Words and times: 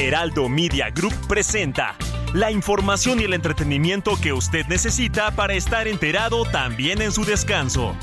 Heraldo 0.00 0.48
Media 0.48 0.88
Group 0.88 1.12
presenta 1.28 1.94
la 2.32 2.50
información 2.50 3.20
y 3.20 3.24
el 3.24 3.34
entretenimiento 3.34 4.18
que 4.18 4.32
usted 4.32 4.64
necesita 4.66 5.30
para 5.32 5.52
estar 5.52 5.86
enterado 5.86 6.46
también 6.46 7.02
en 7.02 7.12
su 7.12 7.26
descanso. 7.26 7.94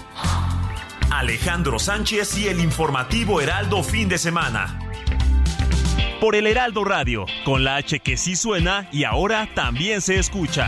Alejandro 1.09 1.79
Sánchez 1.79 2.37
y 2.37 2.49
el 2.49 2.59
informativo 2.59 3.41
Heraldo 3.41 3.81
fin 3.81 4.09
de 4.09 4.19
semana. 4.19 4.79
Por 6.21 6.35
el 6.35 6.45
Heraldo 6.45 6.83
Radio, 6.83 7.25
con 7.43 7.63
la 7.63 7.77
H 7.77 7.99
que 7.99 8.15
sí 8.15 8.35
suena 8.35 8.87
y 8.91 9.03
ahora 9.03 9.49
también 9.55 10.01
se 10.01 10.19
escucha. 10.19 10.67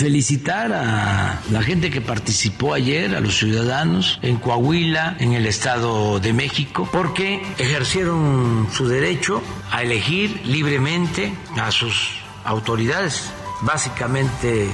Felicitar 0.00 0.72
a 0.72 1.42
la 1.50 1.62
gente 1.62 1.90
que 1.90 2.00
participó 2.00 2.72
ayer, 2.72 3.14
a 3.14 3.20
los 3.20 3.36
ciudadanos 3.36 4.18
en 4.22 4.36
Coahuila, 4.36 5.16
en 5.18 5.34
el 5.34 5.44
Estado 5.44 6.18
de 6.20 6.32
México, 6.32 6.88
porque 6.90 7.42
ejercieron 7.58 8.66
su 8.72 8.88
derecho 8.88 9.42
a 9.70 9.82
elegir 9.82 10.40
libremente 10.46 11.34
a 11.60 11.70
sus 11.70 12.16
autoridades, 12.44 13.30
básicamente 13.60 14.70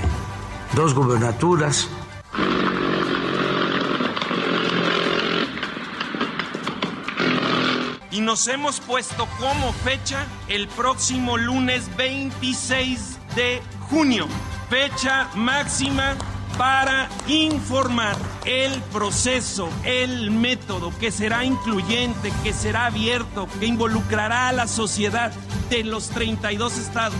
dos 0.77 0.95
gubernaturas. 0.95 1.89
Y 8.13 8.21
nos 8.21 8.47
hemos 8.47 8.79
puesto 8.79 9.27
como 9.41 9.73
fecha 9.73 10.25
el 10.47 10.69
próximo 10.69 11.37
lunes 11.37 11.91
26 11.97 13.19
de 13.35 13.61
junio 13.91 14.29
fecha 14.69 15.28
máxima 15.34 16.17
para 16.59 17.09
informar 17.28 18.17
el 18.45 18.72
proceso, 18.92 19.69
el 19.84 20.31
método 20.31 20.92
que 20.98 21.11
será 21.11 21.45
incluyente, 21.45 22.33
que 22.42 22.53
será 22.53 22.87
abierto, 22.87 23.48
que 23.61 23.67
involucrará 23.67 24.48
a 24.48 24.53
la 24.53 24.67
sociedad 24.67 25.33
de 25.69 25.84
los 25.84 26.09
32 26.11 26.78
estados. 26.78 27.19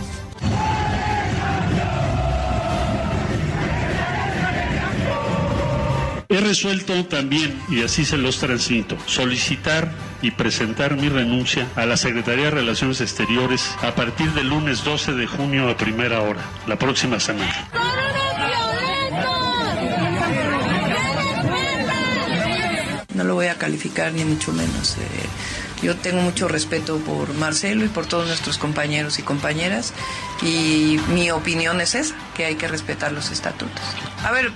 He 6.29 6.41
resuelto 6.41 7.05
también, 7.05 7.61
y 7.69 7.83
así 7.83 8.03
se 8.03 8.17
los 8.17 8.37
transmito, 8.39 8.97
solicitar 9.05 9.89
y 10.21 10.31
presentar 10.31 10.95
mi 10.95 11.09
renuncia 11.09 11.67
a 11.75 11.85
la 11.85 11.97
Secretaría 11.97 12.45
de 12.45 12.51
Relaciones 12.51 13.01
Exteriores 13.01 13.69
a 13.81 13.93
partir 13.95 14.31
del 14.33 14.49
lunes 14.49 14.83
12 14.83 15.13
de 15.13 15.27
junio 15.27 15.69
a 15.69 15.77
primera 15.77 16.21
hora, 16.21 16.41
la 16.65 16.77
próxima 16.77 17.19
semana. 17.19 17.69
No 23.13 23.23
lo 23.23 23.33
voy 23.33 23.47
a 23.47 23.55
calificar 23.55 24.13
ni 24.13 24.23
mucho 24.23 24.53
menos. 24.53 24.97
Eh, 24.97 25.01
yo 25.81 25.95
tengo 25.95 26.21
mucho 26.21 26.47
respeto 26.47 26.97
por 26.99 27.33
Marcelo 27.33 27.85
y 27.85 27.87
por 27.87 28.05
todos 28.05 28.27
nuestros 28.27 28.57
compañeros 28.57 29.19
y 29.19 29.23
compañeras 29.23 29.93
y 30.41 30.99
mi 31.09 31.31
opinión 31.31 31.81
es 31.81 31.95
esa, 31.95 32.15
que 32.35 32.45
hay 32.45 32.55
que 32.55 32.67
respetar 32.67 33.11
los 33.11 33.31
estatutos. 33.31 33.81
A 34.23 34.31
ver, 34.31 34.51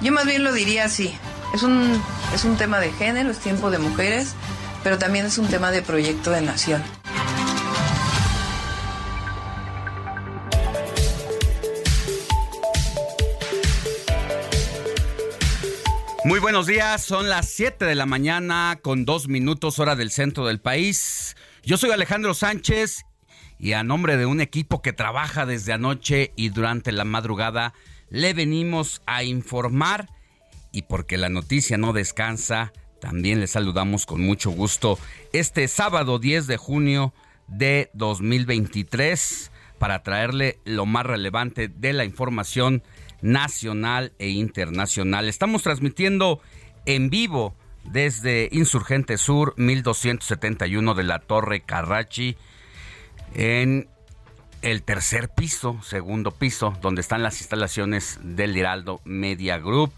yo 0.00 0.12
más 0.12 0.26
bien 0.26 0.44
lo 0.44 0.52
diría 0.52 0.84
así. 0.84 1.14
Es 1.54 1.62
un, 1.62 2.02
es 2.34 2.44
un 2.44 2.56
tema 2.56 2.80
de 2.80 2.90
género, 2.92 3.30
es 3.30 3.38
tiempo 3.38 3.70
de 3.70 3.78
mujeres, 3.78 4.34
pero 4.82 4.98
también 4.98 5.26
es 5.26 5.38
un 5.38 5.48
tema 5.48 5.70
de 5.70 5.82
proyecto 5.82 6.30
de 6.30 6.42
nación. 6.42 6.82
Muy 16.24 16.38
buenos 16.38 16.66
días, 16.66 17.02
son 17.02 17.28
las 17.28 17.48
7 17.48 17.84
de 17.84 17.96
la 17.96 18.06
mañana 18.06 18.78
con 18.80 19.04
dos 19.04 19.26
minutos 19.26 19.80
hora 19.80 19.96
del 19.96 20.12
centro 20.12 20.46
del 20.46 20.60
país. 20.60 21.36
Yo 21.64 21.76
soy 21.76 21.90
Alejandro 21.90 22.32
Sánchez 22.32 23.04
y 23.58 23.72
a 23.72 23.82
nombre 23.82 24.16
de 24.16 24.26
un 24.26 24.40
equipo 24.40 24.82
que 24.82 24.92
trabaja 24.92 25.46
desde 25.46 25.72
anoche 25.72 26.32
y 26.36 26.50
durante 26.50 26.92
la 26.92 27.04
madrugada, 27.04 27.74
le 28.08 28.34
venimos 28.34 29.02
a 29.06 29.24
informar 29.24 30.08
y 30.70 30.82
porque 30.82 31.18
la 31.18 31.28
noticia 31.28 31.76
no 31.76 31.92
descansa, 31.92 32.72
también 33.02 33.40
le 33.40 33.48
saludamos 33.48 34.06
con 34.06 34.20
mucho 34.20 34.52
gusto 34.52 34.96
este 35.32 35.66
sábado 35.66 36.20
10 36.20 36.46
de 36.46 36.56
junio 36.56 37.12
de 37.48 37.90
2023 37.94 39.50
para 39.80 40.04
traerle 40.04 40.60
lo 40.64 40.86
más 40.86 41.04
relevante 41.04 41.66
de 41.66 41.92
la 41.94 42.04
información 42.04 42.84
nacional 43.20 44.12
e 44.20 44.28
internacional. 44.28 45.28
Estamos 45.28 45.64
transmitiendo 45.64 46.40
en 46.86 47.10
vivo 47.10 47.56
desde 47.82 48.48
Insurgente 48.52 49.18
Sur 49.18 49.54
1271 49.56 50.94
de 50.94 51.02
la 51.02 51.18
Torre 51.18 51.62
Carrachi 51.62 52.36
en 53.34 53.88
el 54.62 54.84
tercer 54.84 55.28
piso, 55.28 55.76
segundo 55.82 56.30
piso, 56.30 56.72
donde 56.80 57.00
están 57.00 57.24
las 57.24 57.40
instalaciones 57.40 58.20
del 58.22 58.56
Heraldo 58.56 59.00
Media 59.04 59.58
Group. 59.58 59.92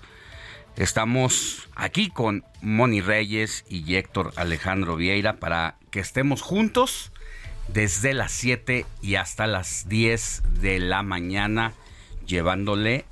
Estamos 0.76 1.68
aquí 1.76 2.10
con 2.10 2.44
Moni 2.60 3.00
Reyes 3.00 3.64
y 3.68 3.94
Héctor 3.94 4.32
Alejandro 4.34 4.96
Vieira 4.96 5.36
para 5.36 5.76
que 5.92 6.00
estemos 6.00 6.42
juntos 6.42 7.12
desde 7.68 8.12
las 8.12 8.32
7 8.32 8.84
y 9.00 9.14
hasta 9.14 9.46
las 9.46 9.88
10 9.88 10.42
de 10.60 10.80
la 10.80 11.04
mañana, 11.04 11.74
llevándole 12.26 13.04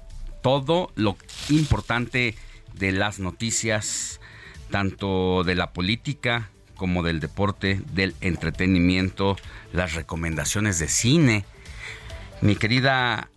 todo 0.43 0.91
lo 0.97 1.17
importante 1.51 2.35
de 2.75 2.91
las 2.91 3.21
noticias, 3.21 4.21
tanto 4.73 5.45
de 5.45 5.55
la 5.55 5.73
política 5.73 6.51
como 6.75 7.05
del 7.05 7.21
deporte, 7.21 7.81
del 7.93 8.17
entretenimiento, 8.21 9.37
las 9.73 9.95
recomendaciones 9.95 10.81
de 10.81 10.89
cine. 10.89 11.45
Mi 12.41 12.57
querida 12.57 13.31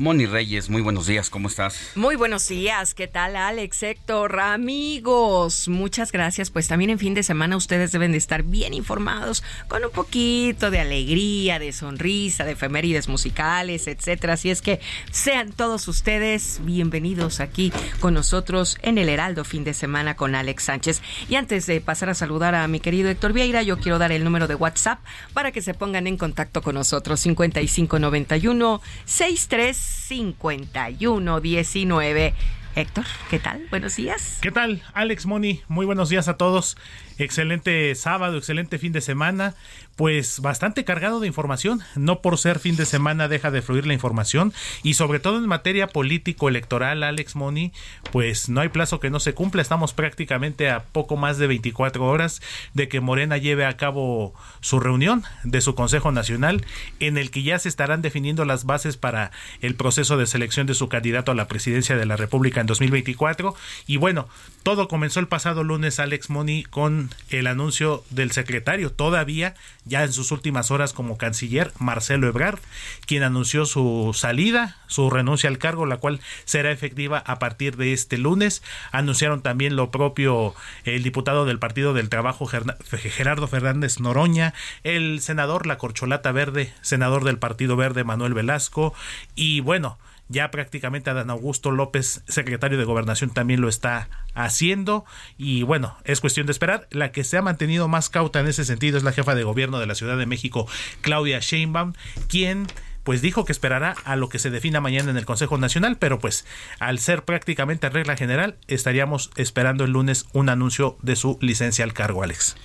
Moni 0.00 0.24
Reyes, 0.24 0.70
muy 0.70 0.80
buenos 0.80 1.06
días, 1.06 1.28
¿cómo 1.28 1.46
estás? 1.46 1.90
Muy 1.94 2.16
buenos 2.16 2.48
días, 2.48 2.94
¿qué 2.94 3.06
tal 3.06 3.36
Alex, 3.36 3.82
Héctor, 3.82 4.40
amigos? 4.40 5.68
Muchas 5.68 6.10
gracias, 6.10 6.48
pues 6.48 6.68
también 6.68 6.88
en 6.88 6.98
fin 6.98 7.12
de 7.12 7.22
semana 7.22 7.54
ustedes 7.58 7.92
deben 7.92 8.12
de 8.12 8.16
estar 8.16 8.42
bien 8.42 8.72
informados, 8.72 9.42
con 9.68 9.84
un 9.84 9.90
poquito 9.90 10.70
de 10.70 10.78
alegría, 10.78 11.58
de 11.58 11.72
sonrisa, 11.72 12.46
de 12.46 12.52
efemérides 12.52 13.08
musicales, 13.08 13.88
etcétera. 13.88 14.32
Así 14.32 14.48
es 14.48 14.62
que 14.62 14.80
sean 15.10 15.52
todos 15.52 15.86
ustedes 15.86 16.60
bienvenidos 16.64 17.40
aquí 17.40 17.70
con 18.00 18.14
nosotros 18.14 18.78
en 18.80 18.96
el 18.96 19.10
Heraldo 19.10 19.44
fin 19.44 19.64
de 19.64 19.74
semana 19.74 20.16
con 20.16 20.34
Alex 20.34 20.62
Sánchez. 20.62 21.02
Y 21.28 21.34
antes 21.34 21.66
de 21.66 21.82
pasar 21.82 22.08
a 22.08 22.14
saludar 22.14 22.54
a 22.54 22.66
mi 22.68 22.80
querido 22.80 23.10
Héctor 23.10 23.34
Vieira, 23.34 23.62
yo 23.62 23.78
quiero 23.78 23.98
dar 23.98 24.12
el 24.12 24.24
número 24.24 24.48
de 24.48 24.54
WhatsApp 24.54 25.00
para 25.34 25.52
que 25.52 25.60
se 25.60 25.74
pongan 25.74 26.06
en 26.06 26.16
contacto 26.16 26.62
con 26.62 26.76
nosotros, 26.76 27.20
5591 27.20 28.80
63 29.04 29.89
5119. 29.90 32.34
Héctor, 32.76 33.04
¿qué 33.28 33.40
tal? 33.40 33.66
Buenos 33.70 33.96
días. 33.96 34.38
¿Qué 34.40 34.52
tal, 34.52 34.80
Alex 34.94 35.26
Moni? 35.26 35.62
Muy 35.66 35.86
buenos 35.86 36.08
días 36.08 36.28
a 36.28 36.36
todos. 36.36 36.76
Excelente 37.20 37.94
sábado, 37.96 38.38
excelente 38.38 38.78
fin 38.78 38.92
de 38.92 39.02
semana 39.02 39.54
pues 40.00 40.40
bastante 40.40 40.82
cargado 40.82 41.20
de 41.20 41.26
información. 41.26 41.82
No 41.94 42.22
por 42.22 42.38
ser 42.38 42.58
fin 42.58 42.74
de 42.74 42.86
semana 42.86 43.28
deja 43.28 43.50
de 43.50 43.60
fluir 43.60 43.86
la 43.86 43.92
información 43.92 44.54
y 44.82 44.94
sobre 44.94 45.20
todo 45.20 45.36
en 45.36 45.46
materia 45.46 45.88
político 45.88 46.48
electoral, 46.48 47.02
Alex 47.02 47.36
Moni, 47.36 47.70
pues 48.10 48.48
no 48.48 48.62
hay 48.62 48.70
plazo 48.70 48.98
que 48.98 49.10
no 49.10 49.20
se 49.20 49.34
cumpla. 49.34 49.60
Estamos 49.60 49.92
prácticamente 49.92 50.70
a 50.70 50.84
poco 50.84 51.18
más 51.18 51.36
de 51.36 51.48
24 51.48 52.02
horas 52.02 52.40
de 52.72 52.88
que 52.88 53.00
Morena 53.00 53.36
lleve 53.36 53.66
a 53.66 53.76
cabo 53.76 54.32
su 54.62 54.80
reunión 54.80 55.22
de 55.44 55.60
su 55.60 55.74
Consejo 55.74 56.12
Nacional 56.12 56.64
en 56.98 57.18
el 57.18 57.30
que 57.30 57.42
ya 57.42 57.58
se 57.58 57.68
estarán 57.68 58.00
definiendo 58.00 58.46
las 58.46 58.64
bases 58.64 58.96
para 58.96 59.32
el 59.60 59.74
proceso 59.74 60.16
de 60.16 60.26
selección 60.26 60.66
de 60.66 60.72
su 60.72 60.88
candidato 60.88 61.30
a 61.30 61.34
la 61.34 61.46
presidencia 61.46 61.98
de 61.98 62.06
la 62.06 62.16
República 62.16 62.62
en 62.62 62.66
2024 62.66 63.54
y 63.86 63.98
bueno, 63.98 64.30
todo 64.62 64.88
comenzó 64.88 65.20
el 65.20 65.28
pasado 65.28 65.62
lunes 65.62 66.00
Alex 66.00 66.30
Moni 66.30 66.62
con 66.62 67.09
el 67.28 67.46
anuncio 67.46 68.04
del 68.10 68.32
secretario 68.32 68.90
todavía 68.92 69.54
ya 69.84 70.04
en 70.04 70.12
sus 70.12 70.30
últimas 70.30 70.70
horas 70.70 70.92
como 70.92 71.18
canciller, 71.18 71.72
Marcelo 71.78 72.28
Ebrard, 72.28 72.58
quien 73.06 73.22
anunció 73.22 73.66
su 73.66 74.12
salida, 74.14 74.76
su 74.86 75.10
renuncia 75.10 75.48
al 75.48 75.58
cargo, 75.58 75.86
la 75.86 75.96
cual 75.96 76.20
será 76.44 76.70
efectiva 76.70 77.22
a 77.26 77.38
partir 77.38 77.76
de 77.76 77.92
este 77.92 78.18
lunes. 78.18 78.62
Anunciaron 78.92 79.42
también 79.42 79.76
lo 79.76 79.90
propio 79.90 80.54
el 80.84 81.02
diputado 81.02 81.44
del 81.44 81.58
Partido 81.58 81.94
del 81.94 82.08
Trabajo, 82.08 82.46
Gerardo 82.46 83.48
Fernández 83.48 84.00
Noroña, 84.00 84.54
el 84.84 85.20
senador 85.20 85.66
La 85.66 85.78
Corcholata 85.78 86.32
Verde, 86.32 86.72
senador 86.82 87.24
del 87.24 87.38
Partido 87.38 87.76
Verde, 87.76 88.04
Manuel 88.04 88.34
Velasco, 88.34 88.94
y 89.34 89.60
bueno, 89.60 89.98
ya 90.30 90.50
prácticamente 90.52 91.10
Adán 91.10 91.28
Augusto 91.28 91.72
López, 91.72 92.22
secretario 92.28 92.78
de 92.78 92.84
Gobernación, 92.84 93.30
también 93.30 93.60
lo 93.60 93.68
está 93.68 94.08
haciendo. 94.34 95.04
Y 95.36 95.64
bueno, 95.64 95.96
es 96.04 96.20
cuestión 96.20 96.46
de 96.46 96.52
esperar. 96.52 96.86
La 96.90 97.10
que 97.10 97.24
se 97.24 97.36
ha 97.36 97.42
mantenido 97.42 97.88
más 97.88 98.08
cauta 98.08 98.38
en 98.40 98.46
ese 98.46 98.64
sentido 98.64 98.96
es 98.96 99.02
la 99.02 99.12
jefa 99.12 99.34
de 99.34 99.42
gobierno 99.42 99.80
de 99.80 99.86
la 99.86 99.96
Ciudad 99.96 100.16
de 100.16 100.26
México, 100.26 100.68
Claudia 101.02 101.40
Sheinbaum, 101.40 101.94
quien 102.28 102.68
pues 103.02 103.22
dijo 103.22 103.44
que 103.44 103.52
esperará 103.52 103.96
a 104.04 104.14
lo 104.14 104.28
que 104.28 104.38
se 104.38 104.50
defina 104.50 104.80
mañana 104.80 105.10
en 105.10 105.16
el 105.16 105.24
Consejo 105.24 105.58
Nacional, 105.58 105.96
pero 105.98 106.18
pues 106.18 106.44
al 106.78 106.98
ser 106.98 107.24
prácticamente 107.24 107.88
regla 107.88 108.16
general, 108.16 108.58
estaríamos 108.68 109.30
esperando 109.36 109.84
el 109.84 109.90
lunes 109.90 110.26
un 110.32 110.48
anuncio 110.48 110.96
de 111.02 111.16
su 111.16 111.38
licencia 111.40 111.84
al 111.84 111.92
cargo, 111.92 112.22
Alex. 112.22 112.56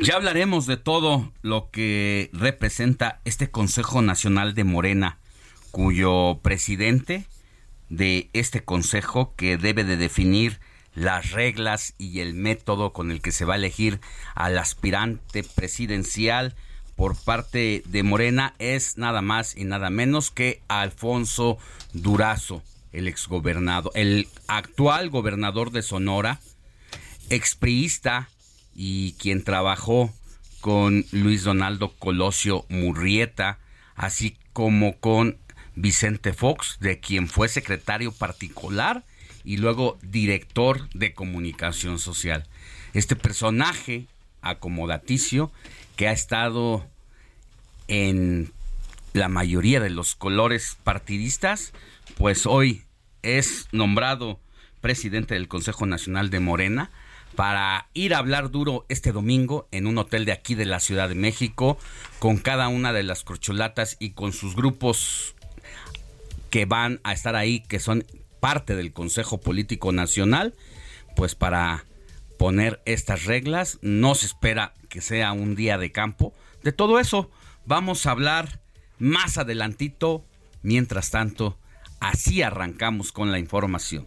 Ya 0.00 0.16
hablaremos 0.16 0.66
de 0.66 0.78
todo 0.78 1.32
lo 1.42 1.70
que 1.70 2.30
representa 2.32 3.20
este 3.24 3.50
Consejo 3.50 4.02
Nacional 4.02 4.54
de 4.54 4.64
Morena 4.64 5.18
cuyo 5.74 6.38
presidente 6.40 7.24
de 7.88 8.30
este 8.32 8.62
consejo 8.62 9.34
que 9.34 9.56
debe 9.56 9.82
de 9.82 9.96
definir 9.96 10.60
las 10.94 11.32
reglas 11.32 11.94
y 11.98 12.20
el 12.20 12.32
método 12.32 12.92
con 12.92 13.10
el 13.10 13.20
que 13.20 13.32
se 13.32 13.44
va 13.44 13.54
a 13.54 13.56
elegir 13.56 14.00
al 14.36 14.56
aspirante 14.56 15.42
presidencial 15.42 16.54
por 16.94 17.16
parte 17.16 17.82
de 17.86 18.04
Morena 18.04 18.54
es 18.60 18.98
nada 18.98 19.20
más 19.20 19.56
y 19.56 19.64
nada 19.64 19.90
menos 19.90 20.30
que 20.30 20.62
Alfonso 20.68 21.58
Durazo, 21.92 22.62
el 22.92 23.08
exgobernador, 23.08 23.90
el 23.96 24.28
actual 24.46 25.10
gobernador 25.10 25.72
de 25.72 25.82
Sonora, 25.82 26.38
expriista 27.30 28.28
y 28.76 29.14
quien 29.14 29.42
trabajó 29.42 30.14
con 30.60 31.04
Luis 31.10 31.42
Donaldo 31.42 31.96
Colosio 31.98 32.64
Murrieta, 32.68 33.58
así 33.96 34.36
como 34.52 35.00
con 35.00 35.38
Vicente 35.76 36.32
Fox, 36.32 36.78
de 36.80 37.00
quien 37.00 37.28
fue 37.28 37.48
secretario 37.48 38.12
particular 38.12 39.04
y 39.44 39.58
luego 39.58 39.98
director 40.02 40.88
de 40.90 41.14
comunicación 41.14 41.98
social. 41.98 42.46
Este 42.92 43.16
personaje 43.16 44.06
acomodaticio 44.40 45.50
que 45.96 46.08
ha 46.08 46.12
estado 46.12 46.86
en 47.88 48.52
la 49.12 49.28
mayoría 49.28 49.80
de 49.80 49.90
los 49.90 50.14
colores 50.14 50.76
partidistas, 50.82 51.72
pues 52.16 52.46
hoy 52.46 52.82
es 53.22 53.68
nombrado 53.72 54.40
presidente 54.80 55.34
del 55.34 55.48
Consejo 55.48 55.86
Nacional 55.86 56.30
de 56.30 56.40
Morena 56.40 56.90
para 57.36 57.88
ir 57.94 58.14
a 58.14 58.18
hablar 58.18 58.50
duro 58.50 58.84
este 58.88 59.12
domingo 59.12 59.66
en 59.72 59.86
un 59.86 59.98
hotel 59.98 60.24
de 60.24 60.32
aquí 60.32 60.54
de 60.54 60.66
la 60.66 60.80
Ciudad 60.80 61.08
de 61.08 61.14
México 61.14 61.78
con 62.18 62.38
cada 62.38 62.68
una 62.68 62.92
de 62.92 63.02
las 63.02 63.24
corcholatas 63.24 63.96
y 63.98 64.10
con 64.10 64.32
sus 64.32 64.54
grupos 64.54 65.34
que 66.54 66.66
van 66.66 67.00
a 67.02 67.12
estar 67.12 67.34
ahí, 67.34 67.58
que 67.58 67.80
son 67.80 68.06
parte 68.38 68.76
del 68.76 68.92
Consejo 68.92 69.40
Político 69.40 69.90
Nacional, 69.90 70.54
pues 71.16 71.34
para 71.34 71.84
poner 72.38 72.80
estas 72.86 73.24
reglas. 73.24 73.80
No 73.82 74.14
se 74.14 74.26
espera 74.26 74.72
que 74.88 75.00
sea 75.00 75.32
un 75.32 75.56
día 75.56 75.78
de 75.78 75.90
campo. 75.90 76.32
De 76.62 76.70
todo 76.70 77.00
eso 77.00 77.28
vamos 77.66 78.06
a 78.06 78.12
hablar 78.12 78.60
más 79.00 79.36
adelantito. 79.36 80.24
Mientras 80.62 81.10
tanto, 81.10 81.58
así 81.98 82.42
arrancamos 82.42 83.10
con 83.10 83.32
la 83.32 83.40
información. 83.40 84.06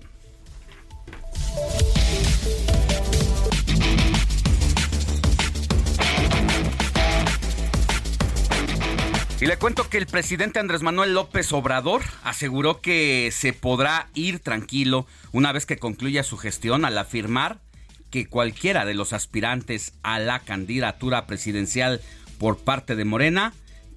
Y 9.40 9.46
le 9.46 9.58
cuento 9.58 9.88
que 9.88 10.00
el 10.00 10.08
presidente 10.08 10.60
Andrés 10.60 10.82
Manuel 10.82 11.14
López 11.14 11.54
Obrador 11.54 12.02
aseguró 12.24 12.82
que 12.82 13.30
se 13.32 13.54
podrá 13.54 14.10
ir 14.16 14.40
tranquilo 14.40 15.06
una 15.32 15.52
vez 15.52 15.68
que 15.68 15.78
concluya 15.78 16.24
su 16.24 16.38
gestión 16.38 16.86
al 16.86 16.98
afirmar 16.98 17.60
que 18.10 18.26
cualquiera 18.26 18.84
de 18.84 18.96
los 18.96 19.14
aspirantes 19.14 19.94
a 20.02 20.18
la 20.18 20.40
candidatura 20.40 21.28
presidencial 21.28 22.02
por 22.40 22.58
parte 22.58 22.96
de 22.96 23.06
Morena 23.06 23.54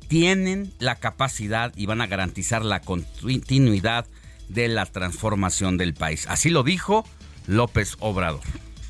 tienen 0.08 0.74
la 0.78 0.96
capacidad 0.96 1.72
y 1.74 1.86
van 1.86 2.02
a 2.02 2.06
garantizar 2.06 2.62
la 2.62 2.82
continuidad 2.82 4.06
de 4.48 4.68
la 4.68 4.84
transformación 4.84 5.78
del 5.78 5.94
país. 5.94 6.26
Así 6.28 6.50
lo 6.50 6.64
dijo 6.64 7.06
López 7.46 7.96
Obrador. 8.00 8.42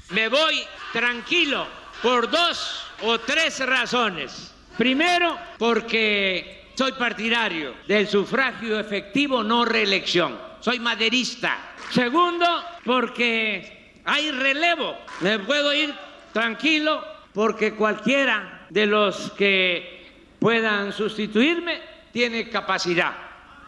Me 0.09 0.29
voy 0.29 0.63
tranquilo 0.93 1.69
por 2.03 2.29
dos 2.29 2.87
o 3.03 3.21
tres 3.21 3.65
razones. 3.65 4.53
Primero, 4.81 5.37
porque 5.59 6.73
soy 6.75 6.93
partidario 6.93 7.75
del 7.87 8.09
sufragio 8.09 8.81
efectivo, 8.81 9.43
no 9.45 9.67
reelección. 9.67 10.39
Soy 10.61 10.81
maderista. 10.81 11.75
Segundo, 11.91 12.47
porque 12.83 14.01
hay 14.07 14.31
relevo. 14.31 14.97
Me 15.21 15.39
puedo 15.41 15.71
ir 15.75 15.95
tranquilo 16.33 17.05
porque 17.35 17.75
cualquiera 17.75 18.69
de 18.71 18.87
los 18.87 19.33
que 19.33 20.13
puedan 20.39 20.95
sustituirme 20.95 21.83
tiene 22.11 22.49
capacidad. 22.49 23.13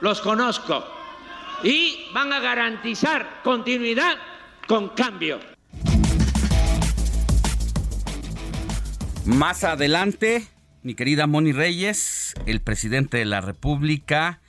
Los 0.00 0.19
conozco. 0.23 0.82
Y 1.62 2.06
van 2.15 2.32
a 2.32 2.41
garantizar 2.41 3.43
continuidad 3.44 4.17
con 4.67 4.88
cambio. 4.88 5.41
Más 9.26 9.62
adelante 9.62 10.49
mi 10.82 10.94
querida 10.94 11.26
Moni 11.26 11.52
Reyes, 11.52 12.34
el 12.46 12.61
presidente 12.61 13.19
de 13.19 13.25
la 13.25 13.40
República, 13.40 14.40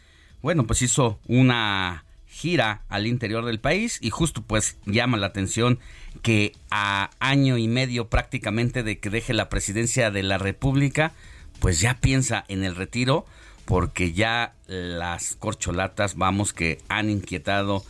bueno, 0.42 0.66
pues 0.66 0.82
hizo 0.82 1.20
una 1.28 2.06
gira 2.28 2.82
al 2.90 3.06
interior 3.06 3.46
del 3.46 3.60
país 3.60 4.00
y 4.02 4.10
justo 4.10 4.42
pues 4.42 4.78
llama 4.86 5.18
la 5.18 5.28
atención 5.28 5.80
que 6.22 6.54
a 6.72 7.12
año 7.20 7.58
y 7.58 7.68
medio 7.68 8.08
prácticamente 8.08 8.84
de 8.84 8.98
que 9.00 9.10
deje 9.10 9.34
la 9.34 9.50
presidencia 9.50 10.10
de 10.12 10.24
la 10.24 10.38
República, 10.38 11.12
pues 11.60 11.80
ya 11.80 12.00
piensa 12.00 12.44
en 12.48 12.64
el 12.64 12.76
retiro 12.76 13.26
porque 13.66 14.12
ya 14.14 14.54
las 14.68 15.36
corcholatas, 15.36 16.16
vamos, 16.16 16.52
que 16.52 16.80
han 16.90 17.10
inquietado 17.10 17.84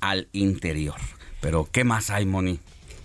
al 0.00 0.28
interior. 0.32 0.96
Pero, 1.40 1.68
¿qué 1.70 1.84
más 1.84 2.10
hay, 2.10 2.26
Moni? 2.26 2.58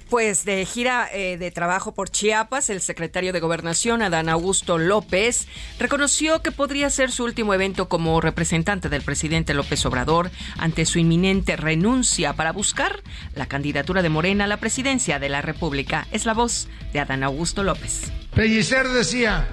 Pues 0.09 0.45
de 0.45 0.63
gira 0.65 1.09
eh, 1.11 1.37
de 1.37 1.51
trabajo 1.51 1.93
por 1.93 2.09
Chiapas, 2.09 2.69
el 2.69 2.79
secretario 2.79 3.33
de 3.33 3.41
Gobernación, 3.41 4.01
Adán 4.01 4.29
Augusto 4.29 4.77
López, 4.77 5.49
reconoció 5.79 6.41
que 6.41 6.53
podría 6.53 6.89
ser 6.89 7.11
su 7.11 7.25
último 7.25 7.53
evento 7.53 7.89
como 7.89 8.21
representante 8.21 8.87
del 8.87 9.01
presidente 9.01 9.53
López 9.53 9.85
Obrador 9.85 10.31
ante 10.57 10.85
su 10.85 10.99
inminente 10.99 11.57
renuncia 11.57 12.31
para 12.33 12.53
buscar 12.53 13.03
la 13.35 13.47
candidatura 13.47 14.01
de 14.01 14.07
Morena 14.07 14.45
a 14.45 14.47
la 14.47 14.57
presidencia 14.57 15.19
de 15.19 15.27
la 15.27 15.41
República. 15.41 16.07
Es 16.11 16.25
la 16.25 16.33
voz 16.33 16.69
de 16.93 17.01
Adán 17.01 17.23
Augusto 17.23 17.63
López. 17.63 18.09
Pellicer 18.33 18.87
decía, 18.87 19.45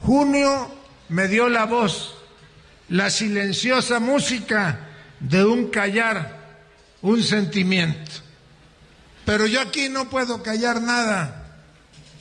junio 0.00 0.70
me 1.08 1.28
dio 1.28 1.48
la 1.48 1.64
voz, 1.64 2.14
la 2.90 3.08
silenciosa 3.08 4.00
música 4.00 4.80
de 5.18 5.46
un 5.46 5.68
callar, 5.68 6.58
un 7.00 7.22
sentimiento 7.22 8.27
pero 9.28 9.46
yo 9.46 9.60
aquí 9.60 9.90
no 9.90 10.08
puedo 10.08 10.42
callar 10.42 10.80
nada. 10.80 11.44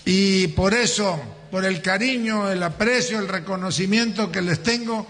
Y 0.04 0.48
por 0.48 0.74
eso, 0.74 1.18
por 1.50 1.64
el 1.64 1.82
cariño, 1.82 2.52
el 2.52 2.62
aprecio, 2.62 3.20
el 3.20 3.30
reconocimiento 3.30 4.30
que 4.30 4.42
les 4.42 4.62
tengo, 4.62 5.08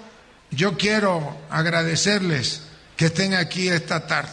yo 0.51 0.77
quiero 0.77 1.39
agradecerles 1.49 2.61
que 2.95 3.07
estén 3.07 3.33
aquí 3.33 3.67
esta 3.67 4.05
tarde. 4.05 4.29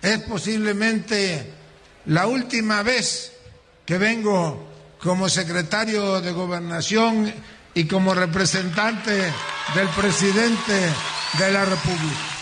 Es 0.00 0.20
posiblemente 0.20 1.52
la 2.06 2.26
última 2.26 2.82
vez 2.82 3.32
que 3.84 3.98
vengo 3.98 4.66
como 4.98 5.28
secretario 5.28 6.22
de 6.22 6.32
gobernación 6.32 7.34
y 7.74 7.84
como 7.84 8.14
representante 8.14 9.30
del 9.74 9.88
presidente 9.94 10.80
de 11.38 11.52
la 11.52 11.66
República. 11.66 12.33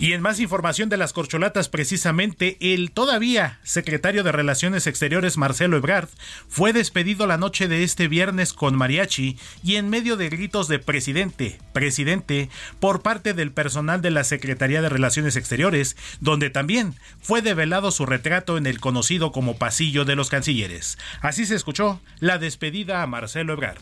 Y 0.00 0.12
en 0.12 0.22
más 0.22 0.38
información 0.38 0.88
de 0.88 0.96
las 0.96 1.12
corcholatas, 1.12 1.68
precisamente, 1.68 2.56
el 2.60 2.92
todavía 2.92 3.58
secretario 3.64 4.22
de 4.22 4.30
Relaciones 4.30 4.86
Exteriores 4.86 5.36
Marcelo 5.36 5.76
Ebrard 5.76 6.08
fue 6.48 6.72
despedido 6.72 7.26
la 7.26 7.36
noche 7.36 7.66
de 7.66 7.82
este 7.82 8.06
viernes 8.06 8.52
con 8.52 8.76
mariachi 8.76 9.36
y 9.64 9.74
en 9.74 9.90
medio 9.90 10.16
de 10.16 10.28
gritos 10.28 10.68
de 10.68 10.78
presidente, 10.78 11.58
presidente, 11.72 12.48
por 12.78 13.02
parte 13.02 13.34
del 13.34 13.50
personal 13.50 14.00
de 14.00 14.12
la 14.12 14.22
Secretaría 14.22 14.82
de 14.82 14.88
Relaciones 14.88 15.34
Exteriores, 15.34 15.96
donde 16.20 16.48
también 16.48 16.94
fue 17.20 17.42
develado 17.42 17.90
su 17.90 18.06
retrato 18.06 18.56
en 18.56 18.68
el 18.68 18.78
conocido 18.78 19.32
como 19.32 19.58
Pasillo 19.58 20.04
de 20.04 20.14
los 20.14 20.30
Cancilleres. 20.30 20.96
Así 21.22 21.44
se 21.44 21.56
escuchó 21.56 22.00
la 22.20 22.38
despedida 22.38 23.02
a 23.02 23.08
Marcelo 23.08 23.52
Ebrard. 23.54 23.80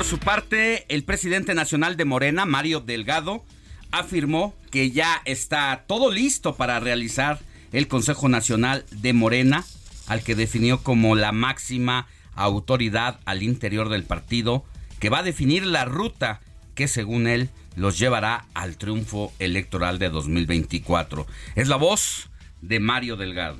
Por 0.00 0.06
su 0.06 0.18
parte, 0.18 0.86
el 0.88 1.04
presidente 1.04 1.54
nacional 1.54 1.98
de 1.98 2.06
Morena, 2.06 2.46
Mario 2.46 2.80
Delgado, 2.80 3.44
afirmó 3.90 4.54
que 4.70 4.92
ya 4.92 5.20
está 5.26 5.84
todo 5.86 6.10
listo 6.10 6.54
para 6.54 6.80
realizar 6.80 7.38
el 7.70 7.86
Consejo 7.86 8.30
Nacional 8.30 8.86
de 8.92 9.12
Morena, 9.12 9.62
al 10.06 10.22
que 10.22 10.34
definió 10.34 10.82
como 10.82 11.16
la 11.16 11.32
máxima 11.32 12.06
autoridad 12.34 13.20
al 13.26 13.42
interior 13.42 13.90
del 13.90 14.04
partido, 14.04 14.64
que 15.00 15.10
va 15.10 15.18
a 15.18 15.22
definir 15.22 15.66
la 15.66 15.84
ruta 15.84 16.40
que 16.74 16.88
según 16.88 17.26
él 17.26 17.50
los 17.76 17.98
llevará 17.98 18.46
al 18.54 18.78
triunfo 18.78 19.34
electoral 19.38 19.98
de 19.98 20.08
2024. 20.08 21.26
Es 21.56 21.68
la 21.68 21.76
voz 21.76 22.30
de 22.62 22.80
Mario 22.80 23.18
Delgado. 23.18 23.58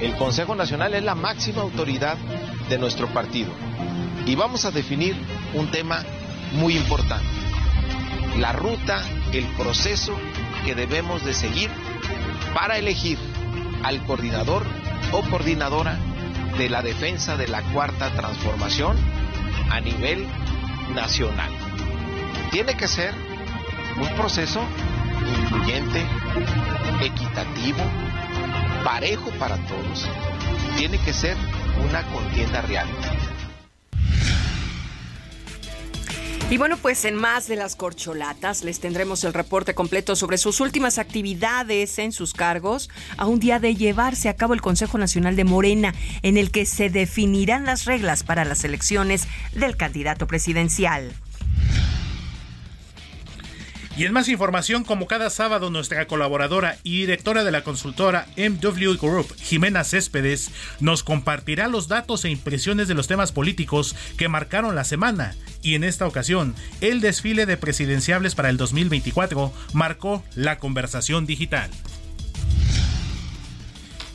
El 0.00 0.16
Consejo 0.16 0.56
Nacional 0.56 0.92
es 0.94 1.04
la 1.04 1.14
máxima 1.14 1.62
autoridad 1.62 2.18
de 2.68 2.78
nuestro 2.78 3.06
partido 3.14 3.54
y 4.26 4.34
vamos 4.34 4.64
a 4.64 4.70
definir 4.70 5.16
un 5.54 5.70
tema 5.70 6.02
muy 6.52 6.76
importante, 6.76 7.26
la 8.38 8.52
ruta, 8.52 9.02
el 9.32 9.44
proceso 9.56 10.18
que 10.64 10.74
debemos 10.74 11.24
de 11.24 11.34
seguir 11.34 11.70
para 12.54 12.78
elegir 12.78 13.18
al 13.82 14.04
coordinador 14.04 14.64
o 15.12 15.22
coordinadora 15.22 15.98
de 16.58 16.68
la 16.68 16.82
defensa 16.82 17.36
de 17.36 17.48
la 17.48 17.62
cuarta 17.72 18.10
transformación 18.10 18.96
a 19.70 19.80
nivel 19.80 20.26
nacional. 20.94 21.50
Tiene 22.50 22.74
que 22.74 22.88
ser 22.88 23.14
un 23.96 24.08
proceso 24.16 24.60
incluyente, 25.38 26.04
equitativo, 27.02 27.78
parejo 28.84 29.30
para 29.38 29.56
todos. 29.66 30.08
Tiene 30.76 30.98
que 30.98 31.12
ser 31.12 31.36
una 31.88 32.02
contienda 32.04 32.62
real. 32.62 32.88
Y 36.50 36.58
bueno, 36.58 36.76
pues 36.78 37.04
en 37.04 37.14
más 37.14 37.46
de 37.46 37.54
las 37.54 37.76
corcholatas 37.76 38.64
les 38.64 38.80
tendremos 38.80 39.22
el 39.22 39.32
reporte 39.32 39.72
completo 39.72 40.16
sobre 40.16 40.36
sus 40.36 40.58
últimas 40.58 40.98
actividades 40.98 41.96
en 42.00 42.10
sus 42.10 42.34
cargos 42.34 42.90
a 43.16 43.26
un 43.26 43.38
día 43.38 43.60
de 43.60 43.76
llevarse 43.76 44.28
a 44.28 44.34
cabo 44.34 44.54
el 44.54 44.60
Consejo 44.60 44.98
Nacional 44.98 45.36
de 45.36 45.44
Morena, 45.44 45.94
en 46.22 46.36
el 46.36 46.50
que 46.50 46.66
se 46.66 46.90
definirán 46.90 47.66
las 47.66 47.84
reglas 47.84 48.24
para 48.24 48.44
las 48.44 48.64
elecciones 48.64 49.28
del 49.54 49.76
candidato 49.76 50.26
presidencial. 50.26 51.12
Y 54.00 54.06
en 54.06 54.14
más 54.14 54.30
información, 54.30 54.82
como 54.82 55.06
cada 55.06 55.28
sábado, 55.28 55.68
nuestra 55.68 56.06
colaboradora 56.06 56.78
y 56.84 57.00
directora 57.00 57.44
de 57.44 57.50
la 57.50 57.62
consultora 57.62 58.26
MW 58.38 58.94
Group, 58.94 59.36
Jimena 59.36 59.84
Céspedes, 59.84 60.50
nos 60.80 61.02
compartirá 61.02 61.68
los 61.68 61.86
datos 61.86 62.24
e 62.24 62.30
impresiones 62.30 62.88
de 62.88 62.94
los 62.94 63.08
temas 63.08 63.30
políticos 63.30 63.94
que 64.16 64.30
marcaron 64.30 64.74
la 64.74 64.84
semana. 64.84 65.36
Y 65.60 65.74
en 65.74 65.84
esta 65.84 66.06
ocasión, 66.06 66.54
el 66.80 67.02
desfile 67.02 67.44
de 67.44 67.58
presidenciables 67.58 68.34
para 68.34 68.48
el 68.48 68.56
2024 68.56 69.52
marcó 69.74 70.24
la 70.34 70.58
conversación 70.58 71.26
digital. 71.26 71.68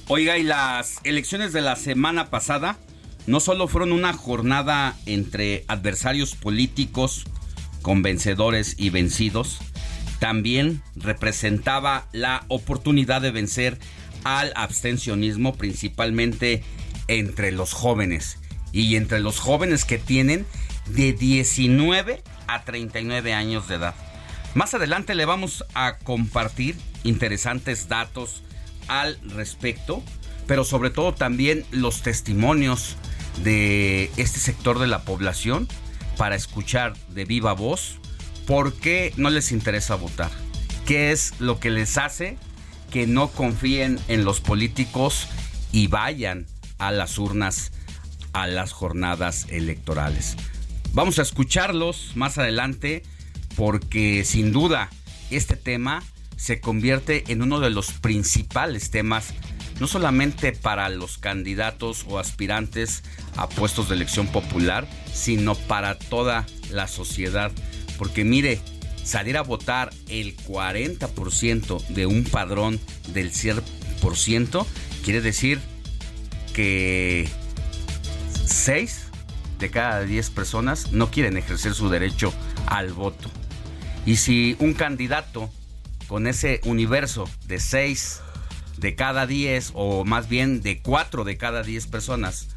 Oiga, 0.07 0.39
y 0.39 0.41
las 0.41 0.95
elecciones 1.03 1.53
de 1.53 1.61
la 1.61 1.75
semana 1.75 2.31
pasada 2.31 2.79
no 3.27 3.39
solo 3.39 3.67
fueron 3.67 3.91
una 3.91 4.13
jornada 4.13 4.95
entre 5.05 5.63
adversarios 5.67 6.33
políticos, 6.33 7.25
con 7.83 8.01
vencedores 8.01 8.73
y 8.79 8.89
vencidos, 8.89 9.59
también 10.19 10.81
representaba 10.95 12.07
la 12.11 12.45
oportunidad 12.47 13.21
de 13.21 13.31
vencer 13.31 13.77
al 14.23 14.53
abstencionismo, 14.55 15.55
principalmente 15.55 16.63
entre 17.07 17.51
los 17.51 17.73
jóvenes. 17.73 18.39
Y 18.71 18.95
entre 18.95 19.19
los 19.19 19.39
jóvenes 19.39 19.85
que 19.85 19.97
tienen 19.97 20.45
de 20.87 21.13
19 21.13 22.23
a 22.47 22.63
39 22.63 23.33
años 23.33 23.67
de 23.67 23.75
edad. 23.75 23.95
Más 24.53 24.73
adelante 24.73 25.15
le 25.15 25.25
vamos 25.25 25.65
a 25.73 25.97
compartir 25.99 26.75
interesantes 27.03 27.87
datos 27.87 28.43
al 28.87 29.19
respecto, 29.29 30.03
pero 30.47 30.63
sobre 30.63 30.89
todo 30.89 31.13
también 31.13 31.65
los 31.71 32.01
testimonios 32.01 32.95
de 33.43 34.11
este 34.17 34.39
sector 34.39 34.79
de 34.79 34.87
la 34.87 35.03
población 35.03 35.67
para 36.17 36.35
escuchar 36.35 36.95
de 37.09 37.25
viva 37.25 37.53
voz 37.53 37.99
por 38.45 38.73
qué 38.73 39.13
no 39.17 39.29
les 39.29 39.51
interesa 39.51 39.95
votar. 39.95 40.31
¿Qué 40.85 41.11
es 41.11 41.33
lo 41.39 41.59
que 41.59 41.69
les 41.69 41.97
hace 41.97 42.37
que 42.91 43.07
no 43.07 43.29
confíen 43.29 43.99
en 44.07 44.23
los 44.23 44.39
políticos 44.39 45.27
y 45.71 45.87
vayan 45.87 46.45
a 46.77 46.91
las 46.91 47.17
urnas 47.17 47.71
a 48.33 48.47
las 48.47 48.71
jornadas 48.71 49.47
electorales? 49.49 50.35
Vamos 50.93 51.19
a 51.19 51.23
escucharlos 51.23 52.11
más 52.15 52.37
adelante 52.37 53.03
porque 53.55 54.23
sin 54.23 54.51
duda 54.51 54.89
este 55.29 55.55
tema 55.55 56.03
se 56.37 56.59
convierte 56.59 57.23
en 57.27 57.41
uno 57.41 57.59
de 57.59 57.69
los 57.69 57.91
principales 57.93 58.91
temas 58.91 59.33
no 59.79 59.87
solamente 59.87 60.53
para 60.53 60.89
los 60.89 61.17
candidatos 61.17 62.05
o 62.07 62.19
aspirantes 62.19 63.03
a 63.35 63.49
puestos 63.49 63.89
de 63.89 63.95
elección 63.95 64.27
popular, 64.27 64.87
sino 65.13 65.55
para 65.55 65.97
toda 65.97 66.45
la 66.71 66.87
sociedad. 66.87 67.51
Porque 67.97 68.23
mire, 68.23 68.59
salir 69.03 69.37
a 69.37 69.41
votar 69.41 69.91
el 70.09 70.35
40% 70.37 71.87
de 71.87 72.05
un 72.05 72.23
padrón 72.23 72.79
del 73.13 73.31
100% 73.31 74.65
quiere 75.03 75.21
decir 75.21 75.59
que 76.53 77.29
6 78.45 79.05
de 79.59 79.69
cada 79.69 80.01
10 80.01 80.29
personas 80.31 80.91
no 80.91 81.11
quieren 81.11 81.37
ejercer 81.37 81.73
su 81.73 81.89
derecho 81.89 82.33
al 82.65 82.93
voto. 82.93 83.29
Y 84.05 84.17
si 84.17 84.55
un 84.59 84.73
candidato 84.73 85.49
con 86.07 86.27
ese 86.27 86.61
universo 86.65 87.29
de 87.47 87.59
6 87.59 88.21
de 88.77 88.95
cada 88.95 89.25
10 89.25 89.71
o 89.73 90.05
más 90.05 90.29
bien 90.29 90.61
de 90.61 90.81
4 90.81 91.23
de 91.23 91.37
cada 91.37 91.63
10 91.63 91.87
personas 91.87 92.47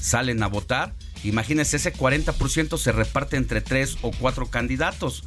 salen 0.00 0.42
a 0.42 0.46
votar, 0.48 0.94
imagínense 1.24 1.76
ese 1.76 1.92
40% 1.92 2.78
se 2.78 2.92
reparte 2.92 3.36
entre 3.36 3.60
3 3.60 3.98
o 4.02 4.10
4 4.10 4.46
candidatos. 4.46 5.24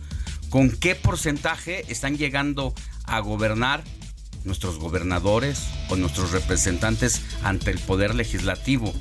¿Con 0.49 0.69
qué 0.69 0.95
porcentaje 0.95 1.85
están 1.87 2.17
llegando 2.17 2.73
a 3.05 3.19
gobernar 3.19 3.83
nuestros 4.43 4.79
gobernadores 4.79 5.67
o 5.89 5.95
nuestros 5.95 6.31
representantes 6.31 7.21
ante 7.43 7.71
el 7.71 7.79
poder 7.79 8.15
legislativo? 8.15 8.93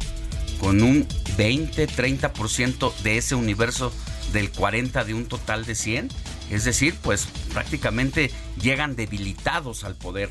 Con 0.60 0.82
un 0.82 1.08
20-30% 1.36 2.94
de 3.02 3.18
ese 3.18 3.34
universo 3.34 3.92
del 4.32 4.50
40 4.50 5.04
de 5.04 5.14
un 5.14 5.26
total 5.26 5.64
de 5.64 5.74
100. 5.74 6.08
Es 6.50 6.64
decir, 6.64 6.94
pues 7.02 7.26
prácticamente 7.52 8.30
llegan 8.60 8.96
debilitados 8.96 9.84
al 9.84 9.96
poder. 9.96 10.30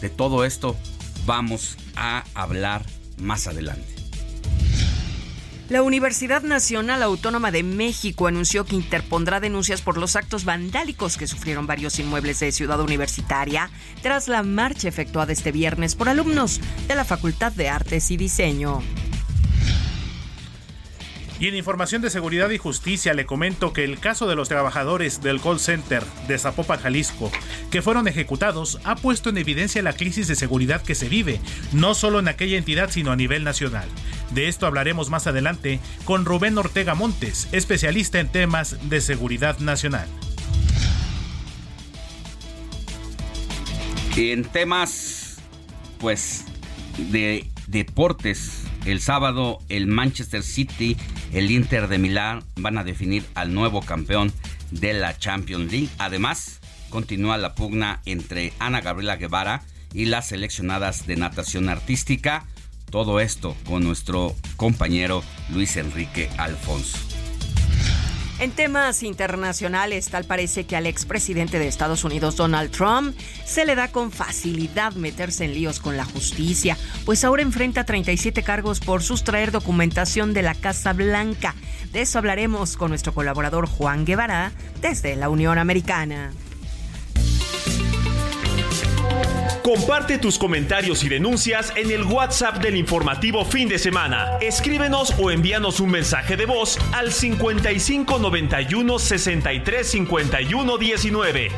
De 0.00 0.10
todo 0.10 0.44
esto 0.44 0.76
vamos 1.26 1.76
a 1.96 2.24
hablar 2.34 2.84
más 3.18 3.46
adelante. 3.46 4.01
La 5.72 5.80
Universidad 5.80 6.42
Nacional 6.42 7.02
Autónoma 7.02 7.50
de 7.50 7.62
México 7.62 8.26
anunció 8.26 8.66
que 8.66 8.76
interpondrá 8.76 9.40
denuncias 9.40 9.80
por 9.80 9.96
los 9.96 10.16
actos 10.16 10.44
vandálicos 10.44 11.16
que 11.16 11.26
sufrieron 11.26 11.66
varios 11.66 11.98
inmuebles 11.98 12.40
de 12.40 12.52
Ciudad 12.52 12.78
Universitaria 12.78 13.70
tras 14.02 14.28
la 14.28 14.42
marcha 14.42 14.88
efectuada 14.88 15.32
este 15.32 15.50
viernes 15.50 15.94
por 15.94 16.10
alumnos 16.10 16.60
de 16.88 16.94
la 16.94 17.06
Facultad 17.06 17.52
de 17.52 17.70
Artes 17.70 18.10
y 18.10 18.18
Diseño. 18.18 18.82
Y 21.40 21.48
en 21.48 21.56
información 21.56 22.02
de 22.02 22.10
seguridad 22.10 22.50
y 22.50 22.58
justicia 22.58 23.14
le 23.14 23.26
comento 23.26 23.72
que 23.72 23.82
el 23.82 23.98
caso 23.98 24.28
de 24.28 24.36
los 24.36 24.48
trabajadores 24.48 25.22
del 25.22 25.40
call 25.40 25.58
center 25.58 26.04
de 26.28 26.38
Zapopan, 26.38 26.80
Jalisco, 26.80 27.32
que 27.70 27.82
fueron 27.82 28.06
ejecutados, 28.06 28.78
ha 28.84 28.94
puesto 28.94 29.30
en 29.30 29.38
evidencia 29.38 29.82
la 29.82 29.94
crisis 29.94 30.28
de 30.28 30.36
seguridad 30.36 30.82
que 30.82 30.94
se 30.94 31.08
vive, 31.08 31.40
no 31.72 31.94
solo 31.94 32.20
en 32.20 32.28
aquella 32.28 32.58
entidad, 32.58 32.90
sino 32.90 33.10
a 33.10 33.16
nivel 33.16 33.42
nacional. 33.42 33.88
De 34.34 34.48
esto 34.48 34.66
hablaremos 34.66 35.10
más 35.10 35.26
adelante 35.26 35.78
con 36.04 36.24
Rubén 36.24 36.56
Ortega 36.56 36.94
Montes, 36.94 37.48
especialista 37.52 38.18
en 38.18 38.28
temas 38.28 38.88
de 38.88 39.00
seguridad 39.00 39.58
nacional. 39.58 40.08
En 44.16 44.44
temas, 44.44 45.36
pues, 45.98 46.44
de 46.96 47.50
deportes, 47.66 48.64
el 48.84 49.00
sábado 49.00 49.58
el 49.68 49.86
Manchester 49.86 50.42
City, 50.42 50.96
el 51.32 51.50
Inter 51.50 51.88
de 51.88 51.98
Milán 51.98 52.44
van 52.56 52.78
a 52.78 52.84
definir 52.84 53.24
al 53.34 53.54
nuevo 53.54 53.80
campeón 53.80 54.32
de 54.70 54.94
la 54.94 55.16
Champions 55.18 55.70
League. 55.70 55.88
Además, 55.98 56.60
continúa 56.90 57.38
la 57.38 57.54
pugna 57.54 58.00
entre 58.04 58.52
Ana 58.58 58.80
Gabriela 58.80 59.16
Guevara 59.16 59.62
y 59.92 60.06
las 60.06 60.28
seleccionadas 60.28 61.06
de 61.06 61.16
natación 61.16 61.68
artística. 61.68 62.46
Todo 62.92 63.20
esto 63.20 63.56
con 63.66 63.82
nuestro 63.82 64.36
compañero 64.56 65.22
Luis 65.48 65.78
Enrique 65.78 66.28
Alfonso. 66.36 66.98
En 68.38 68.50
temas 68.50 69.02
internacionales, 69.02 70.10
tal 70.10 70.24
parece 70.24 70.64
que 70.66 70.76
al 70.76 70.86
expresidente 70.86 71.58
de 71.58 71.68
Estados 71.68 72.04
Unidos, 72.04 72.36
Donald 72.36 72.70
Trump, 72.70 73.16
se 73.46 73.64
le 73.64 73.76
da 73.76 73.88
con 73.88 74.12
facilidad 74.12 74.92
meterse 74.92 75.46
en 75.46 75.54
líos 75.54 75.80
con 75.80 75.96
la 75.96 76.04
justicia, 76.04 76.76
pues 77.06 77.24
ahora 77.24 77.40
enfrenta 77.40 77.84
37 77.84 78.42
cargos 78.42 78.80
por 78.80 79.02
sustraer 79.02 79.52
documentación 79.52 80.34
de 80.34 80.42
la 80.42 80.54
Casa 80.54 80.92
Blanca. 80.92 81.54
De 81.92 82.02
eso 82.02 82.18
hablaremos 82.18 82.76
con 82.76 82.90
nuestro 82.90 83.14
colaborador 83.14 83.66
Juan 83.66 84.04
Guevara 84.04 84.52
desde 84.82 85.16
la 85.16 85.30
Unión 85.30 85.56
Americana. 85.56 86.30
Comparte 89.62 90.18
tus 90.18 90.38
comentarios 90.38 91.04
y 91.04 91.08
denuncias 91.08 91.72
en 91.76 91.92
el 91.92 92.02
WhatsApp 92.02 92.56
del 92.56 92.74
informativo 92.74 93.44
fin 93.44 93.68
de 93.68 93.78
semana. 93.78 94.38
Escríbenos 94.40 95.14
o 95.20 95.30
envíanos 95.30 95.78
un 95.78 95.90
mensaje 95.90 96.36
de 96.36 96.46
voz 96.46 96.78
al 96.92 97.12
55 97.12 98.18
91 98.18 98.98
63 98.98 99.88
51 99.88 100.78
19. 100.78 101.48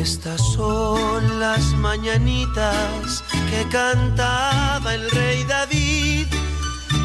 Estas 0.00 0.40
son 0.52 1.40
las 1.40 1.64
mañanitas 1.78 3.24
que 3.50 3.68
cantaba 3.70 4.94
el 4.94 5.10
rey 5.10 5.42
David 5.48 6.33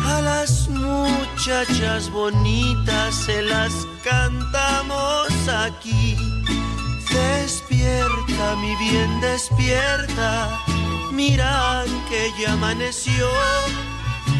a 0.09 0.21
las 0.21 0.67
muchachas 0.69 2.09
bonitas 2.11 3.15
se 3.15 3.41
las 3.41 3.71
cantamos 4.03 5.29
aquí. 5.47 6.15
Despierta, 7.11 8.55
mi 8.57 8.75
bien, 8.77 9.21
despierta. 9.21 10.59
Mira 11.11 11.83
que 12.09 12.31
ya 12.41 12.53
amaneció. 12.53 13.27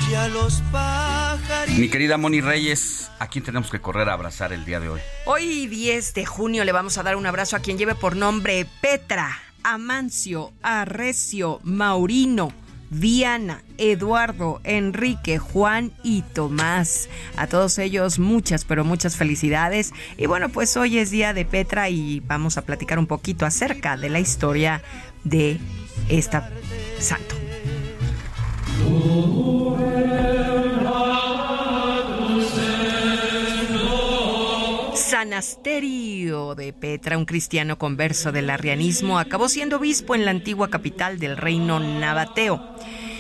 Ya 0.10 0.28
los 0.28 0.62
pájaros. 0.72 1.78
Mi 1.78 1.88
querida 1.88 2.18
Moni 2.18 2.42
Reyes, 2.42 3.12
¿a 3.20 3.28
quién 3.28 3.44
tenemos 3.44 3.70
que 3.70 3.80
correr 3.80 4.10
a 4.10 4.14
abrazar 4.14 4.52
el 4.54 4.66
día 4.66 4.80
de 4.80 4.90
hoy? 4.90 5.02
Hoy 5.26 5.68
10 5.68 6.16
de 6.16 6.26
junio 6.26 6.66
le 6.66 6.72
vamos 6.72 6.98
a 6.98 7.04
dar 7.04 7.16
un 7.16 7.28
abrazo 7.28 7.56
a 7.56 7.60
quien 7.60 7.78
lleve 7.78 7.94
por 7.94 8.16
nombre 8.16 8.66
Petra, 8.82 9.38
Amancio, 9.62 10.52
Arrecio, 10.64 11.60
Maurino. 11.64 12.52
Diana, 12.90 13.64
Eduardo, 13.78 14.62
Enrique, 14.64 15.38
Juan 15.38 15.92
y 16.04 16.22
Tomás. 16.22 17.10
A 17.36 17.48
todos 17.48 17.78
ellos 17.78 18.20
muchas, 18.20 18.66
pero 18.66 18.84
muchas 18.84 19.16
felicidades. 19.16 19.94
Y 20.18 20.26
bueno, 20.26 20.50
pues 20.50 20.76
hoy 20.78 20.98
es 20.98 21.12
día 21.12 21.34
de 21.34 21.46
Petra 21.46 21.90
y 21.90 22.20
vamos 22.22 22.58
a 22.58 22.64
platicar 22.64 23.00
un 23.00 23.08
poquito 23.08 23.46
acerca 23.46 23.98
de 23.98 24.10
la 24.10 24.20
historia 24.20 24.82
de 25.24 25.60
esta 26.10 26.50
santo. 27.00 27.36
Sanasterio 35.10 36.54
de 36.54 36.72
Petra, 36.72 37.18
un 37.18 37.26
cristiano 37.26 37.80
converso 37.80 38.32
del 38.32 38.52
arrianismo, 38.52 39.18
acabó 39.18 39.50
siendo 39.50 39.78
obispo 39.78 40.14
en 40.14 40.24
la 40.24 40.30
antigua 40.30 40.70
capital 40.70 41.18
del 41.18 41.36
reino 41.36 41.80
nabateo. 41.80 42.76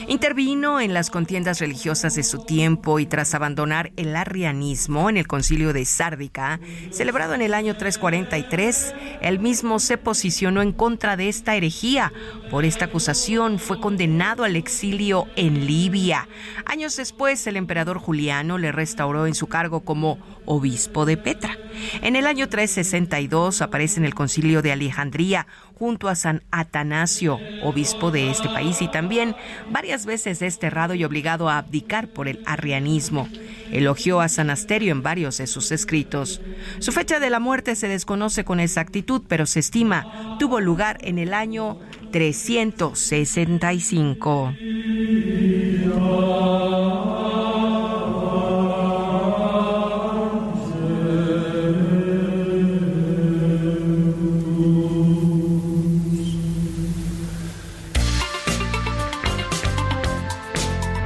Intervino 0.08 0.82
en 0.82 0.94
las 0.94 1.10
contiendas 1.10 1.60
religiosas 1.60 2.16
de 2.16 2.24
su 2.24 2.44
tiempo 2.44 3.00
y 3.00 3.08
tras 3.08 3.34
abandonar 3.34 3.92
el 3.96 4.16
arrianismo 4.16 5.10
en 5.10 5.18
el 5.18 5.28
concilio 5.28 5.74
de 5.74 5.86
Sárdica, 5.86 6.60
celebrado 6.92 7.34
en 7.34 7.42
el 7.42 7.56
año 7.56 7.76
343, 7.76 8.94
él 9.22 9.40
mismo 9.40 9.80
se 9.80 9.98
posicionó 9.98 10.62
en 10.62 10.74
contra 10.74 11.16
de 11.16 11.30
esta 11.30 11.56
herejía. 11.56 12.12
Por 12.50 12.66
esta 12.66 12.86
acusación 12.86 13.60
fue 13.60 13.80
condenado 13.80 14.44
al 14.44 14.56
exilio 14.56 15.28
en 15.36 15.68
Libia. 15.68 16.28
Años 16.66 16.96
después, 16.96 17.46
el 17.46 17.58
emperador 17.58 18.00
Juliano 18.00 18.58
le 18.58 18.72
restauró 18.72 19.28
en 19.28 19.36
su 19.36 19.48
cargo 19.48 19.82
como 19.82 20.18
obispo 20.46 21.06
de 21.06 21.16
Petra. 21.16 21.58
En 22.02 22.16
el 22.16 22.26
año 22.26 22.50
362 22.50 23.62
aparece 23.62 24.00
en 24.00 24.06
el 24.06 24.16
concilio 24.16 24.64
de 24.64 24.72
Alejandría 24.72 25.46
junto 25.76 26.10
a 26.10 26.16
San 26.16 26.44
Atanasio, 26.52 27.40
obispo 27.64 28.12
de 28.12 28.32
este 28.32 28.50
país, 28.50 28.82
y 28.82 28.90
también 28.90 29.36
varias 29.72 30.06
veces 30.06 30.40
desterrado 30.40 30.94
y 30.96 31.06
obligado 31.06 31.50
a 31.50 31.60
abdicar 31.60 32.10
por 32.10 32.28
el 32.28 32.42
arrianismo. 32.46 33.30
Elogió 33.72 34.20
a 34.20 34.28
San 34.28 34.50
Asterio 34.50 34.92
en 34.92 35.04
varios 35.04 35.38
de 35.38 35.48
sus 35.48 35.72
escritos. 35.72 36.42
Su 36.80 36.92
fecha 36.92 37.20
de 37.20 37.30
la 37.30 37.40
muerte 37.40 37.76
se 37.76 37.88
desconoce 37.88 38.44
con 38.44 38.60
exactitud, 38.60 39.22
pero 39.28 39.46
se 39.46 39.60
estima 39.60 40.30
tuvo 40.40 40.62
lugar 40.62 40.98
en 41.02 41.20
el 41.20 41.34
año 41.34 41.78
365. 42.12 44.54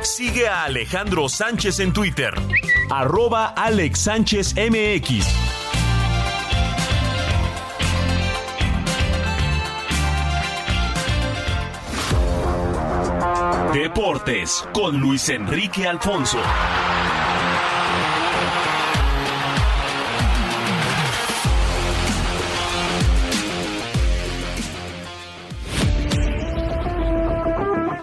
Sigue 0.01 0.47
a 0.47 0.63
Alejandro 0.63 1.29
Sánchez 1.29 1.79
en 1.79 1.93
Twitter, 1.93 2.33
arroba 2.89 3.45
Alex 3.47 3.99
Sánchez 3.99 4.55
MX. 4.55 5.42
Deportes 13.73 14.69
con 14.71 14.99
Luis 14.99 15.27
Enrique 15.29 15.88
Alfonso. 15.88 16.38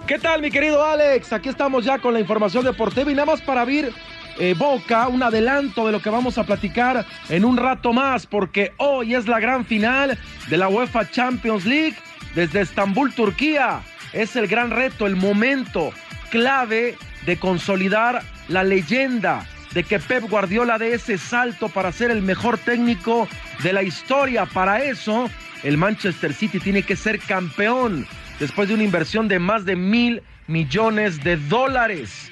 ¿Qué 0.09 0.19
tal, 0.19 0.43
mi 0.43 0.51
querido 0.51 0.85
Alex? 0.85 1.33
Aquí 1.33 1.49
estamos 1.49 1.85
ya 1.85 2.01
con 2.01 2.15
la 2.15 2.21
información 2.21 2.65
deportiva 2.65 3.13
y 3.13 3.15
nada 3.15 3.27
más 3.27 3.41
para 3.41 3.61
abrir 3.61 3.93
eh, 4.41 4.57
boca, 4.59 5.07
un 5.07 5.23
adelanto 5.23 5.87
de 5.87 5.93
lo 5.93 6.03
que 6.03 6.11
vamos 6.11 6.37
a 6.37 6.43
platicar 6.43 7.07
en 7.29 7.45
un 7.45 7.57
rato 7.57 7.93
más, 7.93 8.27
porque 8.27 8.73
hoy 8.79 9.15
es 9.15 9.29
la 9.29 9.39
gran 9.39 9.65
final 9.65 10.19
de 10.49 10.57
la 10.57 10.69
UEFA 10.69 11.09
Champions 11.09 11.65
League 11.65 11.95
desde 12.35 12.63
Estambul, 12.63 13.15
Turquía. 13.15 13.83
Es 14.13 14.37
el 14.37 14.47
gran 14.47 14.71
reto, 14.71 15.07
el 15.07 15.17
momento 15.17 15.93
clave 16.31 16.97
de 17.27 17.37
consolidar 17.37 18.23
la 18.49 18.65
leyenda 18.65 19.47
de 19.73 19.85
que 19.85 19.99
Pep 19.99 20.29
Guardiola 20.29 20.79
dé 20.79 20.95
ese 20.95 21.17
salto 21.19 21.69
para 21.69 21.93
ser 21.93 22.11
el 22.11 22.23
mejor 22.23 22.59
técnico 22.59 23.29
de 23.63 23.73
la 23.73 23.83
historia. 23.83 24.47
Para 24.47 24.83
eso, 24.83 25.31
el 25.63 25.77
Manchester 25.77 26.33
City 26.33 26.59
tiene 26.59 26.83
que 26.83 26.97
ser 26.97 27.21
campeón 27.21 28.07
después 28.41 28.69
de 28.69 28.75
una 28.75 28.83
inversión 28.83 29.29
de 29.29 29.39
más 29.39 29.65
de 29.65 29.77
mil 29.77 30.23
millones 30.49 31.23
de 31.23 31.37
dólares. 31.37 32.31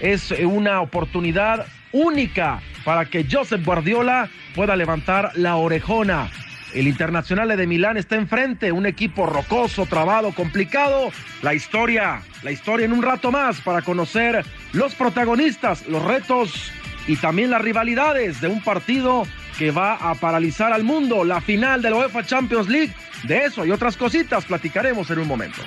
Es 0.00 0.30
una 0.30 0.80
oportunidad 0.80 1.66
única 1.92 2.60
para 2.84 3.04
que 3.04 3.26
Josep 3.30 3.64
Guardiola 3.64 4.30
pueda 4.54 4.76
levantar 4.76 5.32
la 5.34 5.56
orejona. 5.56 6.30
El 6.74 6.86
Internacional 6.86 7.56
de 7.56 7.66
Milán 7.66 7.96
está 7.96 8.16
enfrente, 8.16 8.72
un 8.72 8.86
equipo 8.86 9.26
rocoso, 9.26 9.86
trabado, 9.86 10.32
complicado. 10.32 11.10
La 11.42 11.54
historia, 11.54 12.22
la 12.42 12.52
historia 12.52 12.86
en 12.86 12.92
un 12.92 13.02
rato 13.02 13.32
más 13.32 13.60
para 13.60 13.82
conocer 13.82 14.44
los 14.72 14.94
protagonistas, 14.94 15.86
los 15.86 16.04
retos 16.04 16.70
y 17.06 17.16
también 17.16 17.50
las 17.50 17.62
rivalidades 17.62 18.40
de 18.40 18.48
un 18.48 18.62
partido 18.62 19.26
que 19.58 19.70
va 19.70 19.94
a 19.94 20.14
paralizar 20.14 20.72
al 20.72 20.84
mundo, 20.84 21.24
la 21.24 21.40
final 21.40 21.82
de 21.82 21.90
la 21.90 21.96
UEFA 21.96 22.24
Champions 22.24 22.68
League. 22.68 22.94
De 23.24 23.44
eso 23.46 23.64
y 23.64 23.72
otras 23.72 23.96
cositas 23.96 24.44
platicaremos 24.44 25.10
en 25.10 25.18
un 25.18 25.26
momento. 25.26 25.62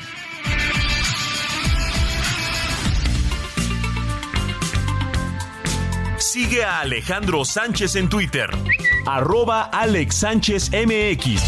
Sigue 6.17 6.63
a 6.63 6.79
Alejandro 6.79 7.43
Sánchez 7.43 7.97
en 7.97 8.07
Twitter, 8.07 8.49
arroba 9.05 9.63
Alex 9.63 10.15
Sánchez 10.15 10.71
MX. 10.71 11.41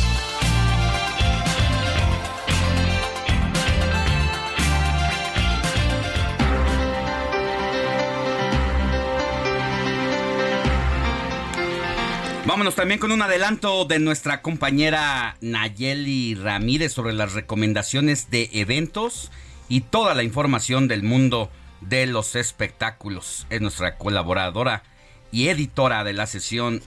Vámonos 12.45 12.75
también 12.75 12.99
con 12.99 13.11
un 13.11 13.21
adelanto 13.21 13.85
de 13.85 13.99
nuestra 13.99 14.41
compañera 14.41 15.37
Nayeli 15.41 16.35
Ramírez 16.35 16.91
sobre 16.91 17.13
las 17.13 17.33
recomendaciones 17.33 18.29
de 18.29 18.49
eventos 18.53 19.31
y 19.69 19.81
toda 19.81 20.13
la 20.13 20.23
información 20.23 20.87
del 20.87 21.03
mundo 21.03 21.49
de 21.81 22.05
los 22.05 22.35
espectáculos. 22.35 23.47
Es 23.49 23.61
nuestra 23.61 23.97
colaboradora 23.97 24.83
y 25.31 25.47
editora 25.47 26.03
de 26.03 26.13
la 26.13 26.27
sesión 26.27 26.83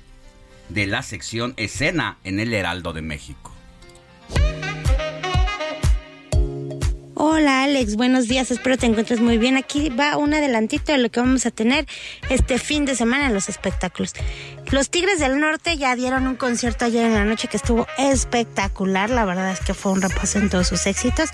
de 0.68 0.86
la 0.86 1.02
sección 1.02 1.54
Escena 1.56 2.18
en 2.24 2.40
el 2.40 2.52
Heraldo 2.52 2.92
de 2.92 3.02
México. 3.02 3.52
Hola 7.18 7.64
Alex, 7.64 7.96
buenos 7.96 8.28
días, 8.28 8.50
espero 8.50 8.76
te 8.76 8.84
encuentres 8.84 9.20
muy 9.20 9.38
bien. 9.38 9.56
Aquí 9.56 9.88
va 9.88 10.18
un 10.18 10.34
adelantito 10.34 10.92
de 10.92 10.98
lo 10.98 11.10
que 11.10 11.20
vamos 11.20 11.46
a 11.46 11.50
tener 11.50 11.86
este 12.28 12.58
fin 12.58 12.84
de 12.84 12.94
semana 12.94 13.26
en 13.26 13.34
los 13.34 13.48
espectáculos. 13.48 14.12
Los 14.70 14.90
Tigres 14.90 15.18
del 15.18 15.40
Norte 15.40 15.78
ya 15.78 15.96
dieron 15.96 16.26
un 16.26 16.36
concierto 16.36 16.84
ayer 16.84 17.06
en 17.06 17.14
la 17.14 17.24
noche 17.24 17.48
que 17.48 17.56
estuvo 17.56 17.86
espectacular, 17.96 19.08
la 19.08 19.24
verdad 19.24 19.50
es 19.50 19.60
que 19.60 19.72
fue 19.72 19.92
un 19.92 20.02
repaso 20.02 20.38
en 20.38 20.50
todos 20.50 20.68
sus 20.68 20.86
éxitos, 20.86 21.30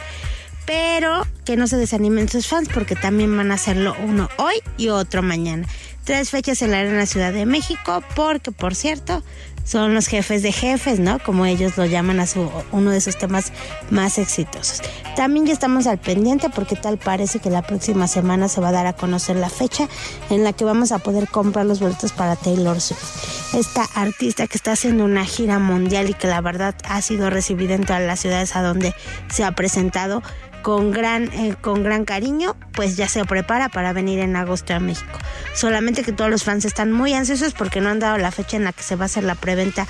pero 0.67 1.27
que 1.45 1.57
no 1.57 1.67
se 1.67 1.77
desanimen 1.77 2.29
sus 2.29 2.47
fans 2.47 2.69
porque 2.73 2.95
también 2.95 3.37
van 3.37 3.51
a 3.51 3.55
hacerlo 3.55 3.97
uno 4.05 4.29
hoy 4.39 4.55
y 4.77 4.89
otro 4.89 5.23
mañana. 5.23 5.67
Tres 6.05 6.31
fechas 6.31 6.61
en 6.63 6.73
la 6.73 7.07
Ciudad 7.07 7.33
de 7.33 7.47
México 7.47 8.03
porque, 8.17 8.51
por 8.51 8.75
cierto, 8.75 9.23
son 9.65 9.95
los 9.95 10.09
jefes 10.09 10.43
de 10.43 10.51
jefes, 10.51 10.99
¿no? 10.99 11.21
Como 11.21 11.47
ellos 11.47 11.77
lo 11.77 11.87
llaman 11.87 12.19
a 12.19 12.27
su 12.27 12.51
uno 12.73 12.91
de 12.91 13.01
sus 13.01 13.17
temas 13.17 13.53
más 13.91 14.19
exitosos. 14.19 14.83
También 15.15 15.47
ya 15.47 15.53
estamos 15.53 15.87
al 15.87 15.99
pendiente 15.99 16.51
porque 16.51 16.75
tal 16.75 16.99
parece 16.99 17.39
que 17.39 17.51
la 17.51 17.63
próxima 17.63 18.09
semana 18.09 18.49
se 18.49 18.61
va 18.61 18.71
a 18.71 18.73
dar 18.73 18.87
a 18.87 18.95
conocer 18.95 19.37
la 19.37 19.49
fecha 19.49 19.89
en 20.31 20.43
la 20.43 20.53
que 20.53 20.65
vamos 20.65 20.91
a 20.91 20.99
poder 20.99 21.29
comprar 21.29 21.67
los 21.67 21.81
boletos 21.81 22.13
para 22.13 22.35
Taylor 22.35 22.81
Swift. 22.81 23.55
Esta 23.55 23.85
artista 23.95 24.47
que 24.47 24.57
está 24.57 24.73
haciendo 24.73 25.05
una 25.05 25.25
gira 25.25 25.59
mundial 25.59 26.11
y 26.11 26.15
que 26.15 26.27
la 26.27 26.41
verdad 26.41 26.75
ha 26.89 27.01
sido 27.03 27.31
recibida 27.31 27.75
en 27.75 27.85
todas 27.85 28.03
las 28.03 28.21
ciudades 28.21 28.57
a 28.57 28.63
donde 28.63 28.95
se 29.31 29.45
ha 29.45 29.53
presentado 29.53 30.23
con 30.63 30.91
gran, 30.91 31.25
eh, 31.33 31.55
con 31.61 31.83
gran 31.83 32.05
cariño, 32.05 32.57
pues 32.73 32.97
ya 32.97 33.09
se 33.09 33.25
prepara 33.25 33.69
para 33.69 33.93
venir 33.93 34.21
en 34.21 34.37
agosto 34.37 34.75
a 34.75 34.81
México. 34.81 35.19
Solamente 35.55 36.03
que 36.03 36.13
todos 36.13 36.31
los 36.31 36.45
fans 36.45 36.65
están 36.65 36.93
muy 36.93 37.13
ansiosos 37.13 37.53
porque 37.53 37.81
no 37.81 37.91
han 37.91 37.99
dado 37.99 38.17
la 38.19 38.31
fecha 38.31 38.57
en 38.57 38.65
la 38.65 38.73
que 38.73 38.83
se 38.83 38.97
va 38.97 39.05
a 39.05 39.07
hacer 39.07 39.25
la 39.25 39.35
preventa 39.35 39.87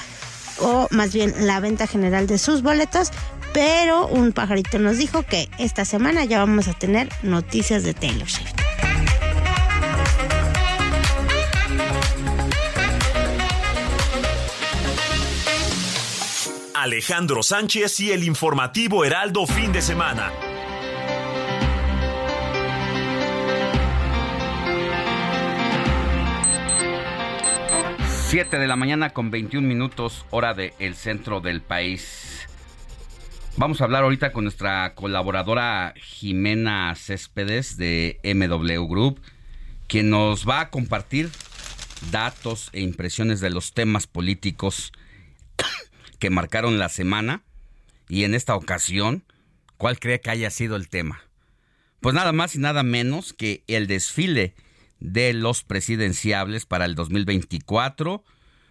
o 0.58 0.88
más 0.90 1.12
bien 1.12 1.34
la 1.46 1.60
venta 1.60 1.86
general 1.86 2.26
de 2.26 2.38
sus 2.38 2.62
boletos, 2.62 3.10
pero 3.52 4.06
un 4.06 4.32
pajarito 4.32 4.78
nos 4.78 4.98
dijo 4.98 5.22
que 5.22 5.48
esta 5.58 5.84
semana 5.84 6.24
ya 6.24 6.38
vamos 6.38 6.68
a 6.68 6.74
tener 6.74 7.08
noticias 7.22 7.82
de 7.84 7.94
Taylor 7.94 8.28
Swift. 8.28 8.52
Alejandro 16.74 17.44
Sánchez 17.44 18.00
y 18.00 18.10
el 18.10 18.24
informativo 18.24 19.04
Heraldo 19.04 19.46
fin 19.46 19.72
de 19.72 19.80
semana. 19.80 20.32
7 28.32 28.58
de 28.58 28.66
la 28.66 28.76
mañana 28.76 29.10
con 29.10 29.30
21 29.30 29.68
minutos 29.68 30.24
hora 30.30 30.54
del 30.54 30.72
el 30.78 30.94
centro 30.94 31.42
del 31.42 31.60
país. 31.60 32.48
Vamos 33.58 33.78
a 33.78 33.84
hablar 33.84 34.04
ahorita 34.04 34.32
con 34.32 34.44
nuestra 34.44 34.94
colaboradora 34.94 35.92
Jimena 35.98 36.94
Céspedes 36.94 37.76
de 37.76 38.18
MW 38.24 38.86
Group, 38.88 39.20
quien 39.86 40.08
nos 40.08 40.48
va 40.48 40.60
a 40.60 40.70
compartir 40.70 41.28
datos 42.10 42.70
e 42.72 42.80
impresiones 42.80 43.40
de 43.40 43.50
los 43.50 43.74
temas 43.74 44.06
políticos 44.06 44.92
que 46.18 46.30
marcaron 46.30 46.78
la 46.78 46.88
semana 46.88 47.42
y 48.08 48.24
en 48.24 48.34
esta 48.34 48.56
ocasión, 48.56 49.24
¿cuál 49.76 49.98
cree 49.98 50.22
que 50.22 50.30
haya 50.30 50.48
sido 50.48 50.76
el 50.76 50.88
tema? 50.88 51.20
Pues 52.00 52.14
nada 52.14 52.32
más 52.32 52.54
y 52.54 52.60
nada 52.60 52.82
menos 52.82 53.34
que 53.34 53.62
el 53.66 53.86
desfile 53.86 54.54
de 55.02 55.32
los 55.32 55.64
presidenciables 55.64 56.64
para 56.64 56.84
el 56.84 56.94
2024 56.94 58.24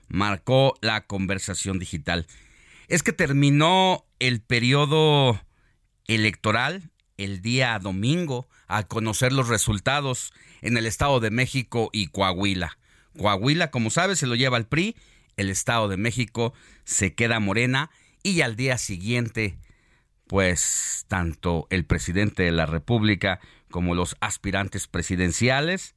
marcó 0.08 0.76
la 0.82 1.06
conversación 1.06 1.78
digital. 1.78 2.26
Es 2.88 3.04
que 3.04 3.12
terminó 3.12 4.06
el 4.20 4.41
periodo 4.41 5.41
electoral 6.08 6.89
el 7.17 7.41
día 7.41 7.78
domingo 7.80 8.48
a 8.67 8.84
conocer 8.84 9.34
los 9.34 9.50
resultados 9.50 10.34
en 10.62 10.78
el 10.78 10.86
Estado 10.86 11.20
de 11.20 11.32
México 11.32 11.89
y 11.91 12.08
Coahuila. 12.08 12.78
Coahuila, 13.17 13.70
como 13.70 13.89
sabes, 13.89 14.20
se 14.20 14.28
lo 14.28 14.36
lleva 14.36 14.58
el 14.58 14.65
PRI, 14.65 14.96
el 15.36 15.50
Estado 15.50 15.89
de 15.89 15.98
México 15.98 16.54
se 16.86 17.13
queda 17.13 17.41
morena 17.41 17.91
y 18.24 18.39
al 18.39 18.56
día 18.56 18.78
siguiente, 18.78 19.58
pues 20.28 21.06
tanto 21.10 21.67
el 21.70 21.84
presidente 21.84 22.44
de 22.44 22.52
la 22.54 22.65
República 22.65 23.41
como 23.70 23.96
los 23.96 24.15
aspirantes 24.22 24.88
presidenciales 24.88 25.96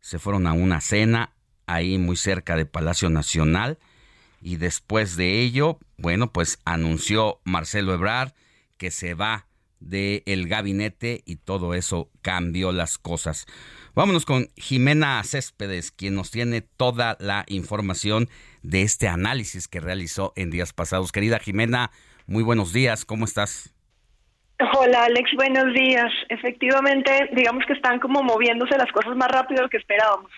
se 0.00 0.18
fueron 0.18 0.46
a 0.46 0.52
una 0.52 0.80
cena 0.80 1.32
ahí 1.66 1.98
muy 1.98 2.16
cerca 2.16 2.56
de 2.56 2.66
Palacio 2.66 3.10
Nacional 3.10 3.78
y 4.40 4.56
después 4.56 5.16
de 5.16 5.40
ello, 5.40 5.78
bueno, 5.96 6.32
pues 6.32 6.58
anunció 6.64 7.40
Marcelo 7.44 7.94
Ebrard 7.94 8.32
que 8.76 8.90
se 8.90 9.14
va 9.14 9.46
del 9.80 10.22
el 10.26 10.48
gabinete 10.48 11.22
y 11.26 11.36
todo 11.36 11.74
eso 11.74 12.10
cambió 12.22 12.72
las 12.72 12.98
cosas. 12.98 13.46
Vámonos 13.94 14.24
con 14.26 14.50
Jimena 14.56 15.22
Céspedes, 15.24 15.90
quien 15.90 16.14
nos 16.14 16.30
tiene 16.30 16.60
toda 16.60 17.16
la 17.20 17.44
información 17.48 18.28
de 18.62 18.82
este 18.82 19.08
análisis 19.08 19.68
que 19.68 19.80
realizó 19.80 20.32
en 20.36 20.50
días 20.50 20.72
pasados. 20.72 21.12
Querida 21.12 21.38
Jimena, 21.38 21.90
muy 22.26 22.42
buenos 22.42 22.72
días, 22.72 23.04
¿cómo 23.04 23.24
estás? 23.24 23.75
Hola 24.58 25.04
Alex, 25.04 25.30
buenos 25.36 25.74
días. 25.74 26.10
Efectivamente, 26.30 27.28
digamos 27.34 27.64
que 27.66 27.74
están 27.74 27.98
como 28.00 28.22
moviéndose 28.22 28.78
las 28.78 28.90
cosas 28.90 29.14
más 29.16 29.28
rápido 29.28 29.58
de 29.58 29.62
lo 29.64 29.68
que 29.68 29.76
esperábamos. 29.76 30.30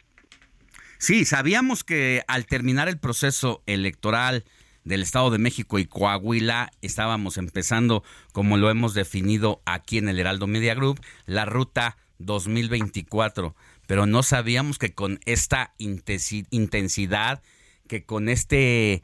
Sí, 0.99 1.25
sabíamos 1.25 1.85
que 1.85 2.23
al 2.27 2.47
terminar 2.47 2.89
el 2.89 2.99
proceso 2.99 3.63
electoral 3.67 4.45
del 4.83 5.03
Estado 5.03 5.31
de 5.31 5.39
México 5.39 5.79
y 5.79 5.87
Coahuila, 5.87 6.71
estábamos 6.83 7.37
empezando, 7.37 8.03
como 8.33 8.57
lo 8.57 8.71
hemos 8.71 8.95
definido 8.95 9.63
aquí 9.67 9.99
en 9.99 10.09
el 10.09 10.19
Heraldo 10.19 10.49
Media 10.49 10.75
Group, 10.75 11.01
la 11.27 11.45
ruta 11.45 11.97
2024, 12.19 13.55
pero 13.87 14.07
no 14.07 14.25
sabíamos 14.25 14.79
que 14.79 14.95
con 14.95 15.21
esta 15.27 15.75
intensidad, 15.79 17.41
que 17.87 18.05
con 18.05 18.29
este 18.29 19.03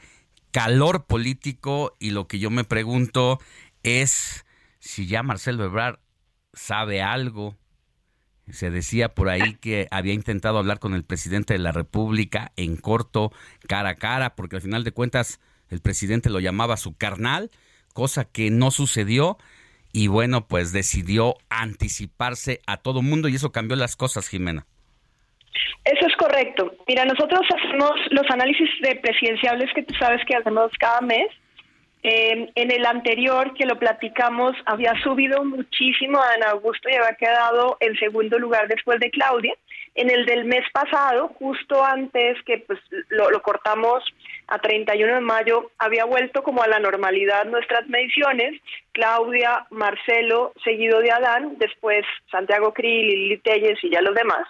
calor 0.51 1.07
político, 1.07 1.95
y 2.01 2.11
lo 2.11 2.27
que 2.27 2.41
yo 2.41 2.51
me 2.51 2.65
pregunto 2.65 3.39
es 3.85 4.44
si 4.85 5.07
ya 5.07 5.23
Marcelo 5.23 5.65
Ebrard 5.65 5.99
sabe 6.53 7.01
algo. 7.01 7.57
Se 8.51 8.71
decía 8.71 9.09
por 9.09 9.31
ahí 9.31 9.55
que 9.55 9.89
había 9.91 10.13
intentado 10.13 10.59
hablar 10.59 10.79
con 10.79 10.93
el 10.93 11.05
presidente 11.05 11.55
de 11.55 11.59
la 11.59 11.73
República 11.73 12.53
en 12.57 12.77
corto, 12.77 13.33
cara 13.67 13.91
a 13.91 13.95
cara, 13.95 14.37
porque 14.37 14.57
al 14.57 14.63
final 14.63 14.85
de 14.85 14.93
cuentas 14.93 15.41
el 15.71 15.81
presidente 15.81 16.29
lo 16.29 16.39
llamaba 16.39 16.77
su 16.77 16.95
carnal, 16.95 17.51
cosa 17.95 18.27
que 18.27 18.51
no 18.51 18.71
sucedió 18.71 19.39
y 19.91 20.09
bueno, 20.09 20.47
pues 20.47 20.75
decidió 20.75 21.37
anticiparse 21.49 22.61
a 22.67 22.77
todo 22.77 23.01
mundo 23.01 23.29
y 23.29 23.37
eso 23.37 23.53
cambió 23.53 23.77
las 23.77 23.97
cosas, 23.97 24.29
Jimena. 24.29 24.67
Eso 25.85 26.07
es 26.07 26.17
correcto. 26.17 26.71
Mira, 26.87 27.07
nosotros 27.07 27.41
hacemos 27.57 27.93
los 28.11 28.31
análisis 28.31 28.69
de 28.83 28.97
presidenciables 28.97 29.71
que 29.75 29.83
tú 29.83 29.95
sabes 29.95 30.21
que 30.27 30.37
hacemos 30.37 30.71
cada 30.79 31.01
mes 31.01 31.29
eh, 32.07 32.51
en 32.55 32.71
el 32.71 32.85
anterior 32.85 33.55
que 33.55 33.65
lo 33.65 33.79
platicamos 33.79 34.55
había 34.67 34.93
subido 35.03 35.43
muchísimo 35.43 36.19
a 36.19 36.35
Ana 36.35 36.51
Augusto 36.51 36.91
y 36.91 36.95
había 36.95 37.17
quedado 37.17 37.79
en 37.81 37.97
segundo 37.97 38.39
lugar 38.39 38.69
después 38.69 39.01
de 39.01 39.11
Claudia. 39.11 39.55
En 39.95 40.11
el 40.11 40.27
del 40.27 40.45
mes 40.45 40.65
pasado, 40.71 41.29
justo 41.39 41.83
antes 41.83 42.37
que 42.45 42.59
pues 42.59 42.79
lo, 43.09 43.31
lo 43.31 43.41
cortamos 43.41 44.05
a 44.49 44.59
31 44.59 45.15
de 45.15 45.21
mayo, 45.21 45.71
había 45.79 46.05
vuelto 46.05 46.43
como 46.43 46.63
a 46.63 46.69
la 46.69 46.79
normalidad 46.79 47.47
nuestras 47.47 47.89
mediciones. 47.89 48.61
Claudia, 48.93 49.65
Marcelo, 49.71 50.53
seguido 50.63 51.01
de 51.01 51.11
Adán, 51.11 51.55
después 51.57 52.05
Santiago 52.31 52.75
Krill, 52.75 53.09
Lili 53.09 53.39
Telles 53.39 53.83
y 53.83 53.89
ya 53.89 54.03
los 54.03 54.15
demás. 54.15 54.47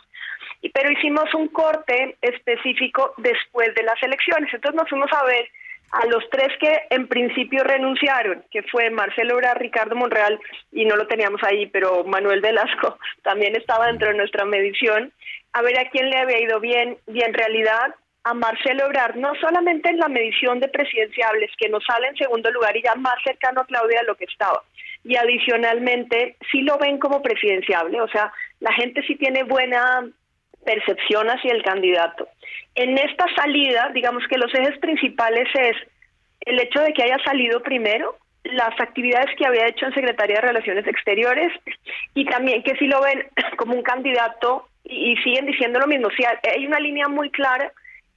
pero 0.73 0.90
hicimos 0.90 1.33
un 1.35 1.47
corte 1.47 2.17
específico 2.21 3.14
después 3.19 3.73
de 3.77 3.85
las 3.85 4.03
elecciones. 4.03 4.53
Entonces 4.53 4.77
nos 4.77 4.90
fuimos 4.90 5.12
a 5.12 5.25
ver 5.25 5.47
a 5.94 6.07
los 6.07 6.28
tres 6.28 6.48
que 6.59 6.83
en 6.90 7.07
principio 7.07 7.62
renunciaron, 7.62 8.44
que 8.50 8.62
fue 8.64 8.90
Marcelo 8.90 9.35
Ebrard, 9.35 9.61
Ricardo 9.61 9.94
Monreal, 9.94 10.40
y 10.72 10.85
no 10.87 10.96
lo 10.96 11.07
teníamos 11.07 11.40
ahí, 11.44 11.66
pero 11.66 12.02
Manuel 12.04 12.40
Velasco 12.40 12.98
también 13.22 13.54
estaba 13.54 13.87
dentro 13.87 14.09
de 14.09 14.16
nuestra 14.16 14.44
medición, 14.44 15.12
a 15.52 15.62
ver 15.62 15.78
a 15.78 15.88
quién 15.90 16.11
le 16.11 16.18
había 16.18 16.40
ido 16.40 16.59
bien, 16.59 16.98
y 17.07 17.22
en 17.22 17.33
realidad 17.33 17.94
a 18.24 18.35
Marcelo 18.35 18.87
Ebrard, 18.87 19.16
no 19.16 19.35
solamente 19.37 19.90
en 19.90 19.98
la 19.98 20.09
medición 20.09 20.59
de 20.59 20.68
presidenciables, 20.68 21.50
que 21.59 21.68
nos 21.68 21.85
sale 21.85 22.09
en 22.09 22.16
segundo 22.16 22.50
lugar 22.50 22.76
y 22.76 22.83
ya 22.83 22.96
más 22.96 23.16
cercano 23.22 23.61
a 23.61 23.66
Claudia 23.66 24.00
de 24.00 24.07
lo 24.07 24.16
que 24.16 24.24
estaba, 24.24 24.64
y 25.04 25.14
adicionalmente 25.16 26.37
sí 26.50 26.62
lo 26.62 26.76
ven 26.78 26.98
como 26.98 27.22
presidenciable, 27.22 28.00
o 28.00 28.09
sea, 28.09 28.33
la 28.59 28.72
gente 28.72 29.02
sí 29.07 29.14
tiene 29.14 29.44
buena 29.44 30.09
percepción 30.64 31.28
hacia 31.28 31.52
el 31.52 31.62
candidato. 31.62 32.26
En 32.75 32.99
esta 32.99 33.27
salida, 33.37 33.90
digamos 33.95 34.25
que 34.29 34.38
los 34.38 34.53
ejes 34.55 34.79
principales 34.79 35.49
es 35.55 35.77
el 36.40 36.61
hecho 36.61 36.81
de 36.81 36.93
que 36.93 37.03
haya 37.03 37.19
salido 37.25 37.62
primero, 37.62 38.17
las 38.45 38.79
actividades 38.79 39.35
que 39.37 39.47
había 39.47 39.69
hecho 39.69 39.87
en 39.87 39.95
Secretaría 39.95 40.37
de 40.37 40.49
Relaciones 40.49 40.87
Exteriores 40.87 41.53
y 42.14 42.27
también 42.27 42.62
que 42.62 42.77
si 42.77 42.87
lo 42.87 43.01
ven 43.01 43.27
como 43.57 43.75
un 43.75 43.83
candidato 43.83 44.69
y, 44.85 45.17
siguen 45.19 45.47
diciendo 45.47 45.79
lo 45.79 45.87
mismo. 45.87 46.09
Si 46.17 46.25
hay 46.25 46.67
una 46.67 46.79
línea 46.79 47.09
muy 47.09 47.31
clara 47.31 47.73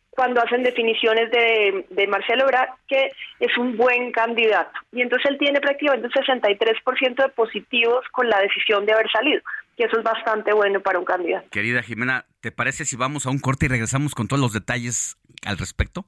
cuando 0.10 0.42
hacen 0.42 0.64
definiciones 0.64 1.32
de, 1.32 1.86
de 1.90 2.08
Marcelo 2.08 2.44
Ebrard 2.44 2.70
que 2.88 3.12
es 3.40 3.58
un 3.58 3.78
buen 3.78 4.12
candidato. 4.12 4.72
Y 4.92 5.02
entonces 5.02 5.32
él 5.32 5.38
tiene 5.38 5.62
prácticamente 5.62 6.08
un 6.08 6.14
63% 6.14 7.16
de 7.16 7.30
positivos 7.30 8.06
con 8.12 8.28
la 8.28 8.40
decisión 8.40 8.86
de 8.86 8.94
haber 8.94 9.10
salido 9.12 9.42
que 9.78 9.84
eso 9.84 10.00
es 10.00 10.04
bastante 10.04 10.52
bueno 10.54 10.82
para 10.82 10.98
un 10.98 11.06
candidato. 11.06 11.48
Querida 11.52 11.84
Jimena, 11.84 12.26
¿te 12.42 12.52
parece 12.52 12.84
si 12.84 12.96
vamos 12.96 13.28
a 13.28 13.30
un 13.30 13.40
corte 13.40 13.68
y 13.68 13.70
regresamos 13.70 14.16
con 14.16 14.28
todos 14.28 14.42
los 14.42 14.52
detalles 14.52 15.18
al 15.46 15.58
respecto? 15.58 16.06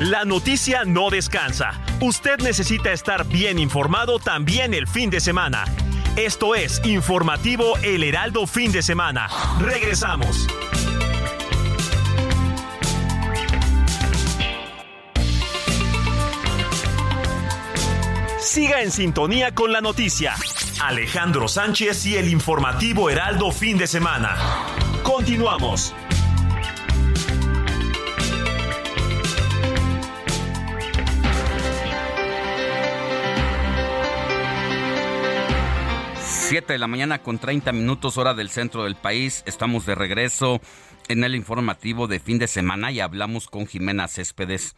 La 0.00 0.24
noticia 0.24 0.84
no 0.84 1.10
descansa. 1.10 1.80
Usted 2.00 2.38
necesita 2.38 2.92
estar 2.92 3.28
bien 3.28 3.58
informado 3.58 4.18
también 4.18 4.74
el 4.74 4.88
fin 4.88 5.10
de 5.10 5.20
semana. 5.20 5.64
Esto 6.16 6.54
es 6.54 6.84
Informativo 6.84 7.74
El 7.82 8.02
Heraldo 8.02 8.46
Fin 8.46 8.72
de 8.72 8.82
Semana. 8.82 9.28
Regresamos. 9.60 10.48
Siga 18.44 18.82
en 18.82 18.90
sintonía 18.90 19.54
con 19.54 19.72
la 19.72 19.80
noticia. 19.80 20.34
Alejandro 20.82 21.48
Sánchez 21.48 22.04
y 22.04 22.16
el 22.16 22.28
informativo 22.28 23.08
Heraldo 23.08 23.50
fin 23.50 23.78
de 23.78 23.86
semana. 23.86 24.36
Continuamos. 25.02 25.94
Siete 36.22 36.74
de 36.74 36.78
la 36.78 36.86
mañana 36.86 37.22
con 37.22 37.38
30 37.38 37.72
minutos 37.72 38.18
hora 38.18 38.34
del 38.34 38.50
centro 38.50 38.84
del 38.84 38.94
país. 38.94 39.42
Estamos 39.46 39.86
de 39.86 39.94
regreso 39.94 40.60
en 41.08 41.24
el 41.24 41.34
informativo 41.34 42.08
de 42.08 42.20
fin 42.20 42.38
de 42.38 42.46
semana 42.46 42.92
y 42.92 43.00
hablamos 43.00 43.48
con 43.48 43.66
Jimena 43.66 44.06
Céspedes, 44.06 44.76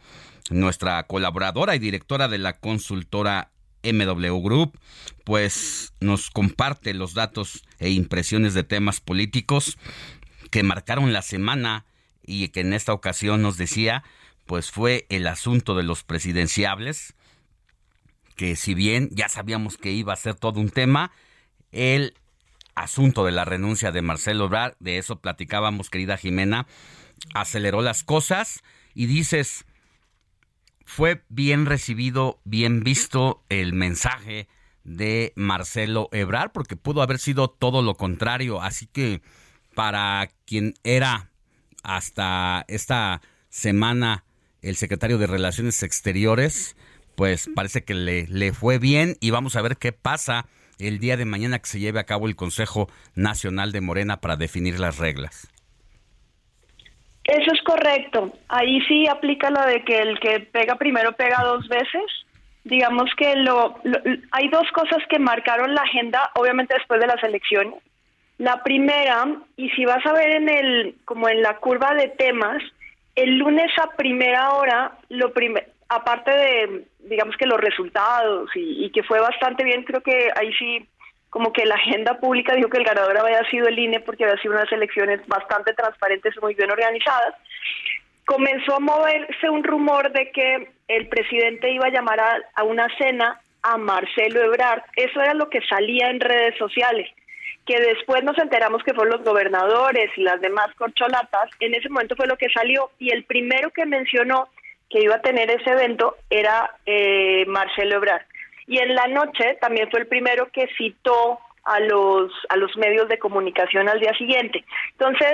nuestra 0.49 1.03
colaboradora 1.03 1.75
y 1.75 1.79
directora 1.79 2.29
de 2.29 2.37
la 2.37 2.53
consultora 2.53 3.51
MW 3.93 4.41
Group, 4.41 4.77
pues 5.23 5.93
nos 5.99 6.29
comparte 6.29 6.93
los 6.93 7.13
datos 7.13 7.63
e 7.79 7.89
impresiones 7.89 8.53
de 8.53 8.63
temas 8.63 8.99
políticos 8.99 9.77
que 10.51 10.63
marcaron 10.63 11.13
la 11.13 11.21
semana 11.21 11.85
y 12.25 12.47
que 12.49 12.61
en 12.61 12.73
esta 12.73 12.93
ocasión 12.93 13.41
nos 13.41 13.57
decía, 13.57 14.03
pues 14.45 14.71
fue 14.71 15.05
el 15.09 15.27
asunto 15.27 15.75
de 15.75 15.83
los 15.83 16.03
presidenciables, 16.03 17.15
que 18.35 18.55
si 18.55 18.73
bien 18.73 19.09
ya 19.11 19.29
sabíamos 19.29 19.77
que 19.77 19.91
iba 19.91 20.13
a 20.13 20.17
ser 20.17 20.35
todo 20.35 20.59
un 20.59 20.69
tema, 20.69 21.11
el 21.71 22.13
asunto 22.75 23.25
de 23.25 23.31
la 23.31 23.45
renuncia 23.45 23.91
de 23.91 24.01
Marcelo 24.01 24.45
Obrar, 24.45 24.75
de 24.79 24.97
eso 24.97 25.19
platicábamos, 25.19 25.89
querida 25.89 26.17
Jimena, 26.17 26.67
aceleró 27.33 27.81
las 27.81 28.03
cosas 28.03 28.63
y 28.93 29.05
dices, 29.05 29.65
fue 30.87 31.21
bien 31.27 31.65
recibido, 31.65 32.39
bien 32.45 32.79
visto 32.81 33.43
el 33.49 33.73
mensaje 33.73 34.47
de 34.85 35.33
Marcelo 35.35 36.07
Ebrar, 36.13 36.53
porque 36.53 36.77
pudo 36.77 37.01
haber 37.01 37.19
sido 37.19 37.49
todo 37.49 37.81
lo 37.81 37.95
contrario. 37.95 38.61
Así 38.61 38.87
que 38.87 39.21
para 39.75 40.29
quien 40.45 40.75
era 40.85 41.29
hasta 41.83 42.63
esta 42.69 43.21
semana 43.49 44.23
el 44.61 44.77
secretario 44.77 45.17
de 45.17 45.27
Relaciones 45.27 45.83
Exteriores, 45.83 46.77
pues 47.15 47.49
parece 47.53 47.83
que 47.83 47.93
le, 47.93 48.25
le 48.27 48.53
fue 48.53 48.79
bien 48.79 49.17
y 49.19 49.31
vamos 49.31 49.57
a 49.57 49.61
ver 49.61 49.75
qué 49.75 49.91
pasa 49.91 50.47
el 50.79 50.99
día 50.99 51.17
de 51.17 51.25
mañana 51.25 51.59
que 51.59 51.69
se 51.69 51.81
lleve 51.81 51.99
a 51.99 52.05
cabo 52.05 52.27
el 52.27 52.37
Consejo 52.37 52.89
Nacional 53.13 53.73
de 53.73 53.81
Morena 53.81 54.21
para 54.21 54.37
definir 54.37 54.79
las 54.79 54.97
reglas. 54.97 55.49
Eso 57.27 57.51
es 57.53 57.61
correcto. 57.63 58.31
Ahí 58.47 58.79
sí 58.87 59.05
aplica 59.07 59.49
lo 59.49 59.61
de 59.65 59.83
que 59.83 59.99
el 59.99 60.19
que 60.19 60.39
pega 60.39 60.75
primero 60.75 61.11
pega 61.11 61.43
dos 61.43 61.67
veces. 61.67 62.03
Digamos 62.63 63.09
que 63.17 63.35
lo, 63.35 63.79
hay 64.31 64.47
dos 64.49 64.69
cosas 64.71 64.99
que 65.09 65.19
marcaron 65.19 65.75
la 65.75 65.81
agenda, 65.81 66.31
obviamente 66.35 66.73
después 66.73 67.01
de 67.01 67.07
las 67.07 67.21
elecciones. 67.23 67.75
La 68.37 68.63
primera, 68.63 69.25
y 69.57 69.69
si 69.71 69.83
vas 69.85 70.05
a 70.05 70.13
ver 70.13 70.37
en 70.37 70.49
el 70.49 70.95
como 71.03 71.27
en 71.27 71.41
la 71.41 71.57
curva 71.57 71.93
de 71.95 72.07
temas, 72.09 72.63
el 73.15 73.37
lunes 73.37 73.71
a 73.81 73.95
primera 73.95 74.51
hora, 74.51 74.97
lo 75.09 75.33
primer, 75.33 75.69
aparte 75.89 76.31
de 76.31 76.85
digamos 77.09 77.35
que 77.35 77.45
los 77.45 77.59
resultados 77.59 78.49
y, 78.55 78.85
y 78.85 78.89
que 78.91 79.03
fue 79.03 79.19
bastante 79.19 79.63
bien, 79.63 79.83
creo 79.83 80.01
que 80.01 80.29
ahí 80.35 80.53
sí 80.53 80.87
como 81.37 81.53
que 81.53 81.67
la 81.67 81.75
agenda 81.75 82.15
pública 82.15 82.55
dijo 82.55 82.67
que 82.67 82.79
el 82.79 82.83
ganador 82.83 83.15
había 83.15 83.47
sido 83.51 83.67
el 83.67 83.77
INE 83.77 83.99
porque 83.99 84.23
había 84.23 84.41
sido 84.41 84.55
unas 84.55 84.71
elecciones 84.71 85.21
bastante 85.27 85.71
transparentes 85.75 86.35
y 86.35 86.39
muy 86.39 86.55
bien 86.55 86.71
organizadas, 86.71 87.35
comenzó 88.25 88.77
a 88.77 88.79
moverse 88.79 89.47
un 89.47 89.63
rumor 89.63 90.11
de 90.13 90.31
que 90.31 90.67
el 90.87 91.07
presidente 91.09 91.69
iba 91.69 91.85
a 91.85 91.91
llamar 91.91 92.19
a, 92.55 92.63
una 92.63 92.87
cena 92.97 93.39
a 93.61 93.77
Marcelo 93.77 94.45
Ebrard. 94.45 94.81
Eso 94.95 95.21
era 95.21 95.35
lo 95.35 95.47
que 95.47 95.61
salía 95.61 96.09
en 96.09 96.21
redes 96.21 96.57
sociales 96.57 97.07
que 97.67 97.79
después 97.81 98.23
nos 98.23 98.39
enteramos 98.39 98.81
que 98.81 98.95
fueron 98.95 99.17
los 99.17 99.23
gobernadores 99.23 100.09
y 100.17 100.23
las 100.23 100.41
demás 100.41 100.73
corcholatas, 100.75 101.51
en 101.59 101.75
ese 101.75 101.89
momento 101.89 102.15
fue 102.15 102.25
lo 102.25 102.37
que 102.37 102.49
salió 102.49 102.89
y 102.97 103.11
el 103.11 103.25
primero 103.25 103.69
que 103.69 103.85
mencionó 103.85 104.47
que 104.89 105.01
iba 105.01 105.15
a 105.15 105.21
tener 105.21 105.51
ese 105.51 105.69
evento 105.69 106.15
era 106.31 106.71
eh, 106.87 107.45
Marcelo 107.45 107.97
Ebrard 107.97 108.23
y 108.67 108.79
en 108.79 108.93
la 108.93 109.07
noche 109.07 109.57
también 109.61 109.89
fue 109.89 110.01
el 110.01 110.07
primero 110.07 110.49
que 110.51 110.67
citó 110.77 111.39
a 111.63 111.79
los 111.79 112.31
a 112.49 112.57
los 112.57 112.75
medios 112.77 113.07
de 113.07 113.17
comunicación 113.17 113.89
al 113.89 113.99
día 113.99 114.13
siguiente. 114.17 114.63
Entonces, 114.91 115.33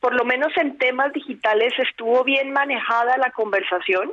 por 0.00 0.14
lo 0.14 0.24
menos 0.24 0.52
en 0.56 0.78
temas 0.78 1.12
digitales 1.12 1.72
estuvo 1.78 2.24
bien 2.24 2.52
manejada 2.52 3.16
la 3.16 3.30
conversación 3.30 4.12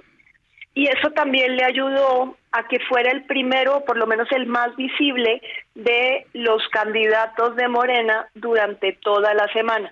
y 0.73 0.87
eso 0.87 1.11
también 1.11 1.55
le 1.55 1.65
ayudó 1.65 2.37
a 2.51 2.67
que 2.67 2.79
fuera 2.87 3.11
el 3.11 3.25
primero, 3.25 3.83
por 3.85 3.97
lo 3.97 4.07
menos 4.07 4.31
el 4.31 4.45
más 4.45 4.75
visible, 4.75 5.41
de 5.75 6.25
los 6.33 6.67
candidatos 6.69 7.55
de 7.55 7.67
Morena 7.67 8.27
durante 8.35 8.93
toda 8.93 9.33
la 9.33 9.51
semana. 9.51 9.91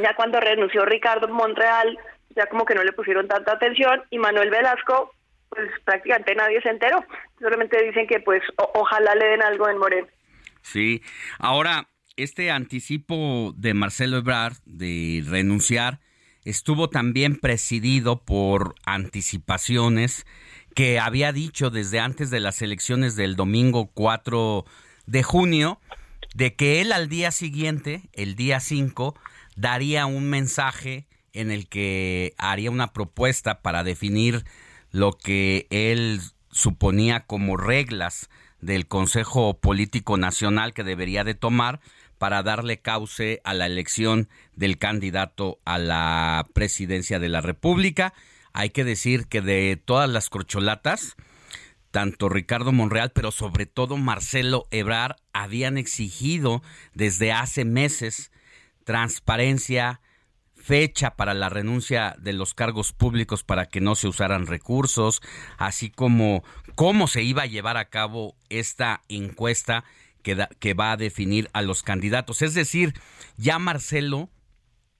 Ya 0.00 0.14
cuando 0.14 0.40
renunció 0.40 0.84
Ricardo 0.84 1.28
Monreal, 1.28 1.98
ya 2.36 2.46
como 2.46 2.64
que 2.64 2.74
no 2.74 2.82
le 2.82 2.92
pusieron 2.92 3.26
tanta 3.26 3.52
atención 3.52 4.02
y 4.10 4.18
Manuel 4.18 4.50
Velasco 4.50 5.12
pues 5.48 5.70
prácticamente 5.84 6.34
nadie 6.34 6.60
se 6.62 6.70
enteró. 6.70 7.04
Solamente 7.38 7.82
dicen 7.84 8.06
que 8.06 8.20
pues 8.20 8.42
ojalá 8.56 9.14
le 9.14 9.26
den 9.26 9.42
algo 9.42 9.68
en 9.68 9.78
Moreno. 9.78 10.08
Sí, 10.62 11.02
ahora 11.38 11.88
este 12.16 12.50
anticipo 12.50 13.52
de 13.56 13.74
Marcelo 13.74 14.18
Ebrard 14.18 14.56
de 14.64 15.24
renunciar 15.26 16.00
estuvo 16.44 16.90
también 16.90 17.36
presidido 17.36 18.24
por 18.24 18.74
anticipaciones 18.84 20.26
que 20.74 20.98
había 20.98 21.32
dicho 21.32 21.70
desde 21.70 22.00
antes 22.00 22.30
de 22.30 22.40
las 22.40 22.62
elecciones 22.62 23.16
del 23.16 23.36
domingo 23.36 23.90
4 23.94 24.64
de 25.06 25.22
junio 25.22 25.80
de 26.34 26.54
que 26.54 26.80
él 26.80 26.92
al 26.92 27.08
día 27.08 27.30
siguiente, 27.30 28.02
el 28.12 28.34
día 28.34 28.60
5, 28.60 29.14
daría 29.56 30.06
un 30.06 30.28
mensaje 30.28 31.06
en 31.32 31.50
el 31.50 31.68
que 31.68 32.34
haría 32.38 32.70
una 32.70 32.92
propuesta 32.92 33.60
para 33.60 33.84
definir 33.84 34.44
lo 34.98 35.12
que 35.12 35.66
él 35.70 36.20
suponía 36.50 37.20
como 37.26 37.56
reglas 37.56 38.28
del 38.60 38.88
Consejo 38.88 39.58
Político 39.58 40.16
Nacional 40.16 40.74
que 40.74 40.82
debería 40.82 41.22
de 41.24 41.34
tomar 41.34 41.80
para 42.18 42.42
darle 42.42 42.80
cauce 42.80 43.40
a 43.44 43.54
la 43.54 43.66
elección 43.66 44.28
del 44.54 44.76
candidato 44.78 45.60
a 45.64 45.78
la 45.78 46.46
presidencia 46.52 47.20
de 47.20 47.28
la 47.28 47.40
República. 47.40 48.12
Hay 48.52 48.70
que 48.70 48.82
decir 48.82 49.28
que 49.28 49.40
de 49.40 49.80
todas 49.82 50.10
las 50.10 50.28
corcholatas, 50.30 51.14
tanto 51.92 52.28
Ricardo 52.28 52.72
Monreal, 52.72 53.12
pero 53.12 53.30
sobre 53.30 53.66
todo 53.66 53.96
Marcelo 53.96 54.66
Ebrar, 54.72 55.16
habían 55.32 55.78
exigido 55.78 56.60
desde 56.92 57.30
hace 57.30 57.64
meses 57.64 58.32
transparencia, 58.82 60.00
fecha 60.68 61.16
para 61.16 61.32
la 61.32 61.48
renuncia 61.48 62.14
de 62.18 62.34
los 62.34 62.52
cargos 62.52 62.92
públicos 62.92 63.42
para 63.42 63.64
que 63.64 63.80
no 63.80 63.94
se 63.94 64.06
usaran 64.06 64.46
recursos, 64.46 65.22
así 65.56 65.88
como 65.88 66.44
cómo 66.74 67.06
se 67.06 67.22
iba 67.22 67.44
a 67.44 67.46
llevar 67.46 67.78
a 67.78 67.88
cabo 67.88 68.36
esta 68.50 69.00
encuesta 69.08 69.84
que, 70.22 70.74
va 70.74 70.92
a 70.92 70.98
definir 70.98 71.48
a 71.54 71.62
los 71.62 71.82
candidatos. 71.82 72.42
Es 72.42 72.52
decir, 72.52 72.92
ya 73.38 73.58
Marcelo 73.58 74.28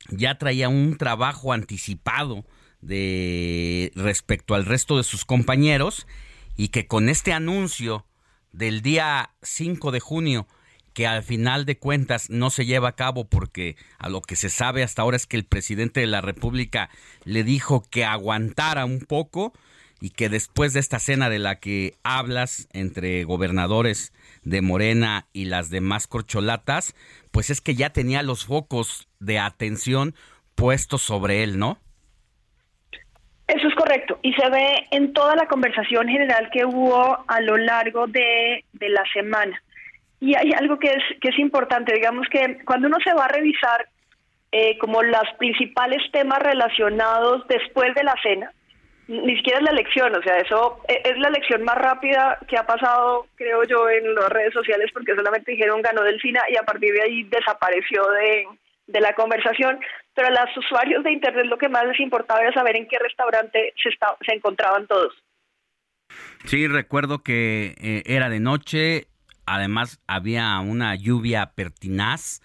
ya 0.09 0.39
traía 0.39 0.71
un 0.71 0.97
trabajo 0.97 1.53
anticipado 1.53 2.47
de 2.81 3.93
respecto 3.95 4.55
al 4.55 4.65
resto 4.65 4.97
de 4.97 5.03
sus 5.03 5.27
compañeros 5.27 6.07
y 6.57 6.69
que 6.69 6.87
con 6.87 7.11
este 7.11 7.35
anuncio 7.35 8.07
del 8.53 8.81
día 8.81 9.35
5 9.43 9.91
de 9.91 10.01
junio 10.01 10.49
que 10.99 11.07
al 11.07 11.23
final 11.23 11.65
de 11.65 11.79
cuentas 11.79 12.29
no 12.29 12.51
se 12.51 12.67
lleva 12.67 12.89
a 12.89 12.97
cabo 12.97 13.29
porque 13.29 13.77
a 14.01 14.09
lo 14.09 14.21
que 14.21 14.35
se 14.35 14.49
sabe 14.49 14.83
hasta 14.83 15.03
ahora 15.03 15.17
es 15.17 15.29
que 15.29 15.37
el 15.37 15.45
presidente 15.45 16.01
de 16.01 16.09
la 16.09 16.21
República 16.21 16.91
le 17.23 17.45
dijo 17.45 17.85
que 17.89 18.05
aguantara 18.05 18.85
un 18.85 18.99
poco 18.99 19.53
y 20.01 20.11
que 20.11 20.29
después 20.29 20.73
de 20.73 20.81
esta 20.81 20.99
cena 20.99 21.31
de 21.31 21.39
la 21.39 21.61
que 21.61 21.95
hablas 22.03 22.69
entre 22.73 23.23
gobernadores 23.23 24.13
de 24.43 24.61
Morena 24.61 25.29
y 25.33 25.45
las 25.45 25.71
demás 25.71 26.09
corcholatas, 26.09 26.97
pues 27.31 27.51
es 27.51 27.61
que 27.61 27.77
ya 27.77 27.91
tenía 27.91 28.25
los 28.25 28.45
focos 28.45 29.07
de 29.21 29.39
atención 29.39 30.17
puestos 30.57 31.01
sobre 31.03 31.45
él, 31.45 31.61
¿no? 31.61 31.79
Eso 33.47 33.69
es 33.69 33.75
correcto 33.77 34.19
y 34.25 34.33
se 34.33 34.51
ve 34.51 34.89
en 34.91 35.13
toda 35.13 35.37
la 35.37 35.47
conversación 35.47 36.09
general 36.09 36.51
que 36.53 36.65
hubo 36.65 37.25
a 37.29 37.41
lo 37.41 37.57
largo 37.57 38.09
de, 38.09 38.65
de 38.73 38.89
la 38.89 39.05
semana. 39.15 39.63
Y 40.21 40.35
hay 40.35 40.53
algo 40.53 40.79
que 40.79 40.89
es, 40.89 41.21
que 41.21 41.29
es 41.29 41.39
importante, 41.39 41.93
digamos 41.93 42.27
que 42.29 42.59
cuando 42.65 42.89
uno 42.89 42.99
se 43.05 43.15
va 43.15 43.27
a 43.27 43.29
revisar 43.29 43.89
eh, 44.51 44.77
como 44.79 45.03
los 45.03 45.29
principales 45.39 46.03
temas 46.11 46.41
relacionados 46.41 47.47
después 47.49 47.95
de 47.95 48.03
la 48.03 48.15
cena, 48.23 48.53
ni 49.09 49.37
siquiera 49.37 49.59
es 49.59 49.65
la 49.65 49.71
elección, 49.71 50.15
o 50.15 50.23
sea, 50.23 50.39
eso 50.39 50.81
e, 50.87 51.01
es 51.05 51.19
la 51.19 51.29
elección 51.29 51.63
más 51.65 51.77
rápida 51.77 52.39
que 52.47 52.59
ha 52.59 52.67
pasado, 52.67 53.27
creo 53.37 53.65
yo, 53.65 53.89
en 53.89 54.15
las 54.15 54.29
redes 54.29 54.53
sociales, 54.53 54.91
porque 54.93 55.15
solamente 55.15 55.53
dijeron 55.53 55.83
ganó 55.83 56.03
Delfina 56.03 56.43
y 56.51 56.57
a 56.57 56.63
partir 56.63 56.93
de 56.93 57.03
ahí 57.03 57.23
desapareció 57.25 58.03
de, 58.11 58.47
de 58.87 59.01
la 59.01 59.15
conversación. 59.15 59.79
Pero 60.15 60.29
a 60.29 60.31
los 60.31 60.57
usuarios 60.57 61.05
de 61.05 61.13
Internet 61.13 61.47
lo 61.47 61.59
que 61.59 61.69
más 61.69 61.87
les 61.87 62.01
importaba 62.01 62.43
era 62.43 62.53
saber 62.53 62.77
en 62.77 62.89
qué 62.89 62.99
restaurante 62.99 63.73
se, 63.83 63.91
se 63.91 64.35
encontraban 64.35 64.87
todos. 64.87 65.15
Sí, 66.45 66.67
recuerdo 66.67 67.23
que 67.23 67.75
eh, 67.81 68.03
era 68.07 68.29
de 68.29 68.41
noche, 68.41 69.07
Además, 69.55 70.01
había 70.07 70.59
una 70.61 70.95
lluvia 70.95 71.53
pertinaz. 71.55 72.43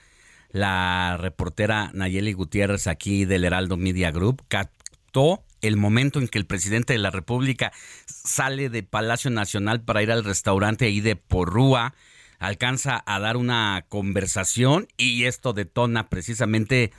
La 0.50 1.18
reportera 1.20 1.92
Nayeli 1.94 2.34
Gutiérrez 2.34 2.88
aquí 2.88 3.26
del 3.26 3.44
Heraldo 3.44 3.76
Media 3.76 4.12
Group 4.12 4.44
captó 4.48 5.44
el 5.62 5.78
momento 5.78 6.20
en 6.20 6.28
que 6.28 6.38
el 6.38 6.46
presidente 6.46 6.94
de 6.94 7.00
la 7.00 7.10
República 7.10 7.72
sale 8.06 8.70
de 8.70 8.84
Palacio 8.84 9.32
Nacional 9.32 9.82
para 9.82 10.04
ir 10.04 10.12
al 10.12 10.24
restaurante 10.24 10.86
ahí 10.86 11.02
de 11.02 11.16
Porrúa, 11.16 11.94
alcanza 12.39 13.04
a 13.06 13.20
dar 13.20 13.38
una 13.38 13.86
conversación 13.89 14.88
y 14.98 15.26
esto 15.26 15.54
detona 15.54 16.10
precisamente 16.10 16.92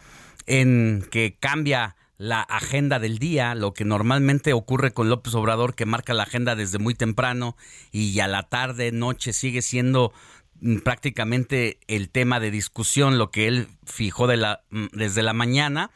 en 0.47 1.07
que 1.11 1.37
cambia 1.39 1.97
la 2.17 2.41
agenda 2.41 2.99
del 2.99 3.19
día, 3.19 3.55
lo 3.55 3.75
que 3.75 3.85
normalmente 3.85 4.53
ocurre 4.53 4.93
con 4.93 5.09
López 5.09 5.35
Obrador, 5.35 5.75
que 5.75 5.87
marca 5.87 6.15
la 6.15 6.23
agenda 6.25 6.55
desde 6.55 6.79
muy 6.79 6.95
temprano 6.95 7.57
y 7.91 8.19
a 8.21 8.29
la 8.29 8.45
tarde, 8.45 8.93
noche 8.93 9.33
sigue 9.33 9.63
siendo 9.63 10.13
mm, 10.61 10.79
prácticamente 10.79 11.79
el 11.89 12.11
tema 12.11 12.41
de 12.41 12.51
discusión, 12.51 13.19
lo 13.19 13.31
que 13.31 13.49
él 13.49 13.69
fijó 13.85 14.27
mm, 14.27 14.87
desde 14.93 15.23
la 15.23 15.33
mañana. 15.33 15.91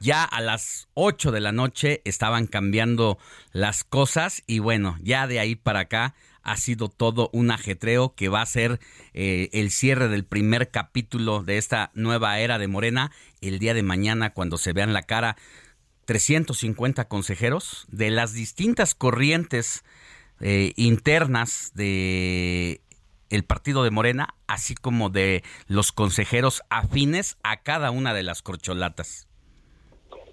Ya 0.00 0.22
a 0.22 0.40
las 0.40 0.88
8 0.94 1.32
de 1.32 1.40
la 1.40 1.50
noche 1.50 2.02
estaban 2.04 2.46
cambiando 2.46 3.18
las 3.52 3.82
cosas 3.82 4.44
y 4.46 4.60
bueno, 4.60 4.96
ya 5.02 5.26
de 5.26 5.40
ahí 5.40 5.56
para 5.56 5.80
acá 5.80 6.14
ha 6.50 6.56
sido 6.56 6.88
todo 6.88 7.28
un 7.32 7.50
ajetreo 7.50 8.14
que 8.14 8.28
va 8.28 8.42
a 8.42 8.46
ser 8.46 8.80
eh, 9.12 9.50
el 9.52 9.70
cierre 9.70 10.08
del 10.08 10.24
primer 10.24 10.70
capítulo 10.70 11.42
de 11.42 11.58
esta 11.58 11.90
nueva 11.94 12.38
era 12.38 12.58
de 12.58 12.68
Morena 12.68 13.12
el 13.40 13.58
día 13.58 13.74
de 13.74 13.82
mañana 13.82 14.32
cuando 14.32 14.56
se 14.56 14.72
vean 14.72 14.92
la 14.92 15.02
cara 15.02 15.36
350 16.06 17.06
consejeros 17.06 17.86
de 17.90 18.10
las 18.10 18.32
distintas 18.32 18.94
corrientes 18.94 19.84
eh, 20.40 20.72
internas 20.76 21.72
de 21.74 22.80
el 23.28 23.44
partido 23.44 23.84
de 23.84 23.90
Morena, 23.90 24.34
así 24.46 24.74
como 24.74 25.10
de 25.10 25.44
los 25.66 25.92
consejeros 25.92 26.62
afines 26.70 27.36
a 27.42 27.58
cada 27.62 27.90
una 27.90 28.14
de 28.14 28.22
las 28.22 28.40
corcholatas. 28.40 29.27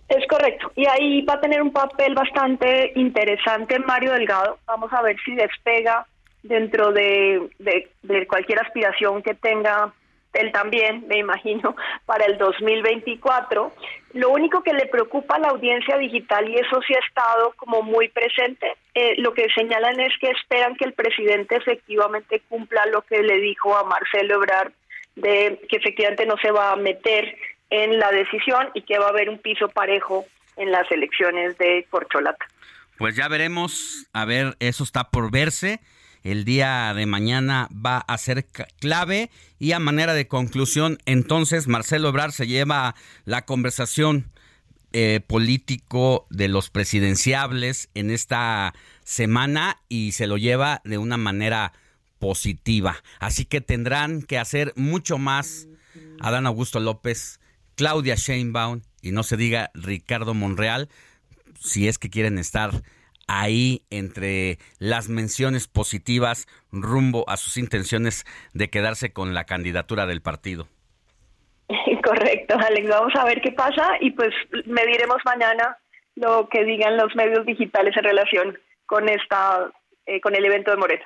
Es 0.08 0.28
correcto. 0.28 0.72
Y 0.76 0.86
ahí 0.88 1.22
va 1.24 1.34
a 1.34 1.42
tener 1.42 1.62
un 1.62 1.72
papel 1.72 2.14
bastante 2.14 2.92
interesante 2.96 3.80
Mario 3.80 4.12
Delgado. 4.12 4.60
Vamos 4.68 4.94
a 4.94 5.02
ver 5.02 5.18
si 5.26 5.36
despega 5.36 6.06
dentro 6.44 6.92
de, 6.92 7.50
de, 7.58 8.28
cualquier 8.28 8.60
aspiración 8.60 9.24
que 9.24 9.34
tenga 9.34 9.92
él 10.34 10.52
también, 10.52 11.06
me 11.08 11.18
imagino, 11.18 11.76
para 12.06 12.26
el 12.26 12.38
2024. 12.38 13.72
Lo 14.14 14.30
único 14.30 14.62
que 14.62 14.74
le 14.74 14.86
preocupa 14.86 15.36
a 15.36 15.40
la 15.40 15.48
audiencia 15.50 15.98
digital, 15.98 16.48
y 16.48 16.56
eso 16.56 16.82
sí 16.86 16.94
ha 16.94 17.08
estado 17.08 17.54
como 17.56 17.82
muy 17.82 18.10
presente, 18.10 18.74
eh, 18.94 19.16
lo 19.18 19.34
que 19.34 19.48
señalan 19.56 20.00
es 20.00 20.14
que 20.20 20.30
esperan 20.30 20.76
que 20.76 20.86
el 20.86 20.94
presidente 20.94 21.56
efectivamente 21.56 22.42
cumpla 22.48 22.86
lo 22.88 23.02
que 23.02 23.24
le 23.24 23.40
dijo 23.40 23.76
a 23.76 23.84
Marcelo 23.86 24.36
Ebrard, 24.36 24.72
de 25.16 25.60
que 25.70 25.78
efectivamente 25.78 26.26
no 26.26 26.36
se 26.42 26.52
va 26.52 26.72
a 26.72 26.76
meter 26.76 27.36
en 27.84 28.00
la 28.00 28.12
decisión 28.12 28.70
y 28.74 28.84
que 28.84 28.98
va 28.98 29.08
a 29.08 29.10
haber 29.10 29.30
un 29.30 29.40
piso 29.40 29.68
parejo 29.70 30.26
en 30.56 30.72
las 30.72 30.90
elecciones 30.92 31.58
de 31.58 31.86
Corcholata. 31.90 32.46
Pues 32.98 33.16
ya 33.16 33.28
veremos, 33.28 34.08
a 34.14 34.24
ver, 34.26 34.56
eso 34.60 34.84
está 34.84 35.10
por 35.10 35.32
verse. 35.32 35.82
El 36.24 36.46
día 36.46 36.94
de 36.96 37.06
mañana 37.06 37.68
va 37.74 37.98
a 37.98 38.18
ser 38.18 38.46
clave 38.80 39.30
y 39.60 39.74
a 39.74 39.80
manera 39.80 40.14
de 40.14 40.28
conclusión, 40.28 40.98
entonces 41.06 41.68
Marcelo 41.68 42.10
Ebrard 42.10 42.32
se 42.32 42.48
lleva 42.48 42.96
la 43.26 43.46
conversación 43.46 44.32
eh, 44.94 45.20
político 45.20 46.26
de 46.30 46.48
los 46.48 46.70
presidenciables 46.70 47.90
en 47.94 48.10
esta 48.10 48.74
semana 49.04 49.78
y 49.90 50.14
se 50.14 50.26
lo 50.26 50.38
lleva 50.38 50.82
de 50.86 50.98
una 50.98 51.18
manera 51.18 51.74
positiva. 52.18 53.04
Así 53.20 53.46
que 53.46 53.62
tendrán 53.62 54.22
que 54.22 54.40
hacer 54.40 54.74
mucho 54.78 55.18
más 55.18 55.68
Adán 56.22 56.48
Augusto 56.48 56.80
López, 56.80 57.40
Claudia 57.76 58.16
Sheinbaum 58.16 58.82
y 59.02 59.12
no 59.12 59.24
se 59.24 59.38
diga 59.38 59.72
Ricardo 59.74 60.34
Monreal, 60.34 60.90
si 61.60 61.88
es 61.88 61.98
que 61.98 62.10
quieren 62.10 62.38
estar 62.38 62.72
ahí 63.28 63.84
entre 63.90 64.60
las 64.80 65.10
menciones 65.10 65.68
positivas 65.68 66.48
rumbo 66.72 67.28
a 67.30 67.38
sus 67.38 67.58
intenciones 67.58 68.26
de 68.54 68.70
quedarse 68.70 69.14
con 69.14 69.34
la 69.34 69.46
candidatura 69.46 70.06
del 70.06 70.22
partido. 70.22 70.68
Correcto, 72.04 72.56
Alex. 72.58 72.88
Vamos 72.88 73.14
a 73.16 73.26
ver 73.26 73.42
qué 73.42 73.52
pasa 73.52 73.94
y 74.00 74.12
pues 74.12 74.30
mediremos 74.66 75.18
mañana 75.26 75.78
lo 76.16 76.48
que 76.50 76.64
digan 76.64 76.98
los 76.98 77.16
medios 77.16 77.46
digitales 77.46 77.96
en 77.98 78.04
relación 78.04 78.58
con 78.86 79.10
esta 79.10 79.72
eh, 80.06 80.22
con 80.22 80.36
el 80.36 80.46
evento 80.46 80.72
de 80.72 80.78
Moreno. 80.78 81.06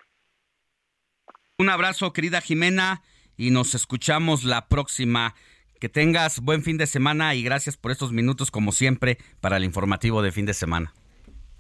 Un 1.58 1.70
abrazo, 1.70 2.14
querida 2.14 2.42
Jimena, 2.42 3.02
y 3.38 3.52
nos 3.52 3.76
escuchamos 3.76 4.44
la 4.44 4.68
próxima. 4.68 5.36
Que 5.80 5.90
tengas 5.90 6.42
buen 6.42 6.62
fin 6.62 6.78
de 6.78 6.88
semana 6.88 7.34
y 7.36 7.44
gracias 7.44 7.78
por 7.78 7.92
estos 7.92 8.12
minutos, 8.12 8.52
como 8.52 8.72
siempre, 8.72 9.18
para 9.40 9.58
el 9.58 9.64
informativo 9.64 10.22
de 10.22 10.32
fin 10.32 10.46
de 10.46 10.54
semana. 10.54 10.94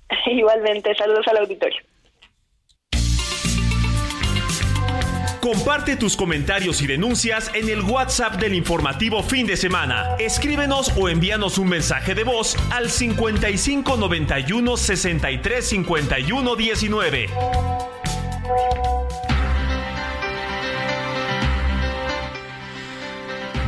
Igualmente, 0.25 0.93
saludos 0.95 1.27
al 1.27 1.37
auditorio. 1.37 1.79
Comparte 5.41 5.95
tus 5.95 6.17
comentarios 6.17 6.81
y 6.81 6.87
denuncias 6.87 7.49
en 7.55 7.69
el 7.69 7.81
WhatsApp 7.81 8.35
del 8.35 8.53
informativo 8.53 9.23
fin 9.23 9.47
de 9.47 9.55
semana. 9.55 10.17
Escríbenos 10.19 10.91
o 10.97 11.07
envíanos 11.07 11.57
un 11.57 11.69
mensaje 11.69 12.13
de 12.13 12.25
voz 12.25 12.57
al 12.71 12.89
55 12.89 13.95
91 13.95 14.77
63 14.77 15.65
51 15.65 16.55
19. 16.57 17.25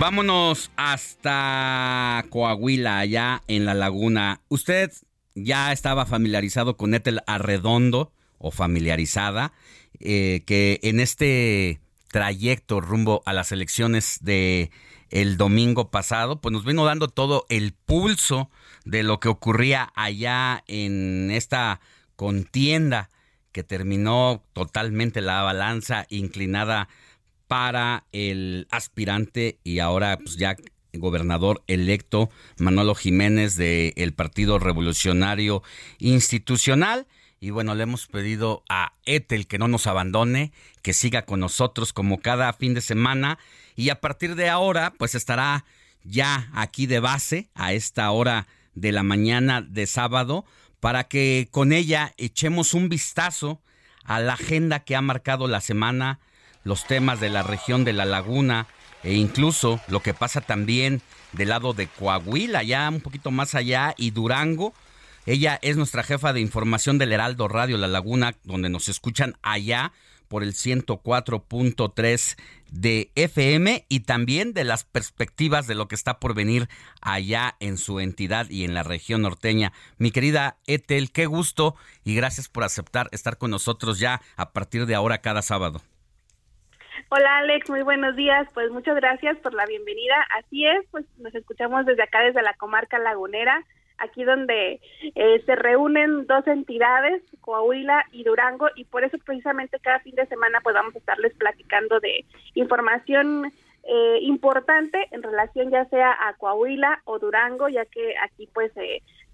Vámonos 0.01 0.71
hasta 0.77 2.25
Coahuila, 2.31 2.97
allá 2.97 3.43
en 3.47 3.65
la 3.65 3.75
laguna. 3.75 4.41
Usted 4.49 4.91
ya 5.35 5.71
estaba 5.71 6.07
familiarizado 6.07 6.75
con 6.75 6.95
Ethel 6.95 7.21
Arredondo 7.27 8.11
o 8.39 8.49
familiarizada, 8.49 9.53
eh, 9.99 10.41
que 10.47 10.79
en 10.81 10.99
este 10.99 11.81
trayecto 12.07 12.81
rumbo 12.81 13.21
a 13.27 13.33
las 13.33 13.51
elecciones 13.51 14.17
de 14.23 14.71
el 15.11 15.37
domingo 15.37 15.91
pasado, 15.91 16.41
pues 16.41 16.51
nos 16.51 16.65
vino 16.65 16.83
dando 16.83 17.07
todo 17.07 17.45
el 17.49 17.73
pulso 17.73 18.49
de 18.85 19.03
lo 19.03 19.19
que 19.19 19.29
ocurría 19.29 19.93
allá 19.93 20.63
en 20.65 21.29
esta 21.29 21.79
contienda 22.15 23.11
que 23.51 23.63
terminó 23.63 24.43
totalmente 24.53 25.21
la 25.21 25.43
balanza 25.43 26.07
inclinada 26.09 26.89
para 27.51 28.05
el 28.13 28.65
aspirante 28.71 29.59
y 29.65 29.79
ahora 29.79 30.17
pues 30.17 30.37
ya 30.37 30.55
gobernador 30.93 31.65
electo 31.67 32.29
Manolo 32.57 32.95
Jiménez 32.95 33.57
del 33.57 34.13
Partido 34.13 34.57
Revolucionario 34.57 35.61
Institucional. 35.99 37.07
Y 37.41 37.49
bueno, 37.49 37.75
le 37.75 37.83
hemos 37.83 38.07
pedido 38.07 38.63
a 38.69 38.93
Etel 39.03 39.47
que 39.47 39.57
no 39.57 39.67
nos 39.67 39.85
abandone, 39.85 40.53
que 40.81 40.93
siga 40.93 41.23
con 41.23 41.41
nosotros 41.41 41.91
como 41.91 42.21
cada 42.21 42.53
fin 42.53 42.73
de 42.73 42.79
semana. 42.79 43.37
Y 43.75 43.89
a 43.89 43.99
partir 43.99 44.35
de 44.35 44.47
ahora, 44.47 44.93
pues 44.97 45.13
estará 45.13 45.65
ya 46.05 46.49
aquí 46.53 46.85
de 46.85 47.01
base 47.01 47.49
a 47.53 47.73
esta 47.73 48.09
hora 48.11 48.47
de 48.75 48.93
la 48.93 49.03
mañana 49.03 49.61
de 49.61 49.87
sábado 49.87 50.45
para 50.79 51.09
que 51.09 51.49
con 51.51 51.73
ella 51.73 52.13
echemos 52.15 52.73
un 52.73 52.87
vistazo 52.87 53.61
a 54.05 54.21
la 54.21 54.35
agenda 54.35 54.85
que 54.85 54.95
ha 54.95 55.01
marcado 55.01 55.49
la 55.49 55.59
semana, 55.59 56.21
los 56.63 56.85
temas 56.85 57.19
de 57.19 57.29
la 57.29 57.43
región 57.43 57.83
de 57.83 57.93
la 57.93 58.05
laguna 58.05 58.67
e 59.03 59.13
incluso 59.13 59.79
lo 59.87 60.01
que 60.01 60.13
pasa 60.13 60.41
también 60.41 61.01
del 61.31 61.49
lado 61.49 61.73
de 61.73 61.87
Coahuila, 61.87 62.63
ya 62.63 62.89
un 62.89 63.01
poquito 63.01 63.31
más 63.31 63.55
allá, 63.55 63.93
y 63.97 64.11
Durango. 64.11 64.73
Ella 65.25 65.59
es 65.61 65.77
nuestra 65.77 66.03
jefa 66.03 66.33
de 66.33 66.41
información 66.41 66.97
del 66.97 67.11
Heraldo 67.11 67.47
Radio 67.47 67.77
La 67.77 67.87
Laguna, 67.87 68.35
donde 68.43 68.69
nos 68.69 68.89
escuchan 68.89 69.37
allá 69.41 69.93
por 70.27 70.43
el 70.43 70.53
104.3 70.53 72.37
de 72.71 73.11
FM 73.15 73.85
y 73.89 73.99
también 73.99 74.53
de 74.53 74.63
las 74.63 74.85
perspectivas 74.85 75.67
de 75.67 75.75
lo 75.75 75.87
que 75.89 75.95
está 75.95 76.19
por 76.19 76.33
venir 76.33 76.69
allá 77.01 77.57
en 77.59 77.77
su 77.77 77.99
entidad 77.99 78.49
y 78.49 78.63
en 78.63 78.73
la 78.73 78.83
región 78.83 79.23
norteña. 79.23 79.73
Mi 79.97 80.11
querida 80.11 80.57
Etel, 80.67 81.11
qué 81.11 81.25
gusto 81.25 81.75
y 82.05 82.15
gracias 82.15 82.47
por 82.47 82.63
aceptar 82.63 83.09
estar 83.11 83.37
con 83.37 83.51
nosotros 83.51 83.99
ya 83.99 84.21
a 84.37 84.53
partir 84.53 84.85
de 84.85 84.95
ahora 84.95 85.19
cada 85.19 85.41
sábado. 85.41 85.81
Hola 87.09 87.37
Alex, 87.37 87.69
muy 87.69 87.81
buenos 87.83 88.15
días. 88.15 88.47
Pues 88.53 88.71
muchas 88.71 88.95
gracias 88.95 89.37
por 89.37 89.53
la 89.53 89.65
bienvenida. 89.65 90.15
Así 90.37 90.65
es, 90.65 90.85
pues 90.91 91.05
nos 91.17 91.33
escuchamos 91.35 91.85
desde 91.85 92.03
acá, 92.03 92.21
desde 92.21 92.41
la 92.41 92.53
comarca 92.53 92.99
lagunera 92.99 93.63
aquí 94.01 94.23
donde 94.23 94.81
eh, 95.15 95.43
se 95.45 95.55
reúnen 95.55 96.25
dos 96.25 96.45
entidades, 96.47 97.21
Coahuila 97.39 98.05
y 98.11 98.23
Durango, 98.23 98.67
y 98.75 98.85
por 98.85 99.03
eso 99.03 99.17
precisamente 99.23 99.79
cada 99.79 99.99
fin 99.99 100.15
de 100.15 100.25
semana 100.25 100.59
pues 100.61 100.73
vamos 100.73 100.95
a 100.95 100.97
estarles 100.97 101.33
platicando 101.35 101.99
de 101.99 102.25
información 102.55 103.51
eh, 103.83 104.19
importante 104.21 105.07
en 105.11 105.23
relación 105.23 105.69
ya 105.71 105.85
sea 105.85 106.15
a 106.27 106.33
Coahuila 106.33 107.01
o 107.05 107.19
Durango, 107.19 107.69
ya 107.69 107.85
que 107.85 108.15
aquí 108.17 108.49
pues 108.53 108.71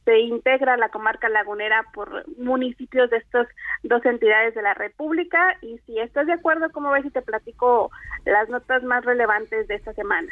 se 0.07 0.19
integra 0.19 0.77
la 0.77 0.87
comarca 0.87 1.27
lagunera 1.27 1.85
por 1.93 2.25
municipios 2.37 3.09
de 3.09 3.17
estas 3.17 3.45
dos 3.83 4.05
entidades 4.05 4.55
de 4.55 4.61
la 4.61 4.73
República 4.73 5.37
y 5.61 5.79
si 5.85 5.99
estás 5.99 6.27
de 6.27 6.33
acuerdo, 6.33 6.71
como 6.71 6.91
ves 6.91 7.05
y 7.05 7.09
te 7.09 7.21
platico 7.21 7.91
las 8.25 8.47
notas 8.47 8.83
más 8.83 9.03
relevantes 9.03 9.67
de 9.67 9.75
esta 9.75 9.91
semana. 9.95 10.31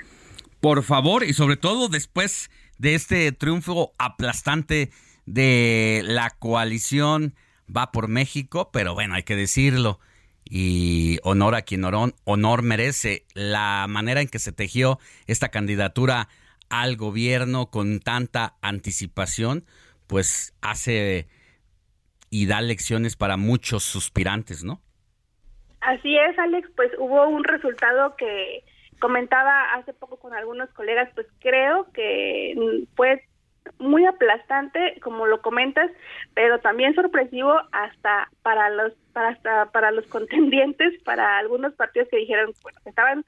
Por 0.62 0.82
favor, 0.82 1.26
y 1.26 1.34
sobre 1.34 1.58
todo 1.58 1.90
después 1.90 2.50
de 2.78 2.96
este 2.96 3.34
triunfo 3.34 3.92
aplastante 3.98 4.92
de 5.26 6.04
la 6.06 6.30
coalición 6.30 7.36
va 7.70 7.92
por 7.92 8.08
México, 8.08 8.70
pero 8.72 8.94
bueno, 8.94 9.16
hay 9.16 9.24
que 9.24 9.36
decirlo. 9.36 10.00
Y 10.46 11.20
honor 11.24 11.54
a 11.54 11.64
quien 11.64 11.84
honor, 11.84 12.62
merece 12.62 13.26
la 13.34 13.88
manera 13.90 14.22
en 14.22 14.30
que 14.30 14.40
se 14.40 14.54
tejió 14.54 15.00
esta 15.28 15.50
candidatura 15.50 16.30
al 16.70 16.96
gobierno 16.98 17.68
con 17.68 18.00
tanta 18.00 18.56
anticipación, 18.62 19.66
pues 20.08 20.56
hace 20.62 21.28
y 22.30 22.48
da 22.48 22.62
lecciones 22.62 23.16
para 23.16 23.38
muchos 23.38 23.84
suspirantes, 23.84 24.64
¿no? 24.64 24.82
Así 25.82 26.18
es, 26.18 26.38
Alex, 26.40 26.68
pues 26.76 26.92
hubo 26.98 27.28
un 27.28 27.44
resultado 27.44 28.16
que 28.18 28.64
comentaba 29.00 29.74
hace 29.76 29.94
poco 29.94 30.18
con 30.18 30.34
algunos 30.34 30.70
colegas, 30.72 31.10
pues 31.14 31.28
creo 31.40 31.92
que 31.94 32.86
fue 32.96 33.24
muy 33.80 34.06
aplastante, 34.06 35.00
como 35.02 35.26
lo 35.26 35.42
comentas, 35.42 35.92
pero 36.34 36.60
también 36.60 36.94
sorpresivo 36.96 37.54
hasta 37.72 38.30
para 38.42 38.70
los 38.70 38.94
para 39.14 39.30
hasta 39.30 39.72
para 39.72 39.92
los 39.92 40.06
contendientes, 40.08 41.02
para 41.04 41.38
algunos 41.38 41.74
partidos 41.74 42.10
que 42.10 42.18
dijeron, 42.18 42.54
bueno, 42.62 42.80
estaban 42.86 43.26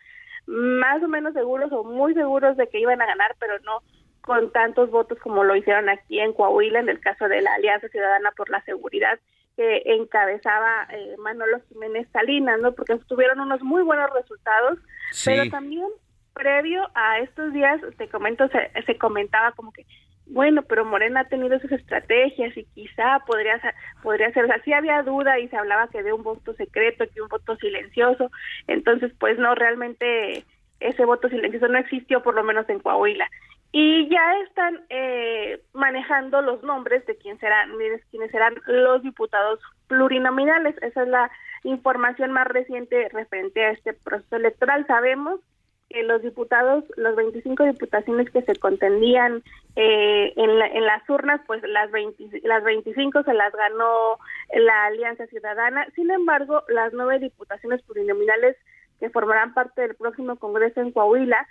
más 0.47 1.03
o 1.03 1.07
menos 1.07 1.33
seguros 1.33 1.71
o 1.71 1.83
muy 1.83 2.13
seguros 2.13 2.57
de 2.57 2.67
que 2.67 2.79
iban 2.79 3.01
a 3.01 3.05
ganar, 3.05 3.35
pero 3.39 3.59
no 3.59 3.81
con 4.21 4.51
tantos 4.51 4.89
votos 4.91 5.17
como 5.19 5.43
lo 5.43 5.55
hicieron 5.55 5.87
aquí 5.89 6.19
en 6.19 6.33
Coahuila, 6.33 6.79
en 6.79 6.89
el 6.89 6.99
caso 6.99 7.27
de 7.27 7.41
la 7.41 7.53
Alianza 7.53 7.87
Ciudadana 7.89 8.31
por 8.35 8.49
la 8.49 8.61
Seguridad 8.63 9.19
que 9.55 9.81
encabezaba 9.85 10.87
eh, 10.91 11.15
Manolo 11.17 11.59
Jiménez 11.67 12.07
Salinas, 12.13 12.59
¿no? 12.61 12.73
Porque 12.73 12.95
tuvieron 13.07 13.39
unos 13.39 13.61
muy 13.63 13.81
buenos 13.81 14.09
resultados, 14.13 14.77
pero 15.25 15.49
también 15.49 15.87
previo 16.33 16.87
a 16.93 17.19
estos 17.19 17.51
días, 17.53 17.81
te 17.97 18.07
comento, 18.07 18.47
se, 18.49 18.69
se, 18.85 18.97
comentaba 18.99 19.53
como 19.53 19.71
que, 19.71 19.87
bueno, 20.29 20.61
pero 20.63 20.85
Morena 20.85 21.21
ha 21.21 21.27
tenido 21.27 21.59
sus 21.59 21.71
estrategias 21.71 22.55
y 22.57 22.65
quizá 22.75 23.19
podría, 23.25 23.59
podría 24.03 24.31
ser, 24.33 24.45
o 24.45 24.47
sea, 24.47 24.61
sí 24.63 24.73
había 24.73 25.03
duda 25.03 25.39
y 25.39 25.47
se 25.47 25.57
hablaba 25.57 25.87
que 25.87 26.03
de 26.03 26.13
un 26.13 26.23
voto 26.23 26.53
secreto, 26.53 27.05
que 27.13 27.21
un 27.21 27.29
voto 27.29 27.55
silencioso, 27.57 28.31
entonces 28.67 29.11
pues 29.19 29.37
no, 29.39 29.55
realmente 29.55 30.43
ese 30.79 31.05
voto 31.05 31.29
silencioso 31.29 31.67
no 31.67 31.79
existió 31.79 32.21
por 32.21 32.35
lo 32.35 32.43
menos 32.43 32.69
en 32.69 32.79
Coahuila 32.79 33.27
y 33.71 34.07
ya 34.09 34.39
están 34.47 34.79
eh, 34.89 35.61
manejando 35.73 36.41
los 36.41 36.63
nombres 36.63 37.05
de 37.05 37.17
quién 37.17 37.37
serán, 37.39 37.71
quiénes 38.11 38.31
serán 38.31 38.55
los 38.65 39.03
diputados 39.03 39.59
plurinominales. 39.87 40.75
Esa 40.81 41.03
es 41.03 41.09
la 41.09 41.29
información 41.63 42.31
más 42.31 42.47
reciente 42.47 43.09
referente 43.09 43.65
a 43.65 43.71
este 43.71 43.93
proceso 43.93 44.37
electoral. 44.37 44.87
Sabemos 44.87 45.41
que 45.89 46.03
los 46.03 46.21
diputados, 46.21 46.83
los 46.95 47.15
25 47.15 47.63
diputaciones 47.63 48.29
que 48.31 48.41
se 48.41 48.55
contendían 48.55 49.41
eh, 49.75 50.33
en, 50.35 50.49
en, 50.49 50.85
las 50.85 51.09
urnas, 51.09 51.41
pues 51.47 51.61
las, 51.63 51.91
20, 51.91 52.41
las 52.43 52.63
25 52.63 53.23
se 53.23 53.33
las 53.33 53.53
ganó 53.53 54.17
la 54.53 54.85
Alianza 54.85 55.27
Ciudadana. 55.27 55.87
Sin 55.95 56.11
embargo, 56.11 56.63
las 56.67 56.93
nueve 56.93 57.19
diputaciones 57.19 57.81
plurinominales 57.83 58.57
que 58.99 59.09
formarán 59.09 59.53
parte 59.53 59.81
del 59.81 59.95
próximo 59.95 60.35
Congreso 60.37 60.81
en 60.81 60.91
Coahuila, 60.91 61.47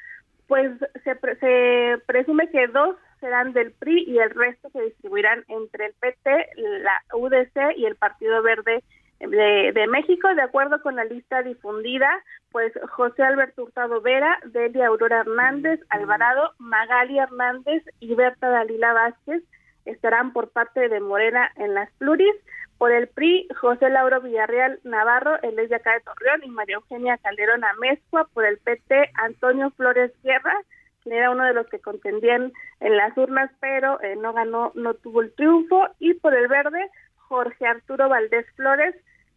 pues 0.48 0.72
se, 1.04 1.14
se 1.40 1.98
presume 2.06 2.50
que 2.50 2.66
dos 2.68 2.96
serán 3.20 3.52
del 3.52 3.72
PRI 3.72 4.04
y 4.06 4.18
el 4.18 4.30
resto 4.30 4.68
se 4.70 4.82
distribuirán 4.82 5.44
entre 5.48 5.86
el 5.86 5.94
PT, 5.94 6.50
la 6.56 7.02
UDC 7.14 7.76
y 7.76 7.86
el 7.86 7.96
Partido 7.96 8.42
Verde 8.42 8.82
de, 9.20 9.72
de, 9.72 9.86
México, 9.86 10.34
de 10.34 10.42
acuerdo 10.42 10.82
con 10.82 10.96
la 10.96 11.04
lista 11.04 11.42
difundida, 11.42 12.08
pues 12.52 12.72
José 12.90 13.22
Alberto 13.22 13.64
Hurtado 13.64 14.00
Vera, 14.00 14.38
Delia 14.44 14.88
Aurora 14.88 15.20
Hernández, 15.20 15.80
Alvarado, 15.88 16.52
Magali 16.58 17.18
Hernández 17.18 17.82
y 18.00 18.14
Berta 18.14 18.48
Dalila 18.48 18.92
Vázquez 18.92 19.42
estarán 19.84 20.32
por 20.32 20.50
parte 20.50 20.88
de 20.88 21.00
Morena 21.00 21.50
en 21.56 21.74
las 21.74 21.90
pluris, 21.92 22.34
por 22.78 22.92
el 22.92 23.08
PRI, 23.08 23.48
José 23.58 23.88
Lauro 23.88 24.20
Villarreal 24.20 24.80
Navarro, 24.84 25.40
él 25.42 25.58
es 25.58 25.70
de 25.70 25.76
acá 25.76 25.94
de 25.94 26.00
Torreón, 26.00 26.44
y 26.44 26.50
María 26.50 26.76
Eugenia 26.76 27.16
Calderón 27.18 27.64
Amezcua. 27.64 28.28
Por 28.34 28.44
el 28.44 28.58
PT, 28.58 29.12
Antonio 29.14 29.70
Flores 29.70 30.12
Guerra, 30.22 30.54
quien 31.02 31.16
era 31.16 31.30
uno 31.30 31.44
de 31.44 31.54
los 31.54 31.66
que 31.68 31.78
contendían 31.78 32.52
en 32.80 32.96
las 32.96 33.16
urnas, 33.16 33.50
pero 33.60 34.00
eh, 34.02 34.16
no 34.16 34.34
ganó, 34.34 34.72
no 34.74 34.92
tuvo 34.92 35.22
el 35.22 35.32
triunfo. 35.32 35.88
Y 36.00 36.14
por 36.14 36.34
el 36.34 36.48
Verde, 36.48 36.90
Jorge 37.16 37.66
Arturo 37.66 38.10
Valdés 38.10 38.46
Flores. 38.56 38.94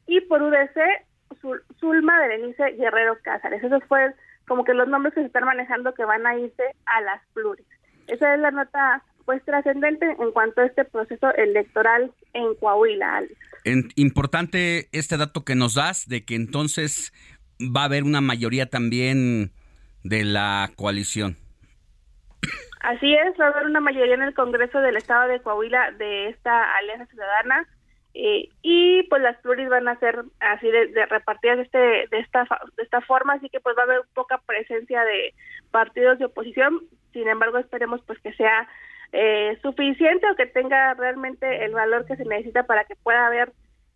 Y 0.09 0.21
por 0.21 0.41
UDC, 0.41 1.05
Zulma 1.79 2.19
Berenice 2.19 2.71
Guerrero 2.71 3.17
Cázares. 3.21 3.63
Esos 3.63 3.83
fueron 3.85 4.15
como 4.47 4.63
que 4.63 4.73
los 4.73 4.87
nombres 4.87 5.13
que 5.13 5.21
se 5.21 5.27
están 5.27 5.45
manejando 5.45 5.93
que 5.93 6.03
van 6.03 6.25
a 6.25 6.35
irse 6.35 6.63
a 6.87 7.01
las 7.01 7.21
pluris. 7.33 7.65
Esa 8.07 8.33
es 8.33 8.39
la 8.39 8.49
nota 8.49 9.03
pues 9.25 9.45
trascendente 9.45 10.07
en 10.19 10.31
cuanto 10.31 10.61
a 10.61 10.65
este 10.65 10.83
proceso 10.85 11.31
electoral 11.35 12.11
en 12.33 12.55
Coahuila. 12.55 13.21
importante 13.95 14.89
este 14.91 15.17
dato 15.17 15.45
que 15.45 15.53
nos 15.53 15.75
das 15.75 16.09
de 16.09 16.25
que 16.25 16.33
entonces 16.33 17.13
va 17.61 17.81
a 17.81 17.85
haber 17.85 18.03
una 18.03 18.21
mayoría 18.21 18.65
también 18.65 19.51
de 20.03 20.23
la 20.23 20.71
coalición. 20.75 21.37
Así 22.81 23.13
es, 23.13 23.39
va 23.39 23.45
a 23.45 23.49
haber 23.49 23.67
una 23.67 23.81
mayoría 23.81 24.15
en 24.15 24.23
el 24.23 24.33
Congreso 24.33 24.79
del 24.79 24.97
Estado 24.97 25.27
de 25.27 25.41
Coahuila 25.41 25.91
de 25.91 26.29
esta 26.29 26.75
Alianza 26.77 27.05
Ciudadana 27.05 27.67
eh, 28.13 28.49
y 28.61 29.03
pues 29.03 29.21
las 29.21 29.37
pluris 29.37 29.69
van 29.69 29.87
a 29.87 29.99
ser 29.99 30.23
así 30.39 30.67
de, 30.69 31.05
repartidas 31.05 31.57
de, 31.57 31.63
este, 31.63 31.77
de, 31.77 32.19
esta, 32.19 32.47
de 32.75 32.83
esta 32.83 33.01
forma, 33.01 33.33
así 33.33 33.49
que 33.49 33.59
pues 33.59 33.77
va 33.77 33.81
a 33.81 33.85
haber 33.85 34.01
poca 34.13 34.39
presencia 34.45 35.03
de 35.03 35.33
partidos 35.71 36.17
de 36.19 36.25
oposición, 36.25 36.81
sin 37.13 37.27
embargo 37.27 37.59
esperemos 37.59 38.01
pues 38.05 38.19
que 38.19 38.33
sea 38.33 38.67
eh, 39.11 39.57
suficiente 39.61 40.29
o 40.29 40.35
que 40.35 40.47
tenga 40.47 40.93
realmente 40.95 41.65
el 41.65 41.73
valor 41.73 42.05
que 42.05 42.15
se 42.15 42.25
necesita 42.25 42.63
para 42.63 42.83
que 42.85 42.95
pueda 42.95 43.27
haber 43.27 43.51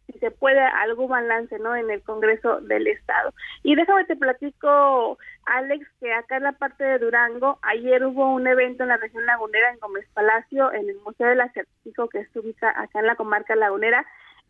si 0.08 0.20
se 0.20 0.32
puede 0.32 0.60
algún 0.60 1.10
balance 1.10 1.58
no 1.60 1.76
en 1.76 1.90
el 1.90 2.02
Congreso 2.04 2.62
del 2.62 2.88
Estado 2.88 3.34
y 3.64 3.76
déjame 3.76 4.06
te 4.06 4.16
platico 4.16 5.18
Alex 5.46 5.88
que 6.00 6.14
acá 6.14 6.38
en 6.38 6.44
la 6.44 6.52
parte 6.54 6.84
de 6.84 7.00
Durango 7.00 7.60
ayer 7.62 8.06
hubo 8.06 8.34
un 8.34 8.48
evento 8.48 8.84
en 8.84 8.90
la 8.90 8.98
región 8.98 9.26
lagunera 9.26 9.72
en 9.72 9.80
Gómez 9.80 10.08
Palacio 10.14 10.72
en 10.74 10.90
el 10.90 10.98
Museo 11.06 11.28
del 11.28 11.42
Acertijo 11.42 12.10
que 12.10 12.26
se 12.26 12.40
ubica 12.40 12.70
acá 12.70 13.00
en 13.00 13.08
la 13.08 13.16
comarca 13.16 13.56
lagunera 13.56 14.06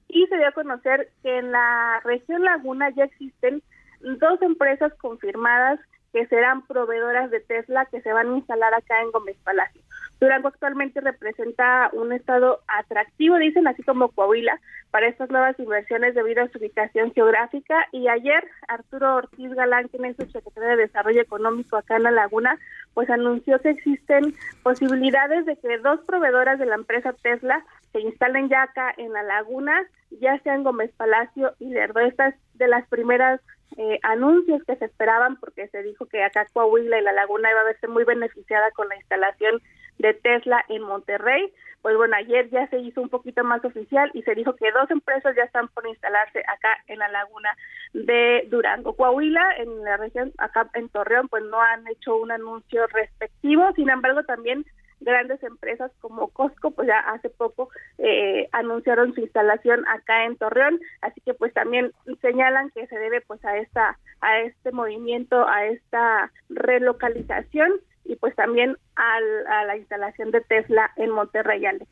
y 0.08 0.28
se 0.28 0.38
dio 0.38 0.48
a 0.48 0.52
conocer 0.52 1.10
que 1.22 1.38
en 1.38 1.52
la 1.52 2.00
región 2.04 2.44
Laguna 2.44 2.90
ya 2.92 3.06
existen 3.06 3.62
dos 4.02 4.42
empresas 4.42 4.94
confirmadas 4.96 5.80
que 6.12 6.28
serán 6.28 6.66
proveedoras 6.68 7.32
de 7.32 7.40
Tesla 7.40 7.86
que 7.86 8.02
se 8.02 8.14
van 8.14 8.32
a 8.32 8.38
instalar 8.38 8.74
acá 8.74 9.02
en 9.02 9.12
Gómez 9.12 9.38
Palacio. 9.44 9.82
Durango 10.20 10.48
actualmente 10.48 11.02
representa 11.02 11.90
un 11.94 12.14
estado 12.14 12.62
atractivo, 12.68 13.38
dicen, 13.38 13.68
así 13.68 13.84
como 13.84 14.10
Coahuila, 14.10 14.60
para 14.92 15.08
estas 15.08 15.30
nuevas 15.30 15.60
inversiones 15.60 16.16
debido 16.16 16.44
a 16.44 16.48
su 16.50 16.60
ubicación 16.60 17.12
geográfica. 17.14 17.88
Y 17.92 18.08
ayer 18.08 18.44
Arturo 18.68 19.16
Ortiz 19.16 19.54
Galán, 19.54 19.88
quien 19.88 20.06
es 20.06 20.16
subsecretario 20.16 20.70
de 20.70 20.84
Desarrollo 20.84 21.22
Económico 21.22 21.78
acá 21.78 21.98
en 21.98 22.04
La 22.04 22.12
Laguna, 22.12 22.58
pues 22.94 23.10
anunció 23.10 23.60
que 23.60 23.72
existen 23.72 24.36
posibilidades 24.62 25.46
de 25.46 25.58
que 25.58 25.78
dos 25.80 26.00
proveedoras 26.02 26.60
de 26.60 26.68
la 26.68 26.76
empresa 26.76 27.14
Tesla 27.14 27.66
se 27.92 28.02
instalen 28.02 28.50
ya 28.50 28.64
acá 28.64 28.94
en 28.98 29.14
La 29.14 29.24
Laguna, 29.24 29.86
ya 30.20 30.38
sea 30.40 30.56
en 30.56 30.64
Gómez 30.64 30.92
Palacio 30.96 31.54
y 31.60 31.70
Lerdo. 31.70 32.00
Estas 32.00 32.36
de 32.54 32.68
las 32.68 32.88
primeras 32.88 33.42
eh, 33.78 34.00
anuncios 34.04 34.62
que 34.64 34.76
se 34.76 34.86
esperaban 34.86 35.38
porque 35.38 35.68
se 35.70 35.82
dijo 35.82 36.06
que 36.06 36.24
acá 36.24 36.48
Coahuila 36.54 37.00
y 37.00 37.04
La 37.04 37.14
Laguna 37.14 37.50
iba 37.50 37.62
a 37.62 37.66
verse 37.66 37.88
muy 37.88 38.04
beneficiada 38.04 38.70
con 38.72 38.88
la 38.90 38.96
instalación 38.96 39.62
de 40.00 40.14
Tesla 40.14 40.64
en 40.70 40.84
Monterrey. 40.84 41.52
Pues 41.82 41.98
bueno, 41.98 42.16
ayer 42.16 42.50
ya 42.50 42.66
se 42.68 42.80
hizo 42.80 43.02
un 43.02 43.10
poquito 43.10 43.44
más 43.44 43.64
oficial 43.66 44.10
y 44.14 44.22
se 44.24 44.36
dijo 44.36 44.56
que 44.56 44.72
dos 44.72 44.90
empresas 44.90 45.36
ya 45.36 45.44
están 45.44 45.68
por 45.68 45.86
instalarse 45.86 46.40
acá 46.40 46.78
en 46.88 47.00
la 47.00 47.10
laguna 47.10 47.50
de 47.94 48.48
Durango. 48.50 48.96
Coahuila, 48.96 49.58
en 49.58 49.84
la 49.84 49.98
región, 49.98 50.32
acá 50.38 50.70
en 50.76 50.88
Torreón, 50.90 51.28
pues 51.28 51.44
no 51.44 51.62
han 51.62 51.86
hecho 51.88 52.16
un 52.16 52.32
anuncio 52.32 52.88
respectivo, 52.88 53.72
sin 53.76 53.90
embargo 53.90 54.24
también 54.24 54.66
grandes 55.04 55.44
empresas 55.44 55.92
como 56.00 56.30
Costco, 56.30 56.72
pues 56.72 56.88
ya 56.88 57.00
hace 57.00 57.30
poco 57.30 57.70
eh, 57.98 58.48
anunciaron 58.52 59.14
su 59.14 59.22
instalación 59.22 59.86
acá 59.88 60.26
en 60.26 60.38
Torreón, 60.38 60.80
así 61.02 61.22
que 61.22 61.34
pues 61.34 61.54
también 61.54 61.92
señalan 62.22 62.70
que 62.72 62.88
se 62.88 62.98
debe 62.98 63.22
pues 63.22 63.44
a 63.46 63.58
esta 63.58 63.98
a 64.22 64.40
este 64.40 64.72
movimiento, 64.72 65.48
a 65.48 65.66
esta 65.66 66.32
relocalización 66.50 67.72
y 68.06 68.16
pues 68.16 68.36
también 68.36 68.76
a 68.96 69.66
la 69.66 69.78
instalación 69.78 70.32
de 70.32 70.42
Tesla 70.42 70.92
en 70.98 71.12
Monterrey, 71.12 71.66
Alex. 71.66 71.88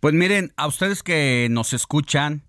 Pues 0.00 0.14
miren, 0.14 0.52
a 0.56 0.66
ustedes 0.66 1.02
que 1.02 1.48
nos 1.50 1.72
escuchan 1.72 2.42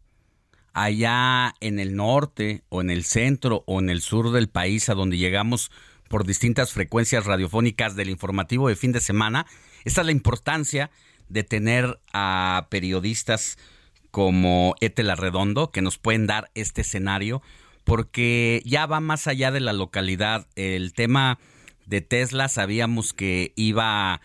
allá 0.74 1.56
en 1.60 1.80
el 1.80 1.96
norte 1.96 2.62
o 2.70 2.82
en 2.82 2.90
el 2.90 3.04
centro 3.04 3.64
o 3.66 3.80
en 3.80 3.90
el 3.90 4.02
sur 4.02 4.32
del 4.32 4.48
país 4.48 4.90
a 4.90 4.94
donde 4.94 5.18
llegamos 5.18 5.72
por 6.08 6.26
distintas 6.26 6.72
frecuencias 6.72 7.26
radiofónicas 7.26 7.96
del 7.96 8.10
informativo 8.10 8.70
de 8.70 8.76
fin 8.76 8.92
de 8.92 9.00
semana, 9.00 9.46
esta 9.86 10.02
es 10.02 10.06
la 10.06 10.12
importancia 10.12 10.92
de 11.30 11.44
tener 11.44 12.00
a 12.14 12.68
periodistas 12.70 13.58
como 14.12 14.76
Etela 14.80 15.16
Redondo 15.16 15.72
que 15.72 15.82
nos 15.82 15.98
pueden 15.98 16.28
dar 16.28 16.50
este 16.56 16.82
escenario 16.82 17.42
porque 17.84 18.62
ya 18.66 18.86
va 18.86 19.00
más 19.00 19.28
allá 19.28 19.52
de 19.52 19.62
la 19.62 19.74
localidad. 19.74 20.48
El 20.56 20.94
tema 20.94 21.40
de 21.88 22.02
Tesla 22.02 22.50
sabíamos 22.50 23.14
que 23.14 23.54
iba 23.56 24.22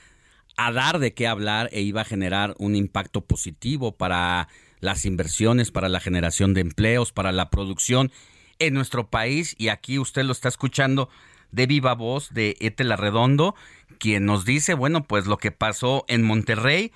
a 0.57 0.73
dar 0.73 0.99
de 0.99 1.15
qué 1.15 1.27
hablar 1.27 1.71
e 1.73 1.81
iba 1.81 2.03
a 2.03 2.05
generar 2.05 2.55
un 2.59 2.77
impacto 2.77 3.23
positivo 3.23 3.97
para 3.97 4.49
las 4.81 5.07
inversiones, 5.07 5.71
para 5.71 5.89
la 5.89 6.01
generación 6.01 6.55
de 6.55 6.61
empleos, 6.61 7.13
para 7.13 7.33
la 7.33 7.51
producción 7.51 8.11
en 8.59 8.75
nuestro 8.75 9.09
país. 9.09 9.55
Y 9.59 9.69
aquí 9.69 9.99
usted 9.99 10.25
lo 10.25 10.33
está 10.33 10.49
escuchando 10.49 11.09
de 11.53 11.67
viva 11.67 11.95
voz 11.95 12.35
de 12.35 12.57
Etela 12.61 12.97
Redondo, 12.97 13.55
quien 13.99 14.27
nos 14.27 14.45
dice, 14.45 14.75
bueno, 14.75 15.05
pues 15.05 15.27
lo 15.27 15.39
que 15.39 15.53
pasó 15.53 16.05
en 16.09 16.23
Monterrey 16.23 16.93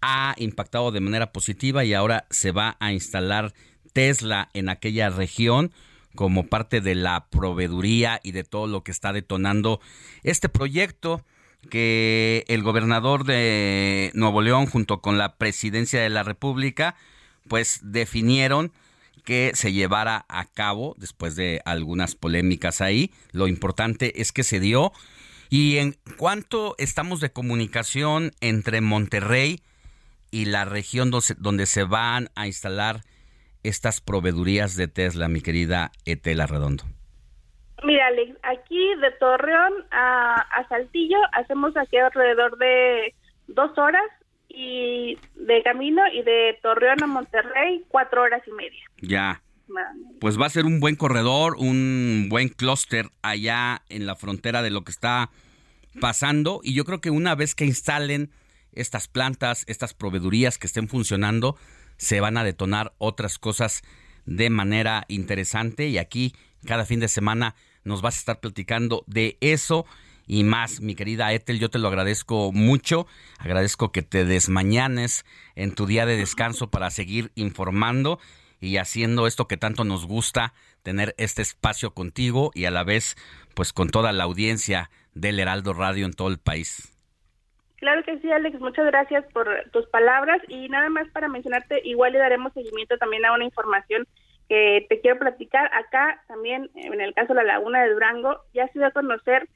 ha 0.00 0.34
impactado 0.38 0.92
de 0.92 1.00
manera 1.00 1.32
positiva 1.32 1.84
y 1.84 1.94
ahora 1.94 2.26
se 2.30 2.52
va 2.52 2.76
a 2.78 2.92
instalar 2.92 3.54
Tesla 3.92 4.50
en 4.54 4.68
aquella 4.68 5.08
región 5.10 5.72
como 6.16 6.48
parte 6.48 6.80
de 6.80 6.96
la 6.96 7.28
proveeduría 7.28 8.20
y 8.24 8.32
de 8.32 8.42
todo 8.42 8.66
lo 8.66 8.82
que 8.82 8.90
está 8.90 9.12
detonando 9.12 9.80
este 10.24 10.48
proyecto 10.48 11.24
que 11.70 12.44
el 12.48 12.62
gobernador 12.62 13.24
de 13.24 14.10
Nuevo 14.14 14.42
León 14.42 14.66
junto 14.66 15.00
con 15.00 15.18
la 15.18 15.36
presidencia 15.36 16.00
de 16.00 16.10
la 16.10 16.22
República 16.22 16.96
pues 17.48 17.80
definieron 17.82 18.72
que 19.24 19.52
se 19.54 19.72
llevara 19.72 20.24
a 20.28 20.44
cabo 20.46 20.94
después 20.98 21.34
de 21.34 21.60
algunas 21.64 22.14
polémicas 22.14 22.80
ahí. 22.80 23.10
Lo 23.32 23.48
importante 23.48 24.20
es 24.20 24.30
que 24.32 24.44
se 24.44 24.60
dio. 24.60 24.92
Y 25.50 25.78
en 25.78 25.96
cuanto 26.16 26.76
estamos 26.78 27.20
de 27.20 27.32
comunicación 27.32 28.32
entre 28.40 28.80
Monterrey 28.80 29.62
y 30.30 30.46
la 30.46 30.64
región 30.64 31.10
donde 31.38 31.66
se 31.66 31.82
van 31.82 32.30
a 32.36 32.46
instalar 32.46 33.04
estas 33.68 34.00
proveedurías 34.00 34.76
de 34.76 34.88
Tesla, 34.88 35.28
mi 35.28 35.40
querida 35.40 35.90
Etela 36.04 36.46
Redondo? 36.46 36.84
Mira, 37.84 38.06
Alex, 38.06 38.36
aquí 38.42 38.94
de 39.00 39.10
Torreón 39.20 39.72
a, 39.90 40.66
Saltillo 40.68 41.18
hacemos 41.32 41.76
aquí 41.76 41.96
alrededor 41.98 42.56
de 42.58 43.14
dos 43.48 43.76
horas 43.76 44.04
y 44.48 45.18
de 45.34 45.62
camino 45.62 46.02
y 46.12 46.22
de 46.22 46.58
Torreón 46.62 47.02
a 47.02 47.06
Monterrey 47.06 47.84
cuatro 47.88 48.22
horas 48.22 48.42
y 48.46 48.52
media. 48.52 48.80
Ya. 49.02 49.42
Pues 50.20 50.40
va 50.40 50.46
a 50.46 50.50
ser 50.50 50.64
un 50.64 50.80
buen 50.80 50.96
corredor, 50.96 51.56
un 51.58 52.28
buen 52.30 52.48
clúster 52.48 53.06
allá 53.22 53.82
en 53.88 54.06
la 54.06 54.14
frontera 54.14 54.62
de 54.62 54.70
lo 54.70 54.82
que 54.82 54.92
está 54.92 55.30
pasando 56.00 56.60
y 56.62 56.74
yo 56.74 56.84
creo 56.84 57.00
que 57.00 57.10
una 57.10 57.34
vez 57.34 57.54
que 57.54 57.64
instalen 57.64 58.30
estas 58.72 59.08
plantas, 59.08 59.64
estas 59.66 59.92
proveedurías 59.92 60.58
que 60.58 60.66
estén 60.66 60.88
funcionando, 60.88 61.56
se 61.96 62.20
van 62.20 62.36
a 62.36 62.44
detonar 62.44 62.94
otras 62.98 63.38
cosas 63.38 63.82
de 64.24 64.50
manera 64.50 65.04
interesante. 65.08 65.88
Y 65.88 65.98
aquí 65.98 66.34
cada 66.64 66.84
fin 66.84 67.00
de 67.00 67.08
semana 67.08 67.54
nos 67.84 68.02
vas 68.02 68.16
a 68.16 68.18
estar 68.18 68.40
platicando 68.40 69.04
de 69.06 69.38
eso 69.40 69.86
y 70.26 70.42
más, 70.42 70.80
mi 70.80 70.94
querida 70.94 71.32
Ethel, 71.32 71.60
yo 71.60 71.70
te 71.70 71.78
lo 71.78 71.88
agradezco 71.88 72.50
mucho, 72.52 73.06
agradezco 73.38 73.92
que 73.92 74.02
te 74.02 74.24
desmañanes 74.24 75.24
en 75.54 75.72
tu 75.72 75.86
día 75.86 76.04
de 76.04 76.16
descanso 76.16 76.68
para 76.68 76.90
seguir 76.90 77.30
informando 77.36 78.18
y 78.60 78.78
haciendo 78.78 79.26
esto 79.26 79.46
que 79.46 79.56
tanto 79.56 79.84
nos 79.84 80.04
gusta, 80.04 80.52
tener 80.82 81.14
este 81.16 81.42
espacio 81.42 81.94
contigo 81.94 82.50
y 82.54 82.64
a 82.64 82.70
la 82.72 82.82
vez 82.82 83.16
pues 83.54 83.72
con 83.72 83.88
toda 83.88 84.12
la 84.12 84.24
audiencia 84.24 84.90
del 85.14 85.38
Heraldo 85.38 85.72
Radio 85.72 86.06
en 86.06 86.12
todo 86.12 86.28
el 86.28 86.38
país. 86.38 86.95
Claro 87.76 88.02
que 88.04 88.18
sí, 88.20 88.32
Alex, 88.32 88.58
muchas 88.58 88.86
gracias 88.86 89.24
por 89.32 89.48
tus 89.70 89.86
palabras 89.88 90.40
y 90.48 90.68
nada 90.68 90.88
más 90.88 91.08
para 91.10 91.28
mencionarte, 91.28 91.80
igual 91.84 92.12
le 92.12 92.18
daremos 92.18 92.54
seguimiento 92.54 92.96
también 92.96 93.24
a 93.26 93.34
una 93.34 93.44
información 93.44 94.06
que 94.48 94.86
te 94.88 95.00
quiero 95.00 95.18
platicar. 95.18 95.70
Acá 95.74 96.22
también, 96.26 96.70
en 96.74 97.00
el 97.00 97.12
caso 97.12 97.34
de 97.34 97.42
la 97.42 97.54
Laguna 97.54 97.82
de 97.82 97.92
Durango, 97.92 98.40
ya 98.54 98.66
se 98.68 98.78
dio 98.78 98.88
a 98.88 98.92
conocer 98.92 99.48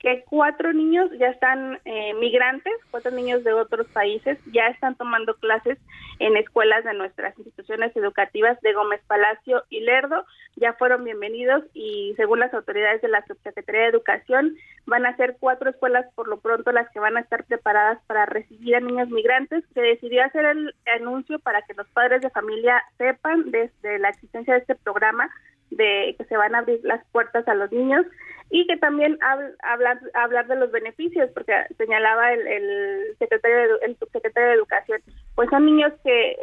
que 0.00 0.24
cuatro 0.24 0.72
niños 0.72 1.10
ya 1.18 1.28
están 1.28 1.78
eh, 1.84 2.14
migrantes, 2.14 2.72
cuatro 2.90 3.10
niños 3.10 3.44
de 3.44 3.52
otros 3.52 3.86
países 3.88 4.38
ya 4.50 4.66
están 4.68 4.94
tomando 4.96 5.34
clases 5.34 5.78
en 6.18 6.38
escuelas 6.38 6.84
de 6.84 6.94
nuestras 6.94 7.38
instituciones 7.38 7.94
educativas 7.94 8.58
de 8.62 8.72
Gómez 8.72 9.02
Palacio 9.06 9.62
y 9.68 9.80
Lerdo. 9.80 10.24
Ya 10.56 10.72
fueron 10.72 11.04
bienvenidos 11.04 11.64
y 11.74 12.14
según 12.16 12.40
las 12.40 12.52
autoridades 12.54 13.02
de 13.02 13.08
la 13.08 13.24
Subsecretaría 13.26 13.82
de 13.82 13.88
Educación 13.88 14.56
van 14.86 15.04
a 15.04 15.16
ser 15.16 15.36
cuatro 15.38 15.68
escuelas 15.68 16.06
por 16.14 16.28
lo 16.28 16.40
pronto 16.40 16.72
las 16.72 16.88
que 16.90 17.00
van 17.00 17.18
a 17.18 17.20
estar 17.20 17.44
preparadas 17.44 17.98
para 18.06 18.24
recibir 18.24 18.76
a 18.76 18.80
niños 18.80 19.10
migrantes. 19.10 19.64
Se 19.74 19.82
decidió 19.82 20.24
hacer 20.24 20.46
el 20.46 20.74
anuncio 20.98 21.38
para 21.40 21.60
que 21.62 21.74
los 21.74 21.88
padres 21.88 22.22
de 22.22 22.30
familia 22.30 22.82
sepan 22.96 23.50
desde 23.50 23.98
la 23.98 24.08
existencia 24.08 24.54
de 24.54 24.60
este 24.60 24.76
programa 24.76 25.30
de 25.70 26.14
que 26.18 26.24
se 26.24 26.36
van 26.36 26.54
a 26.54 26.58
abrir 26.58 26.80
las 26.82 27.04
puertas 27.12 27.46
a 27.48 27.54
los 27.54 27.70
niños 27.72 28.06
y 28.50 28.66
que 28.66 28.76
también 28.76 29.16
hablar 29.62 30.00
hablar 30.14 30.46
de 30.48 30.56
los 30.56 30.72
beneficios 30.72 31.30
porque 31.32 31.52
señalaba 31.78 32.32
el, 32.32 32.46
el 32.46 33.16
secretario 33.18 33.56
de, 33.56 33.86
el 33.86 33.96
subsecretario 33.96 34.48
de 34.48 34.54
educación 34.56 35.00
pues 35.36 35.48
son 35.50 35.66
niños 35.66 35.92
que 36.02 36.36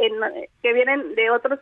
que 0.63 0.73
vienen 0.73 1.15
de 1.15 1.29
otros 1.29 1.59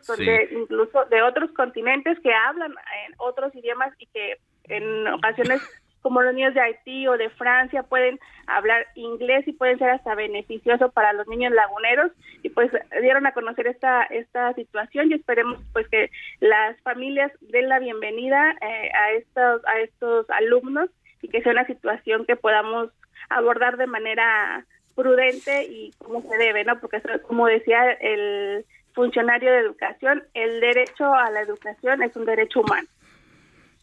incluso 0.52 1.04
de 1.06 1.22
otros 1.22 1.50
continentes 1.52 2.18
que 2.20 2.32
hablan 2.32 2.70
en 2.70 3.14
otros 3.18 3.54
idiomas 3.56 3.92
y 3.98 4.06
que 4.06 4.36
en 4.68 5.06
ocasiones 5.08 5.60
como 6.02 6.22
los 6.22 6.34
niños 6.34 6.54
de 6.54 6.60
Haití 6.60 7.06
o 7.08 7.16
de 7.16 7.30
Francia 7.30 7.82
pueden 7.82 8.18
hablar 8.46 8.86
inglés 8.94 9.46
y 9.48 9.52
pueden 9.52 9.78
ser 9.78 9.90
hasta 9.90 10.14
beneficioso 10.14 10.90
para 10.90 11.12
los 11.12 11.26
niños 11.26 11.52
laguneros 11.52 12.12
y 12.42 12.50
pues 12.50 12.70
dieron 13.00 13.26
a 13.26 13.32
conocer 13.32 13.66
esta 13.66 14.04
esta 14.04 14.52
situación 14.54 15.10
y 15.10 15.14
esperemos 15.14 15.60
pues 15.72 15.88
que 15.88 16.10
las 16.40 16.80
familias 16.82 17.32
den 17.40 17.68
la 17.68 17.80
bienvenida 17.80 18.52
eh, 18.60 18.90
a 18.94 19.12
estos 19.12 19.64
a 19.66 19.80
estos 19.80 20.30
alumnos 20.30 20.90
y 21.22 21.28
que 21.28 21.42
sea 21.42 21.52
una 21.52 21.66
situación 21.66 22.24
que 22.24 22.36
podamos 22.36 22.90
abordar 23.28 23.76
de 23.76 23.86
manera 23.86 24.64
prudente 24.94 25.64
y 25.64 25.92
como 25.98 26.22
se 26.22 26.36
debe, 26.38 26.64
¿no? 26.64 26.78
Porque 26.80 27.00
como 27.26 27.46
decía 27.46 27.92
el 27.92 28.64
funcionario 28.94 29.52
de 29.52 29.58
educación, 29.58 30.24
el 30.34 30.60
derecho 30.60 31.12
a 31.14 31.30
la 31.30 31.42
educación 31.42 32.02
es 32.02 32.16
un 32.16 32.24
derecho 32.24 32.60
humano. 32.60 32.88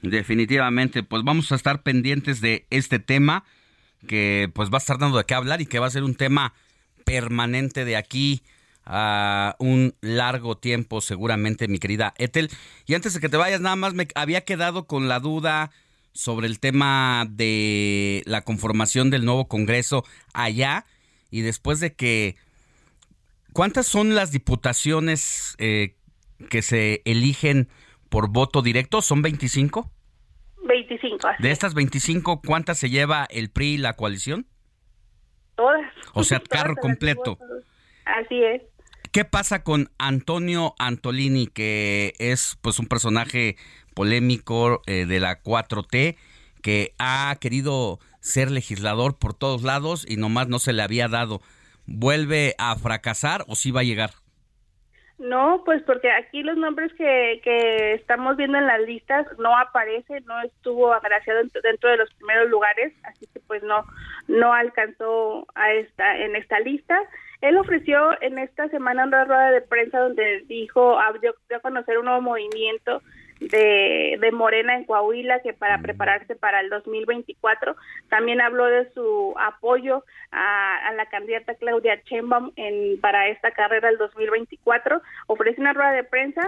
Definitivamente, 0.03 1.01
pues 1.01 1.23
vamos 1.23 1.51
a 1.53 1.55
estar 1.55 1.81
pendientes 1.81 2.41
de 2.41 2.67
este 2.69 2.99
tema 2.99 3.45
que 4.05 4.51
pues 4.53 4.69
va 4.69 4.75
a 4.75 4.79
estar 4.79 4.97
dando 4.97 5.17
de 5.17 5.23
qué 5.23 5.33
hablar 5.33 5.61
y 5.61 5.65
que 5.65 5.79
va 5.79 5.87
a 5.87 5.91
ser 5.91 6.03
un 6.03 6.15
tema 6.15 6.53
permanente 7.05 7.85
de 7.85 7.95
aquí 7.95 8.43
a 8.85 9.55
un 9.59 9.95
largo 10.01 10.57
tiempo 10.57 10.99
seguramente, 10.99 11.69
mi 11.69 11.79
querida 11.79 12.13
Ethel. 12.17 12.51
Y 12.85 12.95
antes 12.95 13.13
de 13.13 13.21
que 13.21 13.29
te 13.29 13.37
vayas, 13.37 13.61
nada 13.61 13.77
más 13.77 13.93
me 13.93 14.09
había 14.13 14.41
quedado 14.41 14.87
con 14.87 15.07
la 15.07 15.21
duda 15.21 15.71
sobre 16.11 16.47
el 16.47 16.59
tema 16.59 17.25
de 17.29 18.23
la 18.25 18.41
conformación 18.41 19.09
del 19.09 19.23
nuevo 19.23 19.47
Congreso 19.47 20.03
allá 20.33 20.85
y 21.31 21.41
después 21.41 21.79
de 21.79 21.93
que... 21.93 22.35
¿Cuántas 23.53 23.85
son 23.85 24.15
las 24.15 24.31
diputaciones 24.31 25.55
eh, 25.59 25.95
que 26.49 26.63
se 26.63 27.03
eligen 27.05 27.69
por 28.09 28.29
voto 28.29 28.63
directo? 28.63 29.03
¿Son 29.03 29.21
25? 29.21 29.92
25. 30.67 31.27
de 31.39 31.51
estas 31.51 31.73
25, 31.73 32.41
¿cuántas 32.45 32.77
se 32.77 32.89
lleva 32.89 33.25
el 33.29 33.49
PRI 33.49 33.73
y 33.73 33.77
la 33.77 33.93
coalición? 33.93 34.47
Todas. 35.55 35.81
O 36.13 36.23
sea, 36.23 36.39
carro 36.39 36.75
completo. 36.75 37.37
Así 38.05 38.43
es. 38.43 38.61
¿Qué 39.11 39.25
pasa 39.25 39.63
con 39.63 39.91
Antonio 39.99 40.73
Antolini, 40.79 41.45
que 41.45 42.13
es 42.17 42.57
pues 42.61 42.79
un 42.79 42.87
personaje 42.87 43.57
polémico 43.93 44.81
eh, 44.87 45.05
de 45.05 45.19
la 45.19 45.43
4T, 45.43 46.17
que 46.63 46.95
ha 46.97 47.35
querido 47.39 47.99
ser 48.21 48.49
legislador 48.49 49.19
por 49.19 49.35
todos 49.35 49.61
lados 49.61 50.05
y 50.07 50.15
nomás 50.17 50.47
no 50.47 50.57
se 50.57 50.73
le 50.73 50.81
había 50.81 51.07
dado? 51.09 51.41
¿Vuelve 51.85 52.55
a 52.57 52.75
fracasar 52.75 53.45
o 53.47 53.55
sí 53.55 53.69
va 53.69 53.81
a 53.81 53.83
llegar? 53.83 54.22
No, 55.23 55.61
pues 55.63 55.81
porque 55.83 56.11
aquí 56.11 56.43
los 56.43 56.57
nombres 56.57 56.91
que, 56.95 57.39
que 57.45 57.93
estamos 57.93 58.35
viendo 58.35 58.57
en 58.57 58.67
las 58.67 58.81
listas 58.81 59.25
no 59.39 59.57
aparece, 59.57 60.19
no 60.25 60.41
estuvo 60.41 60.91
agraciado 60.91 61.39
dentro 61.63 61.89
de 61.89 61.95
los 61.95 62.13
primeros 62.15 62.49
lugares, 62.49 62.93
así 63.03 63.25
que 63.33 63.39
pues 63.47 63.63
no 63.63 63.85
no 64.27 64.51
alcanzó 64.53 65.47
a 65.55 65.71
esta 65.71 66.17
en 66.17 66.35
esta 66.35 66.59
lista. 66.59 66.99
Él 67.39 67.55
ofreció 67.55 68.21
en 68.21 68.37
esta 68.37 68.67
semana 68.67 69.05
una 69.05 69.23
rueda 69.23 69.51
de 69.51 69.61
prensa 69.61 69.99
donde 69.99 70.43
dijo, 70.49 70.97
dio, 71.21 71.33
a 71.55 71.59
conocer 71.61 71.97
un 71.99 72.05
nuevo 72.05 72.21
movimiento 72.21 73.01
de, 73.49 74.17
de, 74.19 74.31
Morena 74.31 74.75
en 74.75 74.85
Coahuila 74.85 75.41
que 75.41 75.53
para 75.53 75.81
prepararse 75.81 76.35
para 76.35 76.59
el 76.61 76.69
2024 76.69 77.75
también 78.09 78.41
habló 78.41 78.65
de 78.65 78.91
su 78.93 79.33
apoyo 79.39 80.03
a, 80.31 80.87
a 80.87 80.93
la 80.93 81.05
candidata 81.07 81.55
Claudia 81.55 82.01
Sheinbaum 82.05 82.51
en, 82.55 82.99
para 82.99 83.27
esta 83.29 83.51
carrera 83.51 83.89
el 83.89 83.97
2024 83.97 85.01
ofrece 85.27 85.61
una 85.61 85.73
rueda 85.73 85.91
de 85.91 86.03
prensa 86.03 86.41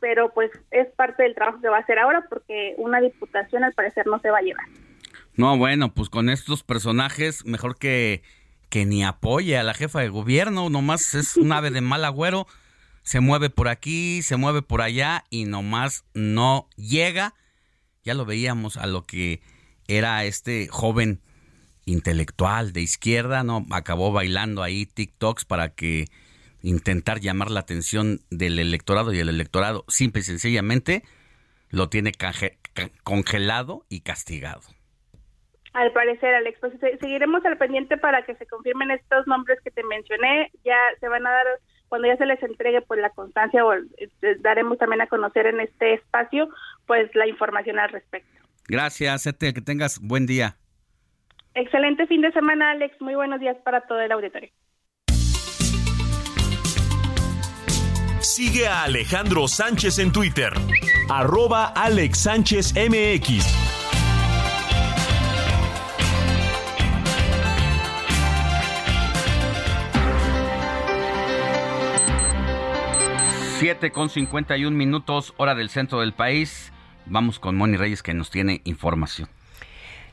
pero 0.00 0.32
pues 0.34 0.50
es 0.70 0.88
parte 0.96 1.22
del 1.22 1.34
trabajo 1.34 1.60
que 1.60 1.68
va 1.68 1.76
a 1.78 1.80
hacer 1.80 1.98
ahora 1.98 2.24
porque 2.28 2.74
una 2.78 3.00
diputación 3.00 3.64
al 3.64 3.72
parecer 3.72 4.06
no 4.06 4.18
se 4.18 4.30
va 4.30 4.38
a 4.38 4.42
llevar. 4.42 4.66
No, 5.36 5.56
bueno, 5.56 5.92
pues 5.94 6.08
con 6.08 6.28
estos 6.28 6.64
personajes 6.64 7.44
mejor 7.46 7.78
que 7.78 8.22
que 8.68 8.84
ni 8.84 9.04
apoye 9.04 9.56
a 9.56 9.62
la 9.62 9.74
jefa 9.74 10.00
de 10.00 10.08
gobierno, 10.08 10.70
nomás 10.70 11.14
es 11.14 11.36
un 11.36 11.52
ave 11.52 11.70
de 11.70 11.80
mal 11.80 12.04
agüero, 12.04 12.46
se 13.06 13.20
mueve 13.20 13.50
por 13.50 13.68
aquí, 13.68 14.20
se 14.22 14.36
mueve 14.36 14.62
por 14.62 14.82
allá 14.82 15.22
y 15.30 15.44
nomás 15.44 16.04
no 16.12 16.68
llega. 16.74 17.34
Ya 18.02 18.14
lo 18.14 18.24
veíamos 18.24 18.76
a 18.76 18.88
lo 18.88 19.04
que 19.04 19.40
era 19.86 20.24
este 20.24 20.66
joven 20.66 21.20
intelectual 21.84 22.72
de 22.72 22.80
izquierda, 22.80 23.44
¿no? 23.44 23.64
Acabó 23.70 24.10
bailando 24.10 24.64
ahí 24.64 24.86
TikToks 24.86 25.44
para 25.44 25.68
que 25.68 26.06
intentar 26.62 27.20
llamar 27.20 27.52
la 27.52 27.60
atención 27.60 28.22
del 28.30 28.58
electorado 28.58 29.12
y 29.12 29.20
el 29.20 29.28
electorado 29.28 29.84
simple 29.86 30.22
y 30.22 30.24
sencillamente 30.24 31.04
lo 31.70 31.88
tiene 31.88 32.10
congelado 33.04 33.86
y 33.88 34.00
castigado. 34.00 34.62
Al 35.74 35.92
parecer, 35.92 36.34
Alex, 36.34 36.58
pues 36.58 36.72
seguiremos 36.98 37.44
al 37.44 37.56
pendiente 37.56 37.98
para 37.98 38.24
que 38.26 38.34
se 38.34 38.46
confirmen 38.46 38.90
estos 38.90 39.28
nombres 39.28 39.60
que 39.62 39.70
te 39.70 39.84
mencioné. 39.84 40.50
Ya 40.64 40.76
se 40.98 41.06
van 41.06 41.24
a 41.24 41.30
dar, 41.30 41.46
cuando 41.96 42.08
ya 42.08 42.16
se 42.18 42.26
les 42.26 42.42
entregue 42.42 42.82
pues 42.82 43.00
la 43.00 43.08
constancia 43.08 43.64
o 43.64 43.72
este, 43.72 44.34
daremos 44.40 44.76
también 44.76 45.00
a 45.00 45.06
conocer 45.06 45.46
en 45.46 45.60
este 45.60 45.94
espacio 45.94 46.46
pues 46.86 47.08
la 47.14 47.26
información 47.26 47.78
al 47.78 47.88
respecto. 47.88 48.28
Gracias, 48.68 49.26
Ete, 49.26 49.54
que 49.54 49.62
tengas 49.62 49.98
buen 49.98 50.26
día. 50.26 50.56
Excelente 51.54 52.06
fin 52.06 52.20
de 52.20 52.32
semana, 52.32 52.72
Alex. 52.72 53.00
Muy 53.00 53.14
buenos 53.14 53.40
días 53.40 53.56
para 53.64 53.80
todo 53.80 53.98
el 53.98 54.12
auditorio. 54.12 54.50
Sigue 58.20 58.66
a 58.66 58.82
Alejandro 58.82 59.48
Sánchez 59.48 59.98
en 59.98 60.12
Twitter, 60.12 60.52
arroba 61.08 61.72
Alex 61.74 62.24
Sánchez 62.24 62.74
MX. 62.74 63.75
7 73.58 73.90
con 73.90 74.10
51 74.10 74.76
minutos, 74.76 75.32
hora 75.38 75.54
del 75.54 75.70
centro 75.70 76.00
del 76.00 76.12
país. 76.12 76.72
Vamos 77.06 77.38
con 77.38 77.56
Moni 77.56 77.78
Reyes 77.78 78.02
que 78.02 78.12
nos 78.12 78.30
tiene 78.30 78.60
información. 78.64 79.30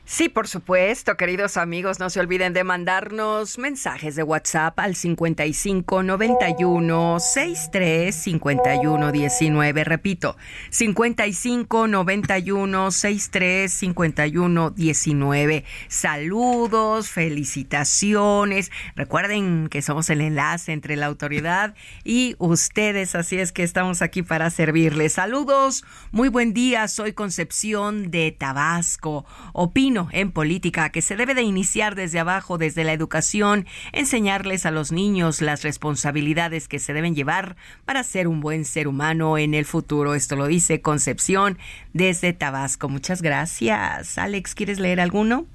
Sí, 0.06 0.28
por 0.28 0.48
supuesto, 0.48 1.16
queridos 1.16 1.56
amigos, 1.56 1.98
no 1.98 2.10
se 2.10 2.20
olviden 2.20 2.52
de 2.52 2.62
mandarnos 2.62 3.56
mensajes 3.56 4.14
de 4.14 4.22
WhatsApp 4.22 4.78
al 4.78 4.96
55 4.96 6.02
91 6.02 7.20
63 7.20 8.14
51 8.14 9.12
19. 9.12 9.84
Repito, 9.84 10.36
55 10.68 11.88
91 11.88 12.90
63 12.90 13.72
51 13.72 14.70
19. 14.72 15.64
Saludos, 15.88 17.08
felicitaciones. 17.08 18.70
Recuerden 18.96 19.68
que 19.70 19.80
somos 19.80 20.10
el 20.10 20.20
enlace 20.20 20.72
entre 20.72 20.96
la 20.96 21.06
autoridad 21.06 21.74
y 22.04 22.36
ustedes, 22.38 23.14
así 23.14 23.38
es 23.38 23.52
que 23.52 23.62
estamos 23.62 24.02
aquí 24.02 24.22
para 24.22 24.50
servirles. 24.50 25.14
Saludos, 25.14 25.82
muy 26.12 26.28
buen 26.28 26.52
día. 26.52 26.88
Soy 26.88 27.14
Concepción 27.14 28.10
de 28.10 28.32
Tabasco. 28.32 29.24
Opino 29.54 29.93
en 30.10 30.32
política 30.32 30.90
que 30.90 31.02
se 31.02 31.16
debe 31.16 31.34
de 31.34 31.42
iniciar 31.42 31.94
desde 31.94 32.18
abajo, 32.18 32.58
desde 32.58 32.84
la 32.84 32.92
educación, 32.92 33.66
enseñarles 33.92 34.66
a 34.66 34.70
los 34.70 34.90
niños 34.90 35.40
las 35.40 35.62
responsabilidades 35.62 36.66
que 36.66 36.78
se 36.78 36.92
deben 36.92 37.14
llevar 37.14 37.56
para 37.84 38.02
ser 38.02 38.26
un 38.26 38.40
buen 38.40 38.64
ser 38.64 38.88
humano 38.88 39.38
en 39.38 39.54
el 39.54 39.64
futuro. 39.64 40.14
Esto 40.14 40.36
lo 40.36 40.46
dice 40.46 40.80
Concepción 40.80 41.58
desde 41.92 42.32
Tabasco. 42.32 42.88
Muchas 42.88 43.22
gracias. 43.22 44.18
Alex, 44.18 44.54
¿quieres 44.54 44.80
leer 44.80 45.00
alguno? 45.00 45.46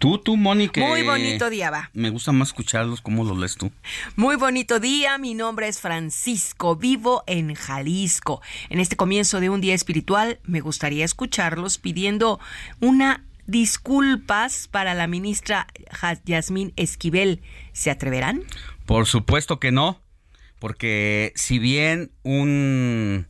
Tú, 0.00 0.16
tú, 0.16 0.38
Mónica. 0.38 0.80
Muy 0.80 1.02
bonito 1.02 1.50
día, 1.50 1.70
va. 1.70 1.90
Me 1.92 2.08
gusta 2.08 2.32
más 2.32 2.48
escucharlos. 2.48 3.02
¿Cómo 3.02 3.22
los 3.22 3.36
lees 3.36 3.56
tú? 3.56 3.70
Muy 4.16 4.36
bonito 4.36 4.80
día. 4.80 5.18
Mi 5.18 5.34
nombre 5.34 5.68
es 5.68 5.78
Francisco. 5.78 6.74
Vivo 6.74 7.22
en 7.26 7.54
Jalisco. 7.54 8.40
En 8.70 8.80
este 8.80 8.96
comienzo 8.96 9.40
de 9.40 9.50
un 9.50 9.60
día 9.60 9.74
espiritual, 9.74 10.38
me 10.44 10.60
gustaría 10.60 11.04
escucharlos 11.04 11.76
pidiendo 11.76 12.40
una 12.80 13.24
disculpas 13.50 14.68
para 14.68 14.94
la 14.94 15.08
ministra 15.08 15.66
Yasmín 16.24 16.72
Esquivel. 16.76 17.42
¿Se 17.72 17.90
atreverán? 17.90 18.42
Por 18.86 19.06
supuesto 19.06 19.58
que 19.58 19.72
no, 19.72 20.00
porque 20.60 21.32
si 21.34 21.58
bien 21.58 22.12
un, 22.22 23.26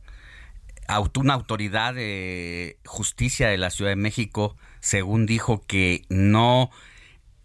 una 1.15 1.33
autoridad 1.33 1.95
de 1.95 2.77
justicia 2.85 3.47
de 3.47 3.57
la 3.57 3.71
Ciudad 3.71 3.91
de 3.91 3.95
México, 3.95 4.57
según 4.79 5.25
dijo 5.25 5.65
que 5.65 6.03
no 6.09 6.69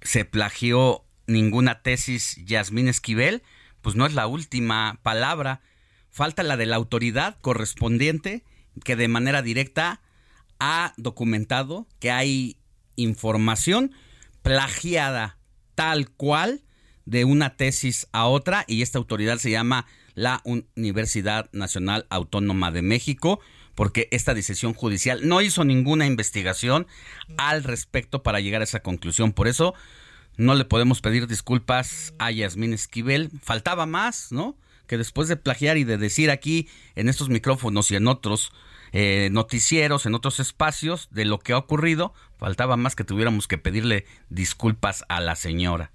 se 0.03 0.25
plagió 0.27 1.05
ninguna 1.27 1.83
tesis 1.83 2.37
Yasmín 2.45 2.89
Esquivel, 2.89 3.43
pues 3.81 3.97
no 3.97 4.05
es 4.05 4.13
la 4.13 4.27
última 4.27 5.01
palabra. 5.03 5.63
Falta 6.11 6.43
la 6.43 6.57
de 6.57 6.67
la 6.67 6.77
autoridad 6.77 7.39
correspondiente 7.41 8.45
que 8.85 8.97
de 8.97 9.09
manera 9.09 9.41
directa 9.41 10.03
ha 10.59 10.93
documentado 10.97 11.87
que 12.01 12.11
hay 12.11 12.59
información 12.97 13.93
plagiada 14.43 15.39
tal 15.75 16.11
cual 16.11 16.63
de 17.05 17.25
una 17.25 17.57
tesis 17.57 18.09
a 18.13 18.27
otra 18.27 18.65
y 18.67 18.83
esta 18.83 18.99
autoridad 18.99 19.39
se 19.39 19.51
llama 19.51 19.87
la 20.15 20.43
Universidad 20.75 21.49
Nacional 21.53 22.07
Autónoma 22.11 22.73
de 22.73 22.83
México 22.83 23.41
porque 23.77 24.09
esta 24.11 24.35
decisión 24.35 24.75
judicial 24.75 25.29
no 25.29 25.41
hizo 25.43 25.65
ninguna 25.65 26.07
investigación 26.07 26.87
al 27.37 27.63
respecto 27.63 28.23
para 28.23 28.41
llegar 28.41 28.63
a 28.63 28.65
esa 28.65 28.81
conclusión. 28.81 29.33
Por 29.33 29.47
eso 29.47 29.75
no 30.37 30.55
le 30.55 30.65
podemos 30.65 31.01
pedir 31.01 31.27
disculpas 31.27 32.15
a 32.19 32.31
Yasmín 32.31 32.73
Esquivel. 32.73 33.31
Faltaba 33.43 33.87
más, 33.87 34.33
¿no? 34.33 34.57
Que 34.87 34.97
después 34.97 35.29
de 35.29 35.37
plagiar 35.37 35.77
y 35.77 35.85
de 35.85 35.99
decir 35.99 36.31
aquí 36.31 36.69
en 36.95 37.09
estos 37.09 37.29
micrófonos 37.29 37.91
y 37.91 37.97
en 37.97 38.09
otros 38.09 38.51
eh, 38.93 39.29
noticieros, 39.33 40.07
en 40.07 40.15
otros 40.15 40.41
espacios 40.41 41.09
de 41.11 41.25
lo 41.25 41.39
que 41.39 41.53
ha 41.53 41.59
ocurrido. 41.59 42.15
Faltaba 42.39 42.77
más 42.77 42.95
que 42.97 43.05
tuviéramos 43.05 43.49
que 43.49 43.59
pedirle 43.59 44.05
disculpas 44.29 45.05
a 45.09 45.21
la 45.21 45.37
señora. 45.37 45.91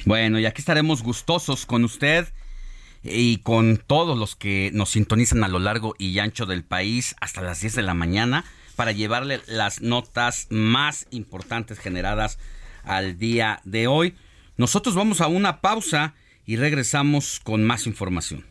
Bueno, 0.05 0.39
y 0.39 0.45
aquí 0.45 0.61
estaremos 0.61 1.03
gustosos 1.03 1.65
con 1.65 1.83
usted 1.83 2.27
y 3.03 3.37
con 3.37 3.77
todos 3.77 4.17
los 4.17 4.35
que 4.35 4.71
nos 4.73 4.91
sintonizan 4.91 5.43
a 5.43 5.47
lo 5.47 5.59
largo 5.59 5.95
y 5.97 6.17
ancho 6.19 6.45
del 6.45 6.63
país 6.63 7.15
hasta 7.19 7.41
las 7.41 7.61
10 7.61 7.75
de 7.75 7.81
la 7.81 7.93
mañana 7.93 8.45
para 8.75 8.91
llevarle 8.91 9.41
las 9.47 9.81
notas 9.81 10.47
más 10.49 11.07
importantes 11.11 11.79
generadas 11.79 12.39
al 12.83 13.17
día 13.17 13.61
de 13.63 13.87
hoy. 13.87 14.15
Nosotros 14.57 14.95
vamos 14.95 15.21
a 15.21 15.27
una 15.27 15.61
pausa 15.61 16.13
y 16.45 16.55
regresamos 16.55 17.39
con 17.43 17.63
más 17.63 17.87
información. 17.87 18.45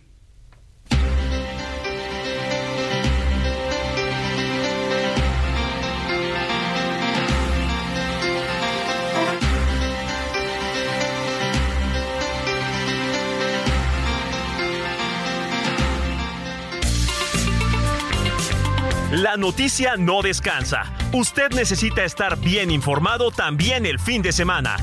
La 19.10 19.36
noticia 19.36 19.96
no 19.96 20.22
descansa. 20.22 20.84
Usted 21.12 21.50
necesita 21.50 22.04
estar 22.04 22.38
bien 22.38 22.70
informado 22.70 23.32
también 23.32 23.84
el 23.84 23.98
fin 23.98 24.22
de 24.22 24.30
semana. 24.30 24.76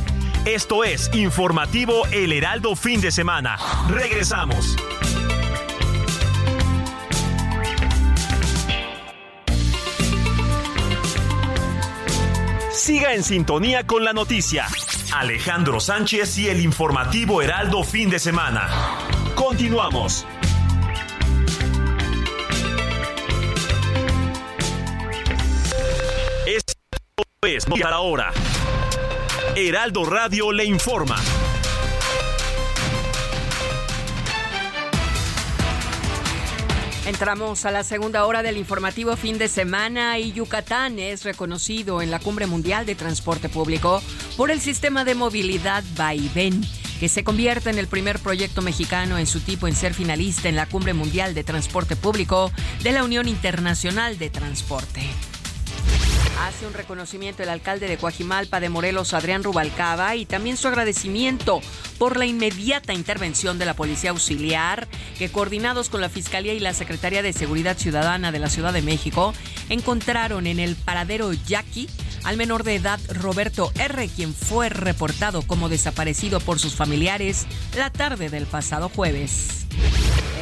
Esto 0.47 0.85
es 0.85 1.09
Informativo 1.13 2.05
El 2.09 2.31
Heraldo 2.31 2.77
Fin 2.77 3.01
de 3.01 3.11
Semana. 3.11 3.57
Regresamos. 3.89 4.77
Siga 12.71 13.13
en 13.13 13.23
sintonía 13.23 13.85
con 13.85 14.05
la 14.05 14.13
noticia. 14.13 14.67
Alejandro 15.13 15.81
Sánchez 15.81 16.37
y 16.37 16.47
el 16.47 16.61
informativo 16.61 17.41
Heraldo 17.41 17.83
Fin 17.83 18.09
de 18.09 18.17
Semana. 18.17 18.69
Continuamos. 19.35 20.25
Es 27.41 27.65
para 27.65 27.97
ahora. 27.97 28.31
Heraldo 29.59 30.05
Radio 30.05 30.51
le 30.51 30.65
informa. 30.65 31.15
Entramos 37.07 37.65
a 37.65 37.71
la 37.71 37.83
segunda 37.83 38.27
hora 38.27 38.43
del 38.43 38.55
informativo 38.55 39.17
fin 39.17 39.39
de 39.39 39.47
semana 39.47 40.19
y 40.19 40.31
Yucatán 40.31 40.99
es 40.99 41.23
reconocido 41.23 42.03
en 42.03 42.11
la 42.11 42.19
Cumbre 42.19 42.45
Mundial 42.45 42.85
de 42.85 42.93
Transporte 42.93 43.49
Público 43.49 44.03
por 44.35 44.51
el 44.51 44.61
sistema 44.61 45.03
de 45.03 45.15
movilidad 45.15 45.83
Vaivén, 45.95 46.61
que 46.99 47.09
se 47.09 47.23
convierte 47.23 47.71
en 47.71 47.79
el 47.79 47.87
primer 47.87 48.19
proyecto 48.19 48.61
mexicano 48.61 49.17
en 49.17 49.25
su 49.25 49.39
tipo 49.39 49.67
en 49.67 49.73
ser 49.73 49.95
finalista 49.95 50.49
en 50.49 50.55
la 50.55 50.67
Cumbre 50.67 50.93
Mundial 50.93 51.33
de 51.33 51.43
Transporte 51.43 51.95
Público 51.95 52.51
de 52.83 52.91
la 52.91 53.03
Unión 53.03 53.27
Internacional 53.27 54.19
de 54.19 54.29
Transporte. 54.29 55.01
Hace 56.41 56.67
un 56.67 56.73
reconocimiento 56.73 57.41
el 57.41 57.49
alcalde 57.49 57.87
de 57.87 57.97
Coajimalpa 57.97 58.59
de 58.59 58.69
Morelos, 58.69 59.13
Adrián 59.13 59.43
Rubalcaba, 59.43 60.15
y 60.15 60.25
también 60.25 60.55
su 60.55 60.67
agradecimiento 60.67 61.61
por 61.97 62.15
la 62.15 62.25
inmediata 62.25 62.93
intervención 62.93 63.57
de 63.57 63.65
la 63.65 63.73
Policía 63.73 64.11
Auxiliar, 64.11 64.87
que 65.17 65.31
coordinados 65.31 65.89
con 65.89 65.99
la 65.99 66.09
Fiscalía 66.09 66.53
y 66.53 66.59
la 66.59 66.73
Secretaría 66.73 67.23
de 67.23 67.33
Seguridad 67.33 67.77
Ciudadana 67.77 68.31
de 68.31 68.39
la 68.39 68.49
Ciudad 68.49 68.71
de 68.71 68.83
México, 68.83 69.33
encontraron 69.69 70.45
en 70.47 70.59
el 70.59 70.75
paradero 70.75 71.33
Yaqui 71.33 71.89
al 72.27 72.35
menor 72.35 72.65
de 72.65 72.75
edad 72.75 72.99
Roberto 73.07 73.71
R., 73.75 74.09
quien 74.09 74.33
fue 74.33 74.67
reportado 74.67 75.43
como 75.43 75.69
desaparecido 75.69 76.41
por 76.41 76.59
sus 76.59 76.75
familiares 76.75 77.47
la 77.77 77.89
tarde 77.89 78.27
del 78.27 78.45
pasado 78.45 78.89
jueves. 78.89 79.65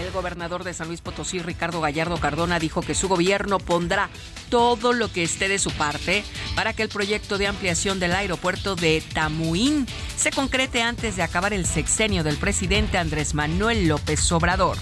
El 0.02 0.12
gobernador 0.12 0.64
de 0.64 0.74
San 0.74 0.88
Luis 0.88 1.02
Potosí, 1.02 1.38
Ricardo 1.38 1.82
Gallardo 1.82 2.18
Cardona, 2.18 2.58
dijo 2.58 2.82
que 2.82 2.96
su 2.96 3.08
gobierno 3.08 3.60
pondrá 3.60 4.10
todo 4.50 4.94
lo 4.94 5.12
que 5.12 5.22
esté 5.22 5.48
de 5.48 5.60
su 5.60 5.70
parte 5.74 6.24
para 6.56 6.74
que 6.74 6.82
el 6.82 6.90
proyecto 6.90 7.38
de 7.38 7.46
ampliación 7.46 8.00
del 8.00 8.14
aeropuerto 8.14 8.76
de 8.76 9.04
Tamuín 9.14 9.86
se 10.18 10.32
concrete 10.32 10.82
antes 10.82 11.16
de 11.16 11.22
acabar 11.22 11.54
el 11.54 11.68
sexenio 11.68 12.24
del 12.24 12.38
presidente 12.38 12.98
Andrés 12.98 13.36
Manuel 13.36 13.88
López 13.88 14.32
Obrador. 14.32 14.80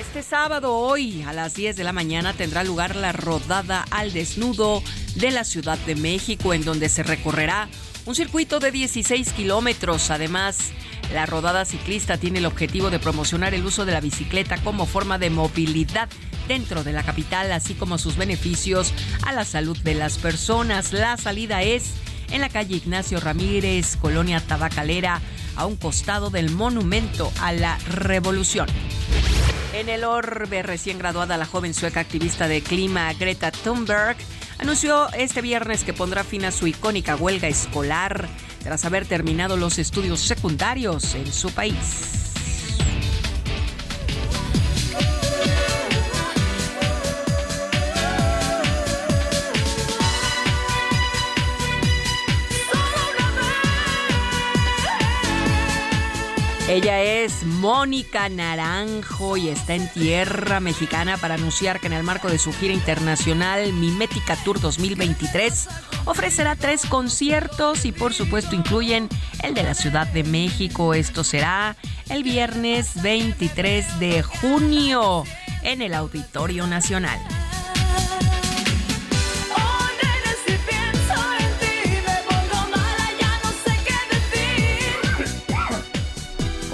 Este 0.00 0.24
sábado, 0.24 0.74
hoy, 0.74 1.22
a 1.22 1.32
las 1.32 1.54
10 1.54 1.76
de 1.76 1.84
la 1.84 1.92
mañana, 1.92 2.34
tendrá 2.34 2.64
lugar 2.64 2.96
la 2.96 3.12
rodada 3.12 3.86
al 3.90 4.12
desnudo 4.12 4.82
de 5.16 5.30
la 5.30 5.44
Ciudad 5.44 5.78
de 5.78 5.94
México, 5.94 6.54
en 6.54 6.64
donde 6.64 6.88
se 6.88 7.02
recorrerá 7.02 7.68
un 8.06 8.14
circuito 8.14 8.60
de 8.60 8.72
16 8.72 9.32
kilómetros. 9.32 10.10
Además, 10.10 10.72
la 11.12 11.26
rodada 11.26 11.64
ciclista 11.64 12.16
tiene 12.16 12.38
el 12.38 12.46
objetivo 12.46 12.90
de 12.90 12.98
promocionar 12.98 13.54
el 13.54 13.64
uso 13.64 13.84
de 13.84 13.92
la 13.92 14.00
bicicleta 14.00 14.58
como 14.58 14.86
forma 14.86 15.18
de 15.18 15.30
movilidad 15.30 16.08
dentro 16.48 16.84
de 16.84 16.92
la 16.92 17.02
capital, 17.02 17.52
así 17.52 17.74
como 17.74 17.98
sus 17.98 18.16
beneficios 18.16 18.92
a 19.24 19.32
la 19.32 19.44
salud 19.44 19.78
de 19.78 19.94
las 19.94 20.18
personas. 20.18 20.92
La 20.92 21.16
salida 21.16 21.62
es 21.62 21.92
en 22.30 22.40
la 22.40 22.48
calle 22.48 22.76
Ignacio 22.76 23.20
Ramírez, 23.20 23.96
Colonia 23.96 24.40
Tabacalera, 24.40 25.20
a 25.56 25.66
un 25.66 25.76
costado 25.76 26.30
del 26.30 26.50
Monumento 26.50 27.30
a 27.40 27.52
la 27.52 27.78
Revolución. 27.90 28.66
En 29.74 29.88
el 29.88 30.04
orbe, 30.04 30.62
recién 30.62 30.98
graduada 30.98 31.36
la 31.36 31.46
joven 31.46 31.74
sueca 31.74 32.00
activista 32.00 32.48
de 32.48 32.62
clima 32.62 33.12
Greta 33.14 33.50
Thunberg 33.50 34.16
anunció 34.62 35.12
este 35.14 35.42
viernes 35.42 35.82
que 35.82 35.92
pondrá 35.92 36.22
fin 36.22 36.44
a 36.44 36.52
su 36.52 36.68
icónica 36.68 37.16
huelga 37.16 37.48
escolar 37.48 38.28
tras 38.62 38.84
haber 38.84 39.06
terminado 39.06 39.56
los 39.56 39.78
estudios 39.78 40.20
secundarios 40.20 41.16
en 41.16 41.32
su 41.32 41.50
país. 41.50 42.31
Ella 56.72 57.02
es 57.02 57.44
Mónica 57.44 58.30
Naranjo 58.30 59.36
y 59.36 59.50
está 59.50 59.74
en 59.74 59.92
tierra 59.92 60.58
mexicana 60.58 61.18
para 61.18 61.34
anunciar 61.34 61.80
que 61.80 61.86
en 61.86 61.92
el 61.92 62.02
marco 62.02 62.30
de 62.30 62.38
su 62.38 62.50
gira 62.50 62.72
internacional 62.72 63.74
Mimética 63.74 64.36
Tour 64.36 64.58
2023 64.58 65.68
ofrecerá 66.06 66.56
tres 66.56 66.86
conciertos 66.86 67.84
y 67.84 67.92
por 67.92 68.14
supuesto 68.14 68.56
incluyen 68.56 69.10
el 69.42 69.52
de 69.52 69.64
la 69.64 69.74
Ciudad 69.74 70.06
de 70.06 70.24
México. 70.24 70.94
Esto 70.94 71.24
será 71.24 71.76
el 72.08 72.22
viernes 72.22 73.02
23 73.02 74.00
de 74.00 74.22
junio 74.22 75.24
en 75.64 75.82
el 75.82 75.92
Auditorio 75.92 76.66
Nacional. 76.66 77.20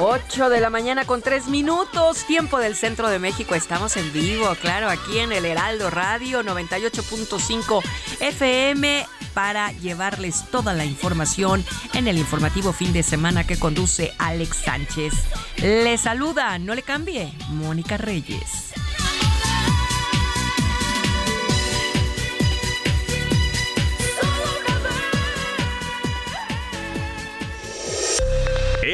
8 0.00 0.48
de 0.48 0.60
la 0.60 0.70
mañana 0.70 1.04
con 1.04 1.22
3 1.22 1.48
minutos, 1.48 2.24
tiempo 2.24 2.60
del 2.60 2.76
centro 2.76 3.08
de 3.10 3.18
México. 3.18 3.56
Estamos 3.56 3.96
en 3.96 4.12
vivo, 4.12 4.46
claro, 4.60 4.88
aquí 4.88 5.18
en 5.18 5.32
el 5.32 5.44
Heraldo 5.44 5.90
Radio 5.90 6.42
98.5 6.42 7.82
FM 8.20 9.06
para 9.34 9.72
llevarles 9.72 10.44
toda 10.52 10.72
la 10.72 10.84
información 10.84 11.64
en 11.94 12.06
el 12.06 12.16
informativo 12.16 12.72
fin 12.72 12.92
de 12.92 13.02
semana 13.02 13.44
que 13.44 13.58
conduce 13.58 14.14
Alex 14.18 14.58
Sánchez. 14.58 15.14
Le 15.56 15.98
saluda, 15.98 16.58
no 16.60 16.76
le 16.76 16.82
cambie, 16.82 17.32
Mónica 17.48 17.96
Reyes. 17.96 18.72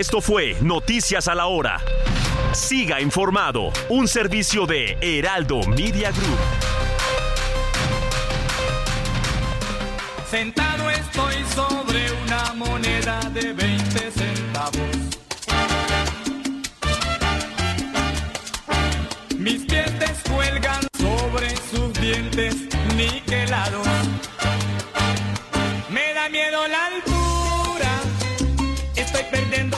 Esto 0.05 0.21
fue 0.21 0.55
Noticias 0.61 1.29
a 1.29 1.35
la 1.35 1.47
Hora. 1.47 1.81
Siga 2.53 3.01
informado, 3.01 3.73
un 3.89 4.07
servicio 4.07 4.67
de 4.67 4.99
Heraldo 5.01 5.63
Media 5.63 6.11
Group. 6.11 6.39
Sentado 10.31 10.91
estoy 10.91 11.37
sobre 11.55 12.13
una 12.23 12.53
moneda 12.53 13.19
de 13.33 13.55
20 13.55 14.11
centavos. 14.11 14.75
Mis 19.39 19.65
pies 19.65 19.99
descuelgan 19.99 20.87
sobre 20.99 21.49
sus 21.57 21.95
dientes 21.95 22.55
niquelados. 22.95 23.89
Me 25.89 26.13
da 26.13 26.29
miedo 26.29 26.69
la 26.69 26.87
altura, 26.89 28.01
estoy 28.97 29.23
perdiendo 29.31 29.74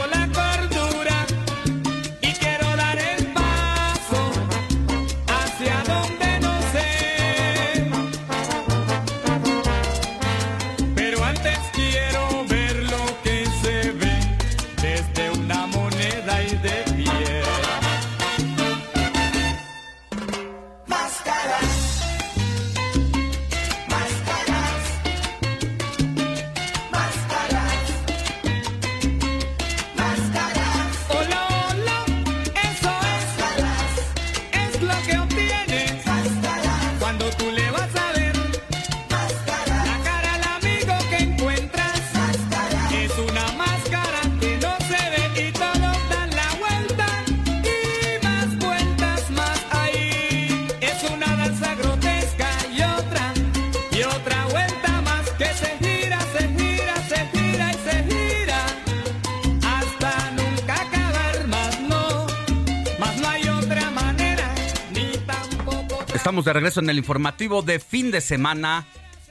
Estamos 66.36 66.44
de 66.44 66.52
regreso 66.52 66.80
en 66.80 66.90
el 66.90 66.98
informativo 66.98 67.62
de 67.62 67.80
fin 67.80 68.10
de 68.10 68.20
semana 68.20 68.86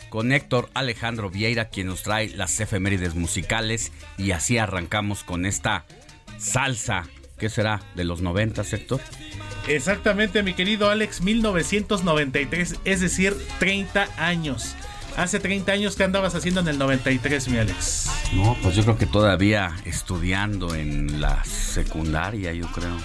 con 0.10 0.32
Héctor 0.32 0.72
Alejandro 0.74 1.30
Vieira, 1.30 1.70
quien 1.70 1.86
nos 1.86 2.01
trae 2.01 2.30
las 2.30 2.60
efemérides 2.60 3.14
musicales. 3.14 3.91
Y 4.18 4.32
así 4.32 4.58
arrancamos 4.58 5.24
con 5.24 5.45
esta 5.45 5.86
salsa. 6.39 7.03
¿Qué 7.38 7.49
será? 7.49 7.84
¿De 7.93 8.06
los 8.06 8.22
90, 8.22 8.64
Héctor? 8.72 9.01
Exactamente, 9.68 10.41
mi 10.41 10.56
querido 10.56 10.89
Alex, 10.89 11.22
1993, 11.22 12.78
es 12.86 13.01
decir, 13.01 13.38
30 13.60 14.08
años. 14.18 14.76
Hace 15.16 15.39
30 15.39 15.74
años 15.74 15.95
que 15.95 16.06
andabas 16.06 16.34
haciendo 16.34 16.62
en 16.62 16.70
el 16.70 16.80
93, 16.80 17.49
mi 17.49 17.60
Alex. 17.60 18.10
No, 18.34 18.58
pues 18.64 18.76
yo 18.76 18.82
creo 18.82 18.97
que 18.97 19.06
todavía 19.06 19.76
estudiando 19.86 20.74
en 20.74 21.22
la 21.22 21.43
secundaria, 21.43 22.51
yo 22.53 22.66
creo. 22.72 22.97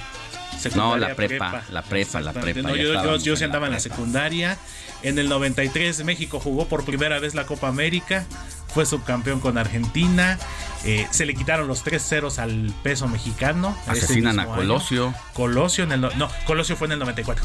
No, 0.75 0.97
la 0.97 1.15
prepa, 1.15 1.63
la 1.71 1.83
prepa, 1.83 2.21
la 2.21 2.33
prepa. 2.33 2.63
No, 2.63 2.77
yo, 2.77 2.95
yo, 2.95 3.17
yo 3.17 3.37
sí 3.37 3.45
en 3.45 3.51
andaba 3.51 3.67
en 3.67 3.73
la 3.73 3.81
secundaria. 3.81 4.59
En 5.03 5.19
el 5.19 5.29
93 5.29 6.05
México 6.05 6.41
jugó 6.41 6.67
por 6.67 6.85
primera 6.85 7.19
vez 7.19 7.35
la 7.35 7.47
Copa 7.47 7.69
América. 7.69 8.27
Fue 8.69 8.87
subcampeón 8.87 9.41
con 9.41 9.59
Argentina. 9.59 10.39
Eh, 10.85 11.07
se 11.11 11.27
le 11.27 11.35
quitaron 11.35 11.67
los 11.67 11.83
tres 11.83 12.07
ceros 12.07 12.39
al 12.39 12.73
peso 12.83 13.09
mexicano. 13.09 13.77
Asesinan 13.87 14.39
a 14.39 14.43
año. 14.43 14.55
Colosio. 14.55 15.15
Colosio 15.33 15.85
en 15.85 15.93
el... 15.93 16.01
No, 16.01 16.31
Colosio 16.47 16.77
fue 16.77 16.87
en 16.87 16.93
el 16.93 16.99
94. 17.01 17.45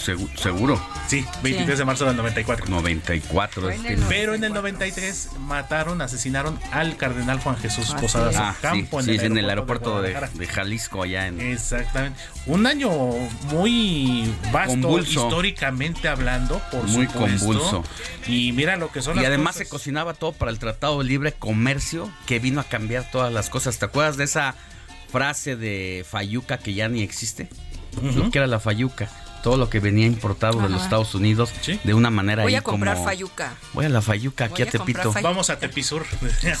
Segu- 0.00 0.34
seguro. 0.36 0.80
Sí, 1.08 1.24
23 1.42 1.78
de 1.78 1.84
marzo 1.84 2.04
del 2.06 2.16
94. 2.16 2.66
94. 2.68 3.68
es 3.70 3.80
que- 3.80 3.96
Pero 4.08 4.34
en 4.34 4.44
el 4.44 4.52
93 4.54 5.30
mataron, 5.40 6.00
asesinaron 6.02 6.58
al 6.72 6.96
cardenal 6.96 7.38
Juan 7.40 7.56
Jesús 7.58 7.90
Ah, 7.94 8.00
Posadas 8.00 8.34
sí. 8.34 8.40
Ah, 8.42 8.54
Ocampo 8.58 9.02
sí, 9.02 9.18
sí, 9.18 9.26
en 9.26 9.36
el 9.36 9.48
aeropuerto 9.48 10.00
de, 10.02 10.14
Jalisco, 10.48 11.02
allá 11.02 11.26
en. 11.26 11.40
Exactamente. 11.40 12.18
Un 12.46 12.66
año 12.66 12.90
muy 13.50 14.32
vasto 14.52 14.70
Convulso. 14.72 15.26
históricamente 15.26 16.08
hablando, 16.08 16.60
por 16.70 16.84
Muy 16.84 17.06
supuesto. 17.06 17.18
convulso. 17.38 17.84
Y 18.26 18.52
mira 18.52 18.76
lo 18.76 18.90
que 18.90 19.02
son 19.02 19.14
Y 19.14 19.20
las 19.20 19.26
además 19.26 19.54
cosas. 19.54 19.66
se 19.66 19.70
cocinaba 19.70 20.14
todo 20.14 20.32
para 20.32 20.50
el 20.50 20.58
Tratado 20.58 20.98
de 20.98 21.04
Libre 21.04 21.32
Comercio 21.32 22.10
que 22.26 22.38
vino 22.38 22.60
a 22.60 22.64
cambiar 22.64 23.10
todas 23.10 23.32
las 23.32 23.50
cosas. 23.50 23.78
¿Te 23.78 23.84
acuerdas 23.86 24.16
de 24.16 24.24
esa 24.24 24.54
frase 25.10 25.56
de 25.56 26.04
Fayuca 26.08 26.58
que 26.58 26.74
ya 26.74 26.88
ni 26.88 27.02
existe? 27.02 27.48
Lo 28.00 28.30
que 28.30 28.38
era 28.38 28.46
la 28.46 28.60
Fayuca. 28.60 29.08
Todo 29.42 29.56
lo 29.56 29.70
que 29.70 29.80
venía 29.80 30.06
importado 30.06 30.60
de 30.60 30.68
los. 30.68 30.82
Estados 30.82 31.14
Unidos 31.14 31.52
de 31.84 31.94
una 31.94 32.10
manera 32.10 32.42
Voy 32.42 32.52
ahí 32.52 32.56
a 32.58 32.62
comprar 32.62 32.94
como- 32.94 33.06
fayuca. 33.06 33.54
Voy 33.72 33.84
a 33.86 33.88
la 33.88 34.02
Fayuca 34.02 34.44
aquí 34.46 34.54
Voy 34.54 34.62
a 34.62 34.70
Tepito. 34.70 35.12
Fayuca. 35.12 35.20
Vamos 35.22 35.50
a 35.50 35.58
Tepisur. 35.58 36.04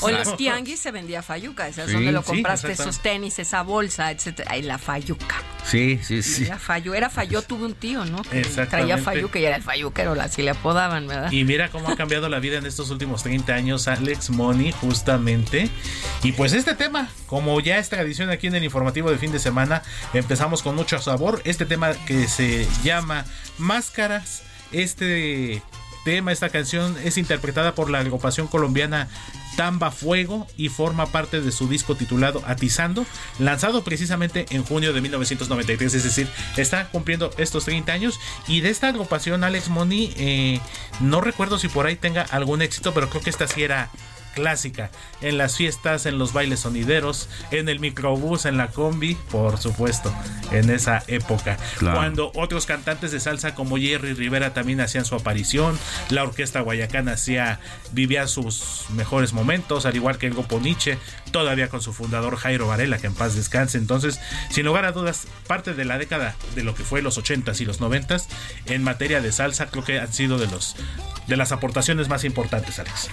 O 0.02 0.10
los 0.10 0.36
tianguis 0.36 0.80
se 0.80 0.90
vendía 0.90 1.22
fayuca, 1.22 1.68
esa 1.68 1.82
es 1.82 1.88
Sí, 1.88 1.94
donde 1.94 2.12
lo 2.12 2.22
compraste, 2.22 2.72
esos 2.72 3.00
tenis, 3.00 3.38
esa 3.38 3.62
bolsa, 3.62 4.10
etcétera. 4.10 4.52
Ahí 4.52 4.62
la 4.62 4.78
fayuca. 4.78 5.36
Sí, 5.64 6.00
sí, 6.02 6.22
sí. 6.22 6.44
Era 6.44 6.58
Fayu, 6.58 6.94
era 6.94 7.10
Fayu, 7.10 7.42
tuve 7.42 7.64
un 7.66 7.74
tío, 7.74 8.04
¿no? 8.04 8.22
Que 8.22 8.40
Exactamente. 8.40 8.70
traía 8.70 8.98
Fayuca 8.98 9.38
y 9.38 9.44
era 9.44 9.56
el 9.56 9.62
Fayuquero, 9.62 10.12
así 10.20 10.42
le 10.42 10.50
apodaban, 10.50 11.06
¿verdad? 11.06 11.30
Y 11.30 11.44
mira 11.44 11.68
cómo 11.70 11.88
ha 11.88 11.96
cambiado 11.96 12.28
la 12.28 12.38
vida 12.40 12.58
en 12.58 12.66
estos 12.66 12.90
últimos 12.90 13.22
30 13.22 13.54
años, 13.54 13.88
Alex 13.88 14.30
Money, 14.30 14.72
justamente. 14.72 15.70
Y 16.22 16.32
pues 16.32 16.52
este 16.52 16.74
tema, 16.74 17.08
como 17.26 17.60
ya 17.60 17.78
es 17.78 17.88
tradición 17.88 18.30
aquí 18.30 18.46
en 18.46 18.54
el 18.54 18.64
informativo 18.64 19.10
de 19.10 19.18
fin 19.18 19.32
de 19.32 19.38
semana, 19.38 19.82
empezamos 20.12 20.62
con 20.62 20.74
mucho 20.74 20.98
sabor. 20.98 21.40
Este 21.44 21.66
tema 21.66 21.92
que 22.06 22.26
se 22.28 22.66
llama 22.82 23.24
Máscaras. 23.58 24.42
Este 24.72 25.62
tema, 26.04 26.32
esta 26.32 26.48
canción 26.48 26.96
es 27.04 27.18
interpretada 27.18 27.74
por 27.74 27.90
la 27.90 27.98
agrupación 27.98 28.46
colombiana 28.46 29.08
Tamba 29.56 29.90
Fuego 29.90 30.46
y 30.56 30.68
forma 30.68 31.06
parte 31.06 31.40
de 31.40 31.52
su 31.52 31.68
disco 31.68 31.94
titulado 31.94 32.42
Atizando, 32.46 33.06
lanzado 33.38 33.82
precisamente 33.82 34.46
en 34.50 34.64
junio 34.64 34.92
de 34.92 35.00
1993, 35.00 35.94
es 35.94 36.04
decir, 36.04 36.28
está 36.56 36.88
cumpliendo 36.88 37.30
estos 37.38 37.64
30 37.64 37.92
años. 37.92 38.20
Y 38.46 38.60
de 38.60 38.70
esta 38.70 38.88
agrupación 38.88 39.44
Alex 39.44 39.68
Money, 39.68 40.14
eh, 40.16 40.60
no 41.00 41.20
recuerdo 41.20 41.58
si 41.58 41.68
por 41.68 41.86
ahí 41.86 41.96
tenga 41.96 42.22
algún 42.22 42.62
éxito, 42.62 42.94
pero 42.94 43.08
creo 43.08 43.22
que 43.22 43.30
esta 43.30 43.46
sí 43.46 43.62
era 43.62 43.90
clásica 44.34 44.90
en 45.20 45.38
las 45.38 45.56
fiestas, 45.56 46.06
en 46.06 46.18
los 46.18 46.32
bailes 46.32 46.60
sonideros, 46.60 47.28
en 47.50 47.68
el 47.68 47.80
microbús, 47.80 48.46
en 48.46 48.56
la 48.56 48.68
combi, 48.68 49.14
por 49.30 49.58
supuesto, 49.58 50.12
en 50.52 50.70
esa 50.70 51.02
época. 51.06 51.56
Claro. 51.78 51.96
Cuando 51.96 52.32
otros 52.34 52.66
cantantes 52.66 53.12
de 53.12 53.20
salsa 53.20 53.54
como 53.54 53.76
Jerry 53.76 54.14
Rivera 54.14 54.54
también 54.54 54.80
hacían 54.80 55.04
su 55.04 55.14
aparición, 55.14 55.78
la 56.08 56.22
orquesta 56.22 56.60
Guayacán 56.60 57.08
hacía 57.08 57.60
vivía 57.92 58.26
sus 58.26 58.86
mejores 58.90 59.32
momentos, 59.32 59.86
al 59.86 59.96
igual 59.96 60.18
que 60.18 60.26
el 60.26 60.32
Grupo 60.32 60.60
Nietzsche, 60.60 60.98
todavía 61.32 61.68
con 61.68 61.82
su 61.82 61.92
fundador 61.92 62.36
Jairo 62.36 62.66
Varela, 62.66 62.98
que 62.98 63.06
en 63.06 63.14
paz 63.14 63.34
descanse. 63.34 63.78
Entonces, 63.78 64.20
sin 64.50 64.66
lugar 64.66 64.84
a 64.84 64.92
dudas, 64.92 65.26
parte 65.46 65.74
de 65.74 65.84
la 65.84 65.98
década 65.98 66.34
de 66.54 66.64
lo 66.64 66.74
que 66.74 66.84
fue 66.84 67.02
los 67.02 67.18
80s 67.18 67.60
y 67.60 67.64
los 67.64 67.80
90s 67.80 68.26
en 68.66 68.82
materia 68.82 69.20
de 69.20 69.32
salsa, 69.32 69.66
creo 69.66 69.84
que 69.84 70.00
han 70.00 70.12
sido 70.12 70.38
de 70.38 70.46
los 70.46 70.76
de 71.26 71.36
las 71.36 71.52
aportaciones 71.52 72.08
más 72.08 72.24
importantes, 72.24 72.78
Alex. 72.78 73.08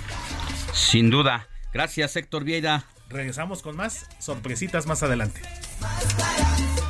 Sin 0.77 1.09
duda. 1.09 1.47
Gracias, 1.73 2.15
Héctor 2.15 2.43
Vieira. 2.43 2.85
Regresamos 3.09 3.61
con 3.61 3.75
más 3.75 4.05
sorpresitas 4.19 4.85
más 4.85 5.01
adelante. 5.03 5.41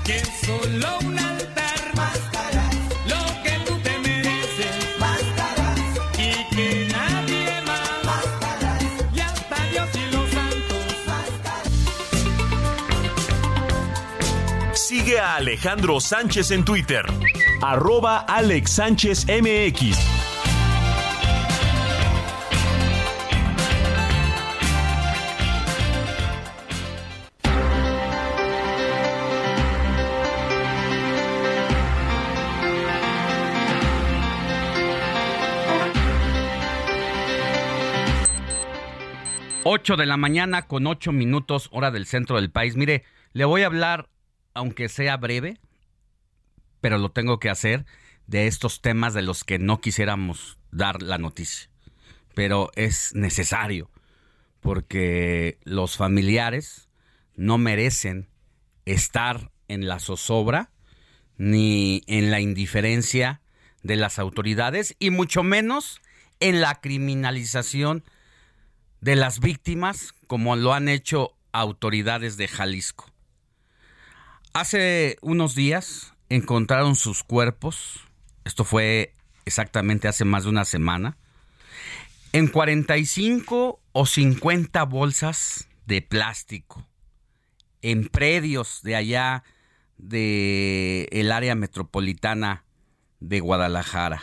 Que 0.05 0.17
es 0.17 0.29
solo 0.45 0.99
un 0.99 1.17
altar, 1.17 1.79
lo 3.07 3.43
que 3.43 3.51
tú 3.65 3.79
te 3.81 3.97
mereces, 3.99 4.75
y 6.17 6.55
que 6.55 6.87
nadie 6.91 7.61
más, 7.65 7.85
y 9.15 9.19
hasta 9.19 9.65
Dios 9.71 9.89
y 9.95 10.11
los 10.13 10.29
santos. 10.31 10.85
Sigue 14.73 15.19
a 15.19 15.35
Alejandro 15.35 15.99
Sánchez 15.99 16.51
en 16.51 16.65
Twitter. 16.65 17.05
Arroba 17.61 18.19
Alex 18.19 18.71
Sánchez 18.71 19.25
MX. 19.27 20.16
8 39.69 39.97
de 39.97 40.05
la 40.05 40.15
mañana 40.15 40.61
con 40.61 40.87
8 40.87 41.11
minutos 41.11 41.67
hora 41.73 41.91
del 41.91 42.05
centro 42.05 42.37
del 42.37 42.49
país. 42.49 42.77
Mire, 42.77 43.03
le 43.33 43.43
voy 43.43 43.63
a 43.63 43.65
hablar, 43.65 44.07
aunque 44.53 44.87
sea 44.87 45.17
breve, 45.17 45.59
pero 46.79 46.97
lo 46.97 47.11
tengo 47.11 47.37
que 47.37 47.49
hacer, 47.49 47.85
de 48.27 48.47
estos 48.47 48.81
temas 48.81 49.13
de 49.13 49.23
los 49.23 49.43
que 49.43 49.59
no 49.59 49.81
quisiéramos 49.81 50.57
dar 50.71 51.01
la 51.01 51.17
noticia. 51.17 51.69
Pero 52.33 52.71
es 52.75 53.13
necesario, 53.13 53.91
porque 54.61 55.59
los 55.65 55.97
familiares 55.97 56.87
no 57.35 57.57
merecen 57.57 58.29
estar 58.85 59.51
en 59.67 59.85
la 59.85 59.99
zozobra 59.99 60.71
ni 61.35 62.03
en 62.07 62.31
la 62.31 62.39
indiferencia 62.39 63.41
de 63.83 63.97
las 63.97 64.17
autoridades 64.17 64.95
y 64.97 65.09
mucho 65.09 65.43
menos 65.43 65.99
en 66.39 66.61
la 66.61 66.75
criminalización 66.75 68.05
de 69.01 69.15
las 69.15 69.39
víctimas 69.39 70.13
como 70.27 70.55
lo 70.55 70.73
han 70.73 70.89
hecho 70.89 71.35
autoridades 71.51 72.37
de 72.37 72.47
Jalisco. 72.47 73.11
Hace 74.53 75.17
unos 75.21 75.55
días 75.55 76.13
encontraron 76.29 76.95
sus 76.95 77.23
cuerpos, 77.23 78.01
esto 78.43 78.63
fue 78.63 79.13
exactamente 79.45 80.07
hace 80.07 80.25
más 80.25 80.43
de 80.43 80.49
una 80.49 80.65
semana, 80.65 81.17
en 82.33 82.47
45 82.47 83.79
o 83.91 84.05
50 84.05 84.83
bolsas 84.83 85.67
de 85.85 86.01
plástico, 86.01 86.85
en 87.81 88.07
predios 88.07 88.81
de 88.83 88.95
allá 88.95 89.43
de 89.97 91.07
el 91.11 91.31
área 91.31 91.55
metropolitana 91.55 92.65
de 93.19 93.39
Guadalajara. 93.39 94.21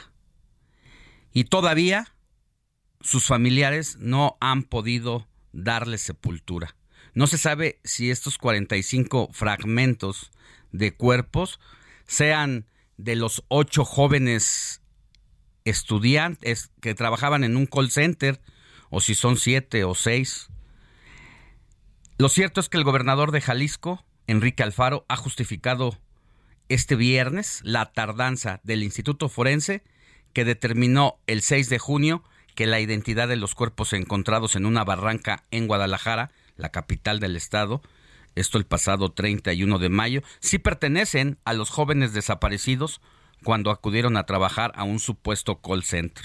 Y 1.32 1.44
todavía 1.44 2.13
sus 3.04 3.26
familiares 3.26 3.98
no 4.00 4.38
han 4.40 4.62
podido 4.62 5.28
darle 5.52 5.98
sepultura. 5.98 6.74
No 7.12 7.26
se 7.26 7.36
sabe 7.36 7.78
si 7.84 8.10
estos 8.10 8.38
45 8.38 9.28
fragmentos 9.32 10.32
de 10.72 10.96
cuerpos 10.96 11.60
sean 12.06 12.66
de 12.96 13.14
los 13.14 13.44
ocho 13.48 13.84
jóvenes 13.84 14.80
estudiantes 15.64 16.72
que 16.80 16.94
trabajaban 16.94 17.44
en 17.44 17.56
un 17.56 17.66
call 17.66 17.90
center 17.90 18.40
o 18.88 19.00
si 19.00 19.14
son 19.14 19.36
siete 19.36 19.84
o 19.84 19.94
seis. 19.94 20.48
Lo 22.16 22.30
cierto 22.30 22.60
es 22.60 22.70
que 22.70 22.78
el 22.78 22.84
gobernador 22.84 23.32
de 23.32 23.42
Jalisco, 23.42 24.02
Enrique 24.26 24.62
Alfaro, 24.62 25.04
ha 25.08 25.16
justificado 25.16 25.98
este 26.70 26.96
viernes 26.96 27.60
la 27.64 27.92
tardanza 27.92 28.60
del 28.64 28.82
Instituto 28.82 29.28
Forense 29.28 29.84
que 30.32 30.46
determinó 30.46 31.20
el 31.26 31.42
6 31.42 31.68
de 31.68 31.78
junio 31.78 32.24
que 32.54 32.66
la 32.66 32.80
identidad 32.80 33.28
de 33.28 33.36
los 33.36 33.54
cuerpos 33.54 33.92
encontrados 33.92 34.56
en 34.56 34.66
una 34.66 34.84
barranca 34.84 35.44
en 35.50 35.66
Guadalajara, 35.66 36.30
la 36.56 36.70
capital 36.70 37.20
del 37.20 37.36
estado, 37.36 37.82
esto 38.34 38.58
el 38.58 38.66
pasado 38.66 39.12
31 39.12 39.78
de 39.78 39.88
mayo, 39.88 40.22
sí 40.40 40.58
pertenecen 40.58 41.38
a 41.44 41.52
los 41.52 41.70
jóvenes 41.70 42.12
desaparecidos 42.12 43.00
cuando 43.42 43.70
acudieron 43.70 44.16
a 44.16 44.26
trabajar 44.26 44.72
a 44.74 44.84
un 44.84 44.98
supuesto 44.98 45.60
call 45.60 45.84
center. 45.84 46.24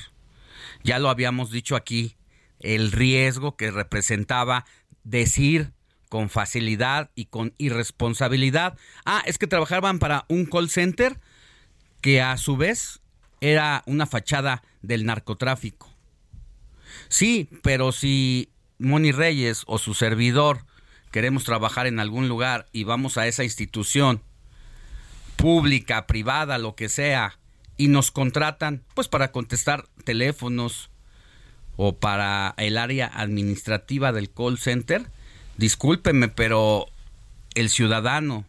Ya 0.84 1.00
lo 1.00 1.10
habíamos 1.10 1.52
dicho 1.52 1.76
aquí, 1.76 2.18
el 2.60 2.92
riesgo 2.92 3.56
que 3.56 3.72
representaba 3.72 4.66
decir 5.04 5.74
con 6.10 6.30
facilidad 6.30 7.12
y 7.16 7.26
con 7.26 7.54
irresponsabilidad, 7.58 8.78
ah, 9.06 9.22
es 9.26 9.38
que 9.38 9.48
trabajaban 9.48 10.00
para 10.00 10.26
un 10.28 10.46
call 10.46 10.70
center 10.70 11.20
que 12.02 12.22
a 12.22 12.36
su 12.38 12.58
vez 12.58 13.02
era 13.42 13.84
una 13.86 14.08
fachada 14.08 14.64
del 14.82 15.06
narcotráfico. 15.06 15.99
Sí, 17.10 17.49
pero 17.64 17.91
si 17.91 18.49
Moni 18.78 19.12
Reyes 19.12 19.64
o 19.68 19.78
su 19.78 19.93
servidor 19.93 20.66
queremos 21.12 21.43
trabajar 21.43 21.88
en 21.88 21.99
algún 21.99 22.30
lugar 22.30 22.68
y 22.72 22.84
vamos 22.84 23.18
a 23.18 23.28
esa 23.28 23.43
institución 23.43 24.22
pública, 25.36 26.05
privada, 26.05 26.57
lo 26.57 26.76
que 26.76 26.88
sea, 26.88 27.39
y 27.78 27.88
nos 27.88 28.12
contratan, 28.12 28.84
pues 28.93 29.07
para 29.07 29.32
contestar 29.32 29.88
teléfonos 30.03 30.89
o 31.78 31.97
para 31.97 32.53
el 32.57 32.78
área 32.78 33.07
administrativa 33.07 34.12
del 34.12 34.30
call 34.30 34.60
center, 34.60 35.10
discúlpeme, 35.57 36.28
pero 36.28 36.88
el 37.55 37.70
ciudadano 37.70 38.45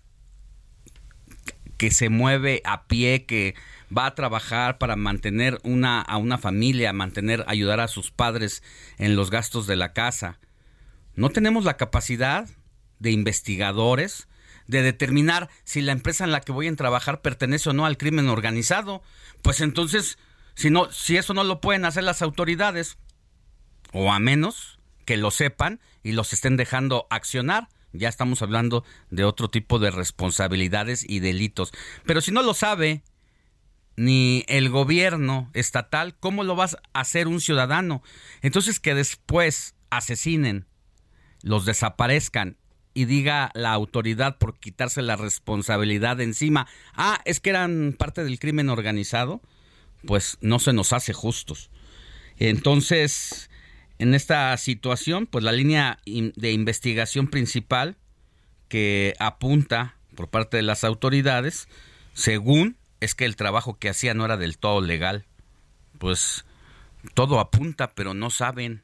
que 1.76 1.90
se 1.90 2.08
mueve 2.08 2.60
a 2.64 2.84
pie, 2.84 3.24
que 3.24 3.54
va 3.96 4.06
a 4.06 4.14
trabajar 4.14 4.78
para 4.78 4.96
mantener 4.96 5.58
una, 5.62 6.00
a 6.00 6.16
una 6.16 6.38
familia, 6.38 6.92
mantener, 6.92 7.44
ayudar 7.48 7.80
a 7.80 7.88
sus 7.88 8.10
padres 8.10 8.62
en 8.98 9.16
los 9.16 9.30
gastos 9.30 9.66
de 9.66 9.76
la 9.76 9.92
casa. 9.92 10.38
No 11.14 11.30
tenemos 11.30 11.64
la 11.64 11.76
capacidad 11.76 12.48
de 12.98 13.10
investigadores 13.10 14.28
de 14.66 14.82
determinar 14.82 15.50
si 15.64 15.80
la 15.80 15.92
empresa 15.92 16.24
en 16.24 16.30
la 16.30 16.40
que 16.40 16.52
voy 16.52 16.68
a 16.68 16.76
trabajar 16.76 17.22
pertenece 17.22 17.70
o 17.70 17.72
no 17.72 17.86
al 17.86 17.96
crimen 17.96 18.28
organizado. 18.28 19.02
Pues 19.42 19.60
entonces, 19.60 20.18
si 20.54 20.70
no, 20.70 20.92
si 20.92 21.16
eso 21.16 21.34
no 21.34 21.42
lo 21.42 21.60
pueden 21.60 21.84
hacer 21.84 22.04
las 22.04 22.22
autoridades, 22.22 22.96
o 23.92 24.12
a 24.12 24.20
menos 24.20 24.78
que 25.04 25.16
lo 25.16 25.32
sepan 25.32 25.80
y 26.04 26.12
los 26.12 26.32
estén 26.32 26.56
dejando 26.56 27.08
accionar, 27.10 27.68
ya 27.92 28.08
estamos 28.08 28.42
hablando 28.42 28.84
de 29.10 29.24
otro 29.24 29.48
tipo 29.48 29.80
de 29.80 29.90
responsabilidades 29.90 31.04
y 31.08 31.18
delitos. 31.18 31.72
Pero 32.06 32.20
si 32.20 32.30
no 32.30 32.42
lo 32.42 32.54
sabe 32.54 33.02
ni 34.00 34.46
el 34.48 34.70
gobierno 34.70 35.50
estatal, 35.52 36.16
¿cómo 36.18 36.42
lo 36.42 36.56
vas 36.56 36.78
a 36.94 37.00
hacer 37.00 37.28
un 37.28 37.38
ciudadano? 37.38 38.02
Entonces 38.40 38.80
que 38.80 38.94
después 38.94 39.74
asesinen, 39.90 40.64
los 41.42 41.66
desaparezcan 41.66 42.56
y 42.94 43.04
diga 43.04 43.50
la 43.52 43.74
autoridad 43.74 44.38
por 44.38 44.58
quitarse 44.58 45.02
la 45.02 45.16
responsabilidad 45.16 46.16
de 46.16 46.24
encima, 46.24 46.66
ah, 46.94 47.20
es 47.26 47.40
que 47.40 47.50
eran 47.50 47.94
parte 47.98 48.24
del 48.24 48.38
crimen 48.38 48.70
organizado, 48.70 49.42
pues 50.06 50.38
no 50.40 50.60
se 50.60 50.72
nos 50.72 50.94
hace 50.94 51.12
justos. 51.12 51.68
Entonces, 52.38 53.50
en 53.98 54.14
esta 54.14 54.56
situación, 54.56 55.26
pues 55.26 55.44
la 55.44 55.52
línea 55.52 55.98
de 56.06 56.52
investigación 56.52 57.26
principal 57.26 57.98
que 58.68 59.14
apunta 59.18 59.96
por 60.14 60.30
parte 60.30 60.56
de 60.56 60.62
las 60.62 60.84
autoridades, 60.84 61.68
según 62.14 62.79
es 63.00 63.14
que 63.14 63.24
el 63.24 63.36
trabajo 63.36 63.78
que 63.78 63.88
hacía 63.88 64.14
no 64.14 64.24
era 64.24 64.36
del 64.36 64.58
todo 64.58 64.80
legal. 64.80 65.26
Pues 65.98 66.44
todo 67.14 67.40
apunta, 67.40 67.92
pero 67.94 68.14
no 68.14 68.30
saben. 68.30 68.82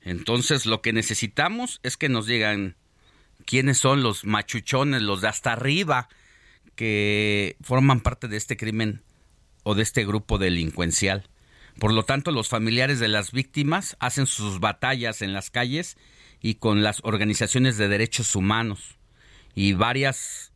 Entonces 0.00 0.66
lo 0.66 0.82
que 0.82 0.92
necesitamos 0.92 1.80
es 1.82 1.96
que 1.96 2.08
nos 2.08 2.26
digan 2.26 2.76
quiénes 3.44 3.78
son 3.78 4.02
los 4.02 4.24
machuchones, 4.24 5.02
los 5.02 5.20
de 5.20 5.28
hasta 5.28 5.52
arriba, 5.52 6.08
que 6.74 7.56
forman 7.60 8.00
parte 8.00 8.28
de 8.28 8.36
este 8.36 8.56
crimen 8.56 9.02
o 9.62 9.74
de 9.74 9.82
este 9.82 10.04
grupo 10.04 10.38
delincuencial. 10.38 11.28
Por 11.78 11.92
lo 11.92 12.04
tanto, 12.04 12.30
los 12.30 12.48
familiares 12.48 13.00
de 13.00 13.08
las 13.08 13.32
víctimas 13.32 13.96
hacen 14.00 14.26
sus 14.26 14.60
batallas 14.60 15.20
en 15.22 15.32
las 15.32 15.50
calles 15.50 15.96
y 16.40 16.54
con 16.54 16.82
las 16.82 17.00
organizaciones 17.02 17.76
de 17.76 17.88
derechos 17.88 18.34
humanos. 18.34 18.96
Y 19.54 19.72
varias 19.72 20.52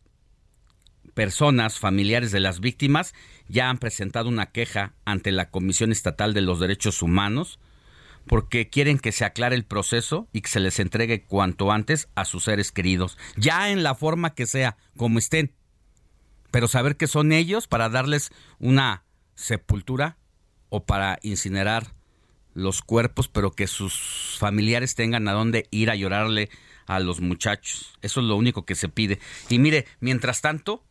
personas 1.15 1.79
familiares 1.79 2.33
de 2.33 2.41
las 2.41 2.61
víctimas 2.61 3.15
ya 3.49 3.71
han 3.71 3.79
presentado 3.79 4.29
una 4.29 4.47
queja 4.47 4.95
ante 5.05 5.33
la 5.33 5.51
Comisión 5.51 5.93
Estatal 5.93 6.35
de 6.35 6.41
los 6.41 6.61
Derechos 6.61 7.03
Humanos 7.03 7.59
porque 8.27 8.69
quieren 8.69 8.99
que 8.99 9.13
se 9.13 9.25
aclare 9.25 9.57
el 9.57 9.65
proceso 9.65 10.29
y 10.33 10.43
que 10.43 10.49
se 10.49 10.61
les 10.61 10.79
entregue 10.79 11.25
cuanto 11.25 11.73
antes 11.73 12.09
a 12.15 12.25
sus 12.25 12.45
seres 12.45 12.71
queridos, 12.71 13.19
ya 13.37 13.71
en 13.71 13.83
la 13.83 13.95
forma 13.95 14.35
que 14.35 14.47
sea, 14.47 14.77
como 14.97 15.19
estén. 15.19 15.53
Pero 16.51 16.69
saber 16.69 16.97
que 16.97 17.07
son 17.07 17.33
ellos 17.33 17.67
para 17.67 17.89
darles 17.89 18.31
una 18.59 19.05
sepultura 19.35 20.17
o 20.69 20.85
para 20.85 21.19
incinerar 21.23 21.95
los 22.55 22.83
cuerpos, 22.83 23.29
pero 23.29 23.53
que 23.53 23.67
sus 23.67 24.37
familiares 24.39 24.95
tengan 24.95 25.29
a 25.29 25.33
dónde 25.33 25.67
ir 25.71 25.91
a 25.91 25.95
llorarle 25.95 26.51
a 26.87 26.99
los 27.01 27.21
muchachos. 27.21 27.99
Eso 28.03 28.21
es 28.21 28.27
lo 28.27 28.37
único 28.37 28.65
que 28.65 28.75
se 28.75 28.89
pide. 28.89 29.21
Y 29.49 29.59
mire, 29.59 29.87
mientras 30.01 30.41
tanto, 30.41 30.85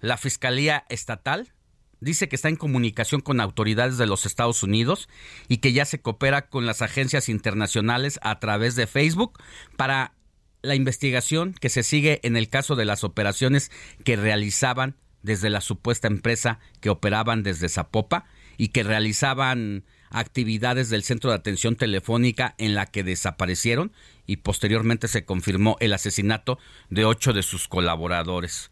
la 0.00 0.16
Fiscalía 0.16 0.84
Estatal 0.88 1.52
dice 2.00 2.28
que 2.28 2.36
está 2.36 2.48
en 2.48 2.56
comunicación 2.56 3.20
con 3.20 3.40
autoridades 3.40 3.98
de 3.98 4.06
los 4.06 4.26
Estados 4.26 4.62
Unidos 4.62 5.08
y 5.48 5.58
que 5.58 5.72
ya 5.72 5.84
se 5.84 6.00
coopera 6.00 6.48
con 6.48 6.66
las 6.66 6.82
agencias 6.82 7.28
internacionales 7.28 8.18
a 8.22 8.38
través 8.38 8.74
de 8.74 8.86
Facebook 8.86 9.38
para 9.76 10.14
la 10.62 10.74
investigación 10.74 11.54
que 11.54 11.68
se 11.68 11.82
sigue 11.82 12.20
en 12.22 12.36
el 12.36 12.48
caso 12.48 12.76
de 12.76 12.84
las 12.84 13.04
operaciones 13.04 13.70
que 14.04 14.16
realizaban 14.16 14.96
desde 15.22 15.50
la 15.50 15.60
supuesta 15.60 16.08
empresa 16.08 16.58
que 16.80 16.90
operaban 16.90 17.42
desde 17.42 17.68
Zapopa 17.68 18.24
y 18.56 18.68
que 18.68 18.82
realizaban 18.82 19.84
actividades 20.10 20.90
del 20.90 21.02
centro 21.02 21.30
de 21.30 21.36
atención 21.36 21.76
telefónica 21.76 22.54
en 22.58 22.74
la 22.74 22.86
que 22.86 23.04
desaparecieron 23.04 23.92
y 24.26 24.38
posteriormente 24.38 25.08
se 25.08 25.24
confirmó 25.24 25.76
el 25.80 25.92
asesinato 25.92 26.58
de 26.88 27.04
ocho 27.04 27.32
de 27.32 27.42
sus 27.42 27.68
colaboradores. 27.68 28.70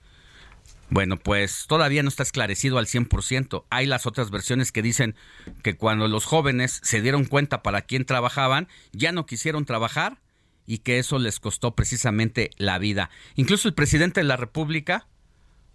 Bueno, 0.91 1.18
pues 1.18 1.66
todavía 1.68 2.03
no 2.03 2.09
está 2.09 2.22
esclarecido 2.22 2.78
al 2.78 2.86
100%. 2.86 3.64
Hay 3.70 3.86
las 3.86 4.07
otras 4.07 4.30
versiones 4.30 4.72
que 4.72 4.82
dicen 4.82 5.14
que 5.62 5.76
cuando 5.76 6.09
los 6.09 6.24
jóvenes 6.24 6.80
se 6.82 7.03
dieron 7.03 7.26
cuenta 7.26 7.62
para 7.62 7.82
quién 7.82 8.07
trabajaban, 8.07 8.68
ya 8.93 9.12
no 9.12 9.26
quisieron 9.26 9.66
trabajar 9.66 10.18
y 10.66 10.78
que 10.78 10.99
eso 10.99 11.18
les 11.18 11.41
costó 11.41 11.74
precisamente 11.74 12.51
la 12.57 12.78
vida. 12.78 13.11
Incluso 13.36 13.68
el 13.68 13.74
presidente 13.74 14.20
de 14.20 14.24
la 14.24 14.36
República 14.36 15.07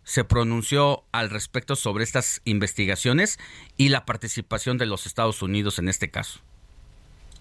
se 0.04 0.24
pronunció 0.24 1.06
al 1.12 1.30
respecto 1.30 1.76
sobre 1.76 2.04
estas 2.04 2.42
investigaciones 2.44 3.40
y 3.78 3.90
la 3.90 4.06
participación 4.06 4.78
de 4.78 4.86
los 4.86 5.06
Estados 5.06 5.42
Unidos 5.42 5.80
en 5.80 5.90
este 5.90 6.10
caso. 6.10 6.40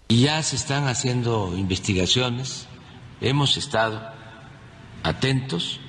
Ya 0.09 0.41
se 0.43 0.55
están 0.55 0.87
haciendo 0.87 1.55
investigaciones, 1.57 2.67
hemos 3.19 3.57
estado 3.57 4.13
atentos 5.01 5.79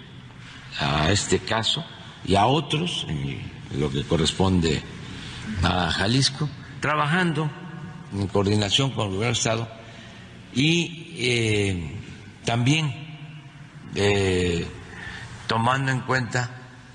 a 0.79 1.11
este 1.11 1.41
caso 1.41 1.85
y 2.25 2.37
a 2.37 2.47
otros, 2.47 3.07
en 3.09 3.41
lo 3.79 3.91
que 3.91 4.05
corresponde 4.05 4.83
a 5.63 5.91
Jalisco, 5.91 6.49
trabajando 6.81 7.51
en 8.13 8.27
coordinación 8.29 8.91
con 8.91 9.07
el 9.07 9.11
gobierno 9.15 9.27
del 9.27 9.33
Estado 9.33 9.69
y 10.55 11.15
eh, 11.17 12.01
también 12.45 12.93
eh, 13.95 14.67
tomando 15.47 15.93
en 15.93 16.01
cuenta 16.01 16.51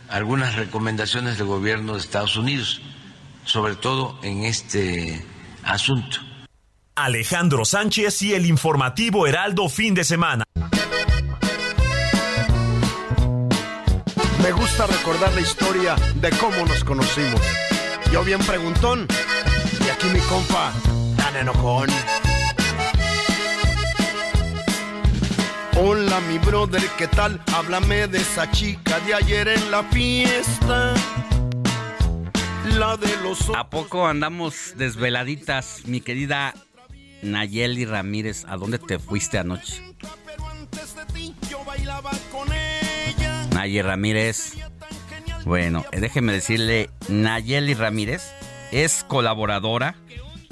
algunas 0.09 0.55
recomendaciones 0.55 1.37
del 1.37 1.47
gobierno 1.47 1.93
de 1.93 1.99
Estados 1.99 2.35
Unidos, 2.35 2.81
sobre 3.45 3.75
todo 3.75 4.19
en 4.23 4.43
este 4.43 5.23
asunto. 5.63 6.19
Alejandro 6.95 7.63
Sánchez 7.63 8.21
y 8.23 8.33
el 8.33 8.45
informativo 8.45 9.27
Heraldo 9.27 9.69
fin 9.69 9.93
de 9.93 10.03
semana. 10.03 10.43
Me 14.41 14.51
gusta 14.53 14.87
recordar 14.87 15.33
la 15.33 15.41
historia 15.41 15.95
de 16.15 16.29
cómo 16.31 16.65
nos 16.65 16.83
conocimos. 16.83 17.41
Yo 18.11 18.23
bien 18.23 18.39
preguntón 18.39 19.05
y 19.85 19.89
aquí 19.89 20.07
mi 20.07 20.19
compa 20.21 20.71
tan 21.17 21.35
enojón. 21.35 21.89
Hola 25.77 26.19
mi 26.21 26.37
brother, 26.39 26.81
¿qué 26.97 27.07
tal? 27.07 27.41
Háblame 27.53 28.07
de 28.07 28.19
esa 28.19 28.49
chica 28.51 28.99
de 29.01 29.13
ayer 29.13 29.47
en 29.49 29.71
la 29.71 29.83
fiesta. 29.83 30.93
La 32.77 32.95
de 32.97 33.15
los 33.23 33.49
¿A 33.55 33.69
poco 33.69 34.07
andamos 34.07 34.73
desveladitas, 34.77 35.81
mi 35.85 36.01
querida 36.01 36.53
Nayeli 37.21 37.85
Ramírez? 37.85 38.45
¿A 38.47 38.55
dónde 38.55 38.79
te 38.79 38.99
fuiste 38.99 39.37
anoche? 39.37 39.83
Nayeli 43.59 43.81
Ramírez. 43.81 44.53
Bueno, 45.43 45.83
eh, 45.91 45.99
déjeme 45.99 46.31
decirle, 46.31 46.89
Nayeli 47.09 47.73
Ramírez 47.73 48.23
es 48.71 49.03
colaboradora 49.03 49.97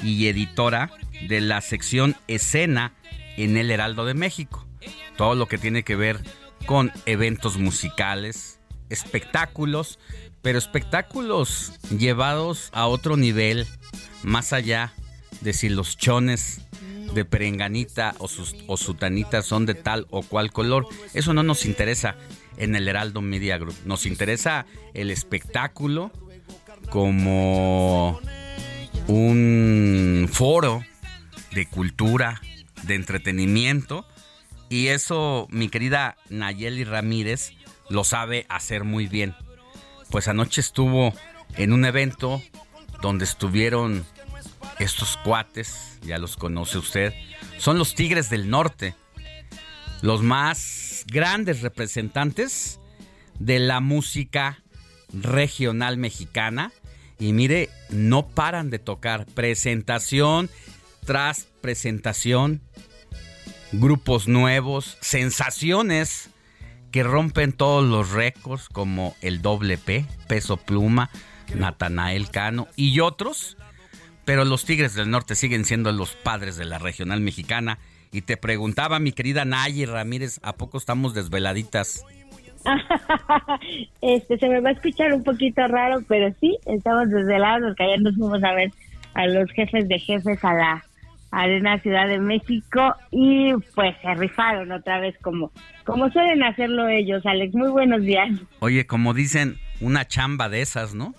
y 0.03 0.28
editora 0.28 0.91
de 1.30 1.39
la 1.39 1.62
sección 1.62 2.18
Escena 2.28 2.95
en 3.38 3.55
el 3.55 3.72
Heraldo 3.72 4.03
de 4.03 4.14
México. 4.14 4.68
Todo 5.16 5.36
lo 5.36 5.47
que 5.47 5.58
tiene 5.58 5.84
que 5.84 5.95
ver 5.95 6.20
con 6.66 6.91
eventos 7.05 7.58
musicales, 7.58 8.60
espectáculos, 8.89 9.99
pero 10.41 10.60
espectáculos 10.60 11.72
llevados 11.97 12.72
a 12.74 12.88
otro 12.88 13.16
nivel, 13.16 13.68
más 14.22 14.51
allá 14.51 14.91
de 15.39 15.53
si 15.53 15.70
los 15.70 15.95
chones 15.95 16.60
de 17.14 17.26
perenganita 17.26 18.16
o, 18.20 18.28
sus, 18.28 18.55
o 18.68 18.78
sutanita 18.78 19.41
son 19.41 19.66
de 19.66 19.74
tal 19.74 20.08
o 20.10 20.22
cual 20.24 20.51
color. 20.51 20.88
Eso 21.14 21.34
no 21.34 21.43
nos 21.43 21.66
interesa 21.66 22.16
en 22.58 22.76
el 22.76 22.88
Heraldo 22.88 23.22
Media 23.22 23.58
Group. 23.58 23.76
Nos 23.86 24.05
interesa 24.05 24.66
el 24.93 25.12
espectáculo 25.12 26.12
como 26.89 28.20
un 29.08 30.30
foro 30.32 30.84
de 31.53 31.68
cultura, 31.68 32.41
de 32.84 32.95
entretenimiento. 32.95 34.05
Y 34.70 34.88
eso 34.88 35.47
mi 35.49 35.70
querida 35.70 36.18
Nayeli 36.30 36.84
Ramírez 36.84 37.53
lo 37.89 38.03
sabe 38.03 38.45
hacer 38.49 38.84
muy 38.84 39.08
bien. 39.08 39.36
Pues 40.10 40.28
anoche 40.28 40.62
estuvo 40.62 41.14
en 41.55 41.74
un 41.74 41.86
evento 41.86 42.41
donde 43.01 43.26
estuvieron 43.26 44.05
estos 44.80 45.18
cuates, 45.18 45.97
ya 46.08 46.18
los 46.18 46.38
conoce 46.38 46.78
usted, 46.78 47.14
son 47.58 47.78
los 47.78 47.93
Tigres 47.93 48.30
del 48.30 48.49
Norte, 48.49 48.95
los 50.01 50.24
más 50.24 51.05
grandes 51.08 51.62
representantes 51.62 52.80
de 53.39 53.60
la 53.60 53.80
música 53.80 54.64
regional 55.14 55.97
mexicana. 55.97 56.72
Y 57.20 57.34
mire, 57.34 57.70
no 57.89 58.28
paran 58.28 58.70
de 58.70 58.80
tocar 58.80 59.26
presentación 59.26 60.49
tras 61.05 61.47
presentación, 61.62 62.62
grupos 63.72 64.28
nuevos, 64.28 64.97
sensaciones 65.01 66.30
que 66.91 67.03
rompen 67.03 67.53
todos 67.53 67.84
los 67.84 68.12
récords 68.12 68.70
como 68.70 69.16
el 69.22 69.41
doble 69.41 69.78
P, 69.78 70.05
Peso 70.28 70.58
Pluma, 70.58 71.10
Natanael 71.55 72.30
Cano 72.30 72.68
y 72.76 72.99
otros. 72.99 73.58
Pero 74.28 74.43
los 74.43 74.65
Tigres 74.65 74.93
del 74.93 75.09
Norte 75.09 75.36
siguen 75.36 75.63
siendo 75.63 75.89
los 75.93 76.13
padres 76.13 76.57
de 76.57 76.65
la 76.65 76.80
regional 76.80 77.21
mexicana. 77.21 77.78
Y 78.11 78.23
te 78.23 78.36
preguntaba, 78.36 78.99
mi 78.99 79.13
querida 79.13 79.45
Nayi 79.45 79.86
Ramírez, 79.86 80.41
¿a 80.43 80.51
poco 80.51 80.78
estamos 80.78 81.13
desveladitas? 81.13 82.05
este 84.01 84.38
se 84.38 84.49
me 84.49 84.59
va 84.59 84.71
a 84.71 84.73
escuchar 84.73 85.13
un 85.13 85.23
poquito 85.23 85.65
raro, 85.69 86.01
pero 86.09 86.36
sí, 86.41 86.57
estamos 86.65 87.09
desvelados 87.09 87.69
porque 87.69 87.84
ayer 87.84 88.01
nos 88.01 88.15
fuimos 88.15 88.43
a 88.43 88.51
ver 88.51 88.73
a 89.13 89.28
los 89.28 89.49
jefes 89.51 89.88
de 89.88 89.97
jefes 89.97 90.43
a 90.43 90.53
la 90.53 90.86
Arena 91.32 91.80
Ciudad 91.80 92.09
de 92.09 92.19
México 92.19 92.95
y 93.11 93.53
pues 93.75 93.95
se 94.01 94.13
rifaron 94.15 94.73
otra 94.73 94.99
vez 94.99 95.15
como, 95.21 95.53
como 95.86 96.09
suelen 96.09 96.43
hacerlo 96.43 96.89
ellos. 96.89 97.25
Alex, 97.25 97.55
muy 97.55 97.69
buenos 97.69 98.01
días. 98.01 98.30
Oye, 98.59 98.86
como 98.88 99.13
dicen, 99.13 99.55
una 99.80 100.05
chamba 100.05 100.49
de 100.49 100.59
esas, 100.59 100.93
¿no? 100.93 101.13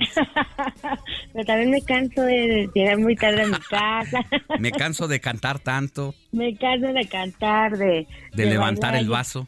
Pero 1.32 1.44
también 1.44 1.70
me 1.70 1.82
canso 1.82 2.22
de 2.22 2.68
llegar 2.74 2.98
muy 2.98 3.16
tarde 3.16 3.42
a 3.42 3.46
mi 3.46 3.60
casa. 3.68 4.24
me 4.58 4.72
canso 4.72 5.08
de 5.08 5.20
cantar 5.20 5.58
tanto. 5.58 6.14
Me 6.32 6.56
canso 6.56 6.92
de 6.92 7.06
cantar, 7.08 7.76
de... 7.76 8.06
De, 8.32 8.46
levantar 8.46 8.94
el 8.96 9.08
vaso 9.08 9.46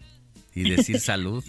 y 0.54 0.70
decir 0.76 1.00
salud. 1.00 1.44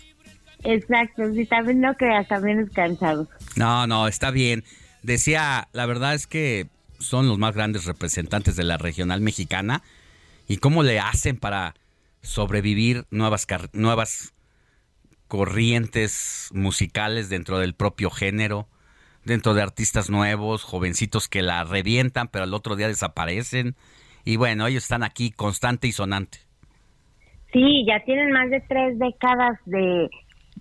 Exacto, 0.64 1.24
sí, 1.34 1.46
también 1.46 1.82
no 1.82 1.94
creas, 1.96 2.28
también 2.28 2.60
es 2.60 2.70
cansado. 2.70 3.28
No, 3.56 3.86
no, 3.86 4.08
está 4.08 4.32
bien. 4.32 4.64
Decía, 5.02 5.68
la 5.74 5.86
verdad 5.86 6.14
es 6.14 6.28
que 6.28 6.68
son 7.00 7.28
los 7.28 7.38
más 7.38 7.54
grandes 7.54 7.86
representantes 7.86 8.56
de 8.56 8.64
la 8.64 8.78
regional 8.78 9.20
mexicana 9.20 9.84
y 10.48 10.58
cómo 10.58 10.84
le 10.84 11.00
hacen 11.00 11.38
para 11.38 11.76
sobrevivir 12.22 13.06
nuevas, 13.12 13.46
nuevas 13.74 14.34
corrientes 15.28 16.50
musicales 16.54 17.28
dentro 17.28 17.60
del 17.60 17.74
propio 17.74 18.10
género, 18.10 18.68
dentro 19.26 19.54
de 19.54 19.62
artistas 19.62 20.10
nuevos, 20.10 20.64
jovencitos 20.64 21.28
que 21.28 21.42
la 21.42 21.64
revientan, 21.64 22.28
pero 22.28 22.44
al 22.44 22.54
otro 22.54 22.76
día 22.76 22.88
desaparecen. 22.88 23.76
Y 24.26 24.38
bueno, 24.38 24.68
ellos 24.68 24.84
están 24.84 25.04
aquí 25.04 25.32
constante 25.32 25.88
y 25.88 25.92
sonante. 25.92 26.40
Sí, 27.52 27.86
ya 27.88 28.00
tienen 28.04 28.32
más 28.32 28.50
de 28.50 28.62
tres 28.62 28.98
décadas 28.98 29.60
de, 29.66 30.10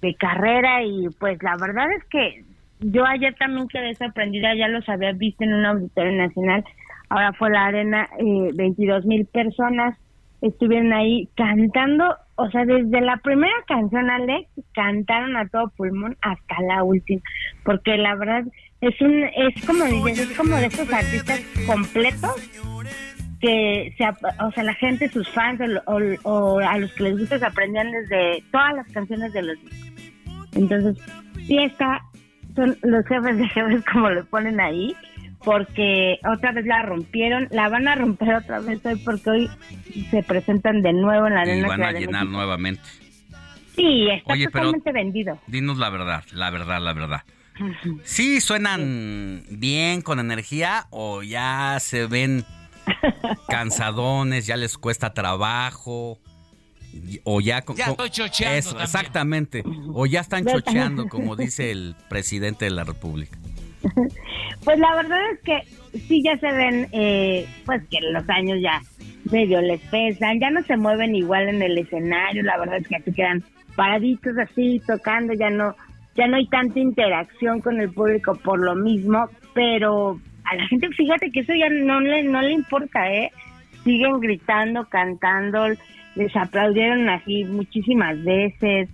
de 0.01 0.15
carrera 0.15 0.83
y 0.83 1.09
pues 1.19 1.43
la 1.43 1.57
verdad 1.57 1.91
es 1.93 2.05
que 2.05 2.45
yo 2.81 3.07
ayer 3.07 3.35
también 3.37 3.69
quedé 3.69 3.95
sorprendida, 3.95 4.55
ya 4.55 4.69
los 4.69 4.87
había 4.89 5.13
visto 5.13 5.45
en 5.45 5.55
un 5.55 5.65
auditorio 5.65 6.13
nacional, 6.13 6.65
ahora 7.09 7.33
fue 7.33 7.51
la 7.51 7.67
arena, 7.67 8.09
eh, 8.19 8.51
22 8.55 9.07
mil 9.07 9.25
personas 9.27 9.97
estuvieron 10.43 10.93
ahí 10.93 11.29
cantando, 11.37 12.05
o 12.43 12.51
sea, 12.51 12.65
desde 12.65 13.01
la 13.01 13.17
primera 13.19 13.55
canción, 13.69 14.11
Alex, 14.11 14.49
cantaron 14.75 15.37
a 15.37 15.47
todo 15.49 15.69
pulmón 15.77 16.17
hasta 16.23 16.61
la 16.63 16.83
última, 16.83 17.23
porque 17.65 17.97
la 17.97 18.17
verdad 18.17 18.45
es 18.81 19.01
un, 19.01 19.23
es 19.23 19.65
como 19.65 19.85
dices, 19.85 20.29
es 20.29 20.37
como 20.37 20.57
de 20.57 20.67
esos 20.67 20.93
artistas 20.93 21.41
completos 21.67 22.35
que 23.41 23.95
se, 23.97 24.05
o 24.09 24.51
sea, 24.51 24.65
la 24.65 24.75
gente, 24.75 25.09
sus 25.09 25.29
fans 25.29 25.61
o, 25.87 26.01
o, 26.25 26.59
a 26.59 26.79
los 26.79 26.93
que 26.95 27.05
les 27.05 27.19
gusta 27.19 27.39
se 27.39 27.47
aprendían 27.47 27.93
desde 27.93 28.43
todas 28.51 28.75
las 28.75 28.89
canciones 28.89 29.33
de 29.33 29.43
los 29.43 29.59
Entonces, 30.55 30.97
sí 31.47 31.59
está, 31.59 32.03
son 32.57 32.77
los 32.83 33.07
jefes 33.07 33.39
de 33.39 33.49
jefes 33.51 33.85
como 33.93 34.11
le 34.11 34.25
ponen 34.25 34.61
ahí, 34.61 34.97
porque 35.45 36.19
otra 36.31 36.53
vez 36.53 36.67
la 36.67 36.83
rompieron, 36.83 37.49
la 37.51 37.69
van 37.69 37.89
a 37.89 37.95
romper 37.95 38.35
otra 38.35 38.61
vez 38.61 38.85
hoy 38.85 38.97
porque 38.97 39.31
hoy 39.31 39.51
se 40.11 40.23
presentan 40.23 40.83
de 40.83 40.93
nuevo 40.93 41.27
en 41.27 41.35
la 41.35 41.41
arena. 41.43 41.67
Y 41.67 41.69
van 41.69 41.83
a 41.83 41.93
llenar 41.93 42.27
nuevamente. 42.27 42.83
Sí, 43.75 44.09
está 44.11 44.35
totalmente 44.37 44.93
vendido. 44.93 45.39
Dinos 45.47 45.79
la 45.79 45.91
verdad, 45.91 46.25
la 46.33 46.51
verdad, 46.51 46.81
la 46.81 46.93
verdad. 46.93 47.23
¿Sí 48.05 48.41
suenan 48.41 49.45
bien, 49.51 50.03
con 50.03 50.19
energía 50.19 50.87
o 50.91 51.23
ya 51.23 51.77
se 51.81 52.07
ven 52.07 52.45
cansadones, 53.49 54.47
ya 54.47 54.57
les 54.57 54.79
cuesta 54.79 55.15
trabajo? 55.15 56.19
O 57.25 57.41
ya, 57.41 57.65
ya 57.75 57.87
estoy 57.87 58.11
chocheando. 58.11 58.59
Eso, 58.59 58.81
exactamente. 58.81 59.65
O 59.95 60.05
ya 60.05 60.21
están 60.21 60.45
chocheando, 60.45 61.09
como 61.09 61.37
dice 61.37 61.71
el 61.73 61.97
presidente 62.09 62.67
de 62.67 62.71
la 62.71 62.85
República. 62.85 63.39
Pues 64.65 64.79
la 64.79 64.95
verdad 64.95 65.19
es 65.33 65.41
que 65.41 65.99
sí 65.99 66.23
ya 66.23 66.37
se 66.39 66.53
ven, 66.53 66.87
eh, 66.93 67.47
pues 67.67 67.83
que 67.89 67.99
los 68.01 68.29
años 68.29 68.59
ya 68.63 68.81
medio 69.31 69.61
les 69.61 69.81
pesan, 69.89 70.39
ya 70.39 70.51
no 70.51 70.63
se 70.63 70.77
mueven 70.77 71.17
igual 71.17 71.49
en 71.49 71.63
el 71.63 71.79
escenario, 71.79 72.43
la 72.43 72.59
verdad 72.59 72.77
es 72.77 72.87
que 72.87 73.01
se 73.01 73.13
quedan 73.13 73.43
paraditos 73.75 74.39
así, 74.39 74.81
tocando, 74.87 75.33
ya 75.35 75.51
no, 75.51 75.75
ya 76.15 76.27
no 76.29 76.37
hay 76.37 76.47
tanta 76.47 76.79
interacción 76.79 77.61
con 77.61 77.81
el 77.81 77.91
público 77.91 78.35
por 78.37 78.61
lo 78.61 78.75
mismo, 78.75 79.29
pero 79.55 80.21
a 80.45 80.55
la 80.55 80.67
gente 80.69 80.89
fíjate 80.91 81.31
que 81.33 81.41
eso 81.41 81.55
ya 81.55 81.69
no 81.69 82.01
le, 82.01 82.23
no 82.23 82.41
le 82.41 82.53
importa, 82.53 83.13
¿eh? 83.13 83.33
Siguen 83.85 84.21
gritando, 84.21 84.87
cantando, 84.89 85.67
les 86.15 86.37
aplaudieron 86.37 87.09
así 87.09 87.45
muchísimas 87.45 88.23
veces 88.23 88.89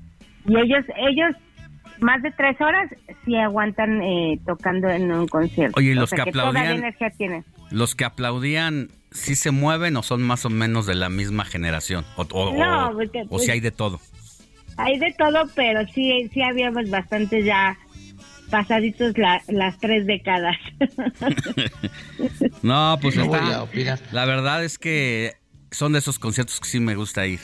y 0.46 0.56
ellos, 0.56 0.84
ellos 0.96 1.36
más 2.00 2.22
de 2.22 2.30
tres 2.32 2.60
horas 2.60 2.90
sí 3.24 3.36
aguantan 3.36 4.02
eh, 4.02 4.40
tocando 4.46 4.88
en 4.88 5.10
un 5.12 5.26
concierto. 5.28 5.78
Oye, 5.78 5.90
¿y 5.92 5.96
O 5.96 6.00
los 6.00 6.10
sea 6.10 6.24
que 6.24 6.32
toda 6.32 6.44
la 6.44 6.50
aplaudían? 6.50 6.78
energía 6.78 7.10
tienen. 7.10 7.44
Los 7.70 7.94
que 7.94 8.04
aplaudían, 8.04 8.88
¿sí 9.10 9.34
se 9.34 9.50
mueven 9.50 9.96
o 9.96 10.02
son 10.02 10.22
más 10.22 10.44
o 10.44 10.50
menos 10.50 10.86
de 10.86 10.94
la 10.94 11.08
misma 11.08 11.44
generación? 11.44 12.04
O, 12.16 12.22
o- 12.32 12.54
No, 12.56 12.88
o- 12.88 12.92
porque, 12.94 13.22
o 13.22 13.28
pues- 13.28 13.44
si 13.44 13.50
hay 13.50 13.60
de 13.60 13.70
todo. 13.70 14.00
Hay 14.76 14.98
de 14.98 15.12
todo, 15.18 15.48
pero 15.56 15.80
sí, 15.92 16.30
sí 16.32 16.40
habíamos 16.42 16.88
bastante 16.88 17.42
ya 17.42 17.76
pasaditos 18.50 19.16
la- 19.18 19.42
las 19.48 19.78
tres 19.78 20.06
décadas. 20.06 20.56
No, 22.62 22.98
pues 23.00 23.16
No 23.16 23.24
está. 23.24 23.66
La 24.12 24.24
verdad 24.24 24.64
es 24.64 24.78
que 24.78 25.34
son 25.70 25.92
de 25.92 25.98
esos 25.98 26.18
conciertos 26.18 26.60
que 26.60 26.68
sí 26.68 26.80
me 26.80 26.94
gusta 26.94 27.26
ir. 27.26 27.40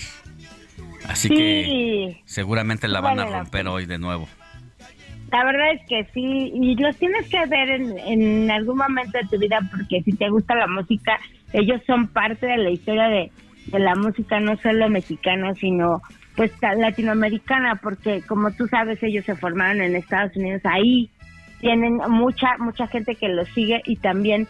Así 1.09 1.29
Sí. 1.29 1.35
que 1.35 2.23
seguramente 2.25 2.89
la 2.89 3.01
van 3.01 3.19
a 3.21 3.27
romper 3.27 3.69
hoy 3.69 3.87
de 3.87 3.99
nuevo. 3.99 4.29
La 5.35 5.43
verdad 5.45 5.73
es 5.73 5.81
que 5.89 6.05
sí, 6.15 6.53
y 6.55 6.77
los 6.77 6.97
tienes 6.97 7.29
que 7.29 7.45
ver 7.47 7.69
en, 7.69 7.99
en 7.99 8.51
algún 8.53 8.77
momento 8.77 9.19
de 9.19 9.27
tu 9.27 9.37
vida 9.37 9.59
porque 9.69 10.01
si 10.05 10.13
te 10.13 10.29
gusta 10.29 10.55
la 10.55 10.69
música, 10.69 11.19
ellos 11.53 11.83
son 11.89 12.07
parte 12.07 12.47
de 12.47 12.57
la 12.57 12.71
historia 12.71 13.09
de, 13.09 13.33
de 13.67 13.79
la 13.81 13.97
música, 13.97 14.39
no 14.39 14.57
solo 14.59 14.89
mexicana, 14.89 15.53
sino 15.55 16.01
pues 16.37 16.53
latinoamericana, 16.63 17.81
porque 17.83 18.23
como 18.29 18.53
tú 18.53 18.69
sabes, 18.69 19.03
ellos 19.03 19.25
se 19.25 19.35
formaron 19.35 19.83
en 19.83 19.97
Estados 19.97 20.37
Unidos, 20.37 20.63
ahí 20.63 21.11
tienen 21.61 21.97
mucha, 22.11 22.57
mucha 22.61 22.87
gente 22.87 23.17
que 23.17 23.29
los 23.29 23.49
sigue 23.49 23.83
y 23.87 23.97
también 23.97 24.47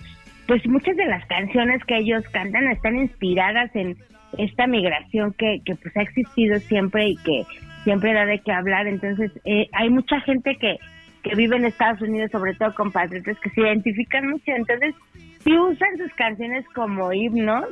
pues 0.46 0.66
muchas 0.68 0.96
de 0.98 1.06
las 1.06 1.24
canciones 1.24 1.82
que 1.86 1.96
ellos 1.96 2.22
cantan 2.30 2.68
están 2.68 2.98
inspiradas 2.98 3.74
en 3.74 3.96
esta 4.36 4.66
migración 4.66 5.32
que, 5.32 5.62
que 5.64 5.76
pues 5.76 5.96
ha 5.96 6.02
existido 6.02 6.58
siempre 6.58 7.08
y 7.08 7.16
que 7.16 7.46
siempre 7.84 8.12
da 8.12 8.26
de 8.26 8.40
qué 8.40 8.52
hablar. 8.52 8.86
Entonces, 8.86 9.30
eh, 9.44 9.68
hay 9.72 9.90
mucha 9.90 10.20
gente 10.20 10.56
que, 10.56 10.78
que 11.22 11.34
vive 11.34 11.56
en 11.56 11.66
Estados 11.66 12.00
Unidos, 12.00 12.30
sobre 12.30 12.54
todo 12.54 12.74
compatriotas, 12.74 13.38
que 13.40 13.50
se 13.50 13.60
identifican 13.60 14.28
mucho. 14.28 14.50
Entonces, 14.50 14.94
si 15.40 15.56
usan 15.56 15.96
sus 15.98 16.12
canciones 16.14 16.64
como 16.74 17.12
himnos 17.12 17.66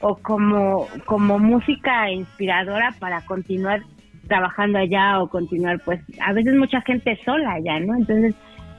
o 0.00 0.16
como, 0.16 0.88
como 1.04 1.38
música 1.38 2.10
inspiradora 2.10 2.94
para 2.98 3.20
continuar 3.24 3.82
trabajando 4.26 4.78
allá 4.78 5.20
o 5.20 5.28
continuar, 5.28 5.80
pues, 5.84 6.00
a 6.20 6.32
veces 6.32 6.54
mucha 6.54 6.80
gente 6.80 7.18
sola 7.24 7.52
allá, 7.52 7.78
¿no? 7.80 7.94
Entonces, 7.94 8.34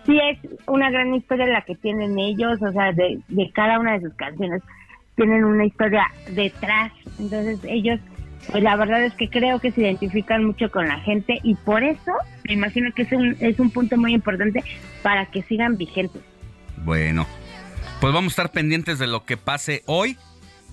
sí 0.06 0.20
es 0.20 0.40
una 0.68 0.90
gran 0.90 1.14
historia 1.14 1.48
la 1.48 1.62
que 1.62 1.76
tienen 1.76 2.18
ellos, 2.18 2.62
o 2.62 2.72
sea, 2.72 2.92
de, 2.92 3.20
de 3.28 3.52
cada 3.52 3.80
una 3.80 3.94
de 3.94 4.02
sus 4.02 4.14
canciones 4.16 4.62
tienen 5.16 5.44
una 5.44 5.66
historia 5.66 6.06
detrás. 6.32 6.92
Entonces, 7.20 7.60
ellos, 7.66 8.00
pues 8.50 8.64
la 8.64 8.76
verdad 8.76 9.04
es 9.04 9.14
que 9.14 9.30
creo 9.30 9.60
que 9.60 9.72
se 9.72 9.82
identifican 9.82 10.44
mucho 10.44 10.70
con 10.72 10.88
la 10.88 11.00
gente 11.00 11.40
y 11.44 11.56
por 11.56 11.84
eso 11.84 12.12
me 12.46 12.54
imagino 12.54 12.92
que 12.94 13.04
es 13.04 13.12
un, 13.12 13.36
es 13.40 13.60
un 13.60 13.70
punto 13.70 13.98
muy 13.98 14.14
importante 14.14 14.64
para 15.02 15.26
que 15.28 15.42
sigan 15.44 15.78
vigentes. 15.78 16.22
Bueno, 16.78 17.26
pues 18.00 18.14
vamos 18.14 18.32
a 18.32 18.34
estar 18.34 18.52
pendientes 18.52 19.00
de 19.00 19.08
lo 19.08 19.26
que 19.26 19.38
pase 19.38 19.84
hoy. 19.86 20.18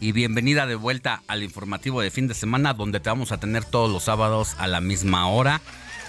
Y 0.03 0.13
bienvenida 0.13 0.67
de 0.67 0.77
vuelta 0.77 1.23
al 1.29 1.43
informativo 1.43 2.01
de 2.01 2.11
fin 2.11 2.27
de 2.27 2.33
semana, 2.33 2.73
donde 2.73 3.01
te 3.01 3.11
vamos 3.11 3.33
a 3.33 3.39
tener 3.39 3.67
todos 3.67 3.93
los 3.93 4.05
sábados 4.05 4.57
a 4.59 4.67
la 4.67 4.81
misma 4.81 5.29
hora 5.29 5.61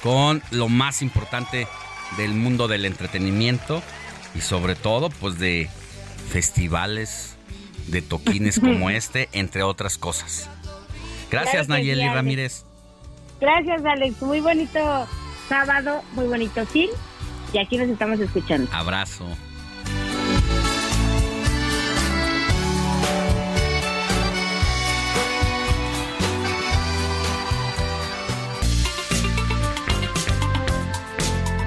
con 0.01 0.41
lo 0.51 0.69
más 0.69 1.01
importante 1.01 1.67
del 2.17 2.33
mundo 2.33 2.67
del 2.67 2.85
entretenimiento 2.85 3.83
y 4.33 4.41
sobre 4.41 4.75
todo 4.75 5.09
pues 5.09 5.39
de 5.39 5.69
festivales, 6.29 7.35
de 7.87 8.01
toquines 8.01 8.59
como 8.59 8.89
este, 8.89 9.29
entre 9.33 9.63
otras 9.63 9.97
cosas. 9.97 10.49
Gracias 11.31 11.67
Claro 11.67 11.81
Nayeli 11.81 12.01
sí. 12.01 12.09
Ramírez. 12.09 12.65
Gracias, 13.39 13.83
Alex. 13.85 14.21
Muy 14.21 14.39
bonito 14.39 15.07
sábado, 15.49 16.03
muy 16.13 16.27
bonito 16.27 16.65
fin. 16.67 16.89
Y 17.53 17.57
aquí 17.57 17.77
nos 17.77 17.89
estamos 17.89 18.19
escuchando. 18.19 18.69
Abrazo. 18.73 19.25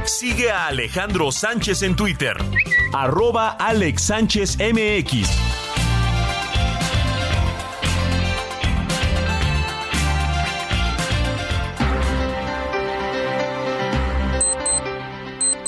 Sigue 0.07 0.51
a 0.51 0.69
Alejandro 0.69 1.31
Sánchez 1.33 1.83
en 1.83 1.97
Twitter. 1.97 2.37
Arroba 2.93 3.51
Alex 3.51 4.03
Sánchez 4.03 4.59
MX. 4.59 5.44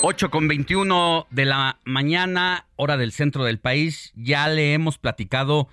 Ocho 0.03 0.29
con 0.29 0.47
21 0.47 1.25
de 1.31 1.45
la 1.45 1.79
mañana, 1.83 2.67
hora 2.75 2.97
del 2.97 3.11
centro 3.11 3.43
del 3.43 3.59
país. 3.59 4.13
Ya 4.15 4.47
le 4.47 4.73
hemos 4.73 4.99
platicado 4.99 5.69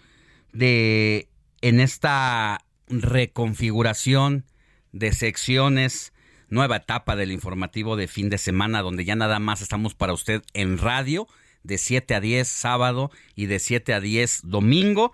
de 0.53 1.29
en 1.61 1.79
esta 1.79 2.65
reconfiguración 2.89 4.47
de 4.93 5.13
secciones, 5.13 6.15
nueva 6.49 6.77
etapa 6.77 7.17
del 7.17 7.33
informativo 7.33 7.97
de 7.97 8.09
fin 8.09 8.31
de 8.31 8.39
semana, 8.39 8.81
donde 8.81 9.05
ya 9.05 9.15
nada 9.15 9.39
más 9.41 9.61
estamos 9.61 9.95
para 9.95 10.15
usted 10.15 10.43
en 10.55 10.79
radio, 10.79 11.29
de 11.63 11.77
7 11.77 12.15
a 12.15 12.21
10 12.21 12.49
sábado 12.49 13.11
y 13.35 13.47
de 13.47 13.59
7 13.59 13.93
a 13.93 14.01
10 14.01 14.41
domingo. 14.45 15.13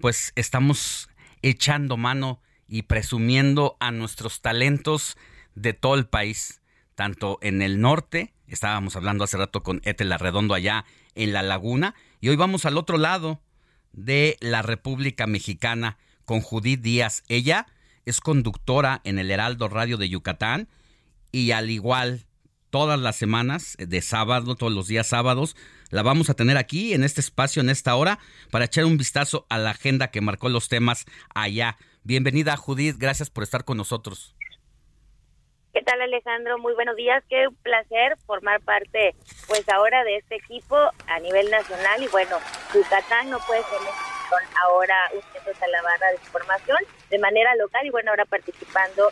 Pues 0.00 0.32
estamos 0.36 1.10
echando 1.42 1.98
mano 1.98 2.40
y 2.66 2.82
presumiendo 2.82 3.76
a 3.78 3.90
nuestros 3.90 4.40
talentos 4.40 5.18
de 5.54 5.74
todo 5.74 5.96
el 5.96 6.06
país, 6.06 6.62
tanto 6.94 7.38
en 7.42 7.60
el 7.60 7.80
norte, 7.80 8.32
estábamos 8.48 8.96
hablando 8.96 9.24
hace 9.24 9.36
rato 9.36 9.62
con 9.62 9.80
Etel 9.84 10.12
Arredondo 10.12 10.54
allá 10.54 10.84
en 11.14 11.32
la 11.32 11.42
laguna, 11.42 11.94
y 12.20 12.28
hoy 12.28 12.36
vamos 12.36 12.64
al 12.64 12.78
otro 12.78 12.98
lado 12.98 13.40
de 13.92 14.36
la 14.40 14.62
República 14.62 15.26
Mexicana 15.26 15.98
con 16.24 16.40
Judith 16.40 16.80
Díaz. 16.80 17.24
Ella 17.28 17.66
es 18.04 18.20
conductora 18.20 19.00
en 19.04 19.18
el 19.18 19.30
Heraldo 19.30 19.68
Radio 19.68 19.96
de 19.96 20.08
Yucatán 20.08 20.68
y 21.32 21.50
al 21.50 21.70
igual 21.70 22.26
todas 22.70 22.98
las 23.00 23.16
semanas 23.16 23.76
de 23.78 24.02
sábado, 24.02 24.54
todos 24.54 24.72
los 24.72 24.86
días 24.88 25.06
sábados, 25.06 25.56
la 25.90 26.02
vamos 26.02 26.30
a 26.30 26.34
tener 26.34 26.56
aquí 26.56 26.92
en 26.92 27.02
este 27.02 27.20
espacio, 27.20 27.62
en 27.62 27.70
esta 27.70 27.94
hora, 27.94 28.18
para 28.50 28.66
echar 28.66 28.84
un 28.84 28.98
vistazo 28.98 29.46
a 29.48 29.58
la 29.58 29.70
agenda 29.70 30.10
que 30.10 30.20
marcó 30.20 30.48
los 30.48 30.68
temas 30.68 31.06
allá. 31.34 31.78
Bienvenida 32.02 32.56
Judith, 32.56 32.96
gracias 32.98 33.30
por 33.30 33.42
estar 33.42 33.64
con 33.64 33.76
nosotros. 33.76 34.34
¿Qué 35.78 35.84
tal 35.84 36.02
Alejandro? 36.02 36.58
Muy 36.58 36.74
buenos 36.74 36.96
días. 36.96 37.22
Qué 37.30 37.46
placer 37.62 38.16
formar 38.26 38.60
parte 38.62 39.14
pues 39.46 39.62
ahora 39.68 40.02
de 40.02 40.16
este 40.16 40.34
equipo 40.34 40.76
a 41.06 41.20
nivel 41.20 41.48
nacional 41.52 42.02
y 42.02 42.08
bueno, 42.08 42.36
Yucatán 42.74 43.30
no 43.30 43.38
puede 43.46 43.62
ser 43.62 43.78
ahora 44.60 44.96
uniéndose 45.12 45.64
a 45.64 45.68
la 45.68 45.80
barra 45.82 46.08
de 46.08 46.16
información 46.16 46.78
de 47.10 47.18
manera 47.20 47.54
local 47.54 47.86
y 47.86 47.90
bueno, 47.90 48.10
ahora 48.10 48.24
participando 48.24 49.08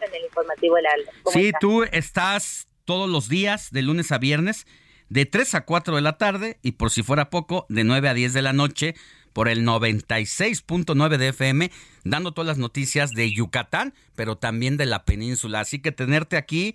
en 0.00 0.14
el 0.14 0.24
informativo 0.24 0.76
del. 0.76 0.86
¿Cómo 1.22 1.38
Sí, 1.38 1.52
tú 1.60 1.82
estás 1.92 2.66
todos 2.86 3.10
los 3.10 3.28
días, 3.28 3.70
de 3.70 3.82
lunes 3.82 4.10
a 4.10 4.16
viernes, 4.16 4.66
de 5.10 5.26
3 5.26 5.54
a 5.54 5.66
4 5.66 5.96
de 5.96 6.00
la 6.00 6.16
tarde 6.16 6.56
y 6.62 6.72
por 6.72 6.92
si 6.92 7.02
fuera 7.02 7.28
poco, 7.28 7.66
de 7.68 7.84
9 7.84 8.08
a 8.08 8.14
10 8.14 8.32
de 8.32 8.40
la 8.40 8.54
noche 8.54 8.94
por 9.34 9.48
el 9.48 9.66
96.9 9.66 11.16
de 11.18 11.28
FM, 11.28 11.70
dando 12.04 12.32
todas 12.32 12.46
las 12.46 12.58
noticias 12.58 13.10
de 13.10 13.30
Yucatán, 13.30 13.92
pero 14.16 14.36
también 14.36 14.78
de 14.78 14.86
la 14.86 15.04
península. 15.04 15.60
Así 15.60 15.82
que 15.82 15.92
tenerte 15.92 16.38
aquí 16.38 16.74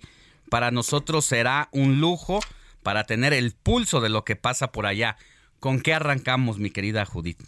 para 0.50 0.70
nosotros 0.70 1.24
será 1.24 1.68
un 1.72 2.00
lujo 2.00 2.40
para 2.82 3.04
tener 3.04 3.32
el 3.32 3.52
pulso 3.52 4.00
de 4.00 4.10
lo 4.10 4.24
que 4.24 4.36
pasa 4.36 4.70
por 4.70 4.86
allá. 4.86 5.16
¿Con 5.58 5.80
qué 5.80 5.94
arrancamos, 5.94 6.58
mi 6.58 6.70
querida 6.70 7.04
Judith? 7.04 7.40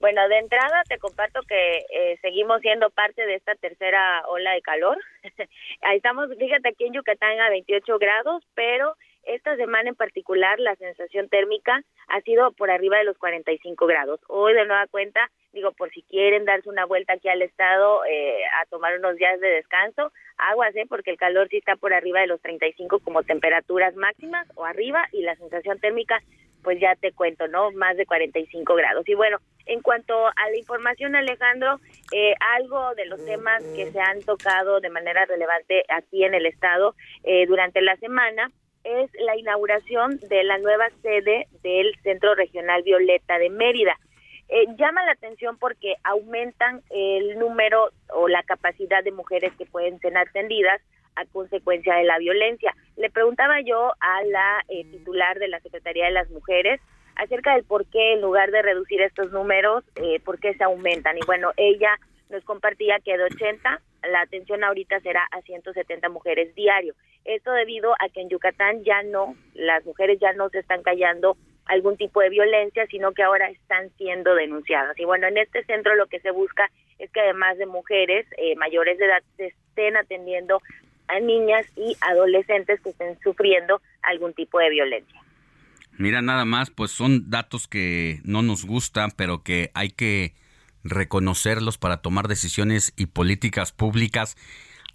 Bueno, 0.00 0.28
de 0.28 0.38
entrada 0.38 0.82
te 0.88 0.98
comparto 0.98 1.40
que 1.42 1.84
eh, 1.90 2.18
seguimos 2.22 2.60
siendo 2.60 2.88
parte 2.90 3.26
de 3.26 3.34
esta 3.34 3.54
tercera 3.56 4.22
ola 4.28 4.52
de 4.52 4.62
calor. 4.62 4.96
Ahí 5.82 5.96
estamos, 5.96 6.28
fíjate, 6.38 6.68
aquí 6.68 6.84
en 6.84 6.94
Yucatán 6.94 7.40
a 7.40 7.50
28 7.50 7.98
grados, 7.98 8.44
pero 8.54 8.94
esta 9.28 9.56
semana 9.56 9.90
en 9.90 9.94
particular 9.94 10.58
la 10.58 10.74
sensación 10.76 11.28
térmica 11.28 11.82
ha 12.08 12.20
sido 12.22 12.52
por 12.52 12.70
arriba 12.70 12.98
de 12.98 13.04
los 13.04 13.18
45 13.18 13.86
grados. 13.86 14.20
Hoy 14.28 14.54
de 14.54 14.64
nueva 14.64 14.86
cuenta, 14.86 15.30
digo, 15.52 15.72
por 15.72 15.90
si 15.90 16.02
quieren 16.02 16.44
darse 16.44 16.68
una 16.68 16.86
vuelta 16.86 17.12
aquí 17.12 17.28
al 17.28 17.42
estado 17.42 18.04
eh, 18.06 18.42
a 18.60 18.66
tomar 18.66 18.98
unos 18.98 19.16
días 19.16 19.38
de 19.40 19.48
descanso, 19.48 20.12
aguas, 20.38 20.74
¿eh? 20.76 20.86
porque 20.88 21.10
el 21.10 21.18
calor 21.18 21.48
sí 21.48 21.58
está 21.58 21.76
por 21.76 21.92
arriba 21.92 22.20
de 22.20 22.26
los 22.26 22.40
35 22.40 23.00
como 23.00 23.22
temperaturas 23.22 23.94
máximas 23.96 24.48
o 24.54 24.64
arriba 24.64 25.06
y 25.12 25.22
la 25.22 25.36
sensación 25.36 25.78
térmica 25.78 26.20
pues 26.62 26.80
ya 26.80 26.96
te 26.96 27.12
cuento, 27.12 27.46
¿no? 27.46 27.70
Más 27.70 27.96
de 27.96 28.04
45 28.04 28.74
grados. 28.74 29.08
Y 29.08 29.14
bueno, 29.14 29.38
en 29.66 29.80
cuanto 29.80 30.26
a 30.26 30.50
la 30.50 30.56
información, 30.56 31.14
Alejandro, 31.14 31.78
eh, 32.12 32.34
algo 32.56 32.94
de 32.94 33.06
los 33.06 33.24
temas 33.24 33.62
que 33.76 33.90
se 33.92 34.00
han 34.00 34.22
tocado 34.22 34.80
de 34.80 34.90
manera 34.90 35.24
relevante 35.24 35.84
aquí 35.88 36.24
en 36.24 36.34
el 36.34 36.46
estado 36.46 36.94
eh, 37.22 37.46
durante 37.46 37.80
la 37.80 37.96
semana 37.96 38.50
es 38.84 39.10
la 39.20 39.36
inauguración 39.36 40.18
de 40.28 40.44
la 40.44 40.58
nueva 40.58 40.88
sede 41.02 41.46
del 41.62 41.94
Centro 42.02 42.34
Regional 42.34 42.82
Violeta 42.82 43.38
de 43.38 43.50
Mérida. 43.50 43.96
Eh, 44.48 44.64
llama 44.78 45.04
la 45.04 45.12
atención 45.12 45.58
porque 45.58 45.96
aumentan 46.04 46.82
el 46.90 47.38
número 47.38 47.90
o 48.14 48.28
la 48.28 48.42
capacidad 48.42 49.04
de 49.04 49.12
mujeres 49.12 49.52
que 49.58 49.66
pueden 49.66 49.98
ser 50.00 50.16
atendidas 50.16 50.80
a 51.16 51.26
consecuencia 51.26 51.94
de 51.96 52.04
la 52.04 52.18
violencia. 52.18 52.74
Le 52.96 53.10
preguntaba 53.10 53.60
yo 53.60 53.92
a 54.00 54.22
la 54.24 54.64
eh, 54.68 54.84
titular 54.84 55.38
de 55.38 55.48
la 55.48 55.60
Secretaría 55.60 56.06
de 56.06 56.12
las 56.12 56.30
Mujeres 56.30 56.80
acerca 57.16 57.54
del 57.54 57.64
por 57.64 57.84
qué 57.86 58.14
en 58.14 58.20
lugar 58.20 58.50
de 58.50 58.62
reducir 58.62 59.02
estos 59.02 59.32
números, 59.32 59.84
eh, 59.96 60.20
por 60.20 60.38
qué 60.38 60.54
se 60.54 60.64
aumentan. 60.64 61.18
Y 61.18 61.26
bueno, 61.26 61.50
ella 61.56 61.98
nos 62.30 62.44
compartía 62.44 62.98
que 63.04 63.16
de 63.16 63.24
80 63.24 63.80
la 64.10 64.20
atención 64.20 64.64
ahorita 64.64 65.00
será 65.00 65.26
a 65.30 65.42
170 65.42 66.08
mujeres 66.08 66.54
diario. 66.54 66.94
Esto 67.24 67.52
debido 67.52 67.92
a 67.94 68.08
que 68.08 68.20
en 68.20 68.28
Yucatán 68.28 68.84
ya 68.84 69.02
no, 69.02 69.34
las 69.54 69.84
mujeres 69.84 70.18
ya 70.20 70.32
no 70.32 70.48
se 70.50 70.60
están 70.60 70.82
callando 70.82 71.36
algún 71.66 71.96
tipo 71.96 72.20
de 72.20 72.30
violencia, 72.30 72.86
sino 72.86 73.12
que 73.12 73.22
ahora 73.22 73.50
están 73.50 73.90
siendo 73.98 74.34
denunciadas. 74.34 74.98
Y 74.98 75.04
bueno, 75.04 75.26
en 75.26 75.36
este 75.36 75.64
centro 75.64 75.94
lo 75.94 76.06
que 76.06 76.20
se 76.20 76.30
busca 76.30 76.70
es 76.98 77.10
que 77.10 77.20
además 77.20 77.58
de 77.58 77.66
mujeres 77.66 78.26
eh, 78.38 78.56
mayores 78.56 78.98
de 78.98 79.04
edad 79.04 79.22
se 79.36 79.46
estén 79.46 79.96
atendiendo 79.96 80.60
a 81.08 81.20
niñas 81.20 81.66
y 81.76 81.96
adolescentes 82.00 82.80
que 82.80 82.90
estén 82.90 83.18
sufriendo 83.20 83.80
algún 84.02 84.32
tipo 84.34 84.58
de 84.58 84.70
violencia. 84.70 85.20
Mira, 85.98 86.22
nada 86.22 86.44
más, 86.44 86.70
pues 86.70 86.90
son 86.90 87.28
datos 87.28 87.66
que 87.66 88.20
no 88.24 88.42
nos 88.42 88.64
gustan, 88.64 89.10
pero 89.16 89.42
que 89.42 89.70
hay 89.74 89.90
que 89.90 90.32
reconocerlos 90.84 91.78
para 91.78 91.98
tomar 91.98 92.28
decisiones 92.28 92.92
y 92.96 93.06
políticas 93.06 93.72
públicas 93.72 94.36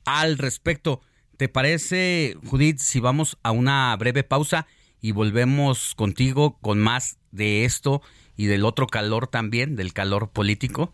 al 0.06 0.38
respecto. 0.38 1.02
¿Te 1.38 1.50
parece, 1.50 2.38
Judith, 2.46 2.80
si 2.80 3.00
vamos 3.00 3.38
a 3.44 3.52
una 3.52 3.96
breve 3.98 4.24
pausa 4.24 4.68
y 5.02 5.12
volvemos 5.12 5.96
contigo 5.96 6.58
con 6.62 6.80
más 6.80 7.18
de 7.32 7.66
esto 7.66 8.02
y 8.38 8.46
del 8.46 8.66
otro 8.66 8.88
calor 8.88 9.28
también, 9.28 9.76
del 9.76 9.94
calor 9.94 10.32
político? 10.32 10.94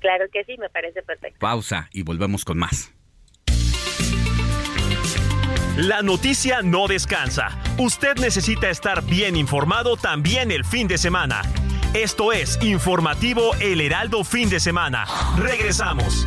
Claro 0.00 0.26
que 0.32 0.44
sí, 0.44 0.56
me 0.58 0.68
parece 0.70 1.02
perfecto. 1.02 1.38
Pausa 1.38 1.88
y 1.92 2.02
volvemos 2.02 2.44
con 2.44 2.58
más. 2.58 2.92
La 5.76 6.00
noticia 6.00 6.62
no 6.62 6.88
descansa. 6.88 7.50
Usted 7.76 8.16
necesita 8.16 8.70
estar 8.70 9.04
bien 9.04 9.36
informado 9.36 9.98
también 9.98 10.50
el 10.50 10.64
fin 10.64 10.88
de 10.88 10.96
semana. 10.96 11.42
Esto 11.96 12.30
es 12.30 12.58
Informativo 12.60 13.54
El 13.58 13.80
Heraldo 13.80 14.22
Fin 14.22 14.50
de 14.50 14.60
Semana. 14.60 15.06
Regresamos. 15.38 16.26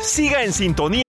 Siga 0.00 0.42
en 0.42 0.52
sintonía. 0.52 1.02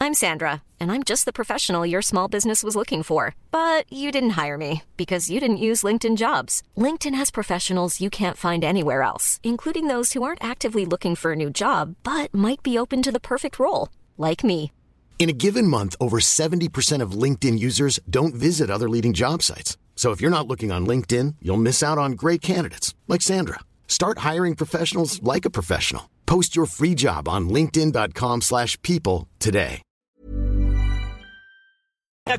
I'm 0.00 0.12
Sandra, 0.12 0.62
and 0.80 0.90
I'm 0.90 1.04
just 1.04 1.26
the 1.26 1.32
professional 1.32 1.86
your 1.86 2.02
small 2.02 2.26
business 2.26 2.64
was 2.64 2.74
looking 2.74 3.04
for. 3.04 3.36
But 3.52 3.84
you 3.90 4.10
didn't 4.10 4.30
hire 4.30 4.58
me 4.58 4.82
because 4.96 5.30
you 5.30 5.38
didn't 5.38 5.58
use 5.58 5.84
LinkedIn 5.84 6.16
jobs. 6.16 6.64
LinkedIn 6.76 7.14
has 7.14 7.30
professionals 7.30 8.00
you 8.00 8.10
can't 8.10 8.36
find 8.36 8.64
anywhere 8.64 9.02
else, 9.02 9.38
including 9.44 9.86
those 9.86 10.12
who 10.12 10.24
aren't 10.24 10.42
actively 10.42 10.84
looking 10.84 11.14
for 11.14 11.30
a 11.30 11.36
new 11.36 11.50
job 11.50 11.94
but 12.02 12.34
might 12.34 12.64
be 12.64 12.76
open 12.76 13.00
to 13.00 13.12
the 13.12 13.20
perfect 13.20 13.60
role, 13.60 13.90
like 14.18 14.44
me. 14.44 14.70
In 15.18 15.30
a 15.30 15.32
given 15.32 15.66
month, 15.66 15.96
over 16.00 16.18
70% 16.18 17.00
of 17.00 17.12
LinkedIn 17.12 17.58
users 17.58 17.98
don't 18.10 18.34
visit 18.34 18.68
other 18.70 18.90
leading 18.90 19.14
job 19.14 19.42
sites. 19.42 19.78
So 19.96 20.10
if 20.10 20.20
you're 20.20 20.38
not 20.38 20.46
looking 20.46 20.70
on 20.70 20.86
LinkedIn, 20.86 21.36
you'll 21.40 21.56
miss 21.68 21.82
out 21.82 21.96
on 21.96 22.12
great 22.12 22.42
candidates 22.42 22.94
like 23.08 23.22
Sandra. 23.22 23.60
Start 23.88 24.18
hiring 24.18 24.54
professionals 24.54 25.22
like 25.22 25.46
a 25.46 25.50
professional. 25.50 26.10
Post 26.26 26.54
your 26.54 26.66
free 26.66 26.94
job 26.94 27.26
on 27.26 27.48
linkedin.com/people 27.48 29.28
today. 29.38 29.80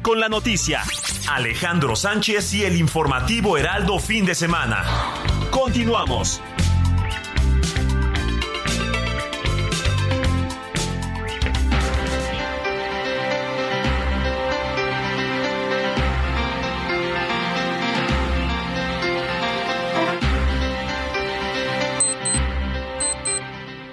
Con 0.02 0.19
la 0.19 0.27
noticia, 0.27 0.81
Alejandro 1.30 1.95
Sánchez 1.95 2.56
y 2.56 2.64
el 2.64 2.76
informativo 2.76 3.56
Heraldo 3.56 3.99
Fin 3.99 4.26
de 4.26 4.34
Semana. 4.34 4.84
Continuamos. 5.52 6.41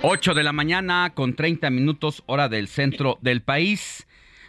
Ocho 0.04 0.34
de 0.34 0.42
la 0.42 0.52
mañana 0.52 1.12
con 1.14 1.36
30 1.36 1.70
minutos 1.70 2.24
hora 2.26 2.48
del 2.48 2.66
centro 2.66 3.18
del 3.22 3.40
país. 3.40 4.08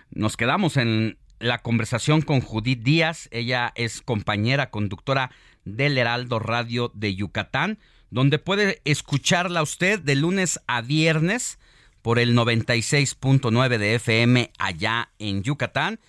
Nos 0.09 0.35
quedamos 0.35 0.77
en 0.77 1.19
la 1.37 1.61
conversación 1.61 2.23
con 2.23 2.41
Judith 2.41 2.81
Díaz. 2.81 3.29
Ella 3.29 3.71
es 3.75 4.01
compañera 4.01 4.71
conductora 4.71 5.29
del 5.63 5.99
Heraldo 5.99 6.39
Radio 6.39 6.91
de 6.95 7.13
Yucatán, 7.13 7.77
donde 8.09 8.39
puede 8.39 8.81
escucharla 8.83 9.61
usted 9.61 9.99
de 9.99 10.15
lunes 10.15 10.59
a 10.65 10.81
viernes 10.81 11.59
por 12.01 12.17
el 12.17 12.35
96.9 12.35 13.77
de 13.77 13.93
FM 13.93 14.51
allá 14.57 15.11
en 15.19 15.43
Yucatán, 15.43 15.99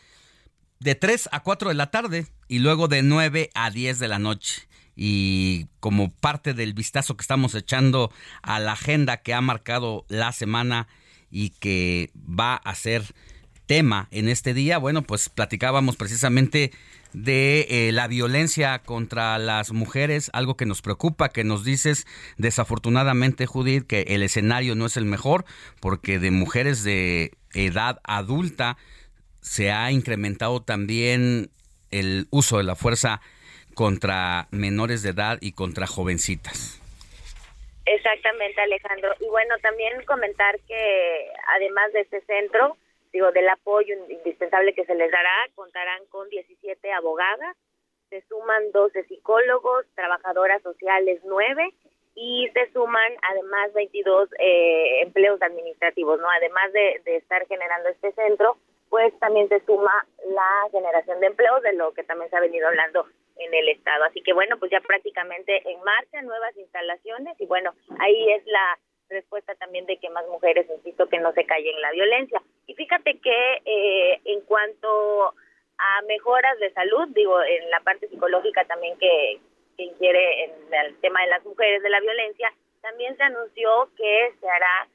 de 0.81 0.95
3 0.95 1.29
a 1.33 1.41
4 1.41 1.69
de 1.69 1.75
la 1.75 1.91
tarde 1.91 2.27
y 2.49 2.61
luego 2.61 2.89
de 2.89 3.03
9 3.03 3.51
a 3.53 3.71
10 3.71 3.99
de 3.99 4.09
la 4.09 4.19
noche. 4.19 4.69
Y 4.97 5.67
como 5.81 6.13
parte 6.13 6.55
del 6.55 6.75
vistazo 6.75 7.17
que 7.17 7.23
estamos 7.23 7.55
echando 7.55 8.13
a 8.43 8.61
la 8.61 8.73
agenda 8.73 9.19
que 9.19 9.35
ha 9.35 9.41
marcado 9.41 10.05
la 10.09 10.33
semana 10.33 10.89
y 11.31 11.51
que 11.51 12.11
va 12.17 12.55
a 12.55 12.75
ser 12.75 13.15
tema 13.67 14.09
en 14.11 14.29
este 14.29 14.55
día, 14.55 14.79
bueno, 14.79 15.03
pues 15.03 15.29
platicábamos 15.29 15.97
precisamente 15.97 16.71
de 17.15 17.67
eh, 17.71 17.93
la 17.93 18.09
violencia 18.09 18.81
contra 18.81 19.39
las 19.39 19.73
mujeres, 19.73 20.31
algo 20.33 20.57
que 20.57 20.67
nos 20.67 20.83
preocupa, 20.83 21.29
que 21.29 21.45
nos 21.45 21.65
dices 21.65 22.07
desafortunadamente, 22.37 23.47
Judith, 23.47 23.87
que 23.87 24.03
el 24.09 24.23
escenario 24.23 24.75
no 24.75 24.87
es 24.87 24.97
el 24.97 25.07
mejor, 25.07 25.45
porque 25.81 26.19
de 26.19 26.31
mujeres 26.31 26.83
de 26.83 27.33
edad 27.55 28.01
adulta 28.05 28.77
se 29.41 29.71
ha 29.71 29.91
incrementado 29.93 30.63
también 30.63 31.51
el 31.91 32.27
uso 32.31 32.59
de 32.59 32.65
la 32.65 32.75
fuerza 32.75 33.21
contra 33.75 34.47
menores 34.51 35.03
de 35.03 35.11
edad 35.11 35.39
y 35.41 35.53
contra 35.53 35.87
jovencitas. 35.87 36.81
Exactamente, 37.87 38.61
Alejandro. 38.61 39.15
Y 39.21 39.29
bueno, 39.29 39.57
también 39.61 40.05
comentar 40.07 40.59
que 40.61 41.31
además 41.55 41.93
de 41.93 42.01
este 42.01 42.21
centro, 42.23 42.77
digo, 43.13 43.31
del 43.33 43.49
apoyo 43.49 43.95
indispensable 44.09 44.75
que 44.75 44.87
se 44.87 44.95
les 44.95 45.11
dará, 45.11 45.49
contarán 45.55 46.05
con 46.07 46.29
17 46.31 46.93
abogadas, 46.93 47.57
se 48.09 48.23
suman 48.23 48.73
12 48.73 49.05
psicólogos, 49.05 49.85
trabajadoras 49.95 50.63
sociales 50.63 51.21
9 51.25 51.75
y 52.15 52.49
se 52.55 52.73
suman 52.73 53.13
además 53.31 53.73
22 53.75 54.31
eh, 54.39 55.03
empleos 55.03 55.43
administrativos, 55.43 56.21
¿no? 56.21 56.31
Además 56.31 56.73
de, 56.73 57.03
de 57.05 57.17
estar 57.17 57.47
generando 57.49 57.89
este 57.89 58.13
centro, 58.13 58.57
pues 58.89 59.13
también 59.19 59.49
se 59.49 59.61
suma 59.67 60.07
la 60.29 60.69
generación 60.71 61.21
de 61.21 61.27
empleos, 61.27 61.61
de 61.63 61.73
lo 61.73 61.93
que 61.93 62.05
también 62.05 62.31
se 62.31 62.37
ha 62.37 62.41
venido 62.41 62.69
hablando 62.69 63.07
en 63.37 63.55
el 63.55 63.69
estado. 63.69 64.05
Así 64.05 64.21
que 64.23 64.33
bueno, 64.33 64.59
pues 64.59 64.71
ya 64.71 64.81
prácticamente 64.81 65.63
en 65.69 65.83
marcha 65.83 66.23
nuevas 66.23 66.57
instalaciones 66.57 67.41
y 67.41 67.47
bueno, 67.47 67.73
ahí 67.99 68.33
es 68.33 68.47
la 68.47 68.79
respuesta 69.09 69.55
también 69.57 69.87
de 69.87 69.99
que 69.99 70.11
más 70.11 70.27
mujeres, 70.29 70.67
insisto, 70.71 71.09
que 71.09 71.19
no 71.19 71.33
se 71.33 71.45
callen 71.45 71.81
la 71.81 71.93
violencia. 71.93 72.43
Y 72.67 72.75
fíjate 72.75 73.19
que 73.21 73.63
eh, 73.65 74.21
en 74.25 74.41
cuanto 74.43 75.35
a 75.79 76.03
mejoras 76.03 76.59
de 76.59 76.73
salud, 76.73 77.09
digo, 77.09 77.43
en 77.43 77.71
la 77.71 77.81
parte 77.81 78.09
psicológica 78.09 78.65
también 78.65 78.99
que, 78.99 79.41
que 79.77 79.85
inquiere 79.85 80.45
en 80.45 80.53
el 80.73 81.01
tema 81.01 81.21
de 81.23 81.29
las 81.29 81.45
mujeres 81.45 81.83
de 81.83 81.91
la 81.91 82.01
violencia, 82.01 82.53
también 82.81 83.17
se 83.17 83.23
anunció 83.23 83.89
que 83.97 84.33
se 84.41 84.49
hará 84.49 84.89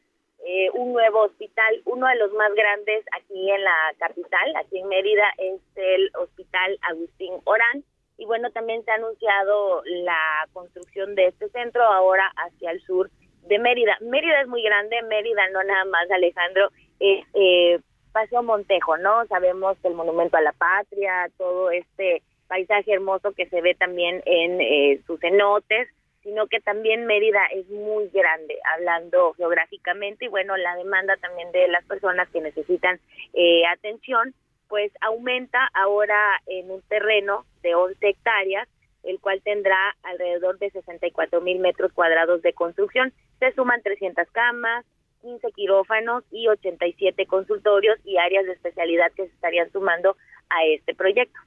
eh, 0.45 0.69
un 0.73 0.93
nuevo 0.93 1.23
hospital, 1.23 1.81
uno 1.85 2.07
de 2.07 2.15
los 2.15 2.31
más 2.33 2.53
grandes 2.53 3.03
aquí 3.11 3.51
en 3.51 3.63
la 3.63 3.93
capital, 3.97 4.55
aquí 4.55 4.79
en 4.79 4.87
Mérida, 4.87 5.27
es 5.37 5.59
el 5.75 6.11
Hospital 6.15 6.79
Agustín 6.81 7.33
Orán. 7.43 7.83
Y 8.19 8.25
bueno, 8.25 8.51
también 8.51 8.83
se 8.83 8.91
ha 8.91 8.95
anunciado 8.95 9.81
la 9.85 10.45
construcción 10.51 11.15
de 11.15 11.27
este 11.27 11.47
centro 11.49 11.81
ahora 11.83 12.29
hacia 12.35 12.71
el 12.71 12.81
sur 12.81 13.09
de 13.47 13.57
Mérida. 13.59 13.97
Mérida 14.01 14.41
es 14.41 14.47
muy 14.47 14.61
grande, 14.61 15.01
Mérida 15.03 15.49
no 15.51 15.63
nada 15.63 15.85
más, 15.85 16.11
Alejandro, 16.11 16.69
es 16.99 17.25
eh, 17.33 17.79
Paseo 18.11 18.43
Montejo, 18.43 18.97
¿no? 18.97 19.25
Sabemos 19.27 19.77
que 19.81 19.87
el 19.87 19.93
Monumento 19.93 20.35
a 20.35 20.41
la 20.41 20.51
Patria, 20.51 21.29
todo 21.37 21.71
este 21.71 22.21
paisaje 22.49 22.91
hermoso 22.91 23.31
que 23.31 23.47
se 23.47 23.61
ve 23.61 23.73
también 23.75 24.21
en 24.25 24.59
eh, 24.59 25.01
sus 25.07 25.17
cenotes, 25.21 25.87
sino 26.21 26.47
que 26.47 26.59
también 26.59 27.05
Mérida 27.05 27.45
es 27.53 27.69
muy 27.69 28.09
grande, 28.09 28.57
hablando 28.75 29.31
geográficamente, 29.33 30.25
y 30.25 30.27
bueno, 30.27 30.57
la 30.57 30.75
demanda 30.75 31.15
también 31.17 31.53
de 31.53 31.69
las 31.69 31.85
personas 31.85 32.27
que 32.29 32.41
necesitan 32.41 32.99
eh, 33.33 33.65
atención, 33.67 34.33
pues 34.67 34.91
aumenta 34.99 35.69
ahora 35.73 36.19
en 36.47 36.69
un 36.69 36.81
terreno 36.83 37.45
de 37.61 37.75
11 37.75 37.97
hectáreas, 38.09 38.67
el 39.03 39.19
cual 39.19 39.41
tendrá 39.43 39.95
alrededor 40.03 40.59
de 40.59 40.71
64 40.71 41.41
mil 41.41 41.59
metros 41.59 41.91
cuadrados 41.93 42.41
de 42.41 42.53
construcción. 42.53 43.13
Se 43.39 43.53
suman 43.53 43.81
300 43.81 44.27
camas, 44.31 44.85
15 45.21 45.47
quirófanos 45.55 46.23
y 46.31 46.47
87 46.47 47.25
consultorios 47.25 47.97
y 48.03 48.17
áreas 48.17 48.45
de 48.45 48.53
especialidad 48.53 49.11
que 49.15 49.27
se 49.27 49.33
estarían 49.33 49.71
sumando 49.71 50.15
a 50.49 50.65
este 50.65 50.95
proyecto. 50.95 51.39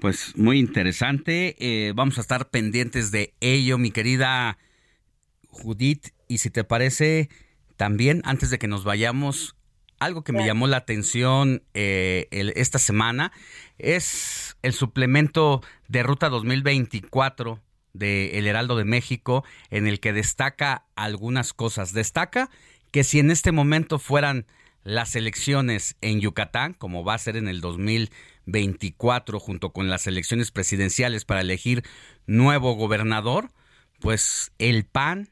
Pues 0.00 0.36
muy 0.36 0.58
interesante. 0.58 1.56
Eh, 1.58 1.92
vamos 1.94 2.18
a 2.18 2.22
estar 2.22 2.50
pendientes 2.50 3.10
de 3.12 3.32
ello, 3.40 3.78
mi 3.78 3.90
querida 3.90 4.58
Judith. 5.48 6.08
Y 6.28 6.38
si 6.38 6.50
te 6.50 6.64
parece, 6.64 7.28
también 7.76 8.22
antes 8.24 8.50
de 8.50 8.58
que 8.58 8.68
nos 8.68 8.84
vayamos, 8.84 9.54
algo 10.00 10.24
que 10.24 10.32
me 10.32 10.44
llamó 10.44 10.66
la 10.66 10.78
atención 10.78 11.62
eh, 11.74 12.26
el- 12.32 12.52
esta 12.56 12.78
semana 12.78 13.32
es 13.78 14.51
el 14.62 14.72
suplemento 14.72 15.62
de 15.88 16.02
Ruta 16.02 16.28
2024 16.28 17.60
de 17.92 18.38
El 18.38 18.46
Heraldo 18.46 18.76
de 18.76 18.84
México, 18.84 19.44
en 19.70 19.86
el 19.86 20.00
que 20.00 20.12
destaca 20.12 20.86
algunas 20.96 21.52
cosas. 21.52 21.92
Destaca 21.92 22.48
que 22.90 23.04
si 23.04 23.18
en 23.18 23.30
este 23.30 23.52
momento 23.52 23.98
fueran 23.98 24.46
las 24.84 25.14
elecciones 25.14 25.96
en 26.00 26.20
Yucatán, 26.20 26.74
como 26.74 27.04
va 27.04 27.14
a 27.14 27.18
ser 27.18 27.36
en 27.36 27.48
el 27.48 27.60
2024, 27.60 29.38
junto 29.38 29.72
con 29.72 29.88
las 29.88 30.06
elecciones 30.06 30.50
presidenciales 30.50 31.24
para 31.24 31.40
elegir 31.40 31.84
nuevo 32.26 32.74
gobernador, 32.74 33.50
pues 34.00 34.52
el 34.58 34.84
PAN 34.84 35.31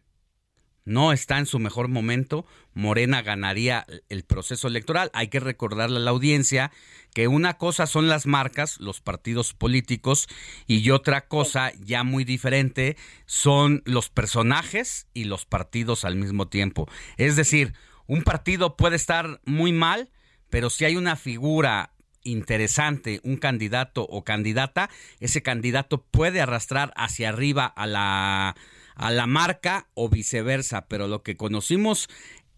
no 0.85 1.12
está 1.12 1.39
en 1.39 1.47
su 1.47 1.59
mejor 1.59 1.89
momento, 1.89 2.47
Morena 2.74 3.23
ganaría 3.23 3.86
el 4.09 4.24
proceso 4.24 4.69
electoral. 4.69 5.11
Hay 5.12 5.28
que 5.28 5.40
recordarle 5.40 5.98
a 5.98 6.01
la 6.01 6.11
audiencia 6.11 6.70
que 7.15 7.28
una 7.28 7.59
cosa 7.59 7.86
son 7.86 8.09
las 8.09 8.27
marcas, 8.27 8.81
los 8.81 9.01
partidos 9.01 9.52
políticos, 9.52 10.28
y 10.66 10.90
otra 10.90 11.27
cosa 11.27 11.73
ya 11.81 12.05
muy 12.05 12.24
diferente 12.24 12.97
son 13.27 13.82
los 13.85 14.09
personajes 14.09 15.07
y 15.12 15.24
los 15.24 15.44
partidos 15.44 16.05
al 16.05 16.16
mismo 16.16 16.48
tiempo. 16.48 16.89
Es 17.16 17.36
decir, 17.36 17.74
un 18.07 18.23
partido 18.23 18.77
puede 18.77 18.97
estar 18.97 19.40
muy 19.44 19.73
mal, 19.73 20.11
pero 20.48 20.70
si 20.70 20.85
hay 20.85 20.97
una 20.97 21.16
figura 21.16 21.93
interesante, 22.23 23.20
un 23.24 23.36
candidato 23.36 24.02
o 24.02 24.24
candidata, 24.24 24.90
ese 25.20 25.43
candidato 25.43 26.02
puede 26.02 26.40
arrastrar 26.40 26.93
hacia 26.97 27.31
arriba 27.31 27.66
a 27.66 27.86
la 27.86 28.57
a 28.94 29.10
la 29.10 29.26
marca 29.26 29.88
o 29.94 30.08
viceversa, 30.08 30.86
pero 30.88 31.08
lo 31.08 31.22
que 31.22 31.36
conocimos 31.36 32.08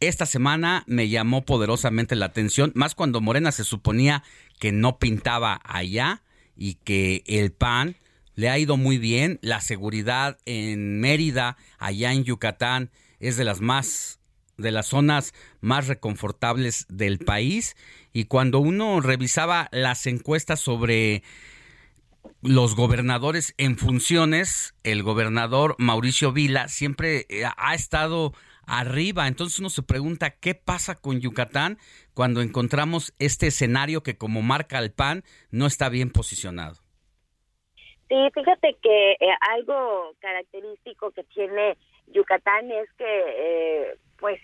esta 0.00 0.26
semana 0.26 0.82
me 0.86 1.08
llamó 1.08 1.44
poderosamente 1.44 2.16
la 2.16 2.26
atención, 2.26 2.72
más 2.74 2.94
cuando 2.94 3.20
Morena 3.20 3.52
se 3.52 3.64
suponía 3.64 4.24
que 4.58 4.72
no 4.72 4.98
pintaba 4.98 5.60
allá 5.64 6.22
y 6.56 6.74
que 6.74 7.22
el 7.26 7.52
PAN 7.52 7.96
le 8.34 8.48
ha 8.48 8.58
ido 8.58 8.76
muy 8.76 8.98
bien, 8.98 9.38
la 9.42 9.60
seguridad 9.60 10.38
en 10.44 11.00
Mérida, 11.00 11.56
allá 11.78 12.12
en 12.12 12.24
Yucatán, 12.24 12.90
es 13.20 13.36
de 13.36 13.44
las 13.44 13.60
más 13.60 14.18
de 14.58 14.70
las 14.70 14.86
zonas 14.86 15.34
más 15.60 15.88
reconfortables 15.88 16.86
del 16.88 17.18
país. 17.18 17.76
Y 18.12 18.24
cuando 18.24 18.60
uno 18.60 19.00
revisaba 19.00 19.68
las 19.72 20.06
encuestas 20.06 20.60
sobre 20.60 21.22
los 22.42 22.74
gobernadores 22.74 23.54
en 23.56 23.76
funciones, 23.76 24.74
el 24.82 25.02
gobernador 25.02 25.76
Mauricio 25.78 26.32
Vila 26.32 26.68
siempre 26.68 27.24
eh, 27.28 27.44
ha 27.56 27.74
estado 27.74 28.32
arriba. 28.66 29.28
Entonces 29.28 29.60
uno 29.60 29.70
se 29.70 29.82
pregunta 29.82 30.30
qué 30.30 30.54
pasa 30.54 31.00
con 31.00 31.20
Yucatán 31.20 31.78
cuando 32.14 32.42
encontramos 32.42 33.14
este 33.18 33.46
escenario 33.46 34.02
que 34.02 34.16
como 34.16 34.42
marca 34.42 34.78
el 34.78 34.92
PAN 34.92 35.22
no 35.50 35.66
está 35.66 35.88
bien 35.88 36.10
posicionado. 36.10 36.76
Sí, 38.08 38.16
fíjate 38.34 38.76
que 38.82 39.12
eh, 39.12 39.34
algo 39.54 40.14
característico 40.18 41.12
que 41.12 41.24
tiene 41.24 41.76
Yucatán 42.08 42.70
es 42.70 42.92
que, 42.98 43.04
eh, 43.06 43.96
pues, 44.18 44.40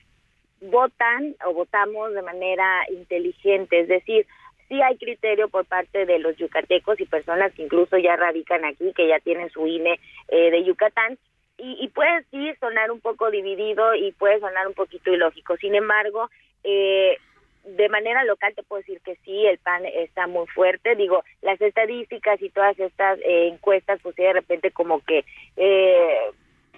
votan 0.61 1.37
o 1.47 1.53
votamos 1.53 2.15
de 2.15 2.23
manera 2.23 2.85
inteligente, 2.91 3.81
es 3.81 3.89
decir, 3.89 4.27
sí 4.69 4.81
hay 4.83 4.97
criterio 4.97 5.49
por 5.49 5.65
parte 5.67 6.07
de 6.07 6.19
los 6.19 6.37
yucatecos 6.37 7.01
y 7.01 7.07
personas 7.07 7.53
que 7.55 7.63
incluso 7.63 7.97
ya 7.99 8.17
radican 8.17 8.65
aquí, 8.65 8.93
que 8.95 9.09
ya 9.09 9.19
tienen 9.21 9.51
su 9.51 9.67
INE 9.67 9.99
eh, 10.29 10.51
de 10.51 10.65
Yucatán, 10.65 11.19
y, 11.59 11.77
y 11.81 11.89
puede 11.89 12.23
sí 12.31 12.53
sonar 12.61 12.91
un 12.91 13.01
poco 13.01 13.31
dividido 13.31 13.95
y 13.95 14.13
puede 14.13 14.39
sonar 14.41 14.69
un 14.69 14.75
poquito 14.75 15.13
ilógico. 15.13 15.57
Sin 15.57 15.75
embargo, 15.75 16.31
eh, 16.63 17.17
de 17.65 17.89
manera 17.89 18.25
local 18.25 18.55
te 18.55 18.63
puedo 18.63 18.81
decir 18.81 19.01
que 19.01 19.17
sí, 19.25 19.47
el 19.47 19.59
PAN 19.59 19.85
está 19.87 20.27
muy 20.27 20.47
fuerte. 20.47 20.95
Digo, 20.95 21.25
las 21.43 21.61
estadísticas 21.61 22.41
y 22.41 22.51
todas 22.51 22.79
estas 22.79 23.19
eh, 23.21 23.49
encuestas, 23.49 24.01
pues 24.03 24.17
de 24.17 24.33
repente 24.33 24.71
como 24.71 25.05
que 25.05 25.25
eh, 25.57 26.19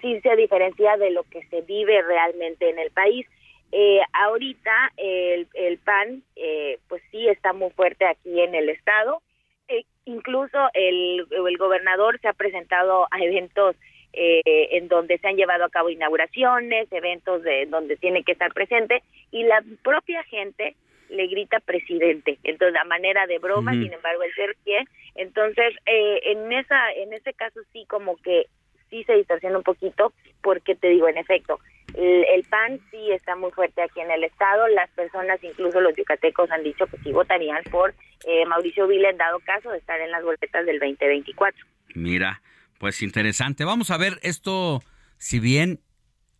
sí 0.01 0.19
se 0.21 0.35
diferencia 0.35 0.97
de 0.97 1.11
lo 1.11 1.23
que 1.23 1.45
se 1.47 1.61
vive 1.61 2.01
realmente 2.01 2.69
en 2.69 2.79
el 2.79 2.91
país. 2.91 3.27
Eh, 3.71 4.01
ahorita 4.13 4.91
el, 4.97 5.47
el 5.53 5.77
PAN, 5.77 6.23
eh, 6.35 6.79
pues 6.87 7.01
sí 7.11 7.27
está 7.27 7.53
muy 7.53 7.69
fuerte 7.71 8.05
aquí 8.05 8.41
en 8.41 8.55
el 8.55 8.69
estado. 8.69 9.21
Eh, 9.67 9.85
incluso 10.05 10.57
el, 10.73 11.25
el 11.31 11.57
gobernador 11.57 12.19
se 12.19 12.27
ha 12.27 12.33
presentado 12.33 13.07
a 13.11 13.19
eventos 13.19 13.75
eh, 14.13 14.69
en 14.71 14.89
donde 14.89 15.17
se 15.19 15.27
han 15.29 15.37
llevado 15.37 15.63
a 15.63 15.69
cabo 15.69 15.89
inauguraciones, 15.89 16.91
eventos 16.91 17.43
de 17.43 17.65
donde 17.67 17.95
tiene 17.95 18.23
que 18.23 18.33
estar 18.33 18.53
presente 18.53 19.01
y 19.31 19.43
la 19.43 19.63
propia 19.83 20.21
gente 20.25 20.75
le 21.09 21.27
grita 21.27 21.59
presidente, 21.61 22.37
entonces 22.43 22.79
a 22.79 22.85
manera 22.85 23.27
de 23.27 23.39
broma, 23.39 23.71
sin 23.71 23.91
embargo 23.91 24.23
el 24.23 24.33
ser 24.33 24.55
quien, 24.63 24.85
entonces 25.15 25.75
eh, 25.85 26.21
en 26.25 26.51
esa 26.51 26.91
en 26.93 27.13
ese 27.13 27.33
caso 27.33 27.59
sí 27.71 27.85
como 27.85 28.17
que 28.17 28.47
sí 28.89 29.03
se 29.05 29.15
distorsiona 29.15 29.57
un 29.57 29.63
poquito 29.63 30.13
porque 30.41 30.75
te 30.75 30.89
digo 30.89 31.07
en 31.07 31.17
efecto 31.17 31.59
el, 31.93 32.43
PAN 32.49 32.79
sí 32.89 33.11
está 33.11 33.35
muy 33.35 33.51
fuerte 33.51 33.81
aquí 33.81 33.99
en 33.99 34.11
el 34.11 34.23
estado, 34.23 34.67
las 34.69 34.89
personas 34.91 35.39
incluso 35.43 35.81
los 35.81 35.95
yucatecos 35.95 36.49
han 36.51 36.63
dicho 36.63 36.85
que 36.87 36.97
sí 36.97 37.11
votarían 37.11 37.63
por 37.71 37.93
eh, 38.25 38.45
Mauricio 38.45 38.87
Vila 38.87 39.09
en 39.09 39.17
dado 39.17 39.39
caso 39.39 39.71
de 39.71 39.77
estar 39.77 39.99
en 39.99 40.11
las 40.11 40.23
boletas 40.23 40.65
del 40.65 40.79
2024. 40.79 41.65
Mira, 41.95 42.41
pues 42.77 43.01
interesante. 43.01 43.65
Vamos 43.65 43.91
a 43.91 43.97
ver 43.97 44.19
esto, 44.23 44.81
si 45.17 45.39
bien 45.39 45.79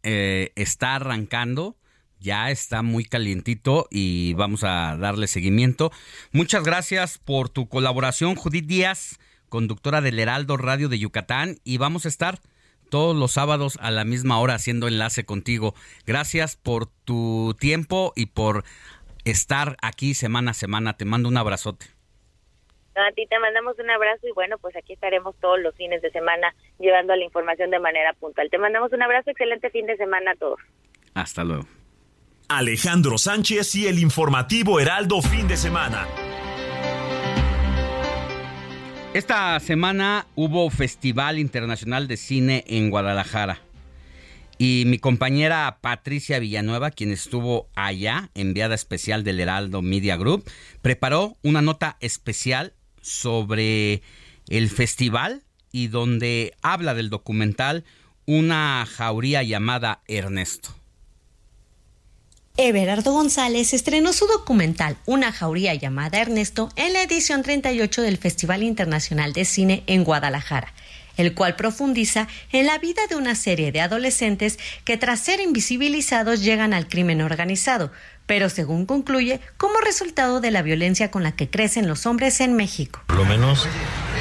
eh, 0.03 0.51
está 0.55 0.95
arrancando, 0.95 1.75
ya 2.19 2.51
está 2.51 2.81
muy 2.81 3.03
calientito 3.05 3.87
y 3.89 4.33
vamos 4.35 4.63
a 4.63 4.95
darle 4.97 5.27
seguimiento. 5.27 5.91
Muchas 6.31 6.63
gracias 6.63 7.17
por 7.17 7.49
tu 7.49 7.67
colaboración, 7.67 8.35
Judith 8.35 8.65
Díaz, 8.65 9.19
conductora 9.49 10.01
del 10.01 10.19
Heraldo 10.19 10.55
Radio 10.57 10.87
de 10.87 10.99
Yucatán, 10.99 11.57
y 11.63 11.77
vamos 11.77 12.05
a 12.05 12.09
estar 12.09 12.39
todos 12.91 13.15
los 13.15 13.31
sábados 13.31 13.79
a 13.81 13.89
la 13.89 14.05
misma 14.05 14.39
hora 14.39 14.53
haciendo 14.53 14.87
enlace 14.87 15.25
contigo. 15.25 15.73
Gracias 16.05 16.57
por 16.57 16.85
tu 16.85 17.55
tiempo 17.59 18.13
y 18.15 18.27
por 18.27 18.63
estar 19.25 19.77
aquí 19.81 20.13
semana 20.13 20.51
a 20.51 20.53
semana. 20.53 20.97
Te 20.97 21.05
mando 21.05 21.29
un 21.29 21.37
abrazote. 21.37 21.87
A 22.93 23.11
ti 23.13 23.25
te 23.25 23.39
mandamos 23.39 23.79
un 23.79 23.89
abrazo 23.89 24.27
y 24.27 24.33
bueno, 24.33 24.57
pues 24.59 24.75
aquí 24.75 24.93
estaremos 24.93 25.35
todos 25.39 25.59
los 25.61 25.73
fines 25.75 26.01
de 26.01 26.11
semana 26.11 26.53
llevando 26.77 27.15
la 27.15 27.23
información 27.23 27.71
de 27.71 27.79
manera 27.79 28.13
puntual. 28.13 28.49
Te 28.51 28.57
mandamos 28.57 28.91
un 28.91 29.01
abrazo, 29.01 29.31
excelente 29.31 29.69
fin 29.69 29.85
de 29.85 29.95
semana 29.95 30.31
a 30.31 30.35
todos. 30.35 30.59
Hasta 31.13 31.43
luego. 31.43 31.65
Alejandro 32.49 33.17
Sánchez 33.17 33.75
y 33.75 33.87
el 33.87 33.99
informativo 33.99 34.81
Heraldo 34.81 35.21
fin 35.21 35.47
de 35.47 35.55
semana. 35.55 36.05
Esta 39.13 39.59
semana 39.59 40.25
hubo 40.35 40.69
Festival 40.69 41.37
Internacional 41.37 42.07
de 42.07 42.15
Cine 42.15 42.63
en 42.65 42.89
Guadalajara. 42.89 43.59
Y 44.57 44.83
mi 44.87 44.99
compañera 44.99 45.79
Patricia 45.81 46.39
Villanueva, 46.39 46.91
quien 46.91 47.11
estuvo 47.11 47.67
allá, 47.75 48.29
enviada 48.35 48.73
especial 48.73 49.25
del 49.25 49.41
Heraldo 49.41 49.81
Media 49.81 50.15
Group, 50.15 50.49
preparó 50.81 51.35
una 51.43 51.61
nota 51.61 51.97
especial 51.99 52.73
sobre 53.01 54.01
el 54.47 54.69
festival 54.69 55.43
y 55.73 55.87
donde 55.87 56.53
habla 56.61 56.93
del 56.93 57.09
documental 57.09 57.83
Una 58.25 58.87
jauría 58.89 59.43
llamada 59.43 60.03
Ernesto. 60.07 60.80
Everardo 62.57 63.13
González 63.13 63.73
estrenó 63.73 64.11
su 64.11 64.27
documental 64.27 64.97
Una 65.05 65.31
jauría 65.31 65.73
llamada 65.73 66.19
Ernesto 66.19 66.69
en 66.75 66.93
la 66.93 67.01
edición 67.01 67.43
38 67.43 68.01
del 68.01 68.17
Festival 68.17 68.61
Internacional 68.61 69.31
de 69.31 69.45
Cine 69.45 69.83
en 69.87 70.03
Guadalajara, 70.03 70.73
el 71.15 71.33
cual 71.33 71.55
profundiza 71.55 72.27
en 72.51 72.65
la 72.65 72.77
vida 72.77 73.01
de 73.09 73.15
una 73.15 73.35
serie 73.35 73.71
de 73.71 73.79
adolescentes 73.79 74.59
que 74.83 74.97
tras 74.97 75.21
ser 75.21 75.39
invisibilizados 75.39 76.43
llegan 76.43 76.73
al 76.73 76.89
crimen 76.89 77.21
organizado, 77.21 77.91
pero 78.25 78.49
según 78.49 78.85
concluye, 78.85 79.39
como 79.55 79.79
resultado 79.79 80.41
de 80.41 80.51
la 80.51 80.61
violencia 80.61 81.09
con 81.09 81.23
la 81.23 81.31
que 81.31 81.49
crecen 81.49 81.87
los 81.87 82.05
hombres 82.05 82.41
en 82.41 82.53
México. 82.55 83.01
Por 83.07 83.15
lo 83.15 83.25
menos 83.25 83.65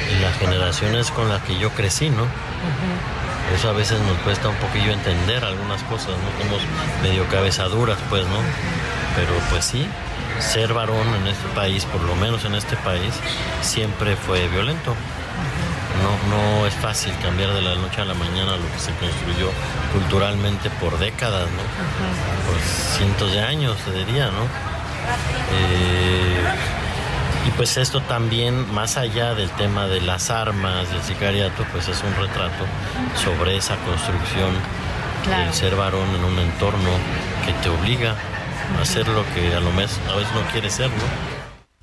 en 0.09 0.21
las 0.21 0.37
generaciones 0.37 1.11
con 1.11 1.27
las 1.27 1.43
que 1.43 1.59
yo 1.59 1.69
crecí, 1.71 2.09
¿no? 2.09 2.27
Eso 3.55 3.69
a 3.69 3.73
veces 3.73 3.99
nos 4.01 4.17
cuesta 4.19 4.49
un 4.49 4.55
poquillo 4.55 4.91
entender 4.91 5.43
algunas 5.43 5.83
cosas, 5.83 6.09
¿no? 6.09 6.43
Somos 6.43 6.61
medio 7.03 7.27
cabezaduras, 7.27 7.97
pues, 8.09 8.23
¿no? 8.27 8.39
Pero 9.15 9.33
pues 9.49 9.65
sí, 9.65 9.87
ser 10.39 10.73
varón 10.73 11.07
en 11.21 11.27
este 11.27 11.47
país, 11.49 11.85
por 11.85 12.01
lo 12.01 12.15
menos 12.15 12.45
en 12.45 12.55
este 12.55 12.75
país, 12.77 13.13
siempre 13.61 14.15
fue 14.15 14.47
violento. 14.47 14.95
No, 16.01 16.35
no 16.35 16.65
es 16.65 16.73
fácil 16.73 17.13
cambiar 17.21 17.53
de 17.53 17.61
la 17.61 17.75
noche 17.75 18.01
a 18.01 18.05
la 18.05 18.15
mañana 18.15 18.57
lo 18.57 18.71
que 18.71 18.79
se 18.79 18.91
construyó 18.93 19.51
culturalmente 19.93 20.69
por 20.79 20.97
décadas, 20.97 21.43
¿no? 21.43 22.51
Por 22.51 22.59
cientos 22.97 23.31
de 23.31 23.41
años, 23.41 23.77
se 23.85 23.91
diría, 23.91 24.25
¿no? 24.27 24.43
Eh, 25.53 26.41
y 27.47 27.51
pues 27.51 27.77
esto 27.77 28.01
también, 28.01 28.71
más 28.73 28.97
allá 28.97 29.33
del 29.33 29.49
tema 29.51 29.87
de 29.87 30.01
las 30.01 30.29
armas, 30.29 30.89
del 30.91 31.01
sicariato, 31.01 31.65
pues 31.71 31.87
es 31.87 32.01
un 32.03 32.13
retrato 32.15 32.65
sobre 33.23 33.57
esa 33.57 33.77
construcción 33.77 34.51
del 35.27 35.53
ser 35.53 35.75
varón 35.75 36.07
en 36.15 36.23
un 36.23 36.39
entorno 36.39 36.89
que 37.45 37.53
te 37.53 37.69
obliga 37.69 38.15
a 38.77 38.81
hacer 38.81 39.07
lo 39.07 39.23
que 39.33 39.55
a 39.55 39.59
lo 39.59 39.71
mes, 39.71 39.99
a 40.09 40.15
veces 40.15 40.33
no 40.33 40.41
quieres 40.51 40.73
ser, 40.73 40.89
¿no? 40.89 41.31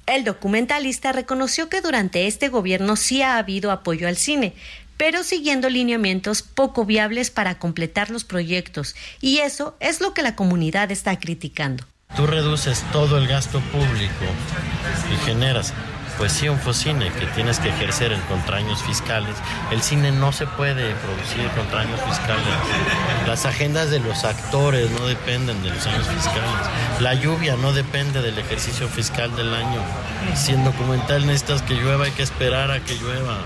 El 0.06 0.24
documentalista 0.24 1.12
reconoció 1.12 1.68
que 1.68 1.82
durante 1.82 2.26
este 2.26 2.48
gobierno 2.48 2.96
sí 2.96 3.20
ha 3.22 3.36
habido 3.36 3.70
apoyo 3.70 4.08
al 4.08 4.16
cine, 4.16 4.54
pero 4.96 5.22
siguiendo 5.22 5.68
lineamientos 5.68 6.42
poco 6.42 6.84
viables 6.84 7.30
para 7.30 7.58
completar 7.58 8.10
los 8.10 8.24
proyectos, 8.24 8.96
y 9.20 9.38
eso 9.38 9.76
es 9.80 10.00
lo 10.00 10.14
que 10.14 10.22
la 10.22 10.34
comunidad 10.34 10.90
está 10.90 11.18
criticando. 11.18 11.84
Tú 12.16 12.26
reduces 12.26 12.84
todo 12.92 13.18
el 13.18 13.28
gasto 13.28 13.60
público 13.60 14.24
y 15.12 15.16
generas, 15.24 15.72
pues 16.16 16.32
sí, 16.32 16.48
un 16.48 16.58
focine 16.58 17.12
que 17.12 17.26
tienes 17.26 17.60
que 17.60 17.68
ejercer 17.68 18.12
en 18.12 18.20
contraños 18.22 18.82
fiscales. 18.82 19.36
El 19.70 19.82
cine 19.82 20.10
no 20.10 20.32
se 20.32 20.46
puede 20.46 20.94
producir 20.96 21.48
contraños 21.50 22.00
fiscales. 22.00 22.44
Las 23.26 23.46
agendas 23.46 23.90
de 23.90 24.00
los 24.00 24.24
actores 24.24 24.90
no 24.90 25.06
dependen 25.06 25.62
de 25.62 25.70
los 25.70 25.86
años 25.86 26.08
fiscales. 26.08 27.00
La 27.00 27.14
lluvia 27.14 27.56
no 27.56 27.72
depende 27.72 28.20
del 28.20 28.36
ejercicio 28.38 28.88
fiscal 28.88 29.36
del 29.36 29.54
año. 29.54 29.80
Si 30.34 30.52
en 30.52 30.64
documental 30.64 31.24
necesitas 31.24 31.62
que 31.62 31.74
llueva, 31.74 32.06
hay 32.06 32.12
que 32.12 32.24
esperar 32.24 32.72
a 32.72 32.80
que 32.80 32.96
llueva. 32.96 33.36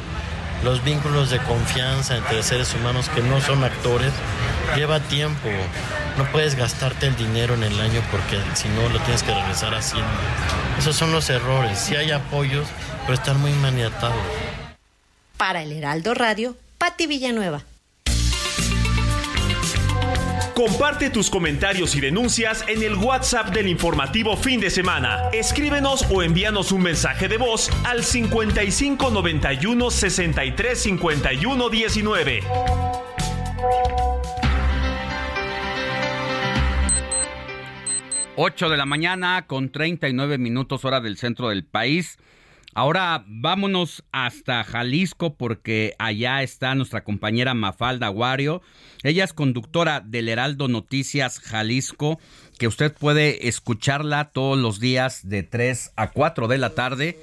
Los 0.64 0.84
vínculos 0.84 1.30
de 1.30 1.38
confianza 1.38 2.16
entre 2.16 2.42
seres 2.42 2.72
humanos 2.74 3.08
que 3.08 3.20
no 3.20 3.40
son 3.40 3.64
actores 3.64 4.12
lleva 4.76 5.00
tiempo. 5.00 5.48
No 6.16 6.30
puedes 6.30 6.54
gastarte 6.54 7.06
el 7.08 7.16
dinero 7.16 7.54
en 7.54 7.64
el 7.64 7.80
año 7.80 8.00
porque 8.10 8.38
si 8.54 8.68
no 8.68 8.88
lo 8.88 8.98
tienes 9.00 9.22
que 9.22 9.34
regresar 9.34 9.74
haciendo. 9.74 10.08
Esos 10.78 10.94
son 10.94 11.10
los 11.10 11.28
errores. 11.30 11.78
Sí 11.78 11.96
hay 11.96 12.12
apoyos, 12.12 12.68
pero 13.02 13.14
están 13.14 13.40
muy 13.40 13.52
maniatados. 13.54 14.16
Para 15.36 15.62
el 15.62 15.72
Heraldo 15.72 16.14
Radio, 16.14 16.56
Patti 16.78 17.06
Villanueva. 17.06 17.62
Comparte 20.54 21.08
tus 21.08 21.30
comentarios 21.30 21.96
y 21.96 22.00
denuncias 22.00 22.62
en 22.68 22.82
el 22.82 22.94
WhatsApp 22.94 23.54
del 23.54 23.68
informativo 23.68 24.36
fin 24.36 24.60
de 24.60 24.68
semana. 24.68 25.30
Escríbenos 25.32 26.04
o 26.10 26.22
envíanos 26.22 26.72
un 26.72 26.82
mensaje 26.82 27.26
de 27.26 27.38
voz 27.38 27.70
al 27.84 28.04
55 28.04 29.10
91 29.10 29.90
63 29.90 30.78
51 30.78 31.68
19. 31.70 32.40
Ocho 38.36 38.68
de 38.68 38.76
la 38.76 38.84
mañana 38.84 39.46
con 39.46 39.70
39 39.70 40.36
minutos 40.36 40.84
hora 40.84 41.00
del 41.00 41.16
centro 41.16 41.48
del 41.48 41.64
país. 41.64 42.18
Ahora 42.74 43.24
vámonos 43.26 44.02
hasta 44.12 44.64
Jalisco 44.64 45.36
porque 45.36 45.94
allá 45.98 46.42
está 46.42 46.74
nuestra 46.74 47.04
compañera 47.04 47.52
Mafalda 47.52 48.06
Aguario. 48.06 48.62
Ella 49.02 49.24
es 49.24 49.34
conductora 49.34 50.00
del 50.00 50.30
Heraldo 50.30 50.68
Noticias 50.68 51.38
Jalisco, 51.40 52.18
que 52.58 52.68
usted 52.68 52.94
puede 52.94 53.48
escucharla 53.48 54.30
todos 54.30 54.58
los 54.58 54.80
días 54.80 55.28
de 55.28 55.42
3 55.42 55.92
a 55.96 56.10
4 56.12 56.48
de 56.48 56.58
la 56.58 56.70
tarde 56.70 57.18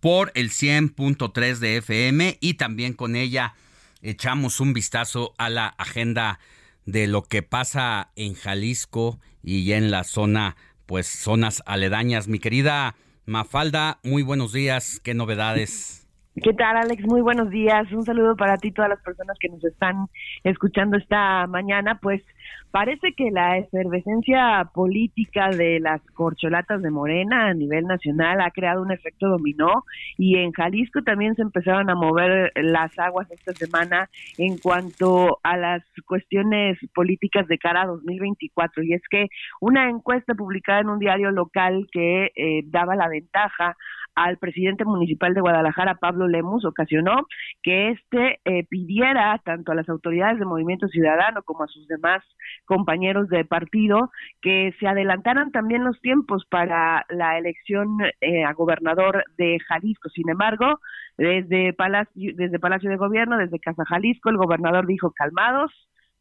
por 0.00 0.32
el 0.34 0.50
100.3 0.50 1.58
de 1.58 1.78
FM 1.78 2.36
y 2.40 2.54
también 2.54 2.92
con 2.92 3.16
ella 3.16 3.54
echamos 4.02 4.60
un 4.60 4.74
vistazo 4.74 5.34
a 5.38 5.48
la 5.48 5.66
agenda 5.66 6.40
de 6.84 7.06
lo 7.06 7.22
que 7.22 7.42
pasa 7.42 8.10
en 8.16 8.34
Jalisco 8.34 9.18
y 9.42 9.72
en 9.72 9.90
la 9.90 10.04
zona, 10.04 10.56
pues 10.84 11.06
zonas 11.06 11.62
aledañas. 11.64 12.28
Mi 12.28 12.38
querida 12.38 12.96
Mafalda, 13.30 14.00
muy 14.02 14.24
buenos 14.24 14.52
días, 14.52 14.98
¿qué 15.04 15.14
novedades? 15.14 15.99
¿Qué 16.42 16.54
tal, 16.54 16.74
Alex? 16.78 17.04
Muy 17.06 17.20
buenos 17.20 17.50
días. 17.50 17.92
Un 17.92 18.02
saludo 18.02 18.34
para 18.34 18.56
ti 18.56 18.68
y 18.68 18.72
todas 18.72 18.88
las 18.88 19.02
personas 19.02 19.36
que 19.38 19.50
nos 19.50 19.62
están 19.62 20.06
escuchando 20.42 20.96
esta 20.96 21.46
mañana. 21.46 21.98
Pues 22.00 22.22
parece 22.70 23.12
que 23.14 23.30
la 23.30 23.58
efervescencia 23.58 24.70
política 24.72 25.50
de 25.50 25.80
las 25.80 26.00
corcholatas 26.14 26.80
de 26.80 26.90
Morena 26.90 27.48
a 27.48 27.54
nivel 27.54 27.84
nacional 27.84 28.40
ha 28.40 28.50
creado 28.52 28.80
un 28.80 28.90
efecto 28.90 29.28
dominó 29.28 29.84
y 30.16 30.38
en 30.38 30.52
Jalisco 30.52 31.02
también 31.02 31.34
se 31.34 31.42
empezaron 31.42 31.90
a 31.90 31.94
mover 31.94 32.52
las 32.56 32.98
aguas 32.98 33.30
esta 33.30 33.52
semana 33.52 34.08
en 34.38 34.56
cuanto 34.56 35.40
a 35.42 35.58
las 35.58 35.82
cuestiones 36.06 36.78
políticas 36.94 37.48
de 37.48 37.58
cara 37.58 37.82
a 37.82 37.86
2024. 37.86 38.82
Y 38.82 38.94
es 38.94 39.02
que 39.10 39.26
una 39.60 39.90
encuesta 39.90 40.32
publicada 40.34 40.80
en 40.80 40.88
un 40.88 41.00
diario 41.00 41.32
local 41.32 41.86
que 41.92 42.30
eh, 42.34 42.62
daba 42.64 42.96
la 42.96 43.08
ventaja 43.08 43.76
al 44.14 44.38
presidente 44.38 44.84
municipal 44.84 45.34
de 45.34 45.40
Guadalajara, 45.40 45.94
Pablo 45.96 46.28
Lemus, 46.28 46.64
ocasionó 46.64 47.26
que 47.62 47.90
éste 47.90 48.40
eh, 48.44 48.64
pidiera 48.68 49.40
tanto 49.44 49.72
a 49.72 49.74
las 49.74 49.88
autoridades 49.88 50.38
de 50.38 50.44
Movimiento 50.44 50.88
Ciudadano 50.88 51.42
como 51.42 51.64
a 51.64 51.68
sus 51.68 51.86
demás 51.88 52.22
compañeros 52.64 53.28
de 53.28 53.44
partido 53.44 54.10
que 54.40 54.74
se 54.78 54.86
adelantaran 54.86 55.52
también 55.52 55.84
los 55.84 56.00
tiempos 56.00 56.44
para 56.48 57.04
la 57.08 57.38
elección 57.38 57.98
eh, 58.20 58.44
a 58.44 58.52
gobernador 58.52 59.24
de 59.36 59.58
Jalisco. 59.66 60.08
Sin 60.10 60.28
embargo, 60.28 60.80
desde 61.16 61.72
Palacio, 61.72 62.32
desde 62.34 62.58
Palacio 62.58 62.90
de 62.90 62.96
Gobierno, 62.96 63.38
desde 63.38 63.60
Casa 63.60 63.84
Jalisco, 63.84 64.30
el 64.30 64.36
gobernador 64.36 64.86
dijo 64.86 65.12
calmados, 65.12 65.72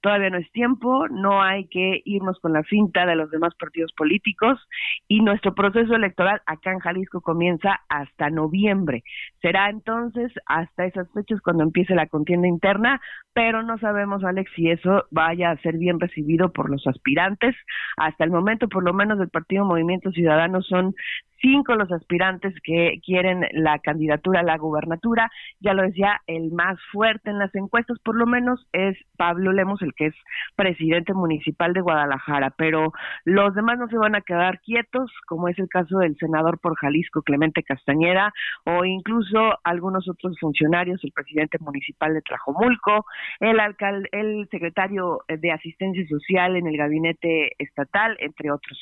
todavía 0.02 0.30
no 0.30 0.38
es 0.38 0.52
tiempo, 0.52 1.08
no 1.10 1.42
hay 1.42 1.68
que 1.68 2.02
irnos 2.06 2.40
con 2.40 2.54
la 2.54 2.64
cinta 2.64 3.06
de 3.06 3.16
los 3.16 3.30
demás 3.32 3.54
partidos 3.56 3.92
políticos 3.94 4.60
y 5.08 5.22
nuestro 5.22 5.54
proceso 5.54 5.96
electoral 5.96 6.42
acá 6.46 6.72
en 6.72 6.80
Jalisco 6.80 7.22
comienza 7.22 7.82
hasta 7.90 8.30
noviembre. 8.30 9.04
Será 9.42 9.70
entonces 9.70 10.32
hasta 10.46 10.86
esas 10.86 11.12
fechas 11.14 11.42
cuando 11.42 11.64
empiece 11.64 11.96
la 11.96 12.08
contienda 12.08 12.48
interna, 12.48 13.02
pero 13.34 13.64
no 13.64 13.78
sabemos, 13.78 14.24
Alex, 14.24 14.52
si 14.56 14.70
eso 14.70 15.06
vaya 15.12 15.52
a 15.52 15.58
ser 15.58 15.78
bien 15.78 16.00
recibido 16.00 16.52
por 16.52 16.70
los 16.70 16.86
aspirantes. 16.88 17.56
Hasta 17.98 18.24
el 18.24 18.32
momento, 18.32 18.68
por 18.68 18.84
lo 18.84 18.94
menos 18.94 19.20
del 19.20 19.30
Partido 19.30 19.66
Movimiento 19.66 20.12
Ciudadano, 20.12 20.62
son 20.62 20.96
cinco 21.42 21.76
los 21.76 21.92
aspirantes 21.92 22.54
que 22.64 23.00
quieren 23.06 23.46
la 23.52 23.80
candidatura 23.80 24.42
a 24.42 24.44
la 24.44 24.58
gubernatura. 24.58 25.32
Ya 25.60 25.74
lo 25.74 25.84
decía, 25.84 26.22
el 26.28 26.52
más 26.52 26.78
fuerte 26.92 27.30
en 27.30 27.40
las 27.40 27.54
encuestas, 27.56 27.98
por 28.00 28.16
lo 28.16 28.26
menos, 28.26 28.68
es 28.74 28.98
Pablo 29.18 29.52
Lemos, 29.52 29.82
el 29.82 29.94
que 29.94 30.08
es 30.08 30.16
presidente 30.56 31.14
municipal 31.14 31.74
de 31.74 31.82
Guadalajara. 31.82 32.52
Pero 32.58 32.94
los 33.26 33.54
demás 33.56 33.78
no 33.80 33.88
se 33.88 33.98
van 33.98 34.16
a 34.16 34.22
quedar 34.22 34.60
quietos, 34.62 35.12
como 35.28 35.48
es 35.48 35.58
el 35.60 35.70
caso 35.70 36.00
del 36.00 36.18
senador 36.18 36.60
por 36.60 36.76
Jalisco, 36.76 37.22
Clemente 37.22 37.64
Castañeda, 37.64 38.34
o 38.66 38.86
incluso 38.86 39.58
algunos 39.64 40.08
otros 40.10 40.38
funcionarios, 40.40 41.04
el 41.04 41.12
presidente 41.12 41.58
municipal 41.60 42.14
de 42.14 42.22
Tlajomulco, 42.22 43.06
el 43.40 43.60
alcalde, 43.60 44.10
el 44.12 44.48
secretario 44.50 45.22
de 45.28 45.52
Asistencia 45.52 46.06
Social 46.08 46.56
en 46.56 46.68
el 46.68 46.78
gabinete 46.78 47.52
estatal, 47.58 48.18
entre 48.20 48.52
otros. 48.52 48.78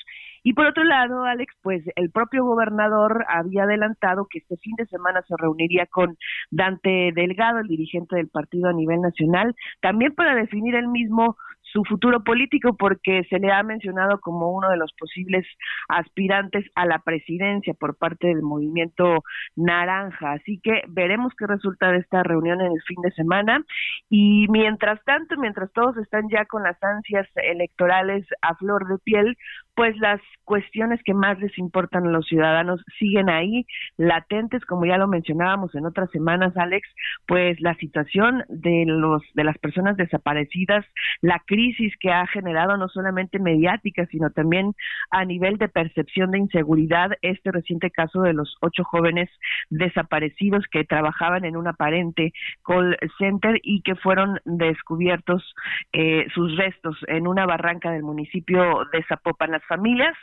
Y 0.47 0.53
por 0.53 0.65
otro 0.65 0.85
lado, 0.85 1.25
Alex, 1.25 1.53
pues 1.61 1.83
el 1.97 2.09
propio 2.09 2.45
gobernador 2.45 3.25
había 3.27 3.63
adelantado 3.63 4.27
que 4.29 4.39
este 4.39 4.55
fin 4.55 4.75
de 4.77 4.85
semana 4.85 5.21
se 5.27 5.35
reuniría 5.37 5.87
con 5.87 6.17
Dante 6.51 7.11
Delgado, 7.13 7.59
el 7.59 7.67
dirigente 7.67 8.15
del 8.15 8.29
partido 8.29 8.69
a 8.69 8.71
nivel 8.71 9.01
nacional, 9.01 9.53
también 9.81 10.15
para 10.15 10.35
definir 10.35 10.75
el 10.75 10.87
mismo 10.87 11.35
su 11.73 11.83
futuro 11.83 12.23
político 12.23 12.75
porque 12.77 13.23
se 13.29 13.39
le 13.39 13.51
ha 13.51 13.61
mencionado 13.61 14.19
como 14.19 14.51
uno 14.51 14.69
de 14.69 14.77
los 14.77 14.93
posibles 14.93 15.45
aspirantes 15.89 16.65
a 16.75 16.85
la 16.85 16.99
presidencia 16.99 17.73
por 17.73 17.97
parte 17.97 18.27
del 18.27 18.41
movimiento 18.41 19.23
naranja. 19.55 20.33
Así 20.33 20.59
que 20.63 20.83
veremos 20.87 21.33
qué 21.37 21.45
resulta 21.45 21.91
de 21.91 21.97
esta 21.97 22.23
reunión 22.23 22.61
en 22.61 22.71
el 22.71 22.81
fin 22.87 23.01
de 23.01 23.11
semana. 23.11 23.63
Y 24.09 24.47
mientras 24.49 25.03
tanto, 25.03 25.35
mientras 25.37 25.71
todos 25.73 25.97
están 25.97 26.29
ya 26.29 26.45
con 26.45 26.63
las 26.63 26.81
ansias 26.81 27.27
electorales 27.35 28.25
a 28.41 28.55
flor 28.55 28.87
de 28.87 28.97
piel, 28.99 29.37
pues 29.77 29.95
las 29.97 30.19
cuestiones 30.43 30.99
que 31.03 31.13
más 31.13 31.37
les 31.39 31.55
importan 31.59 32.07
a 32.07 32.09
los 32.09 32.25
ciudadanos 32.25 32.83
siguen 32.97 33.29
ahí, 33.29 33.67
latentes, 33.95 34.65
como 34.65 34.87
ya 34.87 34.97
lo 34.97 35.07
mencionábamos 35.07 35.75
en 35.75 35.85
otras 35.85 36.09
semanas, 36.09 36.57
Alex, 36.57 36.87
pues 37.27 37.61
la 37.61 37.75
situación 37.75 38.43
de 38.49 38.85
los 38.87 39.21
de 39.35 39.43
las 39.43 39.55
personas 39.59 39.95
desaparecidas, 39.95 40.83
la 41.21 41.43
crisis 41.45 41.93
que 41.99 42.09
ha 42.09 42.25
generado 42.25 42.75
no 42.75 42.89
solamente 42.89 43.37
mediática, 43.37 44.07
sino 44.07 44.31
también 44.31 44.73
a 45.11 45.25
nivel 45.25 45.57
de 45.59 45.69
percepción 45.69 46.31
de 46.31 46.39
inseguridad, 46.39 47.11
este 47.21 47.51
reciente 47.51 47.91
caso 47.91 48.23
de 48.23 48.33
los 48.33 48.55
ocho 48.61 48.83
jóvenes 48.83 49.29
desaparecidos 49.69 50.65
que 50.71 50.85
trabajaban 50.85 51.45
en 51.45 51.55
un 51.55 51.67
aparente 51.67 52.33
call 52.65 52.97
center 53.19 53.59
y 53.61 53.81
que 53.83 53.93
fueron 53.93 54.39
descubiertos 54.43 55.53
eh, 55.93 56.25
sus 56.33 56.57
restos 56.57 56.97
en 57.07 57.27
una 57.27 57.45
barranca 57.45 57.91
del 57.91 58.01
municipio 58.01 58.87
de 58.91 59.03
Zapopan. 59.03 59.51
Las 59.51 59.66
familias 59.68 60.15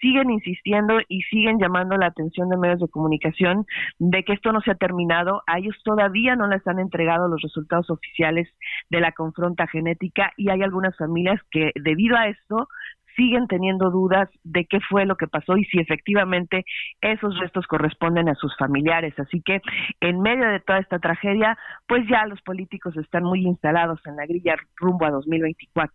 siguen 0.00 0.30
insistiendo 0.30 0.98
y 1.08 1.22
siguen 1.22 1.58
llamando 1.58 1.96
la 1.96 2.06
atención 2.06 2.48
de 2.48 2.56
medios 2.56 2.80
de 2.80 2.88
comunicación 2.88 3.66
de 3.98 4.22
que 4.24 4.32
esto 4.32 4.52
no 4.52 4.60
se 4.60 4.70
ha 4.70 4.74
terminado. 4.74 5.42
A 5.46 5.58
ellos 5.58 5.76
todavía 5.84 6.36
no 6.36 6.48
les 6.48 6.66
han 6.66 6.78
entregado 6.78 7.28
los 7.28 7.42
resultados 7.42 7.90
oficiales 7.90 8.48
de 8.90 9.00
la 9.00 9.12
confronta 9.12 9.66
genética 9.66 10.32
y 10.36 10.50
hay 10.50 10.62
algunas 10.62 10.96
familias 10.96 11.40
que 11.50 11.72
debido 11.74 12.16
a 12.16 12.28
esto 12.28 12.68
siguen 13.18 13.48
teniendo 13.48 13.90
dudas 13.90 14.30
de 14.44 14.64
qué 14.66 14.78
fue 14.80 15.04
lo 15.04 15.16
que 15.16 15.26
pasó 15.26 15.56
y 15.56 15.64
si 15.64 15.80
efectivamente 15.80 16.64
esos 17.00 17.36
restos 17.40 17.66
corresponden 17.66 18.28
a 18.28 18.34
sus 18.36 18.56
familiares. 18.56 19.12
Así 19.18 19.42
que 19.42 19.60
en 20.00 20.20
medio 20.20 20.48
de 20.48 20.60
toda 20.60 20.78
esta 20.78 21.00
tragedia, 21.00 21.58
pues 21.88 22.06
ya 22.08 22.24
los 22.26 22.40
políticos 22.42 22.96
están 22.96 23.24
muy 23.24 23.44
instalados 23.44 24.00
en 24.06 24.16
la 24.16 24.24
grilla 24.24 24.54
rumbo 24.76 25.04
a 25.04 25.10
2024. 25.10 25.92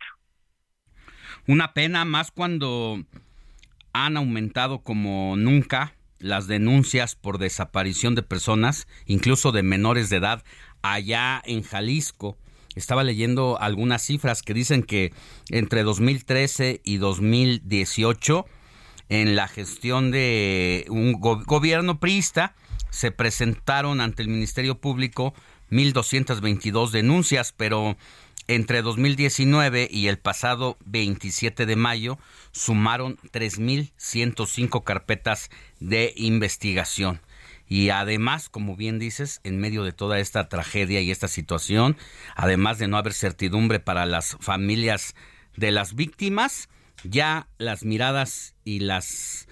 Una 1.47 1.73
pena 1.73 2.05
más 2.05 2.31
cuando 2.31 3.03
han 3.93 4.17
aumentado 4.17 4.79
como 4.79 5.35
nunca 5.37 5.93
las 6.19 6.47
denuncias 6.47 7.15
por 7.15 7.37
desaparición 7.37 8.15
de 8.15 8.23
personas, 8.23 8.87
incluso 9.05 9.51
de 9.51 9.61
menores 9.61 10.09
de 10.09 10.17
edad, 10.17 10.43
allá 10.81 11.41
en 11.45 11.63
Jalisco. 11.63 12.37
Estaba 12.75 13.03
leyendo 13.03 13.59
algunas 13.59 14.01
cifras 14.01 14.41
que 14.41 14.53
dicen 14.53 14.83
que 14.83 15.13
entre 15.49 15.83
2013 15.83 16.81
y 16.83 16.97
2018, 16.97 18.45
en 19.09 19.35
la 19.35 19.47
gestión 19.47 20.11
de 20.11 20.85
un 20.89 21.13
gobierno 21.13 21.99
priista, 21.99 22.55
se 22.89 23.11
presentaron 23.11 24.01
ante 24.01 24.23
el 24.23 24.29
Ministerio 24.29 24.79
Público 24.79 25.33
1.222 25.71 26.91
denuncias, 26.91 27.53
pero 27.55 27.97
entre 28.47 28.81
2019 28.81 29.87
y 29.89 30.07
el 30.07 30.17
pasado 30.17 30.77
27 30.85 31.65
de 31.65 31.75
mayo 31.75 32.19
sumaron 32.51 33.17
3.105 33.31 34.83
carpetas 34.83 35.49
de 35.79 36.13
investigación. 36.15 37.21
Y 37.67 37.89
además, 37.89 38.49
como 38.49 38.75
bien 38.75 38.99
dices, 38.99 39.39
en 39.43 39.59
medio 39.59 39.83
de 39.83 39.93
toda 39.93 40.19
esta 40.19 40.49
tragedia 40.49 41.01
y 41.01 41.11
esta 41.11 41.27
situación, 41.27 41.97
además 42.35 42.77
de 42.77 42.87
no 42.87 42.97
haber 42.97 43.13
certidumbre 43.13 43.79
para 43.79 44.05
las 44.05 44.37
familias 44.39 45.15
de 45.55 45.71
las 45.71 45.95
víctimas, 45.95 46.69
ya 47.03 47.47
las 47.57 47.83
miradas 47.83 48.55
y 48.63 48.79
las 48.79 49.47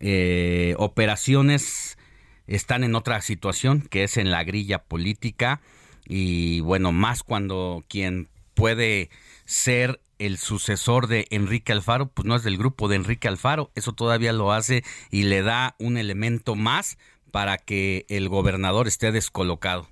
eh, 0.00 0.74
operaciones 0.78 1.98
están 2.46 2.84
en 2.84 2.94
otra 2.94 3.20
situación, 3.20 3.82
que 3.82 4.04
es 4.04 4.16
en 4.16 4.30
la 4.30 4.44
grilla 4.44 4.84
política. 4.84 5.60
Y 6.06 6.60
bueno, 6.60 6.92
más 6.92 7.24
cuando 7.24 7.84
quien 7.88 8.28
puede 8.56 9.10
ser 9.44 10.00
el 10.18 10.38
sucesor 10.38 11.06
de 11.06 11.26
Enrique 11.30 11.72
Alfaro, 11.72 12.08
pues 12.08 12.26
no 12.26 12.34
es 12.34 12.42
del 12.42 12.56
grupo 12.56 12.88
de 12.88 12.96
Enrique 12.96 13.28
Alfaro, 13.28 13.70
eso 13.76 13.92
todavía 13.92 14.32
lo 14.32 14.50
hace 14.50 14.82
y 15.10 15.24
le 15.24 15.42
da 15.42 15.76
un 15.78 15.98
elemento 15.98 16.56
más 16.56 16.98
para 17.30 17.58
que 17.58 18.06
el 18.08 18.28
gobernador 18.28 18.88
esté 18.88 19.12
descolocado. 19.12 19.86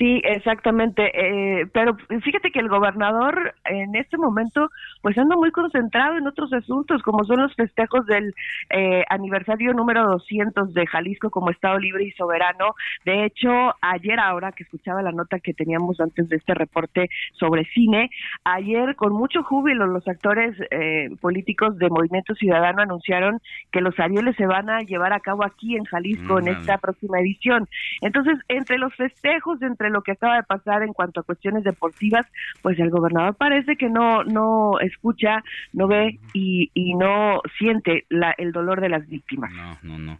Sí, 0.00 0.22
exactamente. 0.24 1.12
Eh, 1.12 1.66
pero 1.74 1.94
fíjate 2.22 2.50
que 2.50 2.60
el 2.60 2.70
gobernador 2.70 3.54
en 3.66 3.94
este 3.94 4.16
momento 4.16 4.70
pues 5.02 5.18
anda 5.18 5.36
muy 5.36 5.50
concentrado 5.50 6.16
en 6.16 6.26
otros 6.26 6.50
asuntos, 6.54 7.02
como 7.02 7.22
son 7.24 7.42
los 7.42 7.54
festejos 7.54 8.06
del 8.06 8.32
eh, 8.70 9.04
aniversario 9.10 9.74
número 9.74 10.06
200 10.06 10.72
de 10.72 10.86
Jalisco 10.86 11.28
como 11.28 11.50
Estado 11.50 11.78
libre 11.78 12.04
y 12.04 12.12
soberano. 12.12 12.74
De 13.04 13.26
hecho, 13.26 13.50
ayer 13.82 14.18
ahora 14.18 14.52
que 14.52 14.62
escuchaba 14.62 15.02
la 15.02 15.12
nota 15.12 15.38
que 15.38 15.52
teníamos 15.52 16.00
antes 16.00 16.30
de 16.30 16.36
este 16.36 16.54
reporte 16.54 17.10
sobre 17.38 17.66
cine, 17.66 18.08
ayer 18.44 18.96
con 18.96 19.12
mucho 19.12 19.42
júbilo 19.42 19.86
los 19.86 20.08
actores 20.08 20.56
eh, 20.70 21.10
políticos 21.20 21.76
de 21.76 21.90
Movimiento 21.90 22.34
Ciudadano 22.36 22.80
anunciaron 22.80 23.38
que 23.70 23.82
los 23.82 24.00
Arieles 24.00 24.34
se 24.36 24.46
van 24.46 24.70
a 24.70 24.80
llevar 24.80 25.12
a 25.12 25.20
cabo 25.20 25.44
aquí 25.44 25.76
en 25.76 25.84
Jalisco 25.84 26.38
en 26.38 26.48
esta 26.48 26.78
próxima 26.78 27.20
edición. 27.20 27.68
Entonces, 28.00 28.38
entre 28.48 28.78
los 28.78 28.94
festejos, 28.94 29.60
entre 29.60 29.89
lo 29.92 30.02
que 30.02 30.12
acaba 30.12 30.36
de 30.36 30.42
pasar 30.42 30.82
en 30.82 30.92
cuanto 30.92 31.20
a 31.20 31.24
cuestiones 31.24 31.64
deportivas, 31.64 32.26
pues 32.62 32.78
el 32.78 32.90
gobernador 32.90 33.34
parece 33.34 33.76
que 33.76 33.88
no 33.88 34.24
no 34.24 34.78
escucha, 34.80 35.42
no 35.72 35.88
ve 35.88 36.18
y, 36.32 36.70
y 36.74 36.94
no 36.94 37.40
siente 37.58 38.06
la, 38.08 38.34
el 38.38 38.52
dolor 38.52 38.80
de 38.80 38.88
las 38.88 39.06
víctimas. 39.08 39.52
No, 39.52 39.78
no, 39.82 39.98
no. 39.98 40.18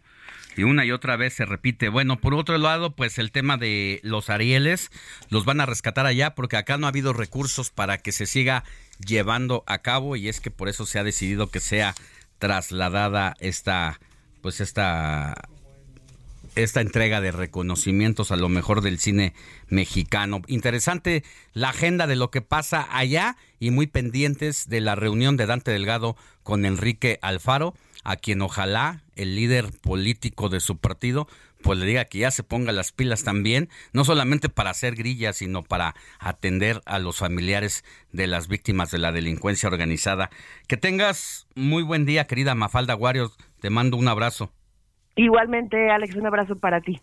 Y 0.57 0.65
una 0.65 0.85
y 0.85 0.93
otra 0.93 1.17
vez 1.17 1.33
se 1.35 1.45
repite. 1.45 1.89
Bueno, 1.89 2.21
por 2.21 2.35
otro 2.35 2.59
lado, 2.59 2.95
pues 2.95 3.19
el 3.19 3.31
tema 3.31 3.57
de 3.57 4.01
los 4.03 4.31
Arieles 4.31 4.91
los 5.31 5.45
van 5.45 5.61
a 5.61 5.67
rescatar 5.67 6.07
allá 6.07 6.35
porque 6.35 6.57
acá 6.57 6.77
no 6.77 6.87
ha 6.87 6.91
habido 6.91 7.13
recursos 7.13 7.71
para 7.71 7.99
que 7.99 8.13
se 8.13 8.27
siga 8.27 8.65
llevando 8.99 9.65
a 9.67 9.79
cabo 9.79 10.17
y 10.17 10.29
es 10.29 10.41
que 10.41 10.51
por 10.51 10.69
eso 10.69 10.87
se 10.87 10.99
ha 10.99 11.05
decidido 11.05 11.51
que 11.51 11.61
sea 11.61 11.95
trasladada 12.39 13.35
esta 13.41 14.01
pues 14.43 14.61
esta 14.61 15.35
esta 16.63 16.81
entrega 16.81 17.21
de 17.21 17.33
reconocimientos 17.33 18.31
a 18.31 18.37
lo 18.37 18.49
mejor 18.49 18.81
del 18.81 18.99
cine 18.99 19.35
mexicano. 19.69 20.43
Interesante 20.47 21.25
la 21.53 21.71
agenda 21.71 22.07
de 22.07 22.17
lo 22.17 22.31
que 22.31 22.43
pasa 22.43 22.87
allá 22.91 23.37
y 23.59 23.71
muy 23.71 23.87
pendientes 23.87 24.69
de 24.69 24.81
la 24.81 24.95
reunión 24.95 25.37
de 25.37 25.47
Dante 25.47 25.71
Delgado 25.71 26.17
con 26.43 26.65
Enrique 26.65 27.19
Alfaro, 27.23 27.75
a 28.05 28.17
quien 28.17 28.43
ojalá 28.43 29.03
el 29.17 29.37
líder 29.37 29.71
político 29.83 30.49
de 30.49 30.61
su 30.61 30.79
partido 30.79 31.29
pues 31.63 31.79
le 31.79 31.87
diga 31.87 32.05
que 32.07 32.19
ya 32.19 32.31
se 32.31 32.43
ponga 32.43 32.73
las 32.73 32.93
pilas 32.93 33.23
también, 33.23 33.69
no 33.93 34.05
solamente 34.05 34.49
para 34.49 34.71
hacer 34.71 34.95
grillas, 34.95 35.37
sino 35.37 35.63
para 35.63 35.95
atender 36.19 36.81
a 36.87 36.99
los 36.99 37.19
familiares 37.19 37.85
de 38.13 38.27
las 38.27 38.49
víctimas 38.49 38.91
de 38.91 38.99
la 38.99 39.13
delincuencia 39.13 39.69
organizada. 39.69 40.31
Que 40.67 40.77
tengas 40.77 41.47
muy 41.55 41.83
buen 41.83 42.07
día, 42.07 42.27
querida 42.27 42.55
Mafalda 42.55 42.95
Guarios, 42.95 43.37
te 43.61 43.71
mando 43.71 43.97
un 43.97 44.09
abrazo. 44.09 44.53
Igualmente, 45.21 45.91
Alex, 45.91 46.17
un 46.17 46.27
abrazo 46.27 46.57
para 46.57 46.81
ti. 46.81 46.99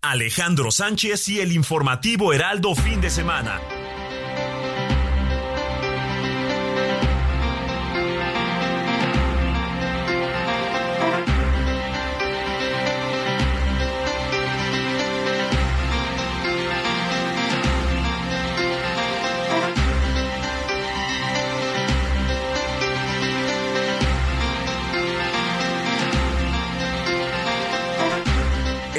Alejandro 0.00 0.70
Sánchez 0.70 1.28
y 1.28 1.40
el 1.40 1.52
informativo 1.52 2.32
Heraldo 2.32 2.74
fin 2.74 3.02
de 3.02 3.10
semana. 3.10 3.60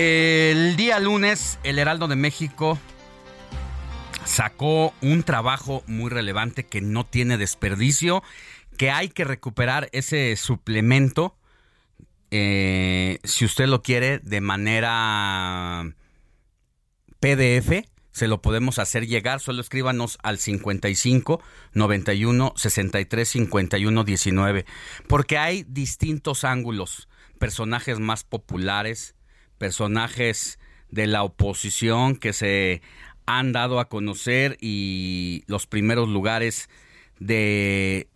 El 0.03 0.77
día 0.77 0.99
lunes, 0.99 1.59
el 1.61 1.77
Heraldo 1.77 2.07
de 2.07 2.15
México 2.15 2.79
sacó 4.25 4.95
un 4.99 5.21
trabajo 5.21 5.83
muy 5.85 6.09
relevante 6.09 6.65
que 6.65 6.81
no 6.81 7.05
tiene 7.05 7.37
desperdicio, 7.37 8.23
que 8.77 8.89
hay 8.89 9.09
que 9.09 9.25
recuperar 9.25 9.89
ese 9.91 10.35
suplemento, 10.37 11.37
eh, 12.31 13.19
si 13.23 13.45
usted 13.45 13.67
lo 13.67 13.83
quiere, 13.83 14.17
de 14.17 14.41
manera 14.41 15.93
PDF. 17.19 17.87
Se 18.11 18.27
lo 18.27 18.41
podemos 18.41 18.79
hacer 18.79 19.05
llegar, 19.05 19.39
solo 19.39 19.61
escríbanos 19.61 20.17
al 20.23 20.39
55 20.39 21.43
91 21.73 22.53
63 22.55 23.29
51 23.29 24.03
19, 24.03 24.65
porque 25.07 25.37
hay 25.37 25.63
distintos 25.67 26.43
ángulos, 26.43 27.07
personajes 27.37 27.99
más 27.99 28.23
populares, 28.23 29.13
personajes 29.61 30.57
de 30.89 31.05
la 31.05 31.21
oposición 31.21 32.15
que 32.15 32.33
se 32.33 32.81
han 33.27 33.51
dado 33.51 33.79
a 33.79 33.89
conocer 33.89 34.57
y 34.59 35.43
los 35.45 35.67
primeros 35.67 36.09
lugares 36.09 36.67
de 37.19 38.07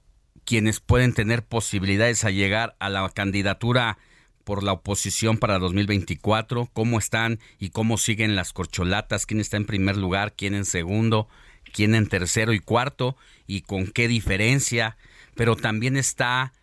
quienes 0.43 0.79
pueden 0.79 1.13
tener 1.13 1.45
posibilidades 1.45 2.23
a 2.23 2.31
llegar 2.31 2.75
a 2.79 2.89
la 2.89 3.07
candidatura 3.09 3.99
por 4.43 4.63
la 4.63 4.71
oposición 4.71 5.37
para 5.37 5.59
2024, 5.59 6.67
cómo 6.73 6.97
están 6.97 7.39
y 7.59 7.69
cómo 7.69 7.99
siguen 7.99 8.35
las 8.35 8.51
corcholatas, 8.51 9.27
quién 9.27 9.39
está 9.39 9.57
en 9.57 9.67
primer 9.67 9.97
lugar, 9.97 10.33
quién 10.35 10.55
en 10.55 10.65
segundo, 10.65 11.27
quién 11.73 11.93
en 11.93 12.09
tercero 12.09 12.53
y 12.53 12.59
cuarto 12.59 13.17
y 13.45 13.61
con 13.61 13.85
qué 13.85 14.07
diferencia. 14.07 14.97
pero 15.35 15.55
también 15.55 15.95
está 15.95 16.53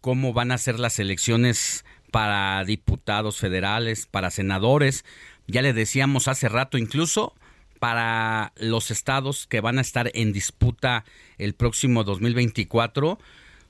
cómo 0.00 0.32
van 0.32 0.50
a 0.50 0.58
ser 0.58 0.80
las 0.80 0.98
elecciones 0.98 1.84
para 2.14 2.62
diputados 2.62 3.38
federales, 3.38 4.06
para 4.06 4.30
senadores. 4.30 5.04
Ya 5.48 5.62
le 5.62 5.72
decíamos 5.72 6.28
hace 6.28 6.48
rato, 6.48 6.78
incluso 6.78 7.34
para 7.80 8.52
los 8.56 8.92
estados 8.92 9.48
que 9.48 9.60
van 9.60 9.78
a 9.78 9.80
estar 9.80 10.12
en 10.14 10.32
disputa 10.32 11.04
el 11.38 11.54
próximo 11.54 12.04
2024, 12.04 13.18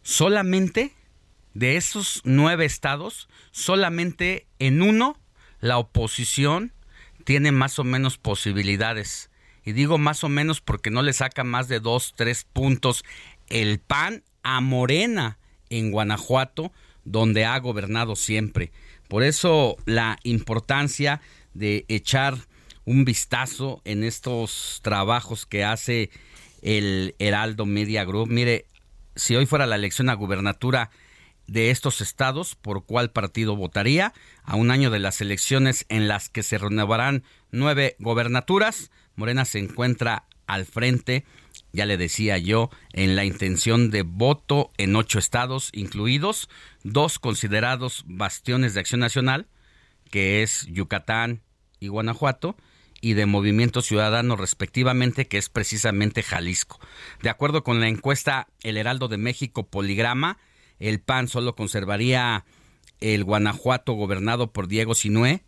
solamente 0.03 0.93
de 1.55 1.77
esos 1.79 2.21
nueve 2.25 2.67
estados, 2.67 3.31
solamente 3.51 4.47
en 4.59 4.83
uno 4.83 5.19
la 5.61 5.79
oposición 5.79 6.75
tiene 7.25 7.51
más 7.51 7.79
o 7.79 7.85
menos 7.85 8.19
posibilidades. 8.19 9.31
Y 9.65 9.73
digo 9.73 9.97
más 9.97 10.23
o 10.23 10.29
menos 10.29 10.61
porque 10.61 10.91
no 10.91 11.01
le 11.01 11.15
saca 11.15 11.45
más 11.45 11.67
de 11.69 11.81
dos, 11.81 12.13
tres 12.15 12.45
puntos 12.45 13.07
el 13.49 13.79
PAN 13.79 14.23
a 14.43 14.61
Morena 14.61 15.39
en 15.71 15.91
Guanajuato, 15.91 16.73
donde 17.05 17.45
ha 17.45 17.59
gobernado 17.59 18.17
siempre. 18.17 18.73
Por 19.09 19.23
eso 19.23 19.77
la 19.85 20.19
importancia 20.23 21.21
de 21.53 21.85
echar 21.89 22.37
un 22.85 23.05
vistazo 23.05 23.81
en 23.85 24.05
estos 24.05 24.81
trabajos 24.83 25.47
que 25.47 25.65
hace 25.65 26.11
el 26.63 27.15
Heraldo 27.19 27.67
Media 27.67 28.05
Group. 28.05 28.29
Mire, 28.29 28.67
si 29.17 29.37
hoy 29.37 29.47
fuera 29.47 29.67
la 29.67 29.77
elección 29.77 30.09
a 30.11 30.15
gubernatura 30.15 30.91
de 31.47 31.71
estos 31.71 32.01
estados, 32.01 32.55
¿por 32.55 32.85
cuál 32.85 33.11
partido 33.11 33.57
votaría? 33.57 34.13
A 34.43 34.57
un 34.57 34.71
año 34.71 34.91
de 34.91 34.99
las 34.99 35.21
elecciones 35.21 35.85
en 35.89 36.09
las 36.09 36.29
que 36.29 36.43
se 36.43 36.59
renovarán 36.59 37.23
nueve 37.51 37.97
gobernaturas, 37.99 38.91
Morena 39.15 39.45
se 39.45 39.59
encuentra 39.59 40.25
al 40.47 40.67
frente, 40.67 41.25
ya 41.75 41.87
le 41.87 41.97
decía 41.97 42.39
yo, 42.39 42.71
en 42.93 43.17
la 43.17 43.25
intención 43.25 43.91
de 43.91 44.03
voto 44.03 44.71
en 44.79 44.95
ocho 44.95 45.19
estados, 45.19 45.71
incluidos 45.73 46.49
dos 46.85 47.19
considerados 47.19 48.05
bastiones 48.07 48.75
de 48.75 48.81
acción 48.81 49.01
nacional, 49.01 49.49
que 50.11 50.45
es 50.45 50.67
Yucatán 50.71 51.43
y 51.81 51.89
Guanajuato, 51.89 52.57
y 53.01 53.15
de 53.15 53.27
Movimiento 53.27 53.83
Ciudadano 53.83 54.37
respectivamente, 54.37 55.27
que 55.27 55.37
es 55.37 55.49
precisamente 55.49 56.23
Jalisco. 56.23 56.79
De 57.23 57.29
acuerdo 57.29 57.65
con 57.65 57.81
la 57.81 57.89
encuesta 57.89 58.47
El 58.63 58.77
Heraldo 58.77 59.09
de 59.09 59.19
México 59.19 59.69
Poligrama, 59.69 60.39
el 60.79 61.01
PAN 61.01 61.27
solo 61.27 61.57
conservaría 61.57 62.45
el 63.01 63.25
Guanajuato 63.25 63.95
gobernado 63.95 64.53
por 64.53 64.69
Diego 64.69 64.95
Sinué, 64.95 65.43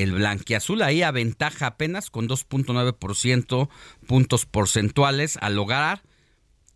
el 0.00 0.12
blanquiazul 0.12 0.82
ahí 0.82 1.02
aventaja 1.02 1.66
apenas 1.66 2.10
con 2.10 2.28
2.9% 2.28 3.68
puntos 4.06 4.46
porcentuales 4.46 5.36
al 5.40 5.56
lograr 5.56 6.02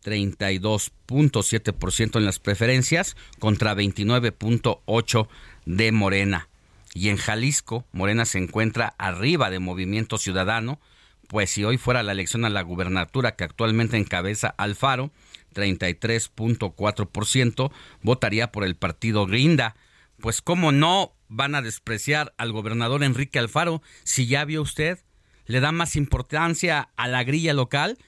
32.7% 0.04 2.16
en 2.16 2.24
las 2.24 2.38
preferencias 2.38 3.16
contra 3.38 3.74
29.8% 3.74 5.28
de 5.64 5.92
Morena. 5.92 6.48
Y 6.92 7.08
en 7.08 7.16
Jalisco, 7.16 7.86
Morena 7.92 8.24
se 8.24 8.38
encuentra 8.38 8.94
arriba 8.98 9.50
de 9.50 9.58
Movimiento 9.58 10.16
Ciudadano, 10.18 10.80
pues 11.26 11.50
si 11.50 11.64
hoy 11.64 11.76
fuera 11.78 12.04
la 12.04 12.12
elección 12.12 12.44
a 12.44 12.50
la 12.50 12.62
gubernatura 12.62 13.34
que 13.34 13.42
actualmente 13.44 13.96
encabeza 13.96 14.54
Alfaro, 14.56 15.10
33.4%, 15.54 17.72
votaría 18.02 18.52
por 18.52 18.64
el 18.64 18.76
partido 18.76 19.26
Grinda. 19.26 19.74
Pues 20.20 20.42
cómo 20.42 20.72
no 20.72 21.14
van 21.28 21.54
a 21.54 21.62
despreciar 21.62 22.34
al 22.38 22.52
gobernador 22.52 23.02
Enrique 23.02 23.38
Alfaro 23.38 23.82
si 24.04 24.26
ya 24.26 24.44
vio 24.44 24.62
usted, 24.62 25.00
le 25.46 25.60
da 25.60 25.72
más 25.72 25.96
importancia 25.96 26.90
a 26.96 27.08
la 27.08 27.24
grilla 27.24 27.52
local 27.52 27.98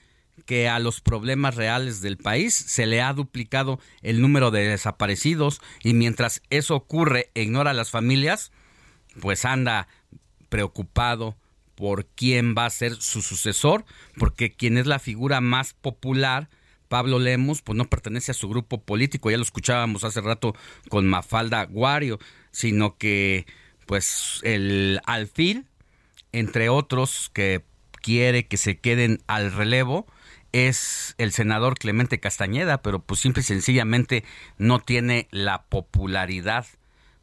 que 0.44 0.68
a 0.68 0.78
los 0.78 1.00
problemas 1.00 1.54
reales 1.54 2.00
del 2.00 2.18
país. 2.18 2.54
Se 2.54 2.86
le 2.86 3.02
ha 3.02 3.12
duplicado 3.12 3.80
el 4.02 4.20
número 4.20 4.50
de 4.50 4.68
desaparecidos 4.68 5.60
y 5.82 5.94
mientras 5.94 6.42
eso 6.50 6.74
ocurre 6.74 7.30
e 7.34 7.42
ignora 7.42 7.70
a 7.70 7.74
las 7.74 7.90
familias, 7.90 8.52
pues 9.20 9.44
anda 9.44 9.88
preocupado 10.48 11.36
por 11.74 12.06
quién 12.06 12.54
va 12.56 12.66
a 12.66 12.70
ser 12.70 12.96
su 12.96 13.22
sucesor, 13.22 13.84
porque 14.16 14.54
quien 14.54 14.78
es 14.78 14.86
la 14.86 14.98
figura 14.98 15.40
más 15.40 15.74
popular, 15.74 16.48
Pablo 16.88 17.18
Lemos, 17.18 17.62
pues 17.62 17.76
no 17.76 17.88
pertenece 17.88 18.30
a 18.30 18.34
su 18.34 18.48
grupo 18.48 18.82
político, 18.82 19.30
ya 19.30 19.36
lo 19.36 19.42
escuchábamos 19.42 20.04
hace 20.04 20.20
rato 20.20 20.54
con 20.88 21.06
Mafalda 21.06 21.64
Guario, 21.64 22.18
sino 22.50 22.96
que 22.96 23.46
pues 23.86 24.40
el 24.42 25.00
alfil, 25.06 25.66
entre 26.32 26.68
otros 26.68 27.30
que 27.32 27.64
quiere 28.02 28.46
que 28.46 28.56
se 28.56 28.78
queden 28.78 29.22
al 29.26 29.52
relevo, 29.52 30.06
es 30.52 31.14
el 31.18 31.32
senador 31.32 31.78
Clemente 31.78 32.20
Castañeda, 32.20 32.82
pero 32.82 33.00
pues 33.00 33.20
simple 33.20 33.40
y 33.40 33.44
sencillamente 33.44 34.24
no 34.58 34.80
tiene 34.80 35.28
la 35.30 35.64
popularidad 35.64 36.66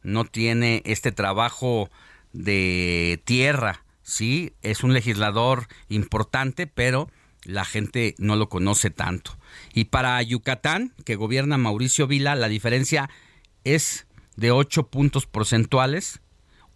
no 0.04 0.24
tiene 0.24 0.82
este 0.84 1.10
trabajo 1.10 1.90
de 2.32 3.20
tierra, 3.24 3.82
sí, 4.02 4.52
es 4.62 4.84
un 4.84 4.92
legislador 4.92 5.66
importante, 5.88 6.68
pero 6.68 7.10
la 7.44 7.64
gente 7.64 8.14
no 8.18 8.36
lo 8.36 8.48
conoce 8.48 8.90
tanto. 8.90 9.36
Y 9.72 9.86
para 9.86 10.20
Yucatán, 10.22 10.92
que 11.04 11.16
gobierna 11.16 11.58
Mauricio 11.58 12.06
Vila, 12.06 12.34
la 12.34 12.48
diferencia 12.48 13.10
es 13.64 14.06
de 14.36 14.50
8 14.50 14.88
puntos 14.88 15.26
porcentuales, 15.26 16.20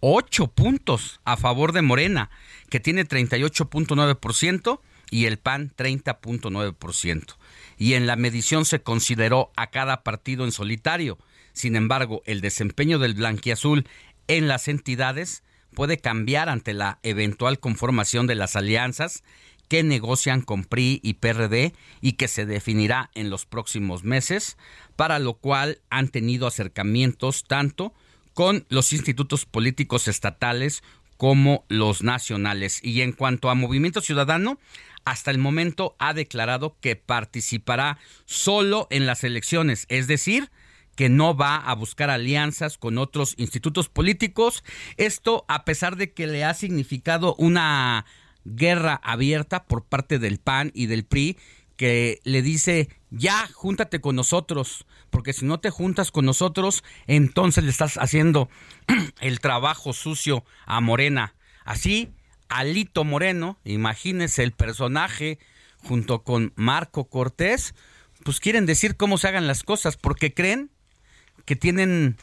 8 0.00 0.48
puntos 0.48 1.20
a 1.24 1.36
favor 1.36 1.72
de 1.72 1.82
Morena, 1.82 2.30
que 2.70 2.80
tiene 2.80 3.06
38.9% 3.06 4.80
y 5.10 5.24
el 5.26 5.38
PAN 5.38 5.72
30.9%. 5.76 7.36
Y 7.78 7.94
en 7.94 8.06
la 8.06 8.16
medición 8.16 8.64
se 8.64 8.82
consideró 8.82 9.50
a 9.56 9.68
cada 9.68 10.02
partido 10.02 10.44
en 10.44 10.52
solitario. 10.52 11.18
Sin 11.52 11.76
embargo, 11.76 12.22
el 12.26 12.40
desempeño 12.40 12.98
del 12.98 13.14
blanquiazul 13.14 13.88
en 14.28 14.48
las 14.48 14.68
entidades 14.68 15.42
puede 15.74 15.98
cambiar 15.98 16.48
ante 16.48 16.74
la 16.74 16.98
eventual 17.02 17.58
conformación 17.58 18.26
de 18.26 18.34
las 18.34 18.56
alianzas 18.56 19.22
que 19.68 19.82
negocian 19.82 20.42
con 20.42 20.64
PRI 20.64 21.00
y 21.02 21.14
PRD 21.14 21.74
y 22.00 22.12
que 22.12 22.28
se 22.28 22.46
definirá 22.46 23.10
en 23.14 23.30
los 23.30 23.46
próximos 23.46 24.02
meses, 24.02 24.56
para 24.96 25.18
lo 25.18 25.34
cual 25.34 25.80
han 25.90 26.08
tenido 26.08 26.46
acercamientos 26.46 27.44
tanto 27.44 27.92
con 28.34 28.66
los 28.68 28.92
institutos 28.92 29.44
políticos 29.44 30.08
estatales 30.08 30.82
como 31.16 31.64
los 31.68 32.02
nacionales. 32.02 32.80
Y 32.82 33.02
en 33.02 33.12
cuanto 33.12 33.50
a 33.50 33.54
Movimiento 33.54 34.00
Ciudadano, 34.00 34.58
hasta 35.04 35.30
el 35.30 35.38
momento 35.38 35.96
ha 35.98 36.14
declarado 36.14 36.76
que 36.80 36.96
participará 36.96 37.98
solo 38.24 38.86
en 38.90 39.06
las 39.06 39.24
elecciones, 39.24 39.86
es 39.88 40.06
decir, 40.06 40.50
que 40.98 41.08
no 41.08 41.36
va 41.36 41.56
a 41.56 41.74
buscar 41.74 42.10
alianzas 42.10 42.76
con 42.76 42.98
otros 42.98 43.34
institutos 43.36 43.88
políticos. 43.88 44.64
Esto 44.96 45.44
a 45.46 45.64
pesar 45.64 45.94
de 45.94 46.12
que 46.12 46.26
le 46.26 46.44
ha 46.44 46.54
significado 46.54 47.36
una 47.36 48.04
guerra 48.44 49.00
abierta 49.02 49.64
por 49.64 49.84
parte 49.84 50.18
del 50.18 50.38
PAN 50.38 50.70
y 50.74 50.86
del 50.86 51.04
PRI 51.04 51.36
que 51.76 52.20
le 52.24 52.42
dice, 52.42 52.88
ya, 53.10 53.48
júntate 53.54 54.00
con 54.00 54.16
nosotros, 54.16 54.84
porque 55.10 55.32
si 55.32 55.44
no 55.46 55.60
te 55.60 55.70
juntas 55.70 56.10
con 56.10 56.24
nosotros, 56.24 56.82
entonces 57.06 57.62
le 57.62 57.70
estás 57.70 57.96
haciendo 57.98 58.48
el 59.20 59.38
trabajo 59.38 59.92
sucio 59.92 60.44
a 60.66 60.80
Morena. 60.80 61.34
Así, 61.64 62.12
Alito 62.48 63.04
Moreno, 63.04 63.58
imagínese 63.64 64.42
el 64.42 64.52
personaje 64.52 65.38
junto 65.84 66.24
con 66.24 66.52
Marco 66.56 67.08
Cortés, 67.08 67.74
pues 68.24 68.40
quieren 68.40 68.66
decir 68.66 68.96
cómo 68.96 69.16
se 69.16 69.28
hagan 69.28 69.46
las 69.46 69.62
cosas, 69.62 69.96
porque 69.96 70.34
creen 70.34 70.70
que 71.44 71.54
tienen 71.54 72.16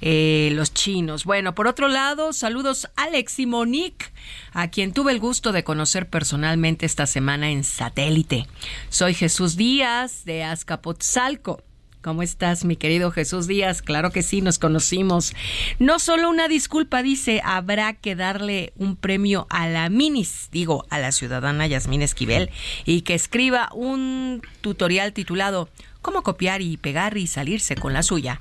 eh, 0.00 0.50
los 0.52 0.74
chinos. 0.74 1.24
Bueno, 1.24 1.54
por 1.54 1.66
otro 1.68 1.88
lado, 1.88 2.32
saludos 2.32 2.88
Alex 2.96 3.38
y 3.38 3.46
Monique, 3.46 4.06
a 4.52 4.68
quien 4.68 4.92
tuve 4.92 5.12
el 5.12 5.20
gusto 5.20 5.52
de 5.52 5.64
conocer 5.64 6.08
personalmente 6.08 6.86
esta 6.86 7.06
semana 7.06 7.50
en 7.50 7.62
satélite. 7.62 8.46
Soy 8.88 9.14
Jesús 9.14 9.56
Díaz 9.56 10.24
de 10.24 10.42
Azcapotzalco. 10.44 11.62
¿Cómo 12.06 12.22
estás, 12.22 12.64
mi 12.64 12.76
querido 12.76 13.10
Jesús 13.10 13.48
Díaz? 13.48 13.82
Claro 13.82 14.12
que 14.12 14.22
sí, 14.22 14.40
nos 14.40 14.60
conocimos. 14.60 15.34
No 15.80 15.98
solo 15.98 16.30
una 16.30 16.46
disculpa, 16.46 17.02
dice, 17.02 17.40
habrá 17.44 17.94
que 17.94 18.14
darle 18.14 18.72
un 18.76 18.94
premio 18.94 19.48
a 19.50 19.66
la 19.66 19.88
Minis, 19.88 20.48
digo, 20.52 20.86
a 20.88 21.00
la 21.00 21.10
ciudadana 21.10 21.66
Yasmín 21.66 22.02
Esquivel, 22.02 22.50
y 22.84 23.00
que 23.00 23.14
escriba 23.14 23.70
un 23.74 24.40
tutorial 24.60 25.14
titulado 25.14 25.68
Cómo 26.06 26.22
copiar 26.22 26.62
y 26.62 26.76
pegar 26.76 27.16
y 27.16 27.26
salirse 27.26 27.74
con 27.74 27.92
la 27.92 28.04
suya. 28.04 28.40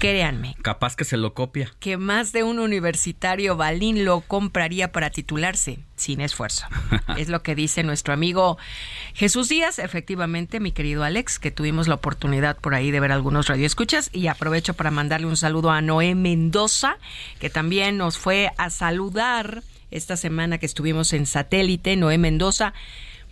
Créanme, 0.00 0.56
Capaz 0.62 0.96
que 0.96 1.04
se 1.04 1.16
lo 1.16 1.32
copia. 1.32 1.70
que 1.78 1.96
más 1.96 2.32
de 2.32 2.42
un 2.42 2.58
universitario 2.58 3.56
balín 3.56 4.04
lo 4.04 4.22
compraría 4.22 4.90
para 4.90 5.10
titularse 5.10 5.78
sin 5.94 6.20
esfuerzo. 6.20 6.66
es 7.16 7.28
lo 7.28 7.44
que 7.44 7.54
dice 7.54 7.84
nuestro 7.84 8.14
amigo 8.14 8.58
Jesús 9.14 9.48
Díaz, 9.48 9.78
efectivamente, 9.78 10.58
mi 10.58 10.72
querido 10.72 11.04
Alex, 11.04 11.38
que 11.38 11.52
tuvimos 11.52 11.86
la 11.86 11.94
oportunidad 11.94 12.56
por 12.56 12.74
ahí 12.74 12.90
de 12.90 12.98
ver 12.98 13.12
algunos 13.12 13.46
radioescuchas 13.46 14.10
y 14.12 14.26
aprovecho 14.26 14.74
para 14.74 14.90
mandarle 14.90 15.28
un 15.28 15.36
saludo 15.36 15.70
a 15.70 15.80
Noé 15.80 16.16
Mendoza, 16.16 16.98
que 17.38 17.48
también 17.48 17.96
nos 17.96 18.18
fue 18.18 18.50
a 18.58 18.70
saludar 18.70 19.62
esta 19.92 20.16
semana 20.16 20.58
que 20.58 20.66
estuvimos 20.66 21.12
en 21.12 21.26
satélite, 21.26 21.94
Noé 21.94 22.18
Mendoza. 22.18 22.74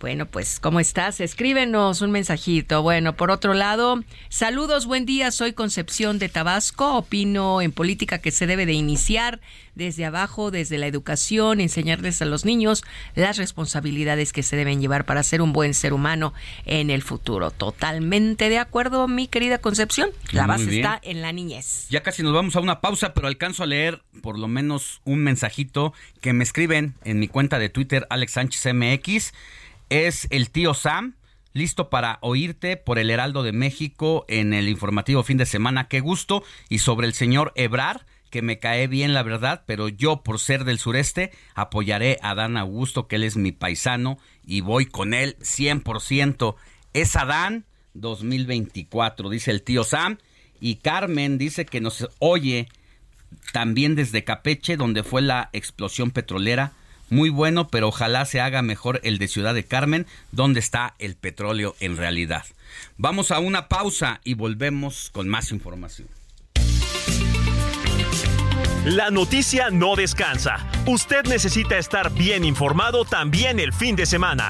Bueno, 0.03 0.25
pues, 0.25 0.59
¿cómo 0.59 0.81
estás? 0.81 1.21
Escríbenos 1.21 2.01
un 2.01 2.11
mensajito. 2.11 2.81
Bueno, 2.81 3.15
por 3.15 3.31
otro 3.31 3.53
lado, 3.53 4.03
saludos, 4.27 4.85
buen 4.85 5.05
día, 5.05 5.31
soy 5.31 5.53
Concepción 5.53 6.19
de 6.19 6.27
Tabasco. 6.27 6.97
Opino 6.97 7.61
en 7.61 7.71
política 7.71 8.17
que 8.17 8.31
se 8.31 8.45
debe 8.45 8.65
de 8.65 8.73
iniciar 8.73 9.39
desde 9.75 10.03
abajo, 10.03 10.51
desde 10.51 10.77
la 10.77 10.87
educación, 10.87 11.61
enseñarles 11.61 12.21
a 12.21 12.25
los 12.25 12.43
niños 12.43 12.83
las 13.15 13.37
responsabilidades 13.37 14.33
que 14.33 14.43
se 14.43 14.57
deben 14.57 14.81
llevar 14.81 15.05
para 15.05 15.23
ser 15.23 15.41
un 15.41 15.53
buen 15.53 15.73
ser 15.73 15.93
humano 15.93 16.33
en 16.65 16.89
el 16.89 17.01
futuro. 17.01 17.49
Totalmente 17.49 18.49
de 18.49 18.59
acuerdo, 18.59 19.07
mi 19.07 19.27
querida 19.27 19.59
Concepción. 19.59 20.09
La 20.33 20.47
base 20.47 20.75
está 20.75 20.99
en 21.01 21.21
la 21.21 21.31
niñez. 21.31 21.87
Ya 21.89 22.03
casi 22.03 22.23
nos 22.23 22.33
vamos 22.33 22.57
a 22.57 22.59
una 22.59 22.81
pausa, 22.81 23.13
pero 23.13 23.27
alcanzo 23.27 23.63
a 23.63 23.67
leer 23.67 24.01
por 24.21 24.37
lo 24.37 24.49
menos 24.49 24.99
un 25.05 25.19
mensajito 25.19 25.93
que 26.19 26.33
me 26.33 26.43
escriben 26.43 26.93
en 27.05 27.19
mi 27.19 27.29
cuenta 27.29 27.57
de 27.57 27.69
Twitter, 27.69 28.05
Alex 28.09 28.33
Sánchez 28.33 28.73
MX. 28.73 29.31
Es 29.93 30.25
el 30.31 30.49
tío 30.49 30.73
Sam, 30.73 31.17
listo 31.53 31.91
para 31.91 32.17
oírte 32.21 32.77
por 32.77 32.97
el 32.97 33.11
Heraldo 33.11 33.43
de 33.43 33.51
México 33.51 34.25
en 34.27 34.51
el 34.55 34.67
informativo 34.67 35.21
fin 35.21 35.37
de 35.37 35.45
semana. 35.45 35.87
Qué 35.87 35.99
gusto. 35.99 36.43
Y 36.67 36.79
sobre 36.79 37.05
el 37.05 37.13
señor 37.13 37.53
Ebrar, 37.55 38.07
que 38.31 38.41
me 38.41 38.57
cae 38.57 38.87
bien 38.87 39.13
la 39.13 39.21
verdad, 39.21 39.65
pero 39.67 39.89
yo 39.89 40.23
por 40.23 40.39
ser 40.39 40.63
del 40.63 40.79
sureste 40.79 41.29
apoyaré 41.53 42.17
a 42.23 42.33
Dan 42.33 42.57
Augusto, 42.57 43.07
que 43.07 43.17
él 43.17 43.23
es 43.23 43.37
mi 43.37 43.51
paisano, 43.51 44.17
y 44.43 44.61
voy 44.61 44.87
con 44.87 45.13
él 45.13 45.37
100%. 45.41 46.55
Es 46.93 47.15
Adán 47.15 47.65
2024, 47.93 49.29
dice 49.29 49.51
el 49.51 49.61
tío 49.61 49.83
Sam. 49.83 50.17
Y 50.59 50.77
Carmen 50.77 51.37
dice 51.37 51.67
que 51.67 51.81
nos 51.81 52.09
oye 52.17 52.67
también 53.51 53.93
desde 53.93 54.23
Capeche, 54.23 54.75
donde 54.75 55.03
fue 55.03 55.21
la 55.21 55.51
explosión 55.53 56.09
petrolera. 56.09 56.73
Muy 57.13 57.29
bueno, 57.29 57.67
pero 57.67 57.89
ojalá 57.89 58.25
se 58.25 58.41
haga 58.41 58.63
mejor 58.63 58.99
el 59.03 59.19
de 59.19 59.27
Ciudad 59.27 59.53
de 59.53 59.63
Carmen, 59.63 60.07
donde 60.31 60.59
está 60.59 60.95
el 60.97 61.13
petróleo 61.13 61.75
en 61.79 61.95
realidad. 61.95 62.43
Vamos 62.97 63.29
a 63.29 63.37
una 63.37 63.67
pausa 63.67 64.19
y 64.23 64.33
volvemos 64.33 65.11
con 65.13 65.29
más 65.29 65.51
información. 65.51 66.07
La 68.85 69.11
noticia 69.11 69.69
no 69.69 69.95
descansa. 69.95 70.67
Usted 70.87 71.25
necesita 71.25 71.77
estar 71.77 72.11
bien 72.11 72.43
informado 72.43 73.05
también 73.05 73.59
el 73.59 73.73
fin 73.73 73.95
de 73.95 74.07
semana. 74.07 74.49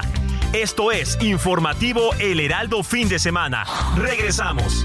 Esto 0.54 0.90
es 0.90 1.18
Informativo 1.20 2.14
El 2.18 2.40
Heraldo 2.40 2.82
Fin 2.82 3.10
de 3.10 3.18
Semana. 3.18 3.64
Regresamos. 3.98 4.84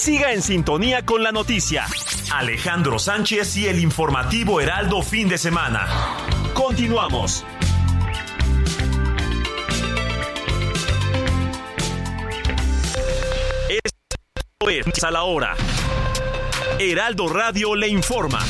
Siga 0.00 0.32
en 0.32 0.40
sintonía 0.40 1.04
con 1.04 1.22
la 1.22 1.30
noticia. 1.30 1.84
Alejandro 2.32 2.98
Sánchez 2.98 3.58
y 3.58 3.68
el 3.68 3.78
informativo 3.80 4.58
Heraldo 4.58 5.02
Fin 5.02 5.28
de 5.28 5.36
Semana. 5.36 5.86
Continuamos. 6.54 7.44
Es 13.68 15.04
a 15.04 15.10
la 15.10 15.24
hora. 15.24 15.54
Heraldo 16.78 17.28
Radio 17.28 17.74
le 17.74 17.88
informa. 17.88 18.40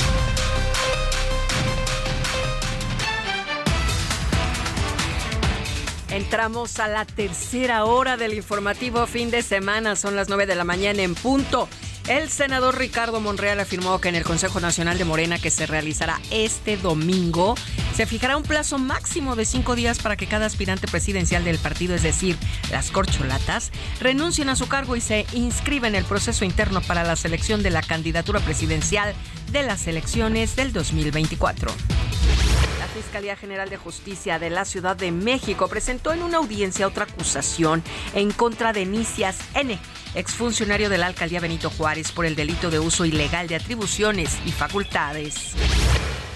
Entramos 6.10 6.80
a 6.80 6.88
la 6.88 7.04
tercera 7.04 7.84
hora 7.84 8.16
del 8.16 8.34
informativo 8.34 9.06
fin 9.06 9.30
de 9.30 9.42
semana, 9.42 9.94
son 9.94 10.16
las 10.16 10.28
9 10.28 10.44
de 10.46 10.56
la 10.56 10.64
mañana 10.64 11.02
en 11.02 11.14
punto. 11.14 11.68
El 12.08 12.28
senador 12.28 12.78
Ricardo 12.78 13.20
Monreal 13.20 13.60
afirmó 13.60 14.00
que 14.00 14.08
en 14.08 14.16
el 14.16 14.24
Consejo 14.24 14.60
Nacional 14.60 14.98
de 14.98 15.04
Morena 15.04 15.38
que 15.38 15.50
se 15.50 15.66
realizará 15.66 16.20
este 16.30 16.76
domingo 16.76 17.54
se 17.94 18.06
fijará 18.06 18.36
un 18.36 18.42
plazo 18.42 18.78
máximo 18.78 19.36
de 19.36 19.44
cinco 19.44 19.76
días 19.76 19.98
para 19.98 20.16
que 20.16 20.26
cada 20.26 20.46
aspirante 20.46 20.88
presidencial 20.88 21.44
del 21.44 21.58
partido, 21.58 21.94
es 21.94 22.02
decir, 22.02 22.36
las 22.70 22.90
corcholatas, 22.90 23.70
renuncien 24.00 24.48
a 24.48 24.56
su 24.56 24.68
cargo 24.68 24.96
y 24.96 25.00
se 25.00 25.26
inscriba 25.32 25.86
en 25.86 25.94
el 25.94 26.04
proceso 26.04 26.44
interno 26.44 26.80
para 26.80 27.04
la 27.04 27.16
selección 27.16 27.62
de 27.62 27.70
la 27.70 27.82
candidatura 27.82 28.40
presidencial 28.40 29.14
de 29.52 29.62
las 29.62 29.86
elecciones 29.86 30.56
del 30.56 30.72
2024. 30.72 31.70
La 32.78 32.86
Fiscalía 32.86 33.36
General 33.36 33.68
de 33.68 33.76
Justicia 33.76 34.38
de 34.38 34.50
la 34.50 34.64
Ciudad 34.64 34.96
de 34.96 35.12
México 35.12 35.68
presentó 35.68 36.12
en 36.12 36.22
una 36.22 36.38
audiencia 36.38 36.86
otra 36.86 37.04
acusación 37.04 37.82
en 38.14 38.30
contra 38.30 38.72
de 38.72 38.86
Nicias 38.86 39.36
N., 39.54 39.78
exfuncionario 40.14 40.88
de 40.88 40.98
la 40.98 41.06
alcaldía 41.06 41.40
Benito 41.40 41.70
Juárez, 41.70 42.12
por 42.12 42.26
el 42.26 42.36
delito 42.36 42.70
de 42.70 42.78
uso 42.78 43.04
ilegal 43.04 43.48
de 43.48 43.56
atribuciones 43.56 44.38
y 44.44 44.52
facultades. 44.52 45.54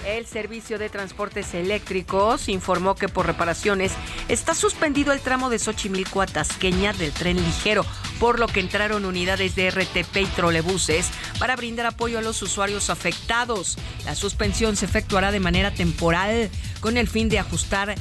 El 0.07 0.27
Servicio 0.27 0.79
de 0.79 0.91
Transportes 0.91 1.55
Eléctricos 1.55 2.51
informó 2.51 2.95
que 2.95 3.09
por 3.09 3.25
reparaciones 3.25 3.93
está 4.29 4.55
suspendido 4.55 5.15
el 5.15 5.21
tramo 5.21 5.49
de 5.49 5.59
Xochimilco 5.59 6.21
a 6.21 6.27
Tasqueña 6.27 6.93
del 6.93 7.11
tren 7.13 7.43
ligero, 7.43 7.87
por 8.21 8.39
lo 8.39 8.47
que 8.47 8.61
entraron 8.61 9.07
unidades 9.07 9.55
de 9.55 9.71
RTP 9.71 10.17
y 10.17 10.27
trolebuses 10.27 11.11
para 11.39 11.57
brindar 11.57 11.87
apoyo 11.87 12.19
a 12.19 12.23
los 12.23 12.43
usuarios 12.43 12.91
afectados. 12.91 13.79
La 14.05 14.15
suspensión 14.15 14.77
se 14.77 14.85
efectuará 14.85 15.33
de 15.33 15.41
manera 15.41 15.71
temporal 15.73 16.51
con 16.81 16.99
el 16.99 17.09
fin 17.09 17.31
de 17.31 17.39
ajustar 17.39 17.95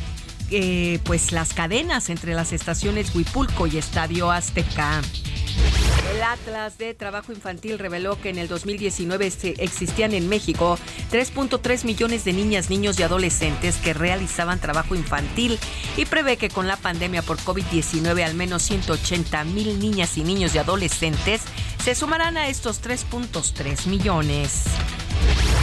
eh, 0.52 1.00
pues 1.04 1.32
las 1.32 1.54
cadenas 1.54 2.10
entre 2.10 2.34
las 2.34 2.54
estaciones 2.54 3.14
Huipulco 3.16 3.68
y 3.68 3.78
Estadio 3.78 4.32
Azteca. 4.32 5.02
El 6.14 6.22
Atlas 6.24 6.78
de 6.78 6.94
Trabajo 6.94 7.32
Infantil 7.32 7.80
reveló 7.80 8.20
que 8.20 8.30
en 8.30 8.38
el 8.38 8.48
2019 8.48 9.28
este- 9.28 9.64
existían 9.64 10.14
en 10.14 10.28
México 10.30 10.78
3.3 11.12 11.86
millones 11.86 12.24
de 12.26 12.34
niñas, 12.34 12.70
niños 12.70 13.00
y 13.00 13.04
adolescentes 13.04 13.76
que 13.78 13.94
realizaban 13.94 14.60
trabajo 14.60 14.96
infantil 14.96 15.60
y 15.98 16.06
prevé 16.06 16.38
que 16.38 16.50
con 16.50 16.68
la 16.68 16.78
pandemia 16.78 17.22
por 17.22 17.38
COVID-19 17.40 18.24
al 18.24 18.36
menos 18.36 18.64
180 18.64 19.44
mil 19.46 19.80
niñas 19.80 20.18
y 20.18 20.24
niños 20.24 20.54
y 20.56 20.58
adolescentes 20.60 21.42
se 21.84 21.96
sumarán 21.96 22.38
a 22.38 22.48
estos 22.48 22.82
3.3 22.82 23.88
millones. 23.88 24.64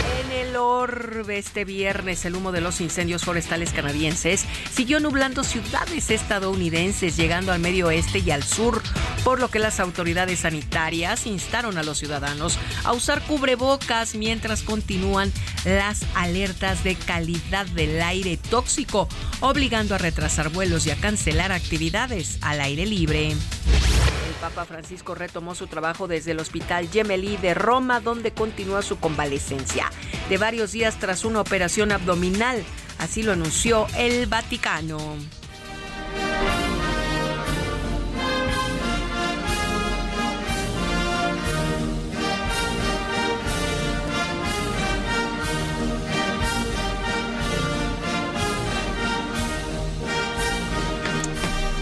En 0.00 0.32
el 0.32 0.50
calor 0.50 1.26
este 1.30 1.64
viernes, 1.64 2.24
el 2.24 2.34
humo 2.34 2.50
de 2.50 2.60
los 2.60 2.80
incendios 2.80 3.24
forestales 3.24 3.72
canadienses 3.72 4.44
siguió 4.72 4.98
nublando 4.98 5.44
ciudades 5.44 6.10
estadounidenses, 6.10 7.16
llegando 7.16 7.52
al 7.52 7.60
medio 7.60 7.86
oeste 7.86 8.18
y 8.18 8.32
al 8.32 8.42
sur, 8.42 8.82
por 9.22 9.38
lo 9.38 9.48
que 9.48 9.60
las 9.60 9.78
autoridades 9.78 10.40
sanitarias 10.40 11.26
instaron 11.26 11.78
a 11.78 11.84
los 11.84 11.98
ciudadanos 11.98 12.58
a 12.82 12.92
usar 12.92 13.22
cubrebocas 13.22 14.16
mientras 14.16 14.62
continúan 14.62 15.32
las 15.64 16.02
alertas 16.16 16.82
de 16.82 16.96
calidad 16.96 17.66
del 17.66 18.02
aire 18.02 18.36
tóxico, 18.36 19.08
obligando 19.38 19.94
a 19.94 19.98
retrasar 19.98 20.48
vuelos 20.48 20.84
y 20.86 20.90
a 20.90 20.96
cancelar 20.96 21.52
actividades 21.52 22.38
al 22.40 22.60
aire 22.60 22.86
libre. 22.86 23.28
El 23.30 24.36
Papa 24.40 24.64
Francisco 24.64 25.14
retomó 25.14 25.54
su 25.54 25.68
trabajo 25.68 26.08
desde 26.08 26.32
el 26.32 26.40
Hospital 26.40 26.88
Gemelli 26.88 27.36
de 27.36 27.54
Roma, 27.54 28.00
donde 28.00 28.32
continúa 28.32 28.82
su 28.82 28.98
convalecencia 28.98 29.89
de 30.28 30.38
varios 30.38 30.72
días 30.72 30.98
tras 30.98 31.24
una 31.24 31.40
operación 31.40 31.92
abdominal. 31.92 32.62
Así 32.98 33.22
lo 33.22 33.32
anunció 33.32 33.86
el 33.96 34.26
Vaticano. 34.26 35.16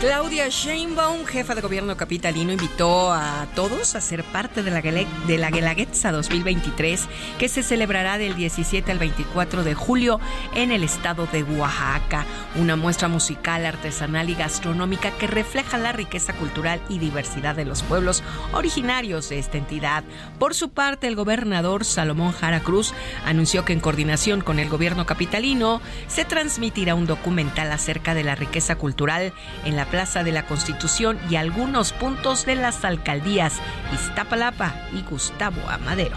Claudia 0.00 0.46
Sheinbaum, 0.48 1.26
jefa 1.26 1.56
de 1.56 1.60
gobierno 1.60 1.96
capitalino, 1.96 2.52
invitó 2.52 3.12
a 3.12 3.48
todos 3.56 3.96
a 3.96 4.00
ser 4.00 4.22
parte 4.22 4.62
de 4.62 4.70
la, 4.70 4.80
de 4.80 5.38
la 5.38 5.50
Guelaguetza 5.50 6.12
2023, 6.12 7.08
que 7.36 7.48
se 7.48 7.64
celebrará 7.64 8.16
del 8.16 8.36
17 8.36 8.92
al 8.92 9.00
24 9.00 9.64
de 9.64 9.74
julio 9.74 10.20
en 10.54 10.70
el 10.70 10.84
estado 10.84 11.26
de 11.26 11.42
Oaxaca. 11.42 12.26
Una 12.54 12.76
muestra 12.76 13.08
musical, 13.08 13.66
artesanal 13.66 14.30
y 14.30 14.36
gastronómica 14.36 15.10
que 15.10 15.26
refleja 15.26 15.78
la 15.78 15.90
riqueza 15.90 16.32
cultural 16.32 16.80
y 16.88 17.00
diversidad 17.00 17.56
de 17.56 17.64
los 17.64 17.82
pueblos 17.82 18.22
originarios 18.52 19.28
de 19.30 19.40
esta 19.40 19.58
entidad. 19.58 20.04
Por 20.38 20.54
su 20.54 20.70
parte, 20.70 21.08
el 21.08 21.16
gobernador 21.16 21.84
Salomón 21.84 22.30
Jara 22.30 22.60
Cruz 22.60 22.94
anunció 23.24 23.64
que 23.64 23.72
en 23.72 23.80
coordinación 23.80 24.42
con 24.42 24.60
el 24.60 24.68
gobierno 24.68 25.06
capitalino 25.06 25.80
se 26.06 26.24
transmitirá 26.24 26.94
un 26.94 27.06
documental 27.06 27.72
acerca 27.72 28.14
de 28.14 28.22
la 28.22 28.36
riqueza 28.36 28.76
cultural 28.76 29.32
en 29.64 29.74
la 29.74 29.87
Plaza 29.90 30.24
de 30.24 30.32
la 30.32 30.46
Constitución 30.46 31.18
y 31.30 31.36
algunos 31.36 31.92
puntos 31.92 32.46
de 32.46 32.54
las 32.54 32.84
alcaldías 32.84 33.54
Iztapalapa 33.92 34.74
y 34.92 35.02
Gustavo 35.02 35.60
Amadero. 35.68 36.16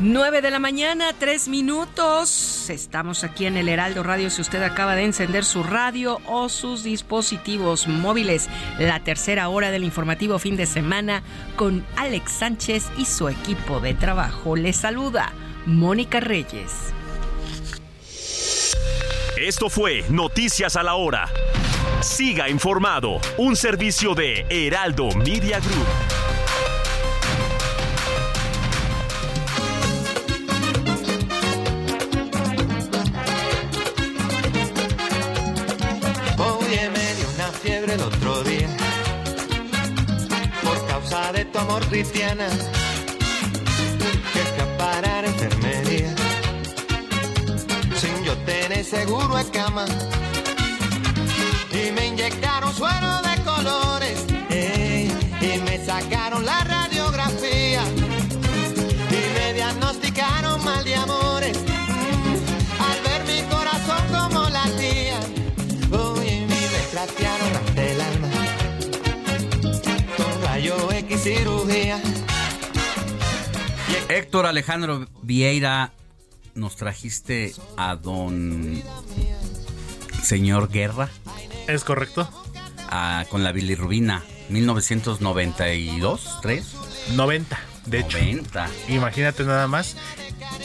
Nueve 0.00 0.42
de 0.42 0.52
la 0.52 0.60
mañana, 0.60 1.12
tres 1.18 1.48
minutos. 1.48 2.70
Estamos 2.70 3.24
aquí 3.24 3.46
en 3.46 3.56
el 3.56 3.68
Heraldo 3.68 4.04
Radio. 4.04 4.30
Si 4.30 4.40
usted 4.40 4.62
acaba 4.62 4.94
de 4.94 5.02
encender 5.02 5.44
su 5.44 5.64
radio 5.64 6.20
o 6.26 6.48
sus 6.48 6.84
dispositivos 6.84 7.88
móviles, 7.88 8.48
la 8.78 9.00
tercera 9.00 9.48
hora 9.48 9.72
del 9.72 9.82
informativo 9.82 10.38
fin 10.38 10.56
de 10.56 10.66
semana 10.66 11.24
con 11.56 11.84
Alex 11.96 12.30
Sánchez 12.30 12.86
y 12.96 13.06
su 13.06 13.28
equipo 13.28 13.80
de 13.80 13.94
trabajo. 13.94 14.54
Les 14.54 14.76
saluda 14.76 15.32
Mónica 15.66 16.20
Reyes. 16.20 16.92
Esto 19.40 19.70
fue 19.70 20.04
Noticias 20.08 20.74
a 20.74 20.82
la 20.82 20.96
Hora. 20.96 21.30
Siga 22.00 22.48
informado, 22.48 23.20
un 23.36 23.54
servicio 23.54 24.14
de 24.14 24.44
Heraldo 24.48 25.10
Media 25.14 25.60
Group. 25.60 25.86
Oye, 36.38 36.90
me 36.90 37.14
dio 37.14 37.28
una 37.36 37.52
fiebre 37.52 37.94
el 37.94 38.00
otro 38.00 38.42
día 38.42 38.68
por 40.64 40.86
causa 40.88 41.32
de 41.32 41.44
tu 41.44 41.58
amor 41.60 41.84
cristiana 41.86 42.48
que 44.32 44.40
escapara 44.40 45.22
de 45.22 45.28
enfermería 45.28 46.17
tener 48.48 48.84
seguro 48.84 49.36
de 49.36 49.44
cama. 49.50 49.84
Y 51.70 51.92
me 51.92 52.06
inyectaron 52.06 52.74
suero 52.74 53.20
de 53.22 53.42
colores 53.42 54.24
ey, 54.48 55.12
y 55.40 55.58
me 55.58 55.84
sacaron 55.84 56.44
la 56.46 56.64
radiografía. 56.64 57.82
Y 59.10 59.20
me 59.36 59.52
diagnosticaron 59.52 60.64
mal 60.64 60.84
de 60.84 60.94
amores 60.94 61.58
Mm, 61.58 62.82
al 62.88 62.98
ver 63.06 63.22
mi 63.26 63.42
corazón 63.48 64.02
como 64.12 64.48
latía 64.50 65.18
Oye, 65.90 66.46
mi 66.46 66.60
desgraciaron 66.76 67.56
hasta 67.56 67.82
el 67.82 68.00
alma 68.00 68.28
con 70.16 70.42
rayo 70.42 70.92
X 70.92 71.22
cirugía. 71.22 72.00
Héctor 74.08 74.46
Alejandro 74.46 75.06
Vieira, 75.22 75.92
nos 76.58 76.76
trajiste 76.76 77.54
a 77.76 77.96
don 77.96 78.82
señor 80.22 80.68
Guerra. 80.70 81.08
¿Es 81.66 81.84
correcto? 81.84 82.28
con 83.30 83.44
la 83.44 83.52
bilirrubina, 83.52 84.22
1992, 84.48 86.38
3. 86.40 86.64
90, 87.16 87.58
de 87.86 87.98
hecho. 88.00 88.18
90. 88.18 88.68
Imagínate 88.88 89.44
nada 89.44 89.66
más. 89.68 89.94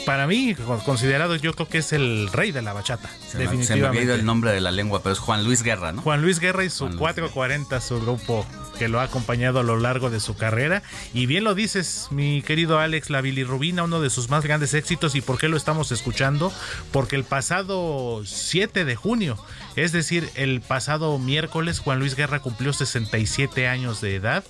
Para 0.05 0.25
mí, 0.27 0.55
con- 0.55 0.79
considerado, 0.81 1.35
yo 1.35 1.53
creo 1.53 1.67
que 1.67 1.79
es 1.79 1.91
el 1.91 2.29
rey 2.31 2.51
de 2.53 2.61
la 2.61 2.71
bachata. 2.73 3.09
Se 3.09 3.15
me, 3.15 3.25
se 3.25 3.37
me 3.37 3.43
definitivamente. 3.43 3.87
había 3.87 4.01
ido 4.03 4.15
el 4.15 4.25
nombre 4.25 4.51
de 4.51 4.61
la 4.61 4.71
lengua, 4.71 5.01
pero 5.03 5.11
es 5.13 5.19
Juan 5.19 5.43
Luis 5.43 5.63
Guerra, 5.63 5.91
¿no? 5.91 6.01
Juan 6.01 6.21
Luis 6.21 6.39
Guerra 6.39 6.63
y 6.63 6.69
su 6.69 6.85
440, 6.97 7.81
su 7.81 7.99
grupo 8.01 8.45
que 8.77 8.87
lo 8.87 8.99
ha 8.99 9.03
acompañado 9.03 9.59
a 9.59 9.63
lo 9.63 9.77
largo 9.77 10.09
de 10.09 10.19
su 10.19 10.35
carrera. 10.35 10.83
Y 11.13 11.25
bien 11.25 11.43
lo 11.43 11.55
dices, 11.55 12.07
mi 12.11 12.41
querido 12.41 12.79
Alex, 12.79 13.09
la 13.09 13.21
bilirrubina, 13.21 13.83
uno 13.83 14.01
de 14.01 14.09
sus 14.09 14.29
más 14.29 14.43
grandes 14.43 14.73
éxitos. 14.73 15.15
¿Y 15.15 15.21
por 15.21 15.37
qué 15.37 15.49
lo 15.49 15.57
estamos 15.57 15.91
escuchando? 15.91 16.51
Porque 16.91 17.15
el 17.15 17.23
pasado 17.23 18.23
7 18.25 18.85
de 18.85 18.95
junio, 18.95 19.37
es 19.75 19.91
decir, 19.91 20.29
el 20.35 20.61
pasado 20.61 21.17
miércoles, 21.19 21.79
Juan 21.79 21.99
Luis 21.99 22.15
Guerra 22.15 22.39
cumplió 22.39 22.73
67 22.73 23.67
años 23.67 24.01
de 24.01 24.15
edad. 24.15 24.43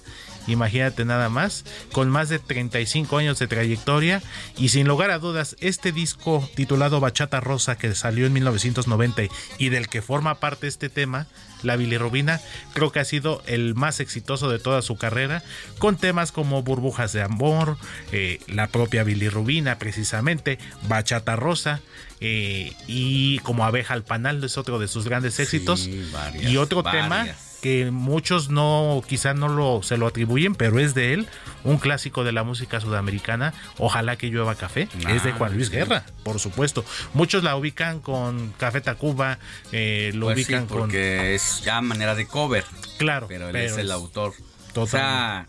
Imagínate 0.47 1.05
nada 1.05 1.29
más, 1.29 1.65
con 1.91 2.09
más 2.09 2.29
de 2.29 2.39
35 2.39 3.17
años 3.17 3.39
de 3.39 3.47
trayectoria 3.47 4.21
y 4.57 4.69
sin 4.69 4.87
lugar 4.87 5.11
a 5.11 5.19
dudas, 5.19 5.55
este 5.59 5.91
disco 5.91 6.47
titulado 6.55 6.99
Bachata 6.99 7.39
Rosa 7.39 7.77
que 7.77 7.93
salió 7.95 8.25
en 8.25 8.33
1990 8.33 9.23
y 9.57 9.69
del 9.69 9.87
que 9.87 10.01
forma 10.01 10.35
parte 10.35 10.67
este 10.67 10.89
tema, 10.89 11.27
la 11.61 11.75
bilirrubina, 11.75 12.41
creo 12.73 12.91
que 12.91 12.99
ha 12.99 13.05
sido 13.05 13.41
el 13.45 13.73
más 13.75 13.99
exitoso 13.99 14.49
de 14.49 14.59
toda 14.59 14.81
su 14.81 14.97
carrera, 14.97 15.43
con 15.79 15.97
temas 15.97 16.31
como 16.31 16.61
Burbujas 16.61 17.13
de 17.13 17.21
Amor, 17.21 17.77
eh, 18.11 18.39
la 18.47 18.67
propia 18.67 19.03
bilirrubina 19.03 19.77
precisamente, 19.79 20.59
Bachata 20.87 21.35
Rosa, 21.35 21.81
eh, 22.19 22.73
y 22.87 23.39
como 23.39 23.65
Abeja 23.65 23.93
al 23.93 24.03
Panal 24.03 24.43
es 24.43 24.57
otro 24.57 24.79
de 24.79 24.87
sus 24.87 25.05
grandes 25.05 25.39
éxitos. 25.39 25.89
varias, 26.11 26.51
y 26.51 26.57
otro 26.57 26.83
varias. 26.83 27.07
tema 27.07 27.35
que 27.63 27.91
muchos 27.91 28.49
no 28.49 29.01
quizá 29.07 29.33
no 29.33 29.47
lo 29.47 29.81
se 29.83 29.95
lo 29.95 30.05
atribuyen, 30.07 30.53
pero 30.53 30.79
es 30.79 30.93
de 30.93 31.13
él, 31.13 31.27
un 31.63 31.77
clásico 31.77 32.25
de 32.25 32.33
la 32.33 32.43
música 32.43 32.81
sudamericana, 32.81 33.53
Ojalá 33.77 34.17
que 34.17 34.27
llueva 34.27 34.55
café, 34.55 34.89
es 35.09 35.23
de 35.23 35.29
Ah, 35.31 35.35
Juan 35.37 35.53
Luis. 35.53 35.69
Guerra, 35.69 36.05
por 36.23 36.39
supuesto. 36.41 36.83
Muchos 37.13 37.41
la 37.41 37.55
ubican 37.55 38.01
con 38.01 38.51
Café 38.57 38.81
Tacuba, 38.81 39.39
eh, 39.71 40.11
lo 40.13 40.25
Pues 40.25 40.39
sí, 40.39 40.43
ubican 40.43 40.67
con 40.67 40.79
porque 40.79 41.35
es 41.35 41.61
ya 41.63 41.79
manera 41.79 42.15
de 42.15 42.27
cover. 42.27 42.65
Claro, 42.97 43.27
pero 43.29 43.45
él 43.47 43.53
pero 43.53 43.65
es 43.65 43.77
el 43.77 43.91
autor. 43.91 44.33
O 44.75 44.85
sea, 44.85 45.47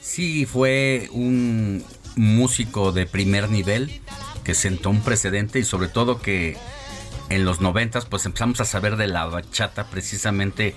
sí 0.00 0.46
fue 0.46 1.08
un 1.12 1.84
músico 2.16 2.90
de 2.92 3.04
primer 3.04 3.50
nivel 3.50 4.00
que 4.44 4.54
sentó 4.54 4.88
un 4.88 5.02
precedente 5.02 5.58
y 5.58 5.64
sobre 5.64 5.88
todo 5.88 6.22
que 6.22 6.56
en 7.28 7.44
los 7.44 7.60
noventas 7.60 8.06
pues 8.06 8.24
empezamos 8.24 8.60
a 8.62 8.64
saber 8.64 8.96
de 8.96 9.06
la 9.08 9.26
bachata 9.26 9.88
precisamente 9.90 10.74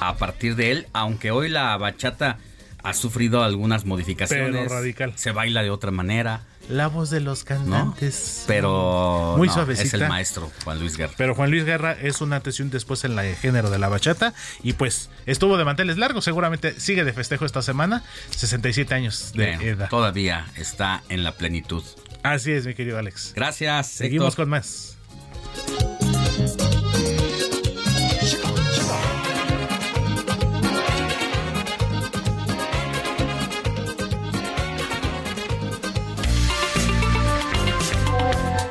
a 0.00 0.16
partir 0.16 0.56
de 0.56 0.70
él, 0.72 0.86
aunque 0.92 1.30
hoy 1.30 1.48
la 1.48 1.76
bachata 1.76 2.38
ha 2.82 2.94
sufrido 2.94 3.42
algunas 3.42 3.84
modificaciones. 3.84 4.52
Pero 4.62 4.68
radical. 4.68 5.12
Se 5.16 5.32
baila 5.32 5.62
de 5.62 5.70
otra 5.70 5.90
manera, 5.90 6.42
la 6.68 6.88
voz 6.88 7.10
de 7.10 7.20
los 7.20 7.40
¿no? 7.40 7.46
cantantes. 7.46 8.44
Pero 8.46 9.34
Muy 9.36 9.48
no, 9.48 9.54
suavecita. 9.54 9.86
es 9.86 10.02
el 10.02 10.08
maestro 10.08 10.50
Juan 10.64 10.78
Luis 10.80 10.96
Guerra. 10.96 11.12
Pero 11.16 11.34
Juan 11.34 11.50
Luis 11.50 11.64
Guerra 11.64 11.92
es 11.92 12.20
un 12.20 12.32
antes 12.32 12.58
y 12.58 12.62
un 12.62 12.70
después 12.70 13.04
en 13.04 13.16
el 13.18 13.36
género 13.36 13.70
de 13.70 13.78
la 13.78 13.88
bachata. 13.88 14.34
Y 14.62 14.72
pues 14.72 15.08
estuvo 15.26 15.56
de 15.58 15.64
manteles 15.64 15.96
largos. 15.96 16.24
Seguramente 16.24 16.78
sigue 16.80 17.04
de 17.04 17.12
festejo 17.12 17.44
esta 17.44 17.62
semana. 17.62 18.02
67 18.30 18.94
años 18.94 19.32
de 19.34 19.52
edad. 19.52 19.88
todavía 19.88 20.46
está 20.56 21.02
en 21.08 21.22
la 21.22 21.32
plenitud. 21.32 21.84
Así 22.24 22.50
es, 22.52 22.66
mi 22.66 22.74
querido 22.74 22.98
Alex. 22.98 23.32
Gracias. 23.36 23.86
Seguimos 23.88 24.30
Héctor. 24.34 24.44
con 24.46 24.50
más. 24.50 24.96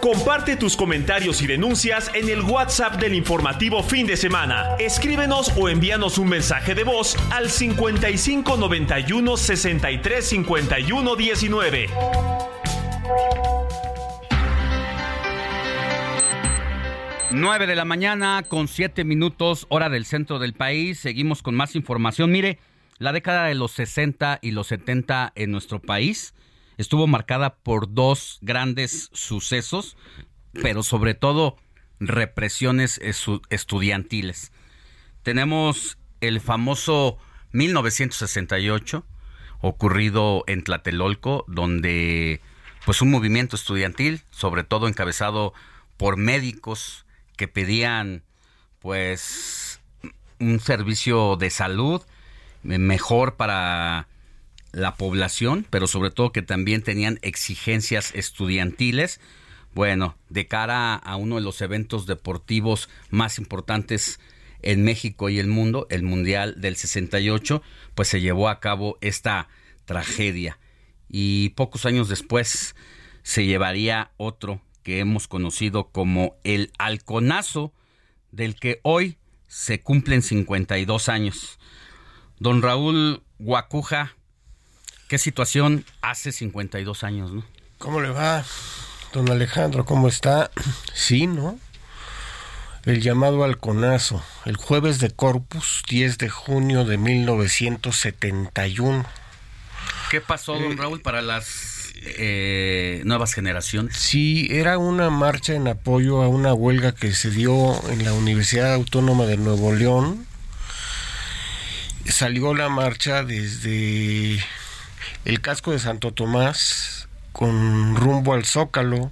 Comparte 0.05 0.55
tus 0.55 0.77
comentarios 0.77 1.41
y 1.41 1.47
denuncias 1.47 2.11
en 2.13 2.29
el 2.29 2.41
WhatsApp 2.41 2.97
del 2.97 3.15
informativo 3.15 3.81
fin 3.81 4.05
de 4.05 4.15
semana. 4.15 4.75
Escríbenos 4.77 5.51
o 5.57 5.67
envíanos 5.67 6.19
un 6.19 6.29
mensaje 6.29 6.75
de 6.75 6.83
voz 6.83 7.17
al 7.31 7.49
55 7.49 8.55
91 8.55 9.35
63 9.35 10.23
51 10.23 11.15
19. 11.15 11.89
Nueve 17.31 17.65
de 17.65 17.75
la 17.75 17.85
mañana 17.85 18.43
con 18.47 18.67
siete 18.67 19.03
minutos, 19.05 19.65
hora 19.69 19.89
del 19.89 20.05
centro 20.05 20.37
del 20.37 20.53
país. 20.53 20.99
Seguimos 20.99 21.41
con 21.41 21.55
más 21.55 21.75
información. 21.75 22.29
Mire, 22.29 22.59
la 22.99 23.11
década 23.11 23.45
de 23.45 23.55
los 23.55 23.71
60 23.71 24.37
y 24.43 24.51
los 24.51 24.67
70 24.67 25.33
en 25.33 25.49
nuestro 25.49 25.79
país 25.79 26.35
estuvo 26.77 27.07
marcada 27.07 27.55
por 27.55 27.93
dos 27.93 28.39
grandes 28.41 29.09
sucesos, 29.13 29.97
pero 30.61 30.83
sobre 30.83 31.13
todo 31.13 31.57
represiones 31.99 32.99
estu- 33.01 33.41
estudiantiles. 33.49 34.51
Tenemos 35.23 35.97
el 36.21 36.39
famoso 36.41 37.17
1968 37.51 39.05
ocurrido 39.61 40.43
en 40.47 40.63
Tlatelolco, 40.63 41.45
donde 41.47 42.41
pues 42.85 43.01
un 43.01 43.09
movimiento 43.09 43.55
estudiantil, 43.55 44.21
sobre 44.29 44.63
todo 44.63 44.87
encabezado 44.87 45.53
por 45.97 46.17
médicos 46.17 47.05
que 47.35 47.47
pedían 47.47 48.23
pues 48.79 49.81
un 50.39 50.59
servicio 50.59 51.37
de 51.37 51.49
salud 51.49 52.01
eh, 52.63 52.77
mejor 52.77 53.35
para 53.35 54.07
la 54.75 54.95
población, 54.95 55.65
pero 55.69 55.87
sobre 55.87 56.11
todo 56.11 56.33
que 56.33 56.41
también 56.41 56.83
tenían 56.83 57.17
exigencias 57.21 58.11
estudiantiles. 58.13 59.21
Bueno, 59.73 60.17
de 60.29 60.47
cara 60.47 60.95
a 60.95 61.15
uno 61.15 61.35
de 61.35 61.41
los 61.41 61.61
eventos 61.61 62.05
deportivos 62.05 62.89
más 63.09 63.39
importantes 63.39 64.19
en 64.61 64.83
México 64.83 65.29
y 65.29 65.39
el 65.39 65.47
mundo, 65.47 65.87
el 65.89 66.03
Mundial 66.03 66.59
del 66.59 66.75
68, 66.75 67.61
pues 67.93 68.09
se 68.09 68.19
llevó 68.19 68.49
a 68.49 68.59
cabo 68.59 68.97
esta 68.99 69.47
tragedia. 69.85 70.59
Y 71.07 71.49
pocos 71.49 71.85
años 71.85 72.09
después 72.09 72.75
se 73.23 73.45
llevaría 73.45 74.11
otro 74.17 74.61
que 74.83 74.99
hemos 74.99 75.29
conocido 75.29 75.89
como 75.89 76.35
el 76.43 76.73
halconazo, 76.77 77.73
del 78.31 78.55
que 78.55 78.81
hoy 78.83 79.17
se 79.47 79.81
cumplen 79.81 80.21
52 80.21 81.07
años. 81.07 81.59
Don 82.39 82.61
Raúl 82.61 83.23
Guacuja, 83.39 84.17
¿qué 85.07 85.17
situación 85.17 85.85
hace 86.01 86.31
52 86.31 87.03
años, 87.03 87.31
no? 87.31 87.43
¿Cómo 87.77 88.01
le 88.01 88.09
va, 88.09 88.43
don 89.13 89.29
Alejandro? 89.29 89.85
¿Cómo 89.85 90.07
está? 90.07 90.51
Sí, 90.93 91.27
¿no? 91.27 91.59
El 92.85 93.01
llamado 93.01 93.43
halconazo, 93.43 94.23
el 94.45 94.55
jueves 94.57 94.99
de 94.99 95.09
Corpus, 95.09 95.81
10 95.89 96.19
de 96.19 96.29
junio 96.29 96.85
de 96.85 96.97
1971. 96.97 99.05
¿Qué 100.11 100.21
pasó, 100.21 100.59
don 100.59 100.77
Raúl, 100.77 101.01
para 101.01 101.23
las 101.23 101.93
eh, 102.03 103.01
nuevas 103.05 103.33
generaciones? 103.33 103.97
Sí, 103.97 104.47
era 104.51 104.77
una 104.77 105.09
marcha 105.09 105.53
en 105.53 105.67
apoyo 105.67 106.21
a 106.21 106.27
una 106.27 106.53
huelga 106.53 106.93
que 106.93 107.11
se 107.13 107.31
dio 107.31 107.81
en 107.89 108.05
la 108.05 108.13
Universidad 108.13 108.71
Autónoma 108.73 109.25
de 109.25 109.37
Nuevo 109.37 109.73
León. 109.73 110.27
Salió 112.05 112.53
la 112.53 112.69
marcha 112.69 113.23
desde 113.23 114.39
el 115.25 115.41
casco 115.41 115.71
de 115.71 115.79
Santo 115.79 116.11
Tomás 116.11 117.07
con 117.31 117.95
rumbo 117.95 118.33
al 118.33 118.45
Zócalo 118.45 119.11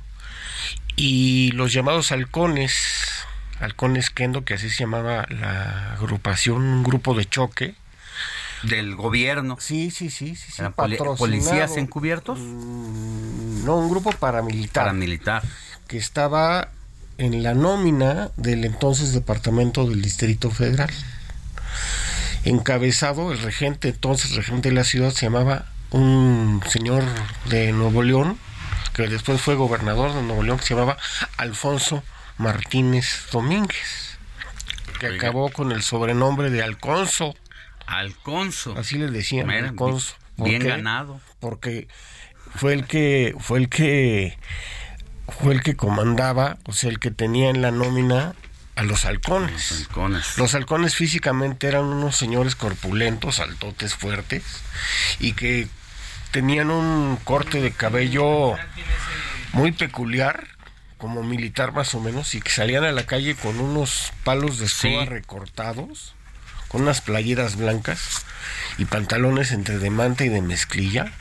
y 0.96 1.52
los 1.52 1.74
llamados 1.74 2.12
halcones, 2.12 2.74
halcones 3.60 4.10
Kendo, 4.10 4.46
que 4.46 4.54
así 4.54 4.70
se 4.70 4.84
llamaba 4.84 5.26
la 5.30 5.94
agrupación, 5.94 6.62
un 6.62 6.84
grupo 6.84 7.16
de 7.16 7.26
choque. 7.26 7.76
Del 8.64 8.96
gobierno. 8.96 9.58
Sí, 9.60 9.92
sí, 9.92 10.10
sí, 10.10 10.36
sí. 10.36 10.52
sí, 10.52 10.62
¿Eran 10.62 10.74
policías 10.74 11.76
encubiertos? 11.76 12.40
No, 12.40 13.78
un 13.78 13.90
grupo 13.90 14.12
paramilitar. 14.12 14.86
Paramilitar. 14.86 15.44
Que 15.88 15.98
estaba 15.98 16.70
en 17.18 17.44
la 17.44 17.54
nómina 17.54 18.32
del 18.38 18.64
entonces 18.64 19.14
Departamento 19.14 19.86
del 19.86 20.02
Distrito 20.02 20.50
Federal. 20.50 20.90
Encabezado, 22.46 23.34
el 23.34 23.40
regente, 23.40 23.90
entonces 23.90 24.36
regente 24.36 24.70
de 24.70 24.76
la 24.76 24.84
ciudad, 24.86 25.12
se 25.12 25.26
llamaba 25.26 25.66
un 25.94 26.62
señor 26.68 27.04
de 27.46 27.72
Nuevo 27.72 28.04
León, 28.04 28.38
que 28.94 29.08
después 29.08 29.40
fue 29.42 29.56
gobernador 29.56 30.14
de 30.14 30.22
Nuevo 30.22 30.44
León, 30.44 30.58
que 30.60 30.66
se 30.66 30.74
llamaba 30.74 30.98
Alfonso 31.38 32.04
Martínez 32.38 33.28
Domínguez, 33.32 34.18
que 35.00 35.08
Oiga. 35.08 35.18
acabó 35.18 35.50
con 35.52 35.72
el 35.72 35.82
sobrenombre 35.84 36.50
de 36.50 36.62
Alconso. 36.64 37.36
Alconso. 37.86 38.76
Así 38.78 38.98
le 38.98 39.10
decían, 39.10 39.48
Mira, 39.48 39.70
Alconso. 39.70 40.16
¿Por 40.36 40.50
bien 40.50 40.62
qué? 40.64 40.70
ganado. 40.70 41.22
Porque 41.40 41.88
fue 42.56 42.74
el 42.74 42.86
que 42.86 43.36
fue 43.40 43.60
el 43.60 43.70
que 43.70 44.38
fue 45.40 45.54
el 45.54 45.62
que 45.62 45.76
comandaba, 45.76 46.58
o 46.66 46.74
sea, 46.74 46.90
el 46.90 47.00
que 47.00 47.12
tenía 47.12 47.50
en 47.50 47.62
la 47.62 47.72
nómina 47.72 48.34
a 48.76 48.84
los 48.84 49.06
halcones. 49.06 49.88
Los 50.38 50.56
halcones 50.56 50.96
físicamente 50.96 51.68
eran 51.68 51.84
unos 51.86 52.16
señores 52.18 52.56
corpulentos, 52.56 53.40
altotes 53.40 53.94
fuertes 53.94 54.44
y 55.20 55.34
que 55.34 55.68
tenían 56.34 56.72
un 56.72 57.18
corte 57.24 57.62
de 57.62 57.72
cabello 57.72 58.56
muy 59.54 59.72
peculiar, 59.72 60.48
como 60.98 61.22
militar 61.24 61.72
más 61.74 61.94
o 61.96 62.00
menos, 62.00 62.34
y 62.36 62.42
que 62.42 62.50
salían 62.50 62.84
a 62.84 62.92
la 62.92 63.06
calle 63.06 63.36
con 63.36 63.60
unos 63.60 64.12
palos 64.24 64.58
de 64.58 64.66
escoba 64.66 65.04
Sí. 65.04 65.10
recortados, 65.10 66.16
con 66.70 66.82
unas 66.82 67.02
playeras 67.02 67.56
blancas 67.56 68.26
y 68.80 68.86
pantalones 68.86 69.52
entre 69.52 69.78
de 69.78 69.92
manta 69.92 70.26
y 70.26 70.30
de 70.30 70.42
mezclilla. 70.42 71.12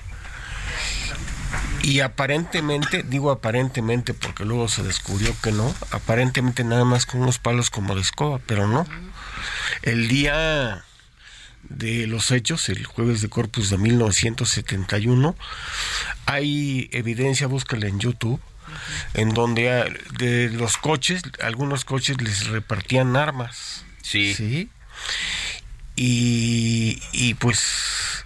Y 1.82 2.00
aparentemente, 2.00 3.02
digo 3.02 3.30
aparentemente 3.30 4.14
porque 4.14 4.44
luego 4.46 4.68
se 4.68 4.82
descubrió 4.82 5.34
que 5.42 5.52
no, 5.52 5.74
aparentemente 5.90 6.64
nada 6.64 6.84
más 6.86 7.04
con 7.04 7.20
unos 7.20 7.38
palos 7.38 7.68
como 7.70 7.94
de 7.94 8.00
escoba, 8.00 8.40
pero 8.46 8.66
no. 8.66 8.86
El 9.82 10.08
día 10.08 10.84
de 11.68 12.06
los 12.06 12.30
hechos, 12.30 12.68
el 12.68 12.84
jueves 12.84 13.22
de 13.22 13.28
Corpus 13.28 13.70
de 13.70 13.78
1971, 13.78 15.36
hay 16.26 16.88
evidencia, 16.92 17.46
búscala 17.46 17.86
en 17.86 18.00
YouTube, 18.00 18.40
en 19.14 19.34
donde 19.34 19.70
ah, 19.70 19.86
de 20.18 20.50
los 20.50 20.76
coches, 20.76 21.22
algunos 21.40 21.84
coches 21.84 22.20
les 22.20 22.46
repartían 22.48 23.16
armas. 23.16 23.84
Sí. 24.02 24.34
Sí. 24.34 24.70
Y, 25.94 27.02
y 27.12 27.34
pues 27.34 28.24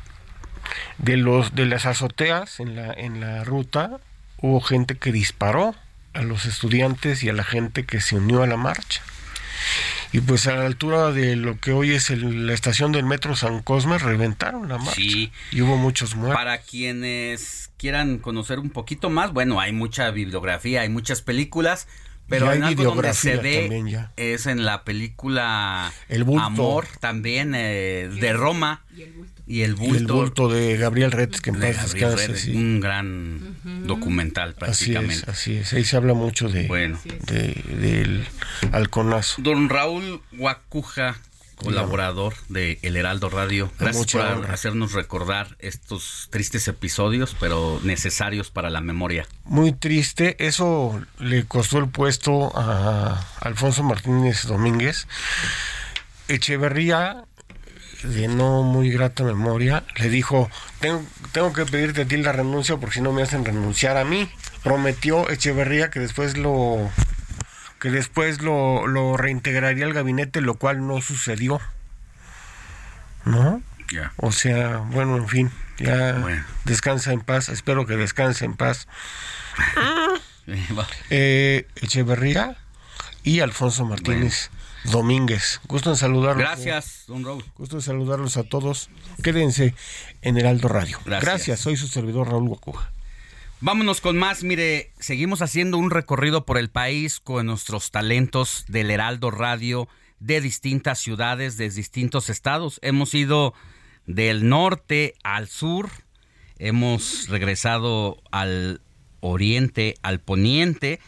de 0.99 1.17
los 1.17 1.55
de 1.55 1.67
las 1.67 1.85
azoteas 1.85 2.61
en 2.61 2.77
la 2.77 2.93
en 2.93 3.21
la 3.21 3.45
ruta 3.45 3.99
hubo 4.39 4.61
gente 4.61 4.97
que 4.97 5.13
disparó 5.13 5.75
a 6.15 6.23
los 6.23 6.47
estudiantes 6.47 7.23
y 7.23 7.29
a 7.29 7.33
la 7.33 7.45
gente 7.45 7.85
que 7.85 8.01
se 8.01 8.17
unió 8.17 8.43
a 8.43 8.47
la 8.47 8.57
marcha. 8.57 9.03
Y 10.13 10.21
pues 10.21 10.47
a 10.47 10.55
la 10.57 10.67
altura 10.67 11.13
de 11.13 11.37
lo 11.37 11.59
que 11.61 11.73
hoy 11.73 11.93
es 11.93 12.11
el- 12.11 12.47
la 12.47 12.55
estación 12.55 12.93
del 12.93 13.05
metro 13.05 13.37
San 13.37 13.63
Cosme 13.63 13.99
reventaron 13.99 14.69
la 14.69 14.79
marcha. 14.79 14.95
Sí. 14.95 15.33
Y 15.51 15.63
hubo 15.63 15.77
muchos 15.77 16.15
muertos. 16.17 16.37
Para 16.37 16.59
quienes 16.59 17.71
quieran 17.77 18.19
conocer 18.19 18.59
un 18.59 18.71
poquito 18.71 19.11
más, 19.11 19.33
bueno, 19.33 19.61
hay 19.61 19.73
mucha 19.73 20.11
bibliografía, 20.11 20.81
hay 20.83 20.89
muchas 20.89 21.23
películas, 21.23 21.89
pero 22.29 22.49
hay 22.51 22.59
en 22.59 22.65
algo 22.65 22.85
donde 22.85 23.13
se 23.15 23.37
ve 23.37 24.11
es 24.17 24.47
en 24.47 24.65
la 24.65 24.83
película 24.85 25.93
El 26.09 26.25
bulto. 26.25 26.45
Amor, 26.45 26.87
también 27.01 27.53
eh, 27.55 28.09
de 28.13 28.33
Roma 28.33 28.85
y 28.97 29.03
el 29.03 29.13
bulto. 29.13 29.36
Y 29.49 29.63
el 29.63 29.75
bulto 29.77 30.49
de 30.49 30.77
Gabriel 30.77 31.13
Retes, 31.13 31.41
que 31.41 31.51
en 31.51 31.61
de 31.61 31.69
paz 31.73 31.95
Gabriel 31.95 32.11
descanse, 32.11 32.27
Redes, 32.29 32.41
sí. 32.43 32.57
un 32.57 32.81
gran 32.81 33.57
documental 33.87 34.51
Así 34.51 34.59
prácticamente. 34.91 35.15
es, 35.15 35.29
así 35.29 35.57
es. 35.57 35.73
Ahí 35.73 35.85
se 35.85 35.97
habla 35.97 36.15
mucho 36.15 36.49
de, 36.49 36.67
Bueno. 36.67 36.99
de- 37.05 37.63
del 37.81 38.27
halconazo. 38.73 39.41
Don 39.43 39.69
Raúl 39.69 40.21
Guacuja, 40.33 41.17
colaborador 41.55 42.35
de 42.49 42.81
El 42.83 42.97
Heraldo 42.97 43.31
Radio, 43.31 43.71
gracias 43.79 43.97
mucha 43.97 44.19
por 44.29 44.39
honra. 44.39 44.53
hacernos 44.53 44.93
recordar 44.93 45.57
estos 45.61 46.27
tristes 46.31 46.67
episodios, 46.69 47.37
pero 47.39 47.81
necesarios 47.85 48.51
para 48.51 48.69
la 48.69 48.81
memoria. 48.81 49.27
Muy 49.45 49.71
triste, 49.73 50.37
eso 50.45 51.01
le 51.21 51.45
costó 51.47 51.79
el 51.79 51.89
puesto 51.89 52.51
a 52.59 53.25
Alfonso 53.41 53.85
Martínez 53.85 54.45
Domínguez. 54.47 55.07
Echeverría, 56.29 57.25
de 58.07 58.29
no 58.29 58.63
muy 58.63 58.91
grata 58.91 59.25
memoria, 59.25 59.85
le 59.97 60.09
dijo, 60.09 60.51
tengo, 60.81 61.05
tengo 61.33 61.53
que 61.53 61.67
pedirte 61.67 62.03
a 62.03 62.05
ti 62.07 62.17
la 62.17 62.33
renuncia 62.33 62.77
porque 62.77 62.97
si 62.97 63.01
no 63.01 63.13
me 63.13 63.23
hacen 63.23 63.45
renunciar 63.45 63.97
a 63.97 64.05
mí. 64.05 64.31
Prometió 64.63 65.29
Echeverría 65.29 65.91
que 65.91 66.01
después 66.01 66.37
lo 66.37 66.91
que 67.81 67.91
después 67.91 68.41
lo, 68.41 68.87
lo 68.87 69.17
reintegraría 69.17 69.85
al 69.85 69.93
gabinete, 69.93 70.41
lo 70.41 70.55
cual 70.55 70.87
no 70.87 71.01
sucedió. 71.01 71.61
¿No? 73.25 73.61
Ya. 73.93 74.13
O 74.17 74.33
sea, 74.33 74.79
bueno, 74.79 75.17
en 75.17 75.29
fin, 75.29 75.51
ya 75.79 76.45
descansa 76.65 77.13
en 77.13 77.21
paz, 77.21 77.49
espero 77.49 77.87
que 77.87 77.97
descanse 77.97 78.45
en 78.45 78.55
paz. 78.55 78.89
eh, 81.11 81.67
Echeverría 81.77 82.57
y 83.23 83.41
Alfonso 83.41 83.85
Martínez 83.85 84.51
Domínguez. 84.91 85.61
Gusto 85.67 85.91
en 85.91 85.97
saludarlos. 85.97 86.45
Gracias, 86.45 87.05
don 87.07 87.25
Raúl. 87.25 87.45
Gusto 87.57 87.77
en 87.77 87.83
saludarlos 87.83 88.37
a 88.37 88.45
todos. 88.45 88.91
Quédense 89.23 89.75
en 90.23 90.37
Heraldo 90.37 90.69
Radio. 90.69 90.99
Gracias. 91.05 91.25
Gracias. 91.25 91.61
Soy 91.61 91.77
su 91.77 91.89
servidor 91.89 92.29
Raúl 92.29 92.49
Guacuja. 92.49 92.91
Vámonos 93.61 94.01
con 94.01 94.19
más. 94.19 94.45
Mire, 94.45 94.93
seguimos 94.99 95.41
haciendo 95.41 95.79
un 95.79 95.91
recorrido 95.91 96.45
por 96.45 96.59
el 96.59 96.69
país 96.69 97.21
con 97.21 97.47
nuestros 97.47 97.91
talentos 97.91 98.65
del 98.69 98.91
Heraldo 98.91 99.31
Radio 99.31 99.89
de 100.21 100.41
distintas 100.41 100.99
ciudades, 100.99 101.57
de 101.57 101.71
distintos 101.71 102.29
estados. 102.29 102.79
Hemos 102.83 103.15
ido 103.15 103.55
del 104.07 104.49
norte 104.49 105.15
al 105.25 105.49
sur, 105.49 105.91
hemos 106.59 107.29
regresado 107.29 108.19
al 108.31 108.81
oriente, 109.21 109.95
al 110.03 110.21
poniente, 110.21 111.01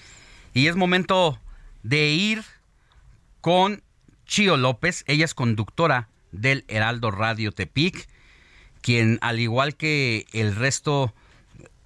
y 0.55 0.67
es 0.67 0.77
momento 0.77 1.39
de 1.83 2.09
ir 2.09 2.43
con 3.41 3.83
Chio 4.27 4.57
López. 4.57 5.05
Ella 5.07 5.25
es 5.25 5.35
conductora 5.35 6.09
del 6.33 6.65
Heraldo 6.69 7.11
Radio 7.11 7.53
Tepic, 7.53 8.09
quien 8.81 9.19
al 9.23 9.41
igual 9.41 9.77
que 9.77 10.27
el 10.33 10.55
resto 10.55 11.15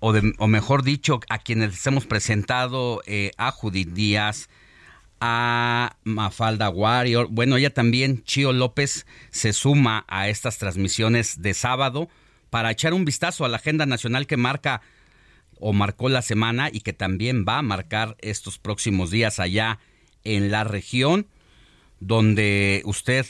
o, 0.00 0.12
de- 0.12 0.34
o 0.38 0.48
mejor 0.48 0.82
dicho, 0.82 1.20
a 1.28 1.38
quienes 1.38 1.86
hemos 1.86 2.06
presentado, 2.06 3.02
eh, 3.06 3.30
a 3.36 3.52
Judith 3.52 3.90
Díaz, 3.90 4.48
a 5.20 5.96
Mafalda 6.02 6.68
Warrior, 6.70 7.28
bueno, 7.30 7.56
ella 7.56 7.72
también, 7.72 8.24
Chio 8.24 8.52
López, 8.52 9.06
se 9.30 9.52
suma 9.52 10.04
a 10.08 10.28
estas 10.28 10.58
transmisiones 10.58 11.40
de 11.40 11.54
sábado 11.54 12.08
para 12.50 12.72
echar 12.72 12.92
un 12.94 13.04
vistazo 13.04 13.44
a 13.44 13.48
la 13.48 13.58
agenda 13.58 13.86
nacional 13.86 14.26
que 14.26 14.36
marca 14.36 14.82
o 15.60 15.72
marcó 15.72 16.08
la 16.08 16.22
semana 16.22 16.68
y 16.72 16.80
que 16.80 16.92
también 16.92 17.44
va 17.48 17.58
a 17.58 17.62
marcar 17.62 18.16
estos 18.18 18.58
próximos 18.58 19.12
días 19.12 19.38
allá 19.38 19.78
en 20.24 20.50
la 20.50 20.64
región, 20.64 21.28
donde 22.06 22.82
usted 22.84 23.26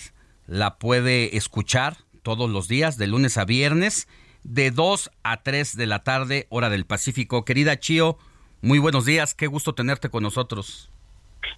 la 0.46 0.78
puede 0.78 1.36
escuchar 1.36 1.94
todos 2.22 2.50
los 2.50 2.68
días, 2.68 2.98
de 2.98 3.06
lunes 3.06 3.36
a 3.36 3.44
viernes, 3.44 4.08
de 4.44 4.70
2 4.70 5.10
a 5.22 5.42
3 5.42 5.76
de 5.76 5.86
la 5.86 6.02
tarde, 6.02 6.46
hora 6.48 6.70
del 6.70 6.86
Pacífico. 6.86 7.44
Querida 7.44 7.78
Chio, 7.78 8.16
muy 8.60 8.78
buenos 8.78 9.04
días, 9.04 9.34
qué 9.34 9.46
gusto 9.46 9.74
tenerte 9.74 10.08
con 10.08 10.22
nosotros. 10.22 10.90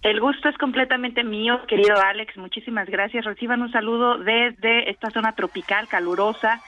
El 0.02 0.20
gusto 0.20 0.48
es 0.48 0.58
completamente 0.58 1.22
mío, 1.22 1.60
querido 1.68 1.96
Alex. 1.98 2.36
Muchísimas 2.36 2.88
gracias. 2.88 3.24
Reciban 3.24 3.62
un 3.62 3.70
saludo 3.70 4.18
desde 4.18 4.90
esta 4.90 5.10
zona 5.10 5.34
tropical, 5.34 5.88
calurosa. 5.88 6.62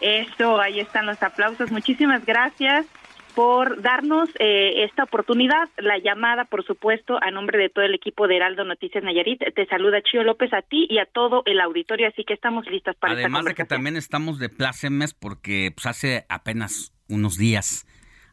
Esto, 0.00 0.60
ahí 0.60 0.80
están 0.80 1.06
los 1.06 1.22
aplausos. 1.22 1.70
Muchísimas 1.70 2.24
gracias 2.24 2.86
por 3.34 3.80
darnos 3.82 4.28
eh, 4.38 4.84
esta 4.84 5.04
oportunidad, 5.04 5.68
la 5.78 5.98
llamada, 5.98 6.44
por 6.44 6.64
supuesto, 6.64 7.18
a 7.22 7.30
nombre 7.30 7.58
de 7.58 7.68
todo 7.68 7.84
el 7.84 7.94
equipo 7.94 8.26
de 8.26 8.36
Heraldo 8.36 8.64
Noticias 8.64 9.02
Nayarit. 9.02 9.42
Te 9.54 9.66
saluda 9.66 10.02
Chío 10.02 10.22
López 10.22 10.52
a 10.52 10.62
ti 10.62 10.86
y 10.88 10.98
a 10.98 11.06
todo 11.06 11.42
el 11.46 11.60
auditorio, 11.60 12.08
así 12.08 12.24
que 12.24 12.34
estamos 12.34 12.66
listas 12.66 12.96
para 12.96 13.14
esta 13.14 13.22
Además 13.22 13.44
de 13.44 13.54
que 13.54 13.64
también 13.64 13.96
estamos 13.96 14.38
de 14.38 14.48
plácemes 14.48 15.14
porque 15.14 15.72
pues, 15.74 15.86
hace 15.86 16.26
apenas 16.28 16.92
unos 17.08 17.36
días 17.36 17.86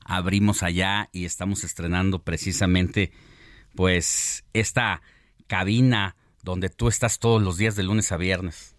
abrimos 0.06 0.64
allá 0.64 1.10
y 1.12 1.26
estamos 1.26 1.64
estrenando 1.64 2.24
precisamente 2.24 3.12
pues 3.76 4.46
esta 4.54 5.02
cabina 5.48 6.16
donde 6.44 6.70
tú 6.70 6.88
estás 6.88 7.20
todos 7.20 7.42
los 7.42 7.58
días 7.58 7.76
de 7.76 7.84
lunes 7.84 8.12
a 8.12 8.18
viernes. 8.18 8.76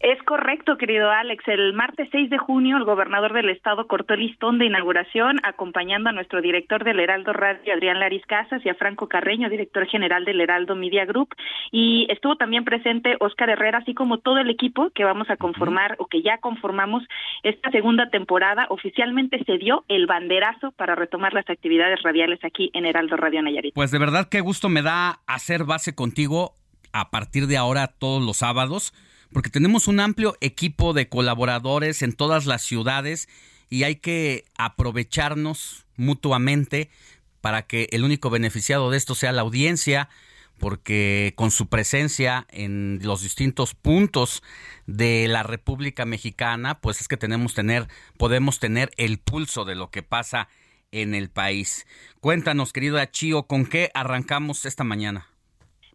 Es 0.00 0.22
correcto, 0.22 0.76
querido 0.78 1.10
Alex. 1.10 1.42
El 1.48 1.72
martes 1.72 2.08
6 2.12 2.30
de 2.30 2.38
junio, 2.38 2.76
el 2.76 2.84
gobernador 2.84 3.32
del 3.32 3.50
estado 3.50 3.88
cortó 3.88 4.14
el 4.14 4.20
listón 4.20 4.58
de 4.58 4.66
inauguración, 4.66 5.40
acompañando 5.42 6.08
a 6.08 6.12
nuestro 6.12 6.40
director 6.40 6.84
del 6.84 7.00
Heraldo 7.00 7.32
Radio, 7.32 7.74
Adrián 7.74 7.98
Laris 7.98 8.24
Casas, 8.26 8.64
y 8.64 8.68
a 8.68 8.76
Franco 8.76 9.08
Carreño, 9.08 9.50
director 9.50 9.86
general 9.86 10.24
del 10.24 10.40
Heraldo 10.40 10.76
Media 10.76 11.04
Group. 11.04 11.34
Y 11.72 12.06
estuvo 12.10 12.36
también 12.36 12.64
presente 12.64 13.16
Óscar 13.18 13.50
Herrera, 13.50 13.78
así 13.78 13.92
como 13.92 14.18
todo 14.18 14.38
el 14.38 14.50
equipo 14.50 14.90
que 14.90 15.02
vamos 15.02 15.28
a 15.30 15.36
conformar 15.36 15.96
o 15.98 16.06
que 16.06 16.22
ya 16.22 16.38
conformamos 16.38 17.02
esta 17.42 17.72
segunda 17.72 18.08
temporada. 18.08 18.66
Oficialmente 18.70 19.42
se 19.44 19.58
dio 19.58 19.84
el 19.88 20.06
banderazo 20.06 20.70
para 20.72 20.94
retomar 20.94 21.34
las 21.34 21.50
actividades 21.50 22.00
radiales 22.04 22.38
aquí 22.44 22.70
en 22.72 22.86
Heraldo 22.86 23.16
Radio 23.16 23.42
Nayarit. 23.42 23.74
Pues 23.74 23.90
de 23.90 23.98
verdad 23.98 24.28
qué 24.30 24.42
gusto 24.42 24.68
me 24.68 24.82
da 24.82 25.18
hacer 25.26 25.64
base 25.64 25.96
contigo 25.96 26.54
a 26.92 27.10
partir 27.10 27.46
de 27.46 27.56
ahora 27.56 27.88
todos 27.88 28.22
los 28.24 28.38
sábados, 28.38 28.92
porque 29.32 29.50
tenemos 29.50 29.88
un 29.88 30.00
amplio 30.00 30.36
equipo 30.40 30.92
de 30.92 31.08
colaboradores 31.08 32.02
en 32.02 32.12
todas 32.12 32.46
las 32.46 32.62
ciudades 32.62 33.28
y 33.70 33.82
hay 33.84 33.96
que 33.96 34.44
aprovecharnos 34.56 35.86
mutuamente 35.96 36.90
para 37.40 37.66
que 37.66 37.88
el 37.92 38.04
único 38.04 38.30
beneficiado 38.30 38.90
de 38.90 38.96
esto 38.96 39.14
sea 39.14 39.32
la 39.32 39.42
audiencia, 39.42 40.08
porque 40.58 41.34
con 41.36 41.50
su 41.50 41.68
presencia 41.68 42.46
en 42.50 43.00
los 43.02 43.22
distintos 43.22 43.74
puntos 43.74 44.42
de 44.86 45.28
la 45.28 45.42
República 45.42 46.04
Mexicana, 46.04 46.80
pues 46.80 47.00
es 47.00 47.08
que 47.08 47.16
tenemos 47.16 47.54
tener, 47.54 47.86
podemos 48.16 48.58
tener 48.58 48.90
el 48.96 49.18
pulso 49.18 49.64
de 49.64 49.76
lo 49.76 49.90
que 49.90 50.02
pasa 50.02 50.48
en 50.90 51.14
el 51.14 51.30
país. 51.30 51.86
Cuéntanos, 52.20 52.72
querido 52.72 52.98
Achío, 52.98 53.44
¿con 53.44 53.66
qué 53.66 53.90
arrancamos 53.94 54.64
esta 54.64 54.84
mañana? 54.84 55.28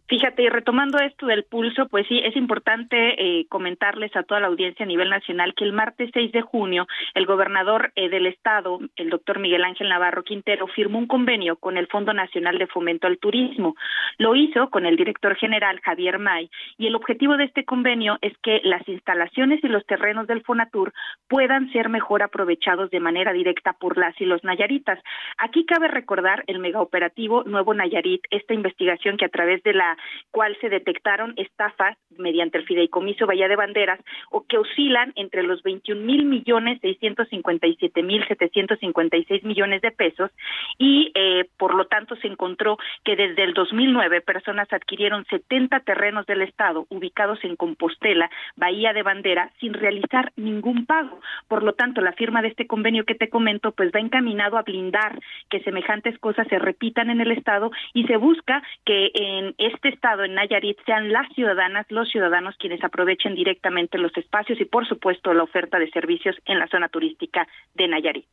Fíjate, 0.06 0.42
y 0.42 0.48
retomando 0.50 0.98
esto 0.98 1.26
del 1.26 1.44
pulso, 1.44 1.88
pues 1.88 2.06
sí, 2.08 2.20
es 2.22 2.36
importante 2.36 3.14
eh, 3.18 3.46
comentarles 3.48 4.14
a 4.14 4.22
toda 4.22 4.38
la 4.38 4.48
audiencia 4.48 4.84
a 4.84 4.86
nivel 4.86 5.08
nacional 5.08 5.54
que 5.54 5.64
el 5.64 5.72
martes 5.72 6.10
6 6.12 6.30
de 6.30 6.42
junio 6.42 6.86
el 7.14 7.24
gobernador 7.24 7.90
eh, 7.96 8.10
del 8.10 8.26
estado, 8.26 8.80
el 8.96 9.08
doctor 9.08 9.38
Miguel 9.38 9.64
Ángel 9.64 9.88
Navarro 9.88 10.22
Quintero, 10.22 10.66
firmó 10.66 10.98
un 10.98 11.06
convenio 11.06 11.56
con 11.56 11.78
el 11.78 11.86
Fondo 11.86 12.12
Nacional 12.12 12.58
de 12.58 12.66
Fomento 12.66 13.06
al 13.06 13.16
Turismo. 13.16 13.76
Lo 14.18 14.36
hizo 14.36 14.68
con 14.68 14.84
el 14.84 14.96
director 14.96 15.36
general 15.36 15.80
Javier 15.80 16.18
May 16.18 16.50
y 16.76 16.86
el 16.86 16.96
objetivo 16.96 17.38
de 17.38 17.44
este 17.44 17.64
convenio 17.64 18.18
es 18.20 18.36
que 18.42 18.60
las 18.62 18.86
instalaciones 18.86 19.64
y 19.64 19.68
los 19.68 19.86
terrenos 19.86 20.26
del 20.26 20.42
Fonatur 20.42 20.92
puedan 21.28 21.72
ser 21.72 21.88
mejor 21.88 22.22
aprovechados 22.22 22.90
de 22.90 23.00
manera 23.00 23.32
directa 23.32 23.72
por 23.72 23.96
las 23.96 24.20
y 24.20 24.26
los 24.26 24.44
nayaritas. 24.44 24.98
Aquí 25.38 25.64
cabe 25.64 25.88
recordar 25.88 26.44
el 26.46 26.58
megaoperativo 26.58 27.44
Nuevo 27.44 27.72
Nayarit, 27.72 28.22
esta 28.30 28.52
investigación 28.52 29.16
que 29.16 29.24
a 29.24 29.30
través 29.30 29.62
de 29.62 29.72
la 29.72 29.93
cual 30.30 30.56
se 30.60 30.68
detectaron 30.68 31.34
estafas 31.36 31.96
mediante 32.16 32.58
el 32.58 32.66
fideicomiso 32.66 33.26
Bahía 33.26 33.48
de 33.48 33.56
Banderas 33.56 34.00
o 34.30 34.44
que 34.46 34.58
oscilan 34.58 35.12
entre 35.16 35.42
los 35.42 35.62
21 35.62 36.00
mil 36.00 36.24
millones 36.24 36.80
657 36.80 38.02
mil 38.02 38.26
756 38.26 39.44
millones 39.44 39.82
de 39.82 39.90
pesos 39.90 40.30
y 40.78 41.12
eh, 41.14 41.48
por 41.56 41.74
lo 41.74 41.86
tanto 41.86 42.16
se 42.16 42.28
encontró 42.28 42.78
que 43.04 43.16
desde 43.16 43.44
el 43.44 43.54
2009 43.54 44.20
personas 44.20 44.72
adquirieron 44.72 45.24
70 45.26 45.80
terrenos 45.80 46.26
del 46.26 46.42
Estado 46.42 46.86
ubicados 46.88 47.38
en 47.44 47.56
Compostela, 47.56 48.30
Bahía 48.56 48.92
de 48.92 49.02
Bandera, 49.02 49.50
sin 49.60 49.74
realizar 49.74 50.32
ningún 50.36 50.86
pago. 50.86 51.20
Por 51.48 51.62
lo 51.62 51.74
tanto, 51.74 52.00
la 52.00 52.12
firma 52.12 52.42
de 52.42 52.48
este 52.48 52.66
convenio 52.66 53.04
que 53.04 53.14
te 53.14 53.28
comento 53.28 53.72
pues 53.72 53.90
va 53.94 54.00
encaminado 54.00 54.56
a 54.56 54.62
blindar 54.62 55.20
que 55.50 55.60
semejantes 55.60 56.18
cosas 56.18 56.46
se 56.48 56.58
repitan 56.58 57.10
en 57.10 57.20
el 57.20 57.32
Estado 57.32 57.70
y 57.92 58.04
se 58.06 58.16
busca 58.16 58.62
que 58.84 59.10
en 59.14 59.54
este 59.58 59.83
Estado, 59.88 60.24
en 60.24 60.34
Nayarit, 60.34 60.78
sean 60.84 61.12
las 61.12 61.32
ciudadanas, 61.34 61.86
los 61.90 62.08
ciudadanos 62.10 62.56
quienes 62.58 62.82
aprovechen 62.82 63.34
directamente 63.34 63.98
los 63.98 64.16
espacios 64.16 64.60
y, 64.60 64.64
por 64.64 64.86
supuesto, 64.86 65.32
la 65.34 65.42
oferta 65.42 65.78
de 65.78 65.90
servicios 65.90 66.36
en 66.46 66.58
la 66.58 66.68
zona 66.68 66.88
turística 66.88 67.46
de 67.74 67.88
Nayarit. 67.88 68.28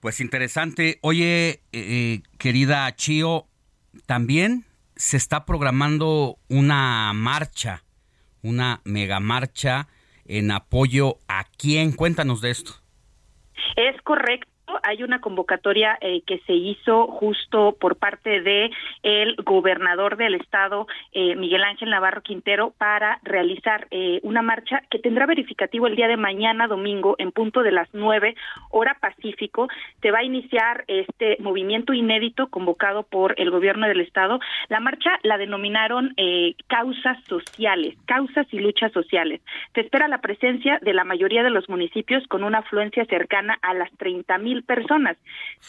Pues 0.00 0.20
interesante. 0.20 0.98
Oye, 1.02 1.60
eh, 1.72 2.20
querida 2.38 2.94
Chio, 2.94 3.46
también 4.06 4.64
se 4.94 5.16
está 5.16 5.44
programando 5.44 6.36
una 6.48 7.12
marcha, 7.12 7.82
una 8.42 8.80
mega 8.84 9.20
marcha 9.20 9.88
en 10.26 10.50
apoyo 10.50 11.16
a 11.28 11.44
quién. 11.58 11.92
Cuéntanos 11.92 12.40
de 12.40 12.50
esto. 12.50 12.72
Es 13.76 14.00
correcto. 14.02 14.55
Hay 14.82 15.02
una 15.02 15.20
convocatoria 15.20 15.96
eh, 16.00 16.22
que 16.26 16.38
se 16.40 16.52
hizo 16.52 17.06
justo 17.06 17.76
por 17.78 17.96
parte 17.96 18.40
de 18.40 18.70
el 19.02 19.36
gobernador 19.36 20.16
del 20.16 20.34
estado, 20.34 20.86
eh, 21.12 21.36
Miguel 21.36 21.62
Ángel 21.62 21.90
Navarro 21.90 22.22
Quintero, 22.22 22.72
para 22.76 23.20
realizar 23.22 23.86
eh, 23.90 24.20
una 24.22 24.42
marcha 24.42 24.82
que 24.90 24.98
tendrá 24.98 25.26
verificativo 25.26 25.86
el 25.86 25.94
día 25.94 26.08
de 26.08 26.16
mañana, 26.16 26.66
domingo, 26.66 27.14
en 27.18 27.30
punto 27.30 27.62
de 27.62 27.70
las 27.70 27.88
nueve, 27.92 28.34
hora 28.70 28.96
Pacífico. 29.00 29.68
Se 30.02 30.10
va 30.10 30.18
a 30.18 30.24
iniciar 30.24 30.84
este 30.88 31.36
movimiento 31.40 31.92
inédito 31.92 32.48
convocado 32.48 33.04
por 33.04 33.34
el 33.38 33.50
gobierno 33.50 33.86
del 33.86 34.00
estado. 34.00 34.40
La 34.68 34.80
marcha 34.80 35.10
la 35.22 35.38
denominaron 35.38 36.14
causas 36.66 37.22
sociales, 37.24 37.96
causas 38.06 38.46
y 38.52 38.58
luchas 38.58 38.92
sociales. 38.92 39.40
Se 39.74 39.82
espera 39.82 40.08
la 40.08 40.20
presencia 40.20 40.78
de 40.82 40.94
la 40.94 41.04
mayoría 41.04 41.42
de 41.42 41.50
los 41.50 41.68
municipios 41.68 42.26
con 42.28 42.42
una 42.42 42.58
afluencia 42.58 43.04
cercana 43.04 43.58
a 43.62 43.74
las 43.74 43.90
30 43.98 44.38
mil 44.38 44.55
personas. 44.62 45.16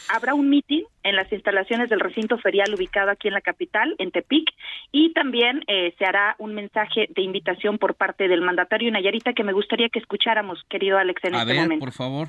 Habrá 0.09 0.33
un 0.33 0.49
mitin 0.49 0.83
en 1.03 1.15
las 1.15 1.31
instalaciones 1.31 1.89
del 1.89 1.99
recinto 1.99 2.37
ferial 2.37 2.73
ubicado 2.73 3.11
aquí 3.11 3.27
en 3.27 3.33
la 3.33 3.41
capital, 3.41 3.95
en 3.97 4.11
Tepic, 4.11 4.49
y 4.91 5.13
también 5.13 5.63
eh, 5.67 5.93
se 5.97 6.05
hará 6.05 6.35
un 6.39 6.53
mensaje 6.53 7.07
de 7.15 7.21
invitación 7.21 7.77
por 7.77 7.95
parte 7.95 8.27
del 8.27 8.41
mandatario 8.41 8.91
Nayarita 8.91 9.33
que 9.33 9.43
me 9.43 9.53
gustaría 9.53 9.89
que 9.89 9.99
escucháramos, 9.99 10.63
querido 10.69 10.97
Alex, 10.97 11.23
en 11.23 11.35
a 11.35 11.41
este 11.41 11.53
ver, 11.53 11.61
momento. 11.61 11.85
por 11.85 11.93
favor. 11.93 12.27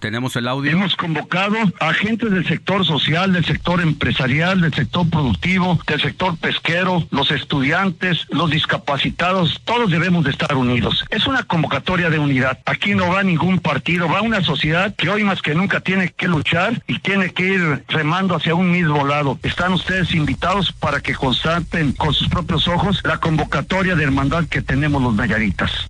Tenemos 0.00 0.34
el 0.36 0.48
audio. 0.48 0.72
Hemos 0.72 0.96
convocado 0.96 1.56
a 1.78 1.88
agentes 1.90 2.30
del 2.30 2.46
sector 2.46 2.86
social, 2.86 3.34
del 3.34 3.44
sector 3.44 3.82
empresarial, 3.82 4.62
del 4.62 4.72
sector 4.72 5.08
productivo, 5.10 5.78
del 5.86 6.00
sector 6.00 6.38
pesquero, 6.38 7.06
los 7.10 7.30
estudiantes, 7.30 8.26
los 8.30 8.50
discapacitados, 8.50 9.60
todos 9.64 9.90
debemos 9.90 10.24
de 10.24 10.30
estar 10.30 10.56
unidos. 10.56 11.04
Es 11.10 11.26
una 11.26 11.42
convocatoria 11.42 12.08
de 12.08 12.18
unidad. 12.18 12.58
Aquí 12.64 12.94
no 12.94 13.10
va 13.10 13.22
ningún 13.22 13.58
partido, 13.58 14.08
va 14.08 14.22
una 14.22 14.42
sociedad 14.42 14.94
que 14.96 15.10
hoy 15.10 15.22
más 15.22 15.42
que 15.42 15.54
nunca 15.54 15.80
tiene 15.80 16.08
que 16.08 16.28
luchar 16.28 16.82
y 16.86 16.98
tiene 17.00 17.34
que 17.34 17.46
ir 17.46 17.84
remando 17.88 18.34
hacia 18.34 18.54
un 18.54 18.72
mismo 18.72 19.06
lado. 19.06 19.38
Están 19.42 19.74
ustedes 19.74 20.14
invitados 20.14 20.72
para 20.72 21.00
que 21.00 21.14
constaten 21.14 21.92
con 21.92 22.14
sus 22.14 22.28
propios 22.28 22.66
ojos 22.68 23.02
la 23.04 23.18
convocatoria 23.18 23.94
de 23.94 24.04
hermandad 24.04 24.46
que 24.46 24.62
tenemos 24.62 25.02
los 25.02 25.14
Nayaritas. 25.14 25.89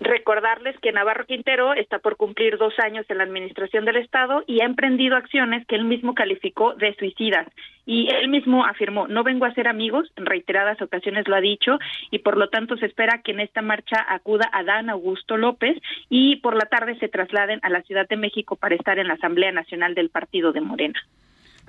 Recordarles 0.00 0.78
que 0.80 0.92
Navarro 0.92 1.26
Quintero 1.26 1.74
está 1.74 1.98
por 1.98 2.16
cumplir 2.16 2.56
dos 2.56 2.72
años 2.78 3.04
en 3.10 3.18
la 3.18 3.24
administración 3.24 3.84
del 3.84 3.96
Estado 3.96 4.42
y 4.46 4.62
ha 4.62 4.64
emprendido 4.64 5.14
acciones 5.14 5.66
que 5.66 5.76
él 5.76 5.84
mismo 5.84 6.14
calificó 6.14 6.72
de 6.74 6.96
suicidas. 6.96 7.46
Y 7.84 8.08
él 8.08 8.28
mismo 8.28 8.64
afirmó, 8.64 9.08
no 9.08 9.24
vengo 9.24 9.44
a 9.44 9.52
ser 9.52 9.68
amigos, 9.68 10.10
en 10.16 10.24
reiteradas 10.24 10.80
ocasiones 10.80 11.28
lo 11.28 11.36
ha 11.36 11.42
dicho, 11.42 11.78
y 12.10 12.20
por 12.20 12.38
lo 12.38 12.48
tanto 12.48 12.78
se 12.78 12.86
espera 12.86 13.20
que 13.22 13.32
en 13.32 13.40
esta 13.40 13.60
marcha 13.60 14.06
acuda 14.08 14.48
Adán 14.54 14.88
Augusto 14.88 15.36
López 15.36 15.76
y 16.08 16.36
por 16.36 16.54
la 16.54 16.64
tarde 16.64 16.98
se 16.98 17.08
trasladen 17.08 17.60
a 17.62 17.68
la 17.68 17.82
Ciudad 17.82 18.08
de 18.08 18.16
México 18.16 18.56
para 18.56 18.76
estar 18.76 18.98
en 18.98 19.08
la 19.08 19.14
Asamblea 19.14 19.52
Nacional 19.52 19.94
del 19.94 20.08
Partido 20.08 20.52
de 20.52 20.62
Morena. 20.62 20.98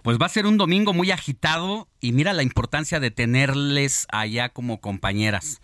Pues 0.03 0.17
va 0.17 0.27
a 0.27 0.29
ser 0.29 0.45
un 0.45 0.57
domingo 0.57 0.93
muy 0.93 1.11
agitado 1.11 1.89
y 1.99 2.13
mira 2.13 2.31
la 2.31 2.43
importancia 2.43 3.01
de 3.01 3.11
tenerles 3.11 4.07
allá 4.09 4.47
como 4.49 4.79
compañeras 4.79 5.61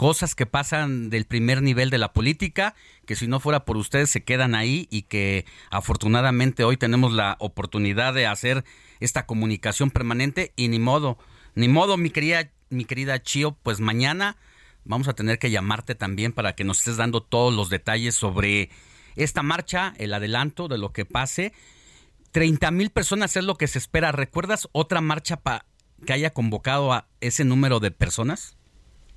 cosas 0.00 0.34
que 0.34 0.46
pasan 0.46 1.10
del 1.10 1.26
primer 1.26 1.60
nivel 1.60 1.90
de 1.90 1.98
la 1.98 2.14
política, 2.14 2.74
que 3.04 3.16
si 3.16 3.26
no 3.26 3.38
fuera 3.38 3.66
por 3.66 3.76
ustedes 3.76 4.08
se 4.08 4.24
quedan 4.24 4.54
ahí 4.54 4.88
y 4.90 5.02
que 5.02 5.44
afortunadamente 5.70 6.64
hoy 6.64 6.78
tenemos 6.78 7.12
la 7.12 7.36
oportunidad 7.38 8.14
de 8.14 8.26
hacer 8.26 8.64
esta 9.00 9.26
comunicación 9.26 9.90
permanente 9.90 10.54
y 10.56 10.68
ni 10.68 10.78
modo, 10.78 11.18
ni 11.54 11.68
modo, 11.68 11.98
mi 11.98 12.08
querida, 12.08 12.50
mi 12.70 12.86
querida 12.86 13.22
Chio, 13.22 13.58
pues 13.62 13.80
mañana 13.80 14.38
vamos 14.86 15.06
a 15.06 15.12
tener 15.12 15.38
que 15.38 15.50
llamarte 15.50 15.94
también 15.94 16.32
para 16.32 16.54
que 16.54 16.64
nos 16.64 16.78
estés 16.78 16.96
dando 16.96 17.22
todos 17.22 17.54
los 17.54 17.68
detalles 17.68 18.14
sobre 18.14 18.70
esta 19.16 19.42
marcha, 19.42 19.92
el 19.98 20.14
adelanto 20.14 20.68
de 20.68 20.78
lo 20.78 20.94
que 20.94 21.04
pase. 21.04 21.52
30 22.32 22.70
mil 22.70 22.88
personas 22.88 23.36
es 23.36 23.44
lo 23.44 23.56
que 23.56 23.68
se 23.68 23.76
espera. 23.76 24.12
¿Recuerdas 24.12 24.66
otra 24.72 25.02
marcha 25.02 25.36
pa 25.42 25.66
que 26.06 26.14
haya 26.14 26.30
convocado 26.30 26.90
a 26.90 27.06
ese 27.20 27.44
número 27.44 27.80
de 27.80 27.90
personas? 27.90 28.56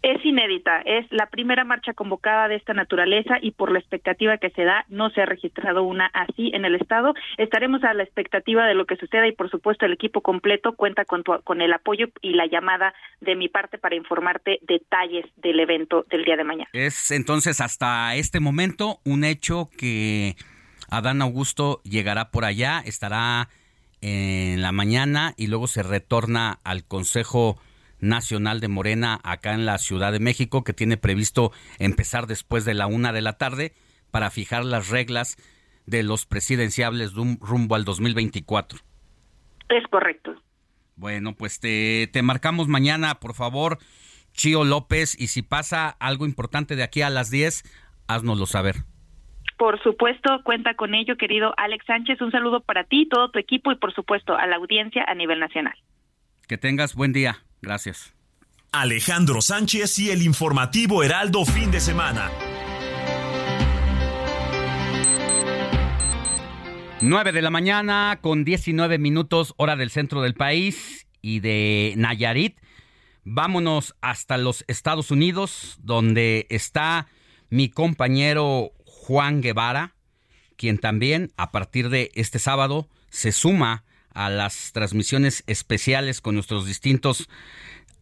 Es 0.04 0.24
inédita, 0.26 0.82
es 0.82 1.10
la 1.12 1.28
primera 1.28 1.64
marcha 1.64 1.94
convocada 1.94 2.50
de 2.50 2.56
esta 2.56 2.74
naturaleza 2.74 3.38
y 3.42 3.52
por 3.52 3.72
la 3.72 3.80
expectativa 3.80 4.38
que 4.38 4.50
se 4.50 4.66
da 4.66 4.86
no 4.90 5.10
se 5.12 5.22
ha 5.22 5.26
registrado 5.26 5.84
una 5.84 6.08
así 6.08 6.52
en 6.54 6.66
el 6.66 6.76
estado. 6.76 7.14
Estaremos 7.38 7.84
a 7.86 7.94
la 7.94 8.04
expectativa 8.04 8.66
de 8.66 8.76
lo 8.76 8.86
que 8.86 8.98
suceda 8.98 9.26
y 9.28 9.32
por 9.32 9.50
supuesto 9.50 9.86
el 9.86 9.94
equipo 9.94 10.20
completo 10.22 10.76
cuenta 10.76 11.06
con, 11.06 11.24
con 11.24 11.62
el 11.62 11.72
apoyo 11.72 12.08
y 12.22 12.34
la 12.34 12.46
llamada 12.48 12.94
de 13.22 13.36
mi 13.36 13.48
parte 13.48 13.78
para 13.78 13.96
informarte 13.96 14.60
detalles 14.64 15.26
del 15.38 15.62
evento 15.62 16.06
del 16.10 16.26
día 16.26 16.36
de 16.36 16.44
mañana. 16.44 16.70
Es 16.74 17.10
entonces 17.12 17.62
hasta 17.62 18.14
este 18.16 18.42
momento 18.42 19.00
un 19.06 19.24
hecho 19.24 19.70
que 19.78 20.36
Adán 20.90 21.22
Augusto 21.22 21.82
llegará 21.84 22.30
por 22.30 22.44
allá, 22.44 22.84
estará 22.86 23.48
en 24.02 24.62
la 24.62 24.74
mañana 24.74 25.34
y 25.38 25.48
luego 25.48 25.68
se 25.68 25.82
retorna 25.82 26.60
al 26.66 26.84
Consejo 26.84 27.58
Nacional 28.04 28.60
de 28.60 28.68
Morena 28.68 29.20
acá 29.24 29.54
en 29.54 29.66
la 29.66 29.78
Ciudad 29.78 30.12
de 30.12 30.20
México, 30.20 30.64
que 30.64 30.74
tiene 30.74 30.98
previsto 30.98 31.52
empezar 31.80 32.28
después 32.28 32.66
de 32.66 32.74
la 32.74 32.88
una 32.88 33.14
de 33.14 33.22
la 33.22 33.38
tarde 33.38 33.74
para 34.12 34.30
fijar 34.30 34.66
las 34.66 34.90
reglas 34.90 35.38
de 35.86 36.04
los 36.04 36.26
presidenciables 36.26 37.14
rumbo 37.14 37.76
al 37.76 37.86
2024. 37.86 38.80
Es 39.70 39.88
correcto. 39.88 40.36
Bueno, 40.96 41.34
pues 41.36 41.60
te, 41.60 42.08
te 42.12 42.22
marcamos 42.22 42.68
mañana, 42.68 43.16
por 43.16 43.34
favor, 43.34 43.80
Chío 44.34 44.64
López, 44.64 45.20
y 45.20 45.28
si 45.28 45.42
pasa 45.42 45.90
algo 45.90 46.26
importante 46.26 46.76
de 46.76 46.84
aquí 46.84 47.02
a 47.02 47.10
las 47.10 47.32
10, 47.32 47.64
haznoslo 48.08 48.46
saber. 48.46 48.76
Por 49.58 49.82
supuesto, 49.82 50.42
cuenta 50.44 50.76
con 50.76 50.94
ello, 50.94 51.16
querido 51.16 51.54
Alex 51.58 51.86
Sánchez. 51.86 52.22
Un 52.22 52.32
saludo 52.32 52.62
para 52.62 52.84
ti, 52.84 53.08
todo 53.08 53.30
tu 53.30 53.40
equipo 53.40 53.72
y, 53.72 53.76
por 53.76 53.94
supuesto, 53.94 54.36
a 54.36 54.46
la 54.48 54.58
audiencia 54.58 55.06
a 55.08 55.16
nivel 55.16 55.40
nacional. 55.40 55.76
Que 56.48 56.58
tengas 56.58 56.96
buen 56.96 57.14
día. 57.14 57.38
Gracias. 57.64 58.14
Alejandro 58.74 59.42
Sánchez 59.42 59.98
y 60.00 60.12
el 60.12 60.22
informativo 60.22 61.02
Heraldo 61.02 61.46
fin 61.46 61.72
de 61.72 61.80
semana. 61.80 62.30
9 67.00 67.32
de 67.32 67.42
la 67.42 67.50
mañana 67.50 68.20
con 68.22 68.44
19 68.44 68.98
minutos 68.98 69.54
hora 69.56 69.78
del 69.78 69.92
centro 69.92 70.22
del 70.22 70.34
país 70.34 71.08
y 71.22 71.40
de 71.40 71.94
Nayarit. 71.96 72.60
Vámonos 73.24 73.96
hasta 74.02 74.38
los 74.38 74.66
Estados 74.68 75.10
Unidos, 75.10 75.78
donde 75.82 76.48
está 76.50 77.08
mi 77.50 77.70
compañero 77.70 78.74
Juan 78.84 79.40
Guevara, 79.40 79.96
quien 80.58 80.80
también 80.80 81.32
a 81.38 81.52
partir 81.52 81.88
de 81.88 82.12
este 82.14 82.40
sábado 82.40 82.90
se 83.10 83.32
suma 83.32 83.86
a 84.14 84.30
las 84.30 84.72
transmisiones 84.72 85.44
especiales 85.48 86.22
con 86.22 86.36
nuestros 86.36 86.66
distintos 86.66 87.30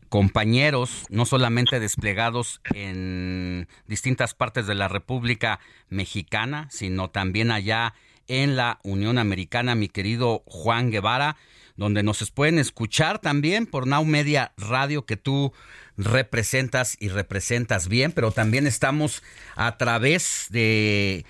compañeros, 0.09 1.05
no 1.09 1.25
solamente 1.25 1.79
desplegados 1.79 2.59
en 2.73 3.69
distintas 3.87 4.33
partes 4.33 4.67
de 4.67 4.75
la 4.75 4.89
República 4.89 5.59
Mexicana, 5.89 6.67
sino 6.69 7.09
también 7.09 7.49
allá 7.49 7.93
en 8.27 8.55
la 8.55 8.79
Unión 8.83 9.17
Americana, 9.17 9.73
mi 9.73 9.87
querido 9.87 10.43
Juan 10.45 10.91
Guevara, 10.91 11.37
donde 11.75 12.03
nos 12.03 12.29
pueden 12.31 12.59
escuchar 12.59 13.19
también 13.19 13.65
por 13.65 13.87
Now 13.87 14.05
Media 14.05 14.53
Radio 14.57 15.05
que 15.05 15.17
tú 15.17 15.53
representas 15.97 16.97
y 16.99 17.09
representas 17.09 17.87
bien, 17.87 18.11
pero 18.11 18.31
también 18.31 18.67
estamos 18.67 19.23
a 19.55 19.77
través 19.77 20.47
de 20.49 21.25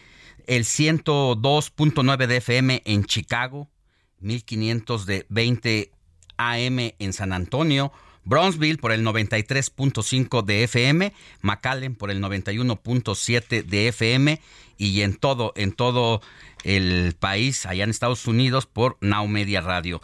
el 0.48 0.66
102.9 0.66 2.28
de 2.28 2.38
FM 2.38 2.82
en 2.86 3.06
Chicago, 3.06 3.70
1500 4.22 5.06
de 5.06 5.26
20 5.30 5.92
AM 6.38 6.80
en 6.98 7.14
San 7.14 7.34
Antonio, 7.34 7.92
Bronzeville 8.24 8.78
por 8.78 8.92
el 8.92 9.04
93.5 9.06 10.44
de 10.44 10.64
FM, 10.64 11.14
McAllen 11.42 11.96
por 11.96 12.12
el 12.12 12.22
91.7 12.22 13.64
de 13.64 13.88
FM 13.88 14.42
y 14.78 15.02
en 15.02 15.16
todo 15.16 15.54
en 15.56 15.72
todo 15.72 16.22
el 16.64 17.16
país 17.20 17.66
allá 17.66 17.84
en 17.84 17.90
Estados 17.90 18.28
Unidos 18.28 18.68
por 18.68 18.98
Now 19.02 19.28
Media 19.28 19.62
Radio. 19.62 20.02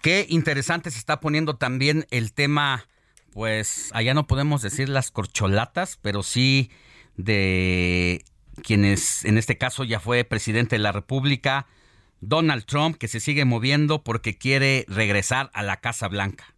Qué 0.00 0.26
interesante 0.28 0.90
se 0.90 0.98
está 0.98 1.20
poniendo 1.20 1.56
también 1.56 2.06
el 2.10 2.32
tema 2.32 2.86
pues 3.32 3.90
allá 3.94 4.14
no 4.14 4.26
podemos 4.26 4.62
decir 4.62 4.88
las 4.88 5.10
corcholatas, 5.10 5.98
pero 6.02 6.22
sí 6.22 6.70
de 7.16 8.24
quienes 8.62 9.24
en 9.24 9.38
este 9.38 9.58
caso 9.58 9.84
ya 9.84 10.00
fue 10.00 10.24
presidente 10.24 10.76
de 10.76 10.80
la 10.80 10.92
República, 10.92 11.66
Donald 12.20 12.64
Trump, 12.64 12.96
que 12.96 13.08
se 13.08 13.20
sigue 13.20 13.44
moviendo 13.44 14.02
porque 14.02 14.36
quiere 14.36 14.84
regresar 14.88 15.50
a 15.54 15.62
la 15.62 15.80
Casa 15.80 16.08
Blanca. 16.08 16.54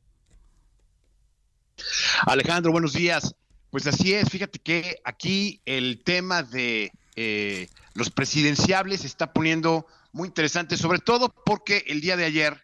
Alejandro, 2.26 2.72
buenos 2.72 2.92
días. 2.92 3.34
Pues 3.70 3.86
así 3.86 4.12
es, 4.12 4.28
fíjate 4.28 4.58
que 4.58 5.00
aquí 5.04 5.62
el 5.64 6.02
tema 6.04 6.42
de 6.42 6.92
eh, 7.16 7.68
los 7.94 8.10
presidenciables 8.10 9.00
se 9.00 9.06
está 9.06 9.32
poniendo 9.32 9.86
muy 10.12 10.28
interesante, 10.28 10.76
sobre 10.76 10.98
todo 10.98 11.30
porque 11.30 11.84
el 11.86 12.00
día 12.00 12.16
de 12.16 12.26
ayer, 12.26 12.62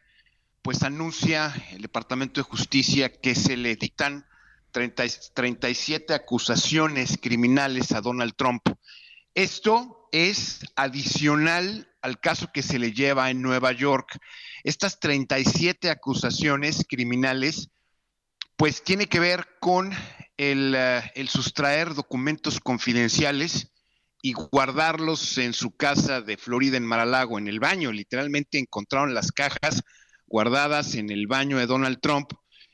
pues 0.61 0.83
anuncia 0.83 1.55
el 1.73 1.81
Departamento 1.83 2.41
de 2.41 2.45
Justicia 2.45 3.11
que 3.11 3.35
se 3.35 3.57
le 3.57 3.77
dictan 3.77 4.27
30, 4.73 5.05
37 5.33 6.13
acusaciones 6.13 7.19
criminales 7.21 7.93
a 7.93 8.03
Donald 8.03 8.35
Trump. 8.37 8.63
Esto 9.35 10.09
es 10.13 10.61
adicional 10.77 11.89
al 12.03 12.21
caso 12.21 12.51
que 12.53 12.63
se 12.63 12.79
le 12.79 12.93
lleva 12.93 13.31
en 13.31 13.43
Nueva 13.43 13.73
York. 13.73 14.19
Estas 14.65 15.01
37 15.01 15.91
acusaciones 15.91 16.85
criminales, 16.89 17.71
pues 18.57 18.83
tiene 18.83 19.07
que 19.07 19.21
ver 19.21 19.47
con 19.61 19.93
el, 20.37 20.75
uh, 20.75 21.07
el 21.15 21.29
sustraer 21.29 21.95
documentos 21.95 22.61
confidenciales 22.61 23.73
y 24.23 24.33
guardarlos 24.33 25.39
en 25.39 25.53
su 25.53 25.77
casa 25.77 26.21
de 26.21 26.37
Florida 26.37 26.77
en 26.77 26.87
Maralago, 26.87 27.39
en 27.39 27.49
el 27.49 27.61
baño. 27.61 27.93
Literalmente 27.93 28.59
encontraron 28.59 29.15
las 29.15 29.33
cajas 29.33 29.83
guardadas 30.27 30.95
en 30.95 31.11
el 31.11 31.27
baño 31.27 31.59
de 31.59 31.67
Donald 31.67 32.01
Trump. 32.01 32.33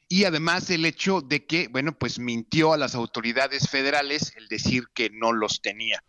Y 0.08 0.24
además 0.24 0.70
el 0.70 0.84
hecho 0.84 1.20
de 1.20 1.46
que, 1.46 1.68
bueno, 1.68 1.96
pues 1.98 2.18
mintió 2.18 2.72
a 2.72 2.78
las 2.78 2.94
autoridades 2.94 3.68
federales 3.68 4.32
el 4.36 4.48
decir 4.48 4.84
que 4.94 5.10
no 5.10 5.32
los 5.32 5.60
tenía. 5.60 6.02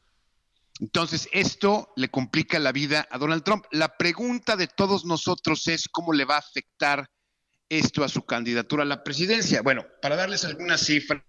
Entonces, 0.79 1.29
esto 1.31 1.93
le 1.95 2.09
complica 2.09 2.59
la 2.59 2.71
vida 2.71 3.07
a 3.09 3.17
Donald 3.17 3.43
Trump. 3.43 3.65
La 3.71 3.95
pregunta 3.97 4.57
de 4.57 4.67
todos 4.67 5.05
nosotros 5.05 5.67
es 5.67 5.87
cómo 5.87 6.11
le 6.11 6.25
va 6.25 6.35
a 6.35 6.39
afectar 6.39 7.09
esto 7.69 8.03
a 8.03 8.09
su 8.09 8.25
candidatura 8.25 8.83
a 8.83 8.85
la 8.85 9.03
presidencia. 9.03 9.61
Bueno, 9.61 9.85
para 10.01 10.15
darles 10.15 10.43
algunas 10.43 10.81
cifras 10.81 11.23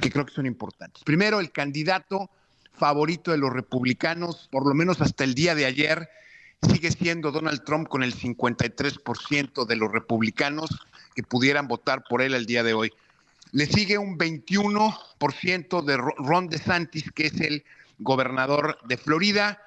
que 0.00 0.10
creo 0.10 0.26
que 0.26 0.34
son 0.34 0.46
importantes. 0.46 1.02
Primero, 1.04 1.40
el 1.40 1.50
candidato 1.50 2.30
favorito 2.72 3.32
de 3.32 3.38
los 3.38 3.52
republicanos, 3.52 4.48
por 4.50 4.66
lo 4.66 4.74
menos 4.74 5.00
hasta 5.00 5.24
el 5.24 5.34
día 5.34 5.54
de 5.54 5.66
ayer, 5.66 6.08
sigue 6.62 6.90
siendo 6.90 7.32
Donald 7.32 7.64
Trump 7.64 7.88
con 7.88 8.02
el 8.02 8.14
53% 8.14 9.66
de 9.66 9.76
los 9.76 9.92
republicanos 9.92 10.70
que 11.14 11.22
pudieran 11.22 11.68
votar 11.68 12.04
por 12.08 12.22
él 12.22 12.34
el 12.34 12.46
día 12.46 12.62
de 12.62 12.74
hoy. 12.74 12.92
Le 13.52 13.66
sigue 13.66 13.98
un 13.98 14.18
21% 14.18 15.82
de 15.82 15.96
Ron 15.96 16.48
DeSantis, 16.48 17.10
que 17.12 17.26
es 17.26 17.40
el 17.40 17.64
gobernador 17.98 18.78
de 18.86 18.96
Florida, 18.96 19.62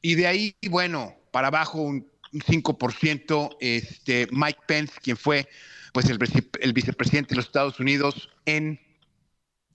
y 0.00 0.14
de 0.16 0.26
ahí, 0.26 0.56
bueno, 0.68 1.14
para 1.30 1.48
abajo 1.48 1.80
un 1.80 2.08
5% 2.32 3.56
este, 3.60 4.26
Mike 4.30 4.60
Pence, 4.66 4.94
quien 5.02 5.16
fue 5.16 5.48
pues 5.92 6.06
el, 6.06 6.18
el 6.60 6.72
vicepresidente 6.72 7.30
de 7.30 7.36
los 7.36 7.46
Estados 7.46 7.78
Unidos 7.78 8.30
en 8.46 8.80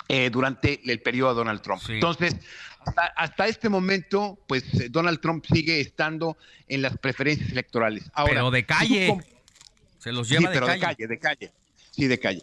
eh, 0.10 0.30
durante 0.30 0.80
el 0.90 1.02
periodo 1.02 1.32
de 1.32 1.36
Donald 1.36 1.62
Trump. 1.62 1.82
Entonces, 1.90 2.38
hasta, 3.16 3.48
este 3.48 3.68
momento, 3.68 4.40
pues 4.48 4.64
Donald 4.90 5.20
Trump 5.20 5.46
sigue 5.46 5.82
estando 5.82 6.38
en 6.70 6.82
las 6.82 6.98
preferencias 6.98 7.52
electorales. 7.52 8.10
Ahora, 8.14 8.34
pero 8.36 8.52
de 8.52 8.66
calle. 8.66 9.18
Se 10.00 10.14
los 10.14 10.30
lleva 10.30 10.42
sí, 10.42 10.48
pero 10.54 10.68
de 10.68 10.80
calle. 10.80 11.08
de 11.08 11.20
calle, 11.20 11.52
Sí, 11.92 12.08
de 12.08 12.20
calle. 12.20 12.42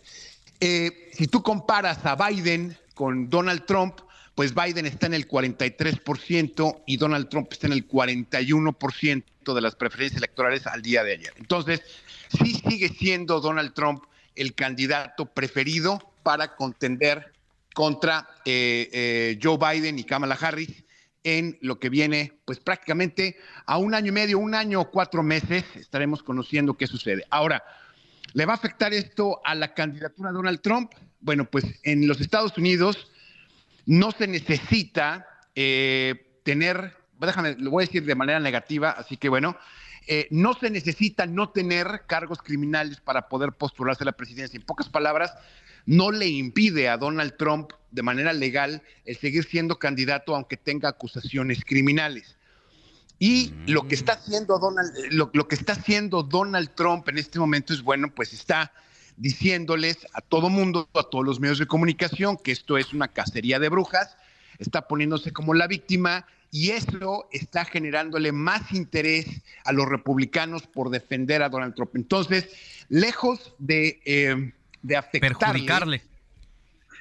Eh, 0.61 1.11
si 1.15 1.27
tú 1.27 1.43
comparas 1.43 2.05
a 2.05 2.17
Biden 2.17 2.77
con 2.95 3.31
Donald 3.31 3.65
Trump, 3.65 4.01
pues 4.35 4.55
Biden 4.55 4.87
está 4.87 5.07
en 5.07 5.15
el 5.15 5.29
43% 5.29 6.83
y 6.87 6.97
Donald 6.97 7.29
Trump 7.29 7.49
está 7.53 7.67
en 7.67 7.73
el 7.73 7.89
41% 7.89 9.55
de 9.55 9.61
las 9.61 9.77
preferencias 9.77 10.19
electorales 10.19 10.67
al 10.67 10.83
día 10.83 11.05
de 11.05 11.13
ayer. 11.13 11.33
Entonces, 11.37 11.83
sí 12.37 12.55
sigue 12.69 12.89
siendo 12.89 13.41
Donald 13.41 13.75
Trump 13.75 14.05
el 14.35 14.55
candidato 14.55 15.27
preferido 15.27 16.13
para 16.23 16.57
contender 16.57 17.33
contra 17.75 18.29
eh, 18.45 18.89
eh, 18.93 19.39
Joe 19.43 19.59
Biden 19.59 19.99
y 19.99 20.05
Kamala 20.05 20.35
Harris 20.35 20.85
en 21.23 21.57
lo 21.63 21.79
que 21.79 21.89
viene, 21.89 22.33
pues 22.45 22.61
prácticamente 22.61 23.37
a 23.67 23.79
un 23.79 23.95
año 23.95 24.09
y 24.09 24.13
medio, 24.13 24.39
un 24.39 24.55
año 24.55 24.81
o 24.81 24.91
cuatro 24.91 25.23
meses, 25.23 25.65
estaremos 25.75 26.23
conociendo 26.23 26.75
qué 26.75 26.87
sucede. 26.87 27.25
Ahora, 27.31 27.65
¿le 28.35 28.45
va 28.45 28.53
a 28.53 28.57
afectar 28.57 28.93
esto 28.93 29.41
a 29.45 29.55
la 29.55 29.73
candidatura 29.75 30.31
de 30.31 30.37
Donald 30.37 30.61
Trump? 30.61 30.93
Bueno, 31.21 31.47
pues 31.51 31.65
en 31.83 32.07
los 32.07 32.21
Estados 32.21 32.59
Unidos 32.59 33.11
no 33.87 34.11
se 34.13 34.27
necesita 34.27 35.27
eh, 35.55 36.41
tener, 36.45 36.97
déjame, 37.21 37.57
lo 37.59 37.71
voy 37.71 37.85
a 37.85 37.87
decir 37.87 38.05
de 38.05 38.15
manera 38.15 38.41
negativa, 38.41 38.91
así 38.91 39.17
que 39.17 39.29
bueno, 39.29 39.57
no 40.31 40.53
se 40.53 40.69
necesita 40.69 41.25
no 41.25 41.49
tener 41.49 42.03
cargos 42.07 42.43
criminales 42.43 43.01
para 43.01 43.27
poder 43.31 43.53
postularse 43.53 44.05
a 44.05 44.07
la 44.07 44.13
presidencia. 44.13 44.59
En 44.59 44.67
pocas 44.67 44.91
palabras, 44.91 45.33
no 45.87 46.11
le 46.11 46.27
impide 46.29 46.89
a 46.89 46.97
Donald 46.97 47.37
Trump 47.37 47.73
de 47.91 48.03
manera 48.03 48.33
legal 48.33 48.83
el 49.05 49.17
seguir 49.17 49.45
siendo 49.45 49.79
candidato 49.79 50.35
aunque 50.35 50.57
tenga 50.57 50.89
acusaciones 50.89 51.65
criminales. 51.65 52.37
Y 53.19 53.53
lo 53.67 53.87
que 53.87 53.95
está 53.95 54.15
haciendo 54.15 54.59
Donald, 54.59 54.93
lo, 55.11 55.49
que 55.49 55.55
está 55.55 55.73
haciendo 55.73 56.23
Donald 56.23 56.71
Trump 56.75 57.09
en 57.09 57.19
este 57.19 57.39
momento 57.39 57.73
es 57.73 57.83
bueno, 57.83 58.13
pues 58.15 58.33
está 58.33 58.73
diciéndoles 59.17 60.07
a 60.13 60.21
todo 60.21 60.51
mundo, 60.51 60.89
a 60.95 61.05
todos 61.05 61.25
los 61.25 61.41
medios 61.41 61.59
de 61.59 61.67
comunicación, 61.67 62.37
que 62.37 62.53
esto 62.53 62.79
es 62.79 62.93
una 62.93 63.09
cacería 63.09 63.59
de 63.59 63.69
brujas, 63.69 64.17
está 64.59 64.89
poniéndose 64.89 65.33
como 65.33 65.55
la 65.55 65.67
víctima 65.67 66.27
y 66.51 66.71
eso 66.71 67.29
está 67.33 67.65
generándole 67.65 68.33
más 68.33 68.73
interés 68.73 69.43
a 69.65 69.73
los 69.73 69.89
republicanos 69.89 70.67
por 70.67 70.91
defender 70.91 71.43
a 71.43 71.49
Donald 71.49 71.75
Trump. 71.75 71.97
Entonces, 71.97 72.49
lejos 72.89 73.55
de 73.59 74.01
eh, 74.05 74.53
de 74.85 74.97
afectarle. 74.97 75.39
Perjudicarle. 75.39 76.03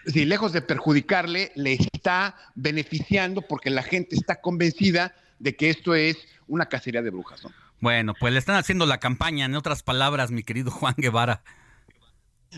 Sí, 0.07 0.25
lejos 0.25 0.51
de 0.51 0.61
perjudicarle, 0.61 1.51
le 1.55 1.73
está 1.73 2.35
beneficiando 2.55 3.41
porque 3.43 3.69
la 3.69 3.83
gente 3.83 4.15
está 4.15 4.41
convencida 4.41 5.15
de 5.39 5.55
que 5.55 5.69
esto 5.69 5.93
es 5.93 6.17
una 6.47 6.65
cacería 6.65 7.01
de 7.01 7.09
brujas. 7.09 7.43
Bueno, 7.79 8.13
pues 8.19 8.33
le 8.33 8.39
están 8.39 8.55
haciendo 8.55 8.85
la 8.85 8.99
campaña, 8.99 9.45
en 9.45 9.55
otras 9.55 9.83
palabras, 9.83 10.31
mi 10.31 10.43
querido 10.43 10.71
Juan 10.71 10.95
Guevara. 10.97 11.43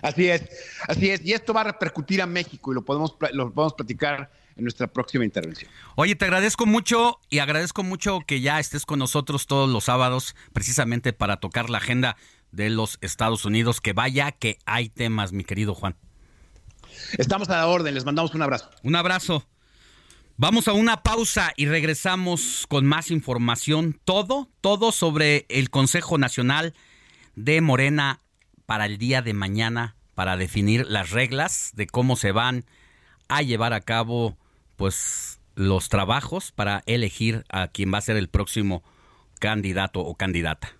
Así 0.01 0.27
es, 0.27 0.43
así 0.87 1.09
es. 1.09 1.25
Y 1.25 1.33
esto 1.33 1.53
va 1.53 1.61
a 1.61 1.65
repercutir 1.65 2.21
a 2.21 2.25
México 2.25 2.71
y 2.71 2.75
lo 2.75 2.83
podemos, 2.83 3.15
lo 3.33 3.53
podemos 3.53 3.73
platicar 3.73 4.31
en 4.55 4.63
nuestra 4.63 4.87
próxima 4.87 5.25
intervención. 5.25 5.69
Oye, 5.95 6.15
te 6.15 6.25
agradezco 6.25 6.65
mucho 6.65 7.19
y 7.29 7.39
agradezco 7.39 7.83
mucho 7.83 8.21
que 8.25 8.41
ya 8.41 8.59
estés 8.59 8.85
con 8.85 8.99
nosotros 8.99 9.47
todos 9.47 9.69
los 9.69 9.85
sábados 9.85 10.35
precisamente 10.53 11.13
para 11.13 11.37
tocar 11.37 11.69
la 11.69 11.79
agenda 11.79 12.15
de 12.51 12.69
los 12.69 12.97
Estados 13.01 13.45
Unidos. 13.45 13.81
Que 13.81 13.93
vaya 13.93 14.31
que 14.31 14.57
hay 14.65 14.89
temas, 14.89 15.33
mi 15.33 15.43
querido 15.43 15.75
Juan. 15.75 15.95
Estamos 17.17 17.49
a 17.49 17.57
la 17.57 17.67
orden, 17.67 17.93
les 17.93 18.05
mandamos 18.05 18.33
un 18.33 18.41
abrazo. 18.41 18.69
Un 18.83 18.95
abrazo. 18.95 19.45
Vamos 20.37 20.67
a 20.67 20.73
una 20.73 21.01
pausa 21.01 21.53
y 21.55 21.65
regresamos 21.65 22.65
con 22.67 22.85
más 22.85 23.09
información. 23.09 23.99
Todo, 24.03 24.49
todo 24.59 24.91
sobre 24.91 25.45
el 25.49 25.69
Consejo 25.69 26.17
Nacional 26.17 26.73
de 27.35 27.61
Morena 27.61 28.21
para 28.65 28.85
el 28.85 28.97
día 28.97 29.21
de 29.21 29.33
mañana, 29.33 29.95
para 30.13 30.37
definir 30.37 30.85
las 30.87 31.11
reglas 31.11 31.71
de 31.73 31.87
cómo 31.87 32.15
se 32.15 32.31
van 32.31 32.65
a 33.27 33.41
llevar 33.41 33.73
a 33.73 33.81
cabo, 33.81 34.37
pues, 34.75 35.39
los 35.55 35.89
trabajos 35.89 36.51
para 36.51 36.83
elegir 36.85 37.43
a 37.49 37.67
quien 37.67 37.93
va 37.93 37.97
a 37.99 38.01
ser 38.01 38.17
el 38.17 38.29
próximo 38.29 38.83
candidato 39.39 40.01
o 40.01 40.15
candidata. 40.15 40.75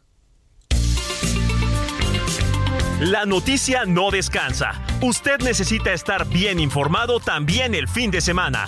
La 2.99 3.25
noticia 3.25 3.83
no 3.85 4.09
descansa. 4.09 4.81
Usted 5.01 5.39
necesita 5.41 5.91
estar 5.91 6.27
bien 6.29 6.59
informado 6.59 7.19
también 7.19 7.75
el 7.75 7.89
fin 7.89 8.09
de 8.09 8.21
semana. 8.21 8.65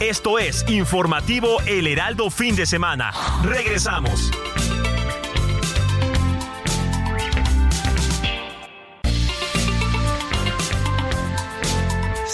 Esto 0.00 0.38
es 0.38 0.64
Informativo 0.68 1.60
El 1.66 1.86
Heraldo 1.86 2.30
Fin 2.30 2.56
de 2.56 2.66
Semana. 2.66 3.12
Regresamos. 3.44 4.30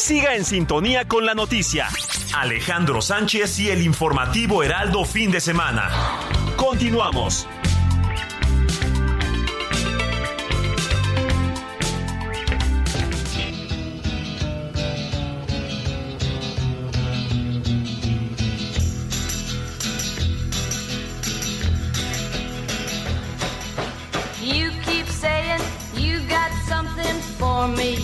Siga 0.04 0.34
en 0.34 0.44
sintonía 0.44 1.08
con 1.08 1.24
la 1.24 1.32
noticia. 1.32 1.88
Alejandro 2.36 3.00
Sánchez 3.00 3.58
y 3.60 3.70
el 3.70 3.80
informativo 3.80 4.62
Heraldo 4.62 5.06
Fin 5.06 5.30
de 5.30 5.40
Semana. 5.40 5.88
Continuamos. 6.58 7.48
me. 27.68 28.03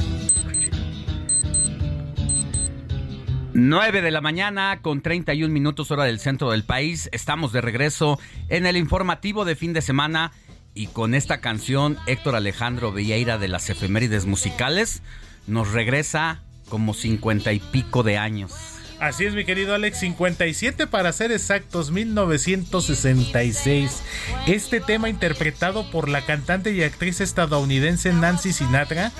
9 3.53 4.01
de 4.01 4.11
la 4.11 4.21
mañana 4.21 4.79
con 4.81 5.01
31 5.01 5.53
minutos 5.53 5.91
hora 5.91 6.05
del 6.05 6.19
centro 6.19 6.51
del 6.51 6.63
país. 6.63 7.09
Estamos 7.11 7.51
de 7.51 7.59
regreso 7.59 8.17
en 8.47 8.65
el 8.65 8.77
informativo 8.77 9.43
de 9.43 9.57
fin 9.57 9.73
de 9.73 9.81
semana 9.81 10.31
y 10.73 10.87
con 10.87 11.13
esta 11.13 11.41
canción 11.41 11.97
Héctor 12.07 12.35
Alejandro 12.35 12.93
Vieira 12.93 13.37
de 13.37 13.49
las 13.49 13.69
efemérides 13.69 14.25
musicales 14.25 15.03
nos 15.47 15.73
regresa 15.73 16.41
como 16.69 16.93
50 16.93 17.51
y 17.51 17.59
pico 17.59 18.03
de 18.03 18.17
años. 18.17 18.70
Así 19.01 19.25
es, 19.25 19.33
mi 19.33 19.43
querido 19.45 19.73
Alex, 19.73 19.99
57 19.99 20.85
para 20.85 21.11
ser 21.11 21.31
exactos, 21.31 21.89
1966. 21.89 24.03
Este 24.45 24.79
tema 24.79 25.09
interpretado 25.09 25.89
por 25.89 26.07
la 26.07 26.21
cantante 26.21 26.71
y 26.71 26.83
actriz 26.83 27.19
estadounidense 27.19 28.13
Nancy 28.13 28.53
Sinatra, 28.53 29.11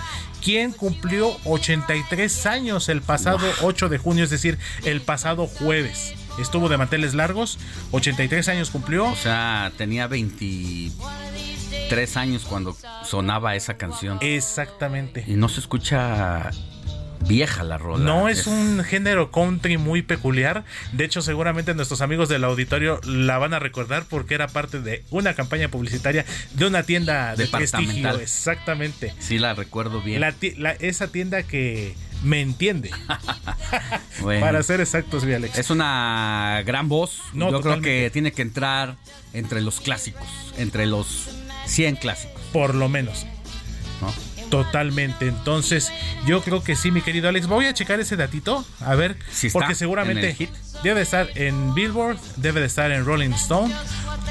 quien 0.43 0.71
cumplió 0.71 1.35
83 1.45 2.45
años 2.45 2.89
el 2.89 3.01
pasado 3.01 3.39
8 3.63 3.89
de 3.89 3.97
junio, 3.97 4.23
es 4.23 4.29
decir, 4.29 4.59
el 4.85 5.01
pasado 5.01 5.47
jueves. 5.47 6.13
Estuvo 6.39 6.69
de 6.69 6.77
manteles 6.77 7.15
largos, 7.15 7.57
83 7.89 8.49
años 8.49 8.69
cumplió. 8.69 9.05
O 9.05 9.15
sea, 9.15 9.71
tenía 9.79 10.05
23 10.05 12.17
años 12.17 12.45
cuando 12.45 12.77
sonaba 13.03 13.55
esa 13.55 13.77
canción. 13.77 14.19
Exactamente. 14.21 15.25
Y 15.27 15.33
no 15.33 15.49
se 15.49 15.59
escucha 15.59 16.51
Vieja 17.27 17.63
la 17.63 17.77
rola. 17.77 18.03
No 18.03 18.29
es 18.29 18.47
un 18.47 18.83
género 18.83 19.31
country 19.31 19.77
muy 19.77 20.01
peculiar. 20.01 20.63
De 20.91 21.05
hecho, 21.05 21.21
seguramente 21.21 21.73
nuestros 21.73 22.01
amigos 22.01 22.29
del 22.29 22.43
auditorio 22.43 22.99
la 23.05 23.37
van 23.37 23.53
a 23.53 23.59
recordar 23.59 24.05
porque 24.09 24.33
era 24.33 24.47
parte 24.47 24.81
de 24.81 25.03
una 25.11 25.33
campaña 25.33 25.67
publicitaria 25.69 26.25
de 26.53 26.65
una 26.65 26.83
tienda 26.83 27.35
de 27.35 27.47
prestigio. 27.47 28.09
Exactamente. 28.17 29.13
Sí, 29.19 29.37
la 29.37 29.53
recuerdo 29.53 30.01
bien. 30.01 30.19
La 30.21 30.33
la- 30.57 30.71
esa 30.73 31.07
tienda 31.07 31.43
que 31.43 31.95
me 32.23 32.41
entiende. 32.41 32.91
Bueno. 34.21 34.45
Para 34.45 34.61
ser 34.61 34.81
exactos, 34.81 35.23
mi 35.23 35.33
Alex. 35.33 35.57
Es 35.57 35.69
una 35.71 36.61
gran 36.65 36.87
voz. 36.89 37.21
No, 37.33 37.49
Yo 37.49 37.61
creo 37.61 37.81
que 37.81 38.09
tiene 38.11 38.31
que 38.31 38.41
entrar 38.43 38.95
entre 39.33 39.61
los 39.61 39.79
clásicos, 39.79 40.27
entre 40.57 40.85
los 40.85 41.29
100 41.65 41.95
clásicos. 41.95 42.39
Por 42.53 42.75
lo 42.75 42.87
menos. 42.89 43.25
¿no? 44.01 44.13
Totalmente. 44.51 45.27
Entonces, 45.27 45.91
yo 46.25 46.41
creo 46.41 46.61
que 46.61 46.75
sí, 46.75 46.91
mi 46.91 47.01
querido 47.01 47.29
Alex. 47.29 47.47
Voy 47.47 47.65
a 47.65 47.73
checar 47.73 47.99
ese 48.01 48.17
datito. 48.17 48.65
A 48.81 48.95
ver. 48.95 49.17
Si 49.31 49.49
porque 49.49 49.71
en 49.71 49.75
seguramente 49.75 50.49
debe 50.83 50.95
de 50.97 51.01
estar 51.03 51.29
en 51.35 51.73
Billboard, 51.73 52.17
debe 52.35 52.59
de 52.59 52.67
estar 52.67 52.91
en 52.91 53.05
Rolling 53.05 53.31
Stone. 53.31 53.73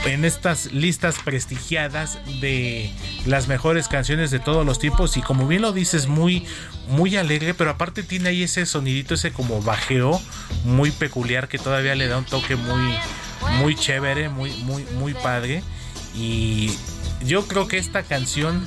En 0.05 0.25
estas 0.25 0.73
listas 0.73 1.17
prestigiadas 1.25 2.19
de 2.41 2.93
las 3.27 3.49
mejores 3.49 3.89
canciones 3.89 4.31
de 4.31 4.39
todos 4.39 4.65
los 4.67 4.79
tiempos. 4.79 5.17
Y 5.17 5.23
como 5.23 5.49
bien 5.49 5.63
lo 5.63 5.73
dices, 5.73 6.07
muy, 6.07 6.47
muy 6.89 7.17
alegre. 7.17 7.55
Pero 7.55 7.71
aparte 7.71 8.03
tiene 8.03 8.29
ahí 8.29 8.43
ese 8.43 8.67
sonidito, 8.67 9.15
ese 9.15 9.33
como 9.33 9.63
bajeo 9.63 10.21
muy 10.65 10.91
peculiar 10.91 11.49
que 11.49 11.59
todavía 11.59 11.95
le 11.95 12.09
da 12.09 12.19
un 12.19 12.27
toque 12.27 12.57
muy, 12.57 12.95
muy 13.59 13.75
chévere, 13.75 14.29
muy, 14.29 14.51
muy, 14.65 14.85
muy 14.99 15.15
padre. 15.15 15.63
Y 16.15 16.73
yo 17.25 17.47
creo 17.47 17.69
que 17.69 17.79
esta 17.79 18.03
canción 18.03 18.67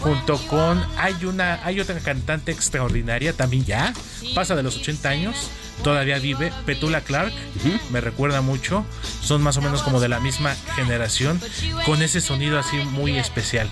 junto 0.00 0.38
con 0.46 0.84
hay 0.96 1.24
una 1.24 1.60
hay 1.64 1.80
otra 1.80 1.98
cantante 2.00 2.52
extraordinaria 2.52 3.32
también 3.32 3.64
ya 3.64 3.92
pasa 4.34 4.54
de 4.56 4.62
los 4.62 4.76
80 4.76 5.08
años 5.08 5.50
todavía 5.82 6.18
vive 6.18 6.52
Petula 6.66 7.00
Clark 7.00 7.32
me 7.90 8.00
recuerda 8.00 8.40
mucho 8.40 8.84
son 9.22 9.42
más 9.42 9.56
o 9.56 9.62
menos 9.62 9.82
como 9.82 10.00
de 10.00 10.08
la 10.08 10.20
misma 10.20 10.54
generación 10.76 11.40
con 11.84 12.02
ese 12.02 12.20
sonido 12.20 12.58
así 12.58 12.76
muy 12.76 13.18
especial 13.18 13.68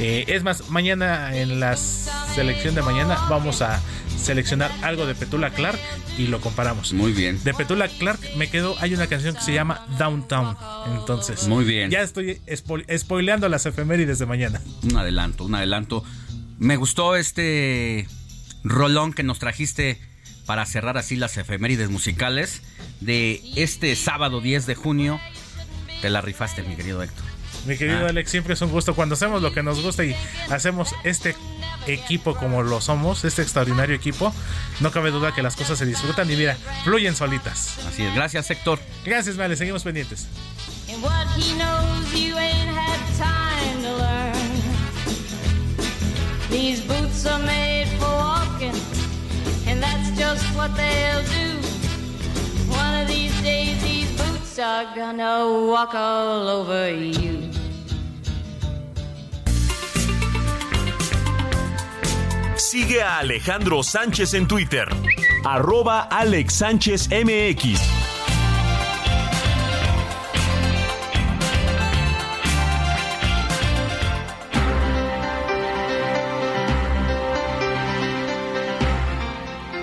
Eh, 0.00 0.24
es 0.28 0.44
más 0.44 0.68
mañana 0.70 1.36
en 1.36 1.58
la 1.58 1.76
selección 1.76 2.74
de 2.76 2.82
mañana 2.82 3.16
vamos 3.28 3.62
a 3.62 3.80
seleccionar 4.16 4.70
algo 4.82 5.06
de 5.06 5.14
Petula 5.16 5.50
Clark 5.50 5.78
y 6.16 6.28
lo 6.28 6.40
comparamos 6.40 6.92
Muy 6.92 7.12
bien. 7.12 7.42
de 7.42 7.52
Petula 7.54 7.88
Clark 7.88 8.20
me 8.36 8.48
quedo 8.48 8.76
hay 8.80 8.94
una 8.94 9.06
canción 9.08 9.34
que 9.34 9.40
se 9.40 9.52
llama 9.52 9.86
Downtown 9.98 10.56
entonces 10.98 11.48
Muy 11.48 11.64
bien. 11.64 11.90
ya 11.90 12.02
estoy 12.02 12.40
spo- 12.46 12.84
spoileando 12.98 13.48
las 13.48 13.66
efemérides 13.66 14.18
de 14.20 14.26
mañana 14.26 14.60
Un 14.84 14.96
adelanto, 14.96 15.44
un 15.44 15.54
adelanto. 15.56 16.04
Me 16.58 16.76
gustó 16.76 17.16
este 17.16 18.06
rolón 18.64 19.12
que 19.12 19.22
nos 19.24 19.38
trajiste 19.40 20.00
para 20.46 20.64
cerrar 20.66 20.96
así 20.98 21.16
las 21.16 21.36
efemérides 21.36 21.90
musicales 21.90 22.62
de 23.00 23.40
este 23.56 23.94
sábado 23.96 24.40
10 24.40 24.66
de 24.66 24.74
junio. 24.74 25.20
Te 26.02 26.10
la 26.10 26.20
rifaste, 26.20 26.62
mi 26.62 26.74
querido 26.74 27.02
Héctor. 27.02 27.24
Mi 27.68 27.76
querido 27.76 28.06
Ah. 28.06 28.08
Alex, 28.08 28.30
siempre 28.30 28.54
es 28.54 28.62
un 28.62 28.70
gusto 28.70 28.94
cuando 28.94 29.14
hacemos 29.14 29.42
lo 29.42 29.52
que 29.52 29.62
nos 29.62 29.82
gusta 29.82 30.02
y 30.02 30.16
hacemos 30.50 30.94
este 31.04 31.36
equipo 31.86 32.34
como 32.34 32.62
lo 32.62 32.80
somos, 32.80 33.24
este 33.24 33.42
extraordinario 33.42 33.94
equipo. 33.94 34.32
No 34.80 34.90
cabe 34.90 35.10
duda 35.10 35.34
que 35.34 35.42
las 35.42 35.54
cosas 35.54 35.78
se 35.78 35.84
disfrutan 35.84 36.30
y 36.30 36.36
mira, 36.36 36.56
fluyen 36.84 37.14
solitas. 37.14 37.78
Así 37.86 38.02
es, 38.04 38.14
gracias 38.14 38.50
Héctor. 38.50 38.78
Gracias, 39.04 39.36
Vale, 39.36 39.54
seguimos 39.56 39.82
pendientes. 39.84 40.26
These 46.50 46.80
boots 46.80 47.26
are 47.26 47.38
made 47.44 47.88
for 47.98 48.08
walking, 48.08 48.74
and 49.66 49.82
that's 49.82 50.10
just 50.18 50.44
what 50.56 50.74
they'll 50.74 51.22
do. 51.24 51.58
One 52.70 53.02
of 53.02 53.06
these 53.06 53.38
days, 53.42 53.80
these 53.82 54.10
boots 54.16 54.58
are 54.58 54.86
gonna 54.96 55.44
walk 55.68 55.94
all 55.94 56.48
over 56.48 56.90
you. 56.90 57.57
Sigue 62.70 63.00
a 63.00 63.20
Alejandro 63.20 63.82
Sánchez 63.82 64.34
en 64.34 64.46
Twitter. 64.46 64.86
Arroba 65.42 66.02
Alex 66.02 66.52
Sánchez 66.52 67.08
MX. 67.08 67.80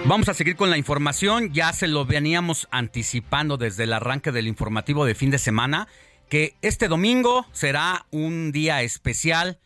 Vamos 0.06 0.30
a 0.30 0.36
seguir 0.36 0.56
con 0.56 0.70
la 0.70 0.78
información. 0.78 1.52
Ya 1.54 1.74
se 1.74 1.88
lo 1.88 2.06
veníamos 2.06 2.68
anticipando 2.70 3.58
desde 3.58 3.86
el 3.86 3.94
arranque 3.94 4.32
del 4.32 4.46
informativo 4.46 5.06
de 5.06 5.16
fin 5.16 5.32
de 5.32 5.40
semana, 5.40 5.88
que 6.30 6.56
este 6.62 6.88
domingo 6.88 7.48
será 7.52 8.06
un 8.12 8.52
día 8.52 8.84
especial 8.84 9.58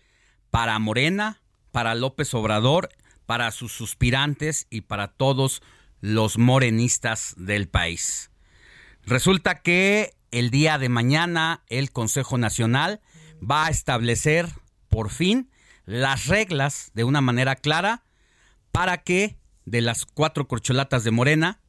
para 0.52 0.80
Morena, 0.80 1.42
para 1.74 1.96
López 1.96 2.34
Obrador, 2.34 2.90
para 3.30 3.52
sus 3.52 3.72
suspirantes 3.72 4.66
y 4.72 4.82
para 4.82 5.08
todos 5.08 5.62
los 6.02 6.40
morenistas 6.40 7.36
del 7.38 7.70
país. 7.70 8.32
Resulta 9.04 9.62
que 9.62 10.16
el 10.32 10.50
día 10.50 10.80
de 10.80 10.90
mañana 10.90 11.62
el 11.68 11.92
Consejo 11.92 12.40
Nacional 12.40 13.02
va 13.40 13.68
a 13.68 13.70
establecer 13.70 14.48
por 14.90 15.12
fin 15.12 15.52
las 15.86 16.26
reglas 16.26 16.90
de 16.96 17.04
una 17.04 17.22
manera 17.22 17.56
clara 17.56 18.02
para 18.72 19.04
que 19.04 19.38
de 19.64 19.82
las 19.82 20.08
cuatro 20.08 20.48
corcholatas 20.48 21.04
de 21.04 21.12
Morena, 21.12 21.60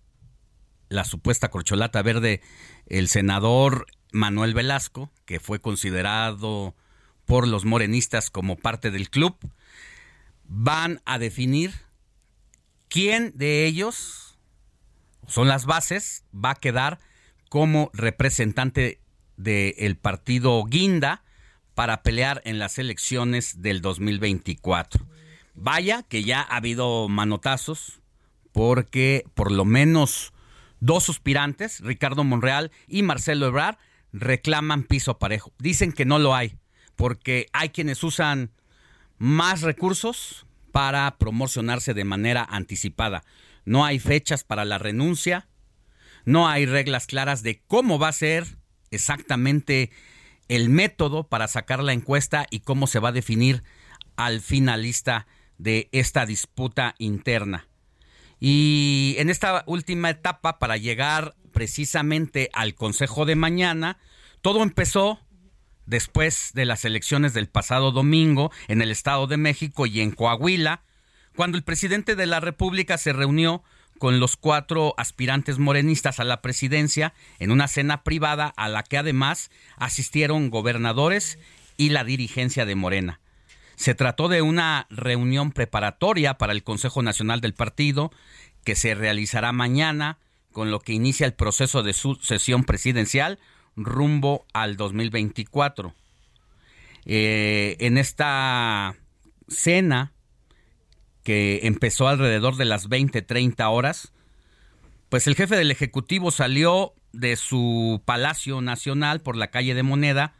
la 0.88 1.04
supuesta 1.04 1.50
corcholata 1.50 2.00
verde, 2.00 2.40
el 2.86 3.06
senador 3.06 3.84
Manuel 4.12 4.54
Velasco, 4.54 5.12
que 5.26 5.40
fue 5.40 5.60
considerado 5.60 6.74
por 7.26 7.46
los 7.46 7.66
morenistas 7.66 8.30
como 8.30 8.56
parte 8.56 8.90
del 8.90 9.10
club, 9.10 9.36
van 10.52 11.00
a 11.04 11.20
definir 11.20 11.72
quién 12.88 13.32
de 13.36 13.66
ellos, 13.66 14.36
son 15.28 15.46
las 15.46 15.64
bases, 15.64 16.24
va 16.34 16.50
a 16.50 16.54
quedar 16.56 16.98
como 17.48 17.90
representante 17.94 19.00
del 19.36 19.96
partido 19.96 20.64
Guinda 20.64 21.22
para 21.74 22.02
pelear 22.02 22.42
en 22.44 22.58
las 22.58 22.78
elecciones 22.78 23.62
del 23.62 23.80
2024. 23.80 25.06
Vaya 25.54 26.02
que 26.02 26.24
ya 26.24 26.40
ha 26.40 26.56
habido 26.56 27.08
manotazos 27.08 28.00
porque 28.52 29.24
por 29.34 29.52
lo 29.52 29.64
menos 29.64 30.32
dos 30.80 31.04
suspirantes, 31.04 31.78
Ricardo 31.80 32.24
Monreal 32.24 32.72
y 32.88 33.04
Marcelo 33.04 33.46
Ebrard, 33.46 33.78
reclaman 34.12 34.82
piso 34.82 35.18
parejo. 35.18 35.52
Dicen 35.58 35.92
que 35.92 36.04
no 36.04 36.18
lo 36.18 36.34
hay 36.34 36.58
porque 36.96 37.46
hay 37.52 37.68
quienes 37.68 38.02
usan 38.02 38.50
más 39.20 39.60
recursos 39.60 40.46
para 40.72 41.18
promocionarse 41.18 41.92
de 41.92 42.04
manera 42.04 42.42
anticipada. 42.42 43.22
No 43.66 43.84
hay 43.84 43.98
fechas 43.98 44.44
para 44.44 44.64
la 44.64 44.78
renuncia, 44.78 45.46
no 46.24 46.48
hay 46.48 46.64
reglas 46.64 47.06
claras 47.06 47.42
de 47.42 47.62
cómo 47.66 47.98
va 47.98 48.08
a 48.08 48.12
ser 48.12 48.56
exactamente 48.90 49.90
el 50.48 50.70
método 50.70 51.28
para 51.28 51.48
sacar 51.48 51.82
la 51.82 51.92
encuesta 51.92 52.46
y 52.50 52.60
cómo 52.60 52.86
se 52.86 52.98
va 52.98 53.10
a 53.10 53.12
definir 53.12 53.62
al 54.16 54.40
finalista 54.40 55.26
de 55.58 55.90
esta 55.92 56.24
disputa 56.24 56.94
interna. 56.98 57.68
Y 58.40 59.16
en 59.18 59.28
esta 59.28 59.64
última 59.66 60.08
etapa, 60.08 60.58
para 60.58 60.78
llegar 60.78 61.36
precisamente 61.52 62.48
al 62.54 62.74
Consejo 62.74 63.26
de 63.26 63.36
mañana, 63.36 63.98
todo 64.40 64.62
empezó 64.62 65.20
después 65.90 66.52
de 66.54 66.64
las 66.64 66.84
elecciones 66.84 67.34
del 67.34 67.48
pasado 67.48 67.90
domingo 67.90 68.52
en 68.68 68.80
el 68.80 68.92
Estado 68.92 69.26
de 69.26 69.36
México 69.36 69.86
y 69.86 70.00
en 70.00 70.12
Coahuila, 70.12 70.82
cuando 71.34 71.58
el 71.58 71.64
presidente 71.64 72.14
de 72.14 72.26
la 72.26 72.38
República 72.38 72.96
se 72.96 73.12
reunió 73.12 73.64
con 73.98 74.20
los 74.20 74.36
cuatro 74.36 74.94
aspirantes 74.96 75.58
morenistas 75.58 76.20
a 76.20 76.24
la 76.24 76.42
presidencia 76.42 77.12
en 77.40 77.50
una 77.50 77.66
cena 77.66 78.04
privada 78.04 78.46
a 78.56 78.68
la 78.68 78.84
que 78.84 78.98
además 78.98 79.50
asistieron 79.76 80.48
gobernadores 80.48 81.38
y 81.76 81.90
la 81.90 82.04
dirigencia 82.04 82.64
de 82.64 82.76
Morena. 82.76 83.20
Se 83.74 83.94
trató 83.94 84.28
de 84.28 84.42
una 84.42 84.86
reunión 84.90 85.50
preparatoria 85.50 86.38
para 86.38 86.52
el 86.52 86.62
Consejo 86.62 87.02
Nacional 87.02 87.40
del 87.40 87.54
Partido 87.54 88.12
que 88.64 88.76
se 88.76 88.94
realizará 88.94 89.52
mañana, 89.52 90.18
con 90.52 90.70
lo 90.70 90.80
que 90.80 90.92
inicia 90.92 91.26
el 91.26 91.34
proceso 91.34 91.82
de 91.82 91.94
sucesión 91.94 92.64
presidencial 92.64 93.38
rumbo 93.76 94.46
al 94.52 94.76
2024. 94.76 95.94
Eh, 97.06 97.76
en 97.80 97.98
esta 97.98 98.96
cena, 99.48 100.12
que 101.22 101.60
empezó 101.64 102.08
alrededor 102.08 102.56
de 102.56 102.64
las 102.64 102.88
20, 102.88 103.22
30 103.22 103.68
horas, 103.68 104.12
pues 105.08 105.26
el 105.26 105.34
jefe 105.34 105.56
del 105.56 105.70
Ejecutivo 105.70 106.30
salió 106.30 106.94
de 107.12 107.36
su 107.36 108.02
Palacio 108.04 108.60
Nacional 108.60 109.20
por 109.20 109.36
la 109.36 109.48
calle 109.48 109.74
de 109.74 109.82
Moneda, 109.82 110.34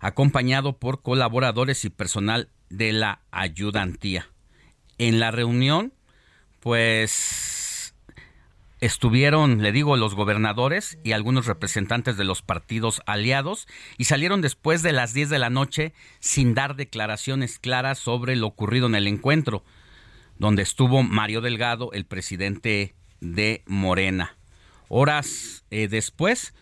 acompañado 0.00 0.78
por 0.78 1.02
colaboradores 1.02 1.84
y 1.84 1.90
personal 1.90 2.50
de 2.70 2.92
la 2.92 3.20
ayudantía. 3.30 4.28
En 4.98 5.20
la 5.20 5.30
reunión, 5.30 5.92
pues 6.60 7.45
estuvieron, 8.86 9.62
le 9.62 9.72
digo, 9.72 9.96
los 9.96 10.14
gobernadores 10.14 10.98
y 11.04 11.12
algunos 11.12 11.46
representantes 11.46 12.16
de 12.16 12.24
los 12.24 12.42
partidos 12.42 13.02
aliados 13.06 13.68
y 13.98 14.04
salieron 14.04 14.40
después 14.40 14.82
de 14.82 14.92
las 14.92 15.12
10 15.12 15.30
de 15.30 15.38
la 15.38 15.50
noche 15.50 15.92
sin 16.20 16.54
dar 16.54 16.76
declaraciones 16.76 17.58
claras 17.58 17.98
sobre 17.98 18.36
lo 18.36 18.46
ocurrido 18.46 18.86
en 18.86 18.94
el 18.94 19.06
encuentro, 19.06 19.64
donde 20.38 20.62
estuvo 20.62 21.02
Mario 21.02 21.40
Delgado, 21.40 21.90
el 21.92 22.06
presidente 22.06 22.94
de 23.20 23.62
Morena. 23.66 24.36
Horas 24.88 25.64
eh, 25.70 25.88
después, 25.88 26.54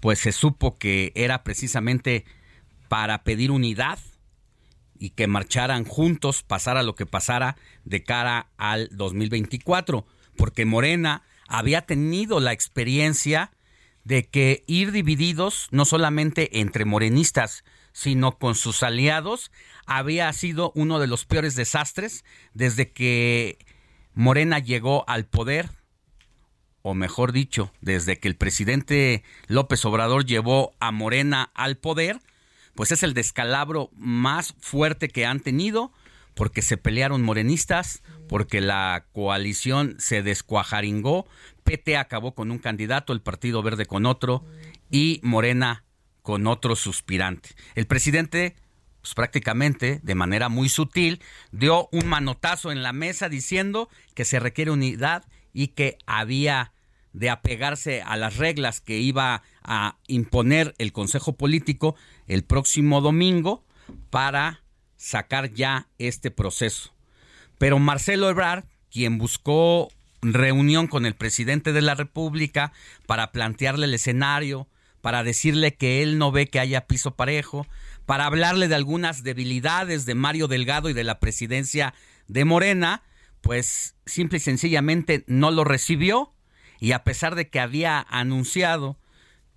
pues 0.00 0.18
se 0.18 0.32
supo 0.32 0.78
que 0.78 1.12
era 1.14 1.42
precisamente 1.42 2.24
para 2.88 3.24
pedir 3.24 3.50
unidad 3.50 3.98
y 4.98 5.10
que 5.10 5.26
marcharan 5.26 5.84
juntos, 5.84 6.42
pasara 6.42 6.82
lo 6.82 6.94
que 6.94 7.06
pasara 7.06 7.56
de 7.84 8.04
cara 8.04 8.50
al 8.56 8.88
2024, 8.92 10.06
porque 10.36 10.64
Morena 10.64 11.22
había 11.52 11.82
tenido 11.82 12.40
la 12.40 12.52
experiencia 12.52 13.52
de 14.04 14.26
que 14.26 14.64
ir 14.66 14.90
divididos, 14.90 15.68
no 15.70 15.84
solamente 15.84 16.60
entre 16.60 16.86
morenistas, 16.86 17.62
sino 17.92 18.38
con 18.38 18.54
sus 18.54 18.82
aliados, 18.82 19.52
había 19.84 20.32
sido 20.32 20.72
uno 20.74 20.98
de 20.98 21.06
los 21.06 21.26
peores 21.26 21.54
desastres 21.54 22.24
desde 22.54 22.90
que 22.90 23.58
Morena 24.14 24.60
llegó 24.60 25.04
al 25.08 25.26
poder, 25.26 25.68
o 26.80 26.94
mejor 26.94 27.32
dicho, 27.32 27.70
desde 27.82 28.18
que 28.18 28.28
el 28.28 28.36
presidente 28.36 29.22
López 29.46 29.84
Obrador 29.84 30.24
llevó 30.24 30.72
a 30.80 30.90
Morena 30.90 31.50
al 31.54 31.76
poder, 31.76 32.18
pues 32.74 32.92
es 32.92 33.02
el 33.02 33.12
descalabro 33.12 33.90
más 33.94 34.54
fuerte 34.58 35.08
que 35.08 35.26
han 35.26 35.40
tenido, 35.40 35.92
porque 36.34 36.62
se 36.62 36.78
pelearon 36.78 37.22
morenistas, 37.22 38.02
porque 38.32 38.62
la 38.62 39.04
coalición 39.12 39.96
se 39.98 40.22
descuajaringó, 40.22 41.26
PT 41.64 41.98
acabó 41.98 42.34
con 42.34 42.50
un 42.50 42.56
candidato, 42.56 43.12
el 43.12 43.20
Partido 43.20 43.62
Verde 43.62 43.84
con 43.84 44.06
otro 44.06 44.42
y 44.90 45.20
Morena 45.22 45.84
con 46.22 46.46
otro 46.46 46.74
suspirante. 46.74 47.50
El 47.74 47.86
presidente, 47.86 48.56
pues 49.02 49.12
prácticamente 49.12 50.00
de 50.02 50.14
manera 50.14 50.48
muy 50.48 50.70
sutil, 50.70 51.20
dio 51.50 51.90
un 51.92 52.06
manotazo 52.06 52.72
en 52.72 52.82
la 52.82 52.94
mesa 52.94 53.28
diciendo 53.28 53.90
que 54.14 54.24
se 54.24 54.40
requiere 54.40 54.70
unidad 54.70 55.26
y 55.52 55.68
que 55.68 55.98
había 56.06 56.72
de 57.12 57.28
apegarse 57.28 58.00
a 58.00 58.16
las 58.16 58.38
reglas 58.38 58.80
que 58.80 58.96
iba 58.96 59.42
a 59.62 59.98
imponer 60.06 60.74
el 60.78 60.94
Consejo 60.94 61.36
Político 61.36 61.96
el 62.28 62.44
próximo 62.44 63.02
domingo 63.02 63.62
para 64.08 64.62
sacar 64.96 65.52
ya 65.52 65.88
este 65.98 66.30
proceso. 66.30 66.94
Pero 67.62 67.78
Marcelo 67.78 68.28
Ebrard, 68.28 68.64
quien 68.90 69.18
buscó 69.18 69.88
reunión 70.20 70.88
con 70.88 71.06
el 71.06 71.14
presidente 71.14 71.72
de 71.72 71.80
la 71.80 71.94
República 71.94 72.72
para 73.06 73.30
plantearle 73.30 73.86
el 73.86 73.94
escenario, 73.94 74.66
para 75.00 75.22
decirle 75.22 75.76
que 75.76 76.02
él 76.02 76.18
no 76.18 76.32
ve 76.32 76.48
que 76.48 76.58
haya 76.58 76.88
piso 76.88 77.14
parejo, 77.14 77.68
para 78.04 78.26
hablarle 78.26 78.66
de 78.66 78.74
algunas 78.74 79.22
debilidades 79.22 80.06
de 80.06 80.16
Mario 80.16 80.48
Delgado 80.48 80.90
y 80.90 80.92
de 80.92 81.04
la 81.04 81.20
presidencia 81.20 81.94
de 82.26 82.44
Morena, 82.44 83.04
pues 83.42 83.94
simple 84.06 84.38
y 84.38 84.40
sencillamente 84.40 85.22
no 85.28 85.52
lo 85.52 85.62
recibió. 85.62 86.34
Y 86.80 86.90
a 86.90 87.04
pesar 87.04 87.36
de 87.36 87.48
que 87.48 87.60
había 87.60 88.04
anunciado 88.10 88.98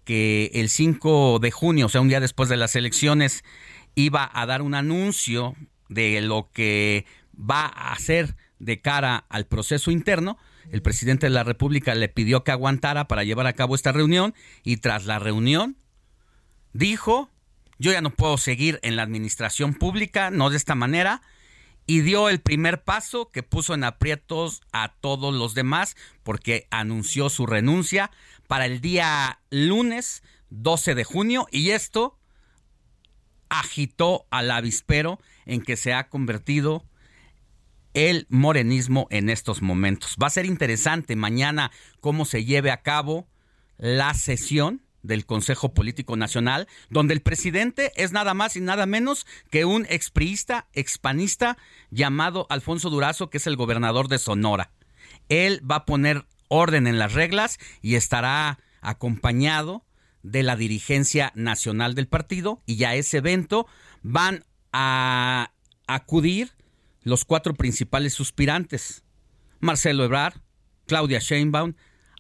que 0.04 0.52
el 0.54 0.70
5 0.70 1.40
de 1.40 1.50
junio, 1.50 1.88
o 1.88 1.90
sea, 1.90 2.02
un 2.02 2.10
día 2.10 2.20
después 2.20 2.50
de 2.50 2.58
las 2.58 2.76
elecciones, 2.76 3.44
iba 3.96 4.30
a 4.32 4.46
dar 4.46 4.62
un 4.62 4.76
anuncio 4.76 5.56
de 5.90 6.22
lo 6.22 6.50
que 6.52 7.06
va 7.38 7.66
a 7.66 7.94
hacer 7.94 8.36
de 8.60 8.82
cara 8.82 9.26
al 9.30 9.46
proceso 9.46 9.92
interno, 9.92 10.38
el 10.72 10.82
presidente 10.82 11.28
de 11.28 11.32
la 11.32 11.44
República 11.44 11.94
le 11.96 12.10
pidió 12.10 12.44
que 12.44 12.52
aguantara 12.52 13.08
para 13.08 13.24
llevar 13.24 13.48
a 13.48 13.54
cabo 13.54 13.76
esta 13.76 13.92
reunión 13.92 14.34
y 14.64 14.78
tras 14.78 15.06
la 15.06 15.20
reunión 15.20 15.78
dijo, 16.74 17.30
yo 17.78 17.92
ya 17.92 18.02
no 18.02 18.12
puedo 18.12 18.38
seguir 18.38 18.80
en 18.82 18.96
la 18.96 19.04
administración 19.04 19.74
pública, 19.74 20.32
no 20.32 20.50
de 20.50 20.58
esta 20.58 20.76
manera, 20.76 21.22
y 21.88 22.02
dio 22.02 22.30
el 22.30 22.40
primer 22.40 22.84
paso 22.84 23.30
que 23.32 23.44
puso 23.44 23.74
en 23.74 23.84
aprietos 23.84 24.62
a 24.72 24.96
todos 25.00 25.34
los 25.34 25.54
demás 25.54 25.96
porque 26.24 26.68
anunció 26.72 27.30
su 27.30 27.46
renuncia 27.46 28.12
para 28.48 28.66
el 28.66 28.82
día 28.82 29.40
lunes 29.52 30.24
12 30.50 30.96
de 30.96 31.04
junio 31.04 31.48
y 31.52 31.72
esto 31.72 32.18
agitó 33.50 34.26
al 34.32 34.50
avispero 34.50 35.20
en 35.46 35.62
que 35.62 35.78
se 35.78 35.94
ha 35.94 36.10
convertido 36.10 36.86
el 37.96 38.28
morenismo 38.30 39.08
en 39.10 39.30
estos 39.30 39.62
momentos. 39.62 40.18
Va 40.22 40.28
a 40.28 40.32
ser 40.32 40.46
interesante 40.46 41.16
mañana 41.16 41.72
cómo 42.02 42.26
se 42.26 42.46
lleve 42.46 42.70
a 42.70 42.84
cabo 42.84 43.28
la 43.78 44.14
sesión 44.14 44.82
del 45.02 45.26
Consejo 45.26 45.74
Político 45.74 46.18
Nacional, 46.18 46.68
donde 46.90 47.14
el 47.14 47.22
presidente 47.22 47.92
es 47.96 48.12
nada 48.12 48.34
más 48.34 48.56
y 48.56 48.62
nada 48.62 48.86
menos 48.86 49.26
que 49.50 49.66
un 49.66 49.86
expriista, 49.90 50.68
expanista 50.74 51.58
llamado 51.90 52.48
Alfonso 52.50 52.90
Durazo, 52.90 53.30
que 53.30 53.38
es 53.38 53.48
el 53.48 53.56
gobernador 53.56 54.08
de 54.08 54.20
Sonora. 54.20 54.72
Él 55.30 55.62
va 55.70 55.78
a 55.78 55.86
poner 55.86 56.26
orden 56.48 56.88
en 56.88 57.00
las 57.00 57.14
reglas 57.14 57.60
y 57.82 57.96
estará 57.96 58.60
acompañado 58.82 59.86
de 60.22 60.44
la 60.44 60.56
dirigencia 60.56 61.32
nacional 61.36 61.96
del 61.96 62.08
partido 62.08 62.62
y 62.66 62.84
a 62.84 62.96
ese 62.96 63.18
evento 63.18 63.68
van 64.02 64.44
a 64.74 65.52
acudir 65.88 66.52
los 67.06 67.24
cuatro 67.24 67.54
principales 67.54 68.14
suspirantes. 68.14 69.06
Marcelo 69.62 70.04
Ebrard, 70.04 70.42
Claudia 70.88 71.20
Sheinbaum, 71.20 71.76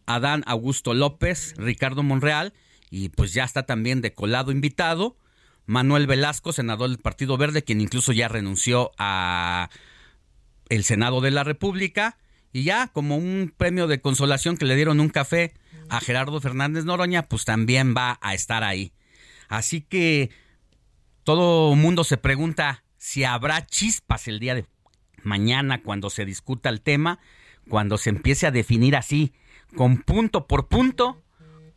Adán 0.06 0.44
Augusto 0.48 0.94
López, 0.94 1.54
Ricardo 1.58 2.04
Monreal 2.04 2.54
y 2.90 3.10
pues 3.10 3.34
ya 3.34 3.44
está 3.44 3.66
también 3.66 4.02
de 4.02 4.14
colado 4.14 4.52
invitado 4.52 5.18
Manuel 5.66 6.06
Velasco, 6.06 6.54
senador 6.54 6.90
del 6.90 7.00
Partido 7.00 7.38
Verde, 7.38 7.64
quien 7.64 7.82
incluso 7.82 8.12
ya 8.12 8.28
renunció 8.28 8.92
a 8.98 9.70
el 10.70 10.84
Senado 10.84 11.22
de 11.22 11.32
la 11.32 11.44
República 11.44 12.18
y 12.54 12.64
ya 12.64 12.88
como 12.88 13.18
un 13.18 13.54
premio 13.58 13.88
de 13.88 14.02
consolación 14.02 14.58
que 14.58 14.66
le 14.66 14.76
dieron 14.76 15.00
un 15.00 15.10
café 15.10 15.54
a 15.90 16.00
Gerardo 16.00 16.40
Fernández 16.40 16.86
Noroña, 16.86 17.24
pues 17.24 17.46
también 17.46 17.96
va 17.98 18.20
a 18.22 18.36
estar 18.36 18.64
ahí. 18.64 18.94
Así 19.48 19.82
que 19.82 20.30
todo 21.24 21.76
mundo 21.76 22.04
se 22.04 22.18
pregunta 22.18 22.84
si 22.98 23.24
habrá 23.24 23.66
chispas 23.66 24.28
el 24.28 24.40
día 24.40 24.56
de 24.56 24.66
mañana 25.26 25.82
cuando 25.82 26.10
se 26.10 26.26
discuta 26.26 26.70
el 26.70 26.82
tema, 26.82 27.20
cuando 27.68 27.98
se 27.98 28.10
empiece 28.10 28.48
a 28.48 28.52
definir 28.52 28.96
así, 28.96 29.34
con 29.76 29.98
punto 29.98 30.48
por 30.48 30.68
punto, 30.68 31.24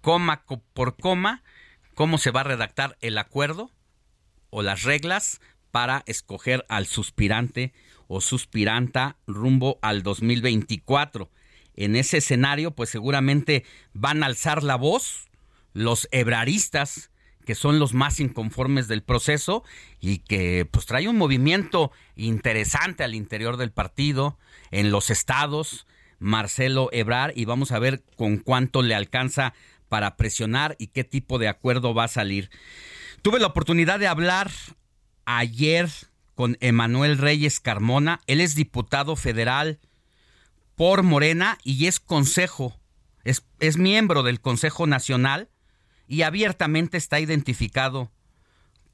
coma 0.01 0.45
por 0.75 0.97
coma, 0.97 1.43
cómo 1.95 2.19
se 2.19 2.31
va 2.31 2.41
a 2.41 2.45
redactar 2.45 2.97
el 3.01 3.19
acuerdo 3.19 3.73
o 4.51 4.63
las 4.63 4.83
reglas 4.83 5.41
para 5.71 6.03
escoger 6.07 6.65
al 6.69 6.87
suspirante 6.87 7.73
o 8.07 8.21
suspiranta 8.21 9.17
rumbo 9.27 9.79
al 9.83 10.03
2024. 10.03 11.31
En 11.75 11.97
ese 11.97 12.19
escenario, 12.19 12.73
pues 12.73 12.91
seguramente 12.91 13.65
van 13.93 14.23
a 14.23 14.27
alzar 14.27 14.63
la 14.63 14.77
voz 14.77 15.29
los 15.73 16.09
hebraristas, 16.11 17.11
que 17.49 17.55
son 17.55 17.79
los 17.79 17.95
más 17.95 18.21
inconformes 18.21 18.89
del 18.89 19.03
proceso 19.03 19.65
y 20.01 20.19
que 20.19 20.69
pues 20.71 20.85
trae 20.85 21.09
un 21.09 21.17
movimiento 21.17 21.93
interesante 22.15 23.05
al 23.05 23.15
interior 23.15 23.57
del 23.57 23.73
partido, 23.73 24.37
en 24.71 24.91
los 24.91 25.09
estados, 25.09 25.87
Marcelo 26.19 26.91
Ebrar, 26.93 27.33
y 27.35 27.47
vamos 27.47 27.73
a 27.73 27.79
ver 27.79 28.03
con 28.17 28.37
cuánto 28.37 28.83
le 28.83 28.95
alcanza 28.95 29.55
para 29.89 30.19
presionar 30.19 30.77
y 30.79 30.89
qué 30.89 31.05
tipo 31.05 31.39
de 31.39 31.49
acuerdo 31.49 31.95
va 31.95 32.05
a 32.05 32.09
salir. 32.09 32.51
Tuve 33.23 33.41
la 33.41 33.47
oportunidad 33.47 33.99
de 33.99 34.09
hablar 34.09 34.51
ayer 35.25 35.89
con 36.35 36.59
Emanuel 36.61 37.17
Reyes 37.17 37.61
Carmona. 37.61 38.21
Él 38.27 38.43
es 38.43 38.57
diputado 38.57 39.17
federal 39.17 39.79
por 40.75 41.03
Morena 41.03 41.57
y 41.65 41.87
es 41.87 41.99
consejo, 41.99 42.79
es, 43.25 43.43
es 43.59 43.79
miembro 43.79 44.23
del 44.23 44.43
Consejo 44.43 44.87
Nacional 44.87 45.49
y 46.09 46.23
abiertamente 46.23 46.97
está 46.97 47.21
identificado 47.21 48.11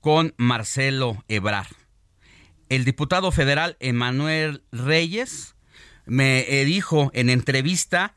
con 0.00 0.34
Marcelo 0.36 1.24
Ebrar. 1.28 1.68
El 2.68 2.84
diputado 2.84 3.30
federal 3.30 3.76
Emanuel 3.80 4.64
Reyes 4.72 5.54
me 6.06 6.42
dijo 6.64 7.10
en 7.14 7.30
entrevista 7.30 8.14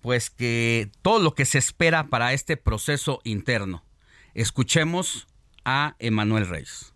pues 0.00 0.30
que 0.30 0.90
todo 1.02 1.20
lo 1.20 1.34
que 1.34 1.44
se 1.44 1.58
espera 1.58 2.08
para 2.08 2.32
este 2.32 2.56
proceso 2.56 3.20
interno. 3.24 3.84
Escuchemos 4.34 5.26
a 5.64 5.96
Emanuel 5.98 6.48
Reyes. 6.48 6.94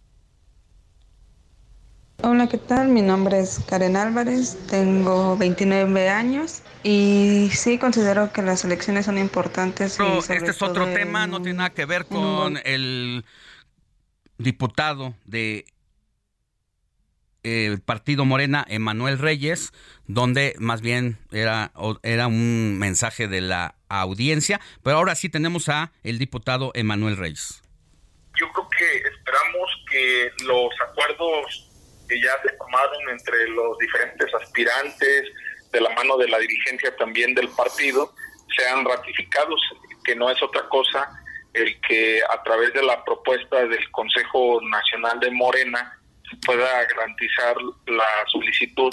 Hola, 2.22 2.48
¿qué 2.48 2.58
tal? 2.58 2.88
Mi 2.88 3.02
nombre 3.02 3.40
es 3.40 3.60
Karen 3.68 3.96
Álvarez, 3.96 4.56
tengo 4.68 5.36
29 5.36 6.08
años 6.08 6.62
y 6.82 7.50
sí 7.52 7.78
considero 7.78 8.32
que 8.32 8.42
las 8.42 8.64
elecciones 8.64 9.06
son 9.06 9.18
importantes. 9.18 9.96
Pero 9.98 10.18
este 10.18 10.50
es 10.50 10.62
otro 10.62 10.86
tema, 10.86 11.26
no 11.26 11.42
tiene 11.42 11.58
nada 11.58 11.70
que 11.70 11.84
ver 11.84 12.06
con 12.06 12.58
el 12.64 13.24
diputado 14.38 15.14
de 15.26 15.66
eh, 17.42 17.76
partido 17.84 18.24
Morena, 18.24 18.64
Emanuel 18.68 19.18
Reyes, 19.18 19.72
donde 20.06 20.54
más 20.58 20.80
bien 20.80 21.18
era, 21.30 21.72
era 22.02 22.26
un 22.26 22.78
mensaje 22.78 23.28
de 23.28 23.42
la 23.42 23.74
audiencia, 23.90 24.60
pero 24.82 24.96
ahora 24.96 25.14
sí 25.14 25.28
tenemos 25.28 25.68
a 25.68 25.92
el 26.02 26.18
diputado 26.18 26.72
Emanuel 26.74 27.18
Reyes. 27.18 27.62
Yo 28.40 28.50
creo 28.50 28.68
que 28.70 29.08
esperamos 29.08 29.70
que 29.90 30.30
los 30.44 30.72
acuerdos 30.88 31.63
que 32.08 32.20
ya 32.20 32.32
se 32.42 32.56
tomaron 32.56 33.08
entre 33.10 33.48
los 33.48 33.78
diferentes 33.78 34.32
aspirantes, 34.34 35.24
de 35.72 35.80
la 35.80 35.90
mano 35.90 36.16
de 36.16 36.28
la 36.28 36.38
dirigencia 36.38 36.94
también 36.96 37.34
del 37.34 37.48
partido, 37.48 38.12
sean 38.56 38.84
ratificados, 38.84 39.60
que 40.04 40.14
no 40.14 40.30
es 40.30 40.40
otra 40.42 40.68
cosa 40.68 41.08
el 41.54 41.80
que 41.80 42.20
a 42.28 42.42
través 42.42 42.72
de 42.74 42.82
la 42.82 43.04
propuesta 43.04 43.64
del 43.66 43.90
Consejo 43.92 44.60
Nacional 44.62 45.20
de 45.20 45.30
Morena 45.30 45.98
se 46.28 46.36
pueda 46.44 46.84
garantizar 46.84 47.56
la 47.86 48.04
solicitud 48.26 48.92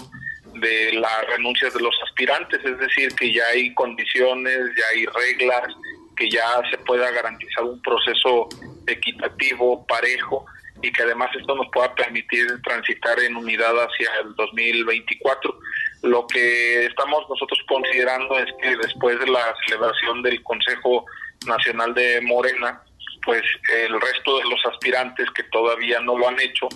de 0.54 0.94
las 0.94 1.28
renuncias 1.28 1.74
de 1.74 1.82
los 1.82 1.96
aspirantes, 2.04 2.64
es 2.64 2.78
decir, 2.78 3.14
que 3.16 3.34
ya 3.34 3.44
hay 3.48 3.74
condiciones, 3.74 4.60
ya 4.78 4.86
hay 4.94 5.06
reglas, 5.06 5.74
que 6.16 6.30
ya 6.30 6.62
se 6.70 6.78
pueda 6.80 7.10
garantizar 7.10 7.64
un 7.64 7.82
proceso 7.82 8.48
equitativo, 8.86 9.86
parejo, 9.88 10.46
y 10.82 10.92
que 10.92 11.04
además 11.04 11.30
esto 11.38 11.56
nos 11.56 11.68
pueda 11.72 11.94
permitir 11.96 12.48
transitar 12.64 13.20
en 13.20 13.36
unidad 13.36 13.74
hacia 13.78 14.10
el 14.24 14.36
2024. 14.36 15.60
Lo 16.04 16.26
que 16.28 16.86
estamos 16.86 17.28
nosotros 17.30 17.60
considerando 17.68 18.38
es 18.40 18.48
que 18.62 18.76
después 18.78 19.20
de 19.20 19.28
la 19.28 19.54
celebración 19.66 20.22
del 20.22 20.42
Consejo 20.44 21.06
Nacional 21.46 21.94
de 21.94 22.22
Morena, 22.22 22.82
pues 23.24 23.44
el 23.74 24.00
resto 24.02 24.38
de 24.40 24.46
los 24.46 24.66
aspirantes 24.66 25.30
que 25.32 25.44
todavía 25.44 26.00
no 26.00 26.18
lo 26.18 26.28
han 26.28 26.40
hecho 26.40 26.68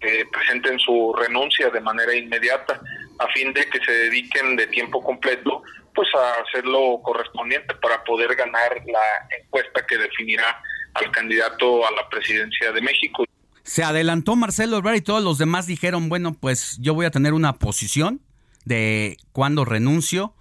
eh, 0.00 0.24
presenten 0.32 0.78
su 0.78 1.14
renuncia 1.18 1.68
de 1.68 1.80
manera 1.80 2.14
inmediata 2.14 2.80
a 3.18 3.28
fin 3.32 3.52
de 3.52 3.68
que 3.68 3.78
se 3.84 3.92
dediquen 3.92 4.56
de 4.56 4.66
tiempo 4.68 5.04
completo 5.04 5.62
pues 5.94 6.08
a 6.14 6.40
hacer 6.40 6.64
lo 6.64 7.02
correspondiente 7.02 7.74
para 7.74 8.02
poder 8.04 8.34
ganar 8.34 8.80
la 8.86 9.28
encuesta 9.38 9.84
que 9.86 9.98
definirá 9.98 10.62
al 10.94 11.10
candidato 11.10 11.86
a 11.86 11.90
la 11.90 12.08
presidencia 12.08 12.72
de 12.72 12.80
México. 12.80 13.24
Se 13.70 13.84
adelantó 13.84 14.34
Marcelo 14.34 14.78
Ebrard 14.78 14.96
y 14.96 15.00
todos 15.00 15.22
los 15.22 15.38
demás 15.38 15.68
dijeron, 15.68 16.08
bueno, 16.08 16.34
pues 16.34 16.76
yo 16.80 16.92
voy 16.92 17.06
a 17.06 17.12
tener 17.12 17.34
una 17.34 17.52
posición 17.52 18.20
de 18.64 19.16
cuando 19.30 19.64
renuncio, 19.64 20.34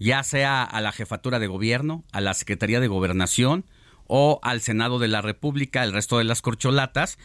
ya 0.00 0.24
sea 0.24 0.64
a 0.64 0.80
la 0.80 0.90
jefatura 0.90 1.38
de 1.38 1.46
gobierno, 1.46 2.02
a 2.10 2.20
la 2.20 2.34
Secretaría 2.34 2.80
de 2.80 2.88
Gobernación 2.88 3.64
o 4.08 4.40
al 4.42 4.60
Senado 4.60 4.98
de 4.98 5.06
la 5.06 5.22
República, 5.22 5.84
el 5.84 5.92
resto 5.92 6.18
de 6.18 6.24
las 6.24 6.42
corcholatas, 6.42 7.16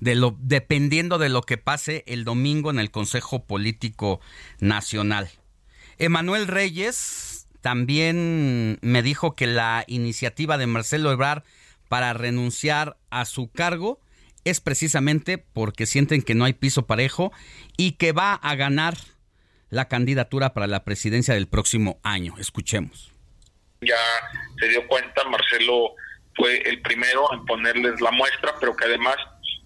de 0.00 0.14
lo, 0.14 0.38
dependiendo 0.40 1.18
de 1.18 1.28
lo 1.28 1.42
que 1.42 1.58
pase 1.58 2.02
el 2.06 2.24
domingo 2.24 2.70
en 2.70 2.78
el 2.78 2.90
Consejo 2.90 3.44
Político 3.44 4.22
Nacional. 4.58 5.28
Emanuel 5.98 6.46
Reyes 6.46 7.46
también 7.60 8.78
me 8.80 9.02
dijo 9.02 9.34
que 9.34 9.48
la 9.48 9.84
iniciativa 9.86 10.56
de 10.56 10.66
Marcelo 10.66 11.12
Ebrard 11.12 11.42
para 11.90 12.14
renunciar 12.14 12.96
a 13.10 13.26
su 13.26 13.50
cargo 13.50 14.00
es 14.44 14.60
precisamente 14.60 15.38
porque 15.38 15.86
sienten 15.86 16.22
que 16.22 16.34
no 16.34 16.44
hay 16.44 16.52
piso 16.52 16.86
parejo 16.86 17.32
y 17.76 17.92
que 17.92 18.12
va 18.12 18.34
a 18.34 18.54
ganar 18.54 18.94
la 19.70 19.88
candidatura 19.88 20.54
para 20.54 20.66
la 20.66 20.84
presidencia 20.84 21.34
del 21.34 21.48
próximo 21.48 21.98
año. 22.02 22.34
Escuchemos. 22.38 23.12
Ya 23.80 23.96
se 24.58 24.68
dio 24.68 24.86
cuenta, 24.86 25.24
Marcelo 25.24 25.94
fue 26.36 26.58
el 26.68 26.80
primero 26.82 27.32
en 27.32 27.44
ponerles 27.44 28.00
la 28.00 28.10
muestra, 28.10 28.54
pero 28.60 28.74
que 28.76 28.84
además 28.84 29.16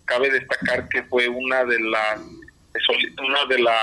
cabe 0.06 0.30
destacar 0.30 0.88
que 0.88 1.02
fue 1.04 1.28
una 1.28 1.64
de 1.64 1.78
las 1.80 2.20
una 3.20 3.44
de, 3.46 3.58
la, 3.58 3.76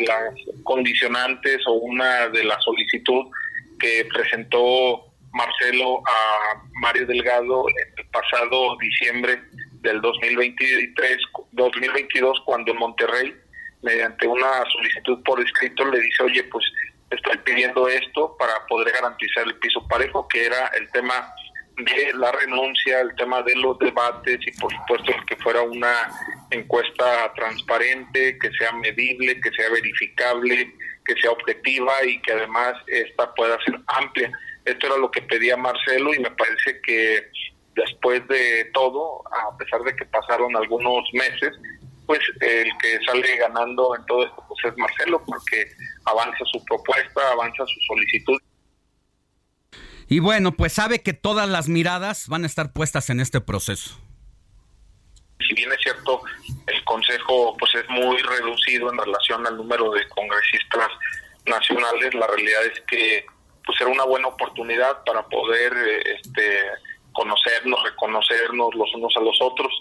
las 0.00 0.34
condicionantes 0.64 1.60
o 1.66 1.72
una 1.74 2.28
de 2.28 2.44
las 2.44 2.62
solicitud 2.64 3.26
que 3.78 4.06
presentó 4.12 5.04
Marcelo 5.32 6.02
a 6.06 6.62
Mario 6.80 7.06
Delgado 7.06 7.66
el 7.68 8.06
pasado 8.08 8.76
diciembre 8.80 9.40
del 9.84 10.00
2023 10.00 11.18
2022 11.52 12.40
cuando 12.44 12.72
en 12.72 12.78
Monterrey 12.78 13.34
mediante 13.82 14.26
una 14.26 14.64
solicitud 14.72 15.22
por 15.22 15.40
escrito 15.40 15.84
le 15.84 16.00
dice, 16.00 16.22
oye, 16.24 16.42
pues 16.44 16.64
estoy 17.10 17.36
pidiendo 17.44 17.86
esto 17.86 18.36
para 18.38 18.66
poder 18.66 18.92
garantizar 18.92 19.46
el 19.46 19.54
piso 19.56 19.86
parejo, 19.86 20.26
que 20.28 20.46
era 20.46 20.68
el 20.78 20.90
tema 20.90 21.32
de 21.76 22.12
la 22.14 22.32
renuncia, 22.32 23.00
el 23.00 23.14
tema 23.16 23.42
de 23.42 23.54
los 23.56 23.78
debates 23.78 24.38
y 24.46 24.52
por 24.60 24.72
supuesto 24.72 25.12
que 25.26 25.36
fuera 25.36 25.62
una 25.62 26.08
encuesta 26.50 27.32
transparente, 27.34 28.38
que 28.38 28.50
sea 28.52 28.72
medible, 28.72 29.40
que 29.40 29.50
sea 29.50 29.68
verificable, 29.70 30.72
que 31.04 31.14
sea 31.20 31.32
objetiva 31.32 31.92
y 32.06 32.20
que 32.22 32.32
además 32.32 32.74
esta 32.86 33.32
pueda 33.34 33.58
ser 33.64 33.78
amplia. 33.88 34.32
Esto 34.64 34.86
era 34.86 34.96
lo 34.96 35.10
que 35.10 35.22
pedía 35.22 35.56
Marcelo 35.56 36.14
y 36.14 36.20
me 36.20 36.30
parece 36.30 36.80
que 36.80 37.28
después 37.74 38.26
de 38.28 38.70
todo, 38.72 39.22
a 39.32 39.56
pesar 39.56 39.82
de 39.82 39.94
que 39.96 40.04
pasaron 40.06 40.56
algunos 40.56 41.04
meses, 41.12 41.52
pues 42.06 42.20
el 42.40 42.70
que 42.78 42.98
sale 43.06 43.36
ganando 43.36 43.96
en 43.96 44.04
todo 44.06 44.24
esto 44.24 44.44
pues 44.48 44.72
es 44.72 44.78
Marcelo 44.78 45.22
porque 45.24 45.66
avanza 46.04 46.44
su 46.52 46.62
propuesta, 46.64 47.20
avanza 47.32 47.64
su 47.66 47.80
solicitud. 47.88 48.40
Y 50.08 50.18
bueno, 50.18 50.52
pues 50.52 50.74
sabe 50.74 51.02
que 51.02 51.14
todas 51.14 51.48
las 51.48 51.68
miradas 51.68 52.28
van 52.28 52.44
a 52.44 52.46
estar 52.46 52.72
puestas 52.72 53.08
en 53.10 53.20
este 53.20 53.40
proceso. 53.40 53.98
Si 55.40 55.54
bien 55.54 55.72
es 55.72 55.78
cierto, 55.82 56.22
el 56.66 56.84
Consejo 56.84 57.56
pues 57.58 57.74
es 57.74 57.88
muy 57.88 58.18
reducido 58.18 58.92
en 58.92 58.98
relación 58.98 59.46
al 59.46 59.56
número 59.56 59.90
de 59.90 60.06
congresistas 60.08 60.88
nacionales, 61.46 62.14
la 62.14 62.26
realidad 62.26 62.64
es 62.66 62.80
que 62.86 63.26
pues 63.64 63.80
era 63.80 63.90
una 63.90 64.04
buena 64.04 64.28
oportunidad 64.28 65.02
para 65.04 65.26
poder 65.26 65.72
este 66.06 66.60
conocernos, 67.14 67.82
reconocernos 67.82 68.74
los 68.74 68.94
unos 68.94 69.16
a 69.16 69.20
los 69.20 69.38
otros. 69.40 69.72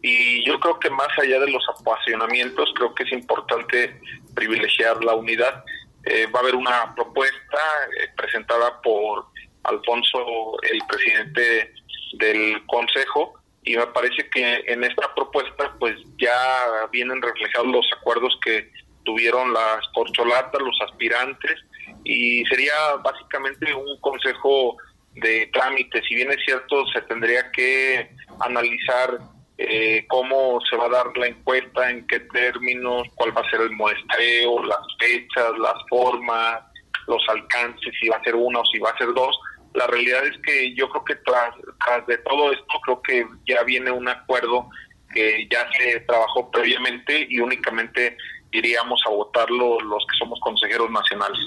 Y 0.00 0.44
yo 0.44 0.60
creo 0.60 0.78
que 0.78 0.90
más 0.90 1.08
allá 1.18 1.40
de 1.40 1.50
los 1.50 1.64
apasionamientos, 1.68 2.72
creo 2.76 2.94
que 2.94 3.02
es 3.02 3.12
importante 3.12 4.00
privilegiar 4.34 5.02
la 5.02 5.14
unidad. 5.14 5.64
Eh, 6.04 6.26
va 6.26 6.40
a 6.40 6.42
haber 6.42 6.54
una 6.54 6.94
propuesta 6.94 7.58
eh, 8.00 8.08
presentada 8.16 8.80
por 8.82 9.26
Alfonso, 9.64 10.56
el 10.62 10.80
presidente 10.88 11.72
del 12.14 12.64
Consejo, 12.66 13.34
y 13.64 13.76
me 13.76 13.86
parece 13.88 14.28
que 14.28 14.64
en 14.66 14.82
esta 14.82 15.14
propuesta 15.14 15.72
pues 15.78 15.96
ya 16.18 16.88
vienen 16.90 17.22
reflejados 17.22 17.68
los 17.68 17.86
acuerdos 17.96 18.36
que 18.44 18.70
tuvieron 19.04 19.52
las 19.52 19.86
corcholatas, 19.94 20.60
los 20.60 20.76
aspirantes, 20.88 21.60
y 22.04 22.44
sería 22.46 22.74
básicamente 23.02 23.72
un 23.72 24.00
consejo 24.00 24.76
de 25.14 25.48
trámite. 25.52 26.02
Si 26.08 26.14
bien 26.14 26.30
es 26.30 26.38
cierto, 26.44 26.86
se 26.86 27.02
tendría 27.02 27.50
que 27.50 28.10
analizar 28.40 29.18
eh, 29.58 30.04
cómo 30.08 30.60
se 30.68 30.76
va 30.76 30.86
a 30.86 30.90
dar 30.90 31.16
la 31.16 31.26
encuesta, 31.26 31.90
en 31.90 32.06
qué 32.06 32.20
términos, 32.20 33.06
cuál 33.14 33.36
va 33.36 33.42
a 33.42 33.50
ser 33.50 33.60
el 33.60 33.72
muestreo, 33.72 34.64
las 34.64 34.80
fechas, 34.98 35.52
las 35.58 35.74
formas, 35.88 36.62
los 37.06 37.22
alcances, 37.28 37.92
si 38.00 38.08
va 38.08 38.16
a 38.16 38.24
ser 38.24 38.34
uno 38.34 38.60
o 38.60 38.66
si 38.66 38.78
va 38.78 38.90
a 38.90 38.98
ser 38.98 39.12
dos. 39.14 39.38
La 39.74 39.86
realidad 39.86 40.26
es 40.26 40.36
que 40.44 40.74
yo 40.74 40.88
creo 40.90 41.04
que 41.04 41.14
tras, 41.16 41.54
tras 41.84 42.06
de 42.06 42.18
todo 42.18 42.52
esto, 42.52 42.80
creo 42.84 43.02
que 43.02 43.26
ya 43.46 43.62
viene 43.62 43.90
un 43.90 44.08
acuerdo 44.08 44.68
que 45.14 45.46
ya 45.50 45.68
se 45.78 46.00
trabajó 46.00 46.50
previamente 46.50 47.26
y 47.28 47.38
únicamente 47.38 48.16
iríamos 48.50 49.00
a 49.06 49.10
votarlo 49.10 49.80
los 49.80 50.04
que 50.06 50.18
somos 50.18 50.40
consejeros 50.40 50.90
nacionales. 50.90 51.40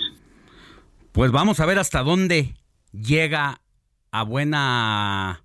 Pues 1.11 1.31
vamos 1.31 1.59
a 1.59 1.65
ver 1.65 1.79
hasta 1.79 2.03
dónde 2.03 2.53
llega 3.01 3.61
a 4.11 4.23
buena 4.23 5.41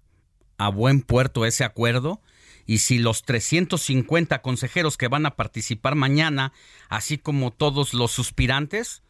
a 0.59 0.69
buen 0.69 1.01
puerto 1.01 1.47
ese 1.47 1.65
acuerdo 1.65 2.21
y 2.67 2.79
si 2.79 2.99
los 2.99 3.23
350 3.23 4.43
consejeros 4.43 4.97
que 4.97 5.09
van 5.09 5.27
a 5.27 5.35
participar 5.35 5.95
mañana, 5.95 6.53
así 6.89 7.19
como 7.19 7.51
todos 7.51 7.95
los 7.95 8.13
suspirantes, 8.13 9.03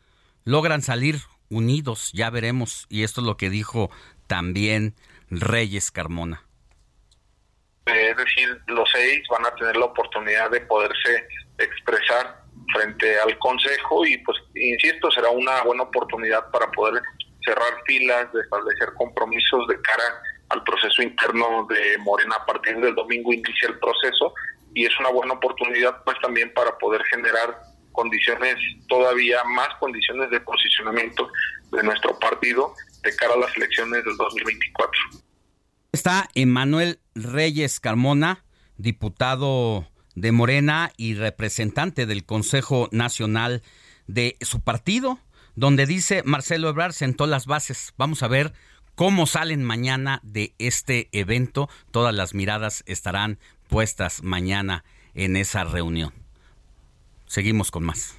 logran 0.45 0.81
salir 0.81 1.17
unidos, 1.51 2.11
ya 2.15 2.31
veremos. 2.31 2.87
Y 2.89 3.03
esto 3.03 3.21
es 3.21 3.27
lo 3.27 3.37
que 3.37 3.51
dijo 3.51 3.91
también 4.27 4.95
Reyes 5.29 5.91
Carmona. 5.91 6.45
Es 7.87 8.17
decir, 8.17 8.63
los 8.69 8.89
seis 8.91 9.21
van 9.29 9.45
a 9.45 9.55
tener 9.57 9.77
la 9.77 9.87
oportunidad 9.87 10.51
de 10.51 10.61
poderse 10.63 11.27
expresar 11.59 12.45
frente 12.73 13.19
al 13.19 13.37
Consejo 13.39 14.07
y 14.07 14.17
pues, 14.19 14.39
insisto, 14.55 15.11
será 15.11 15.31
una 15.31 15.63
buena 15.65 15.83
oportunidad 15.83 16.51
para 16.51 16.71
poder 16.71 17.03
cerrar 17.45 17.83
filas, 17.87 18.33
de 18.33 18.41
establecer 18.41 18.93
compromisos 18.97 19.67
de 19.69 19.81
cara 19.81 20.23
al 20.51 20.63
proceso 20.65 21.03
interno 21.03 21.67
de 21.69 21.99
Morena. 21.99 22.37
A 22.37 22.47
partir 22.47 22.79
del 22.79 22.95
domingo 22.95 23.33
inicia 23.33 23.69
el 23.69 23.79
proceso 23.79 24.35
y 24.75 24.87
es 24.87 24.93
una 25.01 25.11
buena 25.11 25.35
oportunidad 25.35 26.03
pues 26.05 26.17
también 26.23 26.53
para 26.55 26.77
poder 26.79 27.03
generar 27.05 27.61
condiciones, 27.93 28.57
todavía 28.89 29.43
más 29.45 29.69
condiciones 29.79 30.31
de 30.31 30.41
posicionamiento 30.41 31.31
de 31.73 31.83
nuestro 31.83 32.19
partido 32.19 32.75
de 33.03 33.15
cara 33.17 33.35
a 33.35 33.39
las 33.39 33.57
elecciones 33.57 34.05
del 34.05 34.17
2024. 34.17 34.93
Está 35.93 36.29
Emanuel 36.35 37.01
Reyes 37.15 37.81
Carmona, 37.81 38.45
diputado 38.77 39.87
de 40.15 40.33
Morena 40.33 40.93
y 40.97 41.15
representante 41.15 42.07
del 42.07 42.25
Consejo 42.25 42.89
Nacional 42.93 43.63
de 44.07 44.37
su 44.41 44.63
partido, 44.63 45.19
donde 45.57 45.87
dice 45.87 46.23
Marcelo 46.25 46.69
Ebrard 46.69 46.93
sentó 46.93 47.27
las 47.27 47.47
bases. 47.47 47.95
Vamos 47.97 48.23
a 48.23 48.29
ver 48.29 48.53
cómo 48.95 49.27
salen 49.27 49.65
mañana 49.65 50.21
de 50.23 50.55
este 50.59 51.09
evento. 51.13 51.69
Todas 51.91 52.15
las 52.15 52.35
miradas 52.35 52.83
estarán 52.87 53.39
puestas 53.69 54.23
mañana 54.23 54.85
en 55.15 55.37
esa 55.37 55.65
reunión. 55.65 56.13
Seguimos 57.27 57.71
con 57.71 57.85
más. 57.85 58.17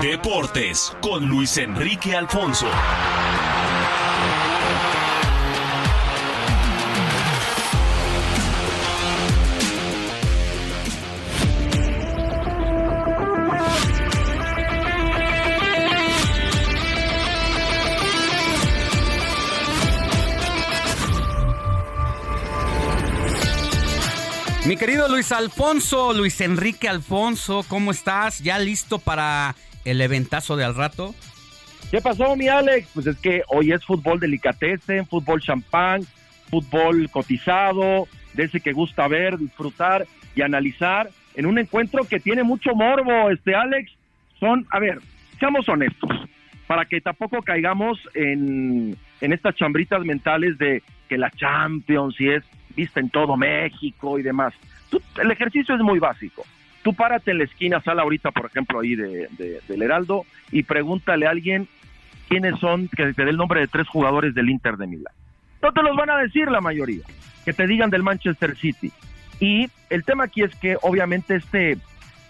Deportes 0.00 0.96
con 1.02 1.28
Luis 1.28 1.56
Enrique 1.58 2.16
Alfonso. 2.16 2.68
Mi 24.70 24.76
querido 24.76 25.08
Luis 25.08 25.32
Alfonso, 25.32 26.12
Luis 26.12 26.40
Enrique 26.40 26.88
Alfonso, 26.88 27.64
¿cómo 27.66 27.90
estás? 27.90 28.38
¿Ya 28.38 28.56
listo 28.60 29.00
para 29.00 29.56
el 29.84 30.00
eventazo 30.00 30.56
de 30.56 30.62
al 30.62 30.76
rato? 30.76 31.12
¿Qué 31.90 32.00
pasó, 32.00 32.36
mi 32.36 32.46
Alex? 32.46 32.88
Pues 32.94 33.08
es 33.08 33.16
que 33.16 33.42
hoy 33.48 33.72
es 33.72 33.84
fútbol 33.84 34.20
delicatessen, 34.20 35.08
fútbol 35.08 35.40
champán, 35.40 36.02
fútbol 36.50 37.10
cotizado, 37.10 38.06
de 38.34 38.44
ese 38.44 38.60
que 38.60 38.70
gusta 38.70 39.08
ver, 39.08 39.38
disfrutar 39.38 40.06
y 40.36 40.42
analizar 40.42 41.10
en 41.34 41.46
un 41.46 41.58
encuentro 41.58 42.04
que 42.04 42.20
tiene 42.20 42.44
mucho 42.44 42.72
morbo, 42.76 43.28
este 43.30 43.56
Alex. 43.56 43.90
Son, 44.38 44.68
a 44.70 44.78
ver, 44.78 45.00
seamos 45.40 45.68
honestos, 45.68 46.12
para 46.68 46.84
que 46.84 47.00
tampoco 47.00 47.42
caigamos 47.42 47.98
en, 48.14 48.96
en 49.20 49.32
estas 49.32 49.56
chambritas 49.56 50.04
mentales 50.04 50.58
de 50.58 50.84
que 51.08 51.18
la 51.18 51.32
Champions 51.32 52.14
y 52.20 52.28
es 52.28 52.44
en 52.96 53.10
todo 53.10 53.36
México 53.36 54.18
y 54.18 54.22
demás. 54.22 54.54
El 55.20 55.30
ejercicio 55.30 55.74
es 55.74 55.80
muy 55.82 55.98
básico. 55.98 56.44
Tú 56.82 56.94
párate 56.94 57.30
en 57.32 57.38
la 57.38 57.44
esquina, 57.44 57.80
sal 57.82 58.00
ahorita, 58.00 58.30
por 58.30 58.46
ejemplo, 58.46 58.80
ahí 58.80 58.94
de, 58.94 59.28
de- 59.38 59.60
del 59.68 59.82
Heraldo 59.82 60.24
y 60.50 60.62
pregúntale 60.62 61.26
a 61.26 61.30
alguien 61.30 61.68
quiénes 62.28 62.58
son, 62.58 62.88
que 62.88 63.12
te 63.12 63.24
dé 63.24 63.30
el 63.30 63.36
nombre 63.36 63.60
de 63.60 63.68
tres 63.68 63.86
jugadores 63.88 64.34
del 64.34 64.48
Inter 64.48 64.76
de 64.76 64.86
Milán. 64.86 65.12
No 65.62 65.72
te 65.72 65.82
los 65.82 65.94
van 65.96 66.08
a 66.10 66.16
decir 66.16 66.50
la 66.50 66.60
mayoría, 66.60 67.02
que 67.44 67.52
te 67.52 67.66
digan 67.66 67.90
del 67.90 68.02
Manchester 68.02 68.56
City. 68.56 68.90
Y 69.40 69.68
el 69.90 70.04
tema 70.04 70.24
aquí 70.24 70.42
es 70.42 70.54
que 70.56 70.76
obviamente 70.80 71.34
este, 71.36 71.76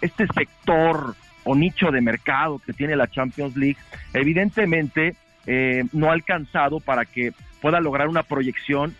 este 0.01 0.27
sector 0.27 1.15
o 1.43 1.55
nicho 1.55 1.89
de 1.91 2.01
mercado 2.01 2.59
que 2.65 2.73
tiene 2.73 2.95
la 2.95 3.07
Champions 3.07 3.55
League, 3.55 3.77
evidentemente 4.13 5.15
eh, 5.47 5.83
no 5.93 6.09
ha 6.09 6.13
alcanzado 6.13 6.79
para 6.79 7.05
que 7.05 7.31
pueda 7.61 7.79
lograr 7.79 8.07
una 8.07 8.23
proyección 8.23 8.95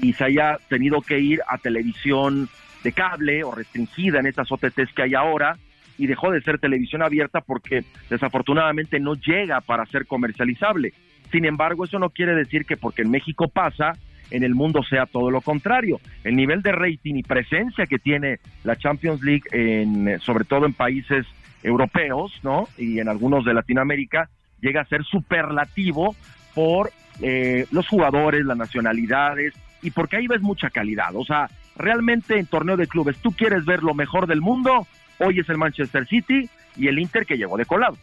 y 0.00 0.12
se 0.12 0.24
haya 0.24 0.58
tenido 0.68 1.00
que 1.00 1.18
ir 1.18 1.40
a 1.48 1.58
televisión 1.58 2.48
de 2.82 2.92
cable 2.92 3.44
o 3.44 3.54
restringida 3.54 4.20
en 4.20 4.26
estas 4.26 4.50
OTTs 4.50 4.92
que 4.94 5.02
hay 5.02 5.14
ahora 5.14 5.56
y 5.98 6.06
dejó 6.06 6.30
de 6.30 6.40
ser 6.42 6.58
televisión 6.58 7.02
abierta 7.02 7.40
porque 7.40 7.84
desafortunadamente 8.10 8.98
no 8.98 9.14
llega 9.14 9.60
para 9.60 9.86
ser 9.86 10.06
comercializable. 10.06 10.92
Sin 11.30 11.44
embargo, 11.44 11.84
eso 11.84 11.98
no 11.98 12.10
quiere 12.10 12.34
decir 12.34 12.64
que 12.64 12.76
porque 12.76 13.02
en 13.02 13.10
México 13.10 13.48
pasa, 13.48 13.92
en 14.30 14.42
el 14.42 14.54
mundo 14.54 14.82
sea 14.82 15.06
todo 15.06 15.30
lo 15.30 15.40
contrario. 15.40 16.00
El 16.24 16.36
nivel 16.36 16.62
de 16.62 16.72
rating 16.72 17.16
y 17.16 17.22
presencia 17.22 17.86
que 17.86 17.98
tiene 17.98 18.38
la 18.64 18.76
Champions 18.76 19.22
League, 19.22 19.44
en, 19.52 20.18
sobre 20.20 20.44
todo 20.44 20.66
en 20.66 20.72
países 20.72 21.26
europeos, 21.62 22.32
¿no? 22.42 22.68
Y 22.76 22.98
en 22.98 23.08
algunos 23.08 23.44
de 23.44 23.54
Latinoamérica, 23.54 24.28
llega 24.60 24.80
a 24.80 24.86
ser 24.86 25.04
superlativo 25.04 26.16
por 26.54 26.90
eh, 27.20 27.66
los 27.70 27.86
jugadores, 27.88 28.44
las 28.44 28.56
nacionalidades 28.56 29.54
y 29.82 29.90
porque 29.90 30.16
ahí 30.16 30.26
ves 30.26 30.40
mucha 30.40 30.70
calidad. 30.70 31.14
O 31.14 31.24
sea, 31.24 31.50
realmente 31.76 32.38
en 32.38 32.46
torneo 32.46 32.76
de 32.76 32.86
clubes, 32.86 33.18
tú 33.18 33.32
quieres 33.32 33.64
ver 33.64 33.82
lo 33.82 33.94
mejor 33.94 34.26
del 34.26 34.40
mundo, 34.40 34.86
hoy 35.18 35.40
es 35.40 35.48
el 35.48 35.58
Manchester 35.58 36.06
City 36.06 36.48
y 36.76 36.88
el 36.88 36.98
Inter 36.98 37.26
que 37.26 37.36
llegó 37.36 37.56
de 37.56 37.66
colado. 37.66 37.96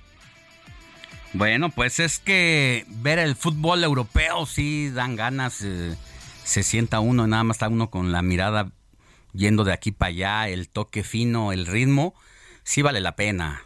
Bueno, 1.34 1.70
pues 1.70 2.00
es 2.00 2.20
que 2.20 2.86
ver 2.88 3.20
el 3.20 3.36
fútbol 3.36 3.84
europeo 3.84 4.46
sí 4.46 4.90
dan 4.90 5.16
ganas, 5.16 5.62
eh, 5.64 5.96
se 6.44 6.64
sienta 6.64 7.00
uno, 7.00 7.28
nada 7.28 7.44
más 7.44 7.58
está 7.58 7.70
uno 7.70 7.90
con 7.90 8.12
la 8.12 8.22
mirada 8.22 8.72
yendo 9.34 9.64
de 9.64 9.74
aquí 9.74 9.92
para 9.92 10.10
allá, 10.10 10.48
el 10.50 10.70
toque 10.70 11.04
fino, 11.04 11.52
el 11.52 11.68
ritmo, 11.68 12.16
sí 12.64 12.82
vale 12.82 13.00
la 13.00 13.16
pena. 13.16 13.62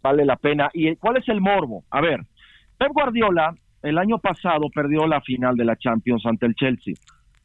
vale 0.00 0.24
la 0.24 0.36
pena. 0.36 0.70
¿Y 0.72 0.94
cuál 0.96 1.16
es 1.16 1.28
el 1.28 1.40
morbo? 1.40 1.84
A 1.90 2.00
ver, 2.00 2.24
Pep 2.78 2.92
Guardiola 2.92 3.54
el 3.82 3.98
año 3.98 4.18
pasado 4.18 4.70
perdió 4.72 5.06
la 5.06 5.20
final 5.20 5.56
de 5.56 5.64
la 5.64 5.76
Champions 5.76 6.24
ante 6.24 6.46
el 6.46 6.54
Chelsea. 6.54 6.94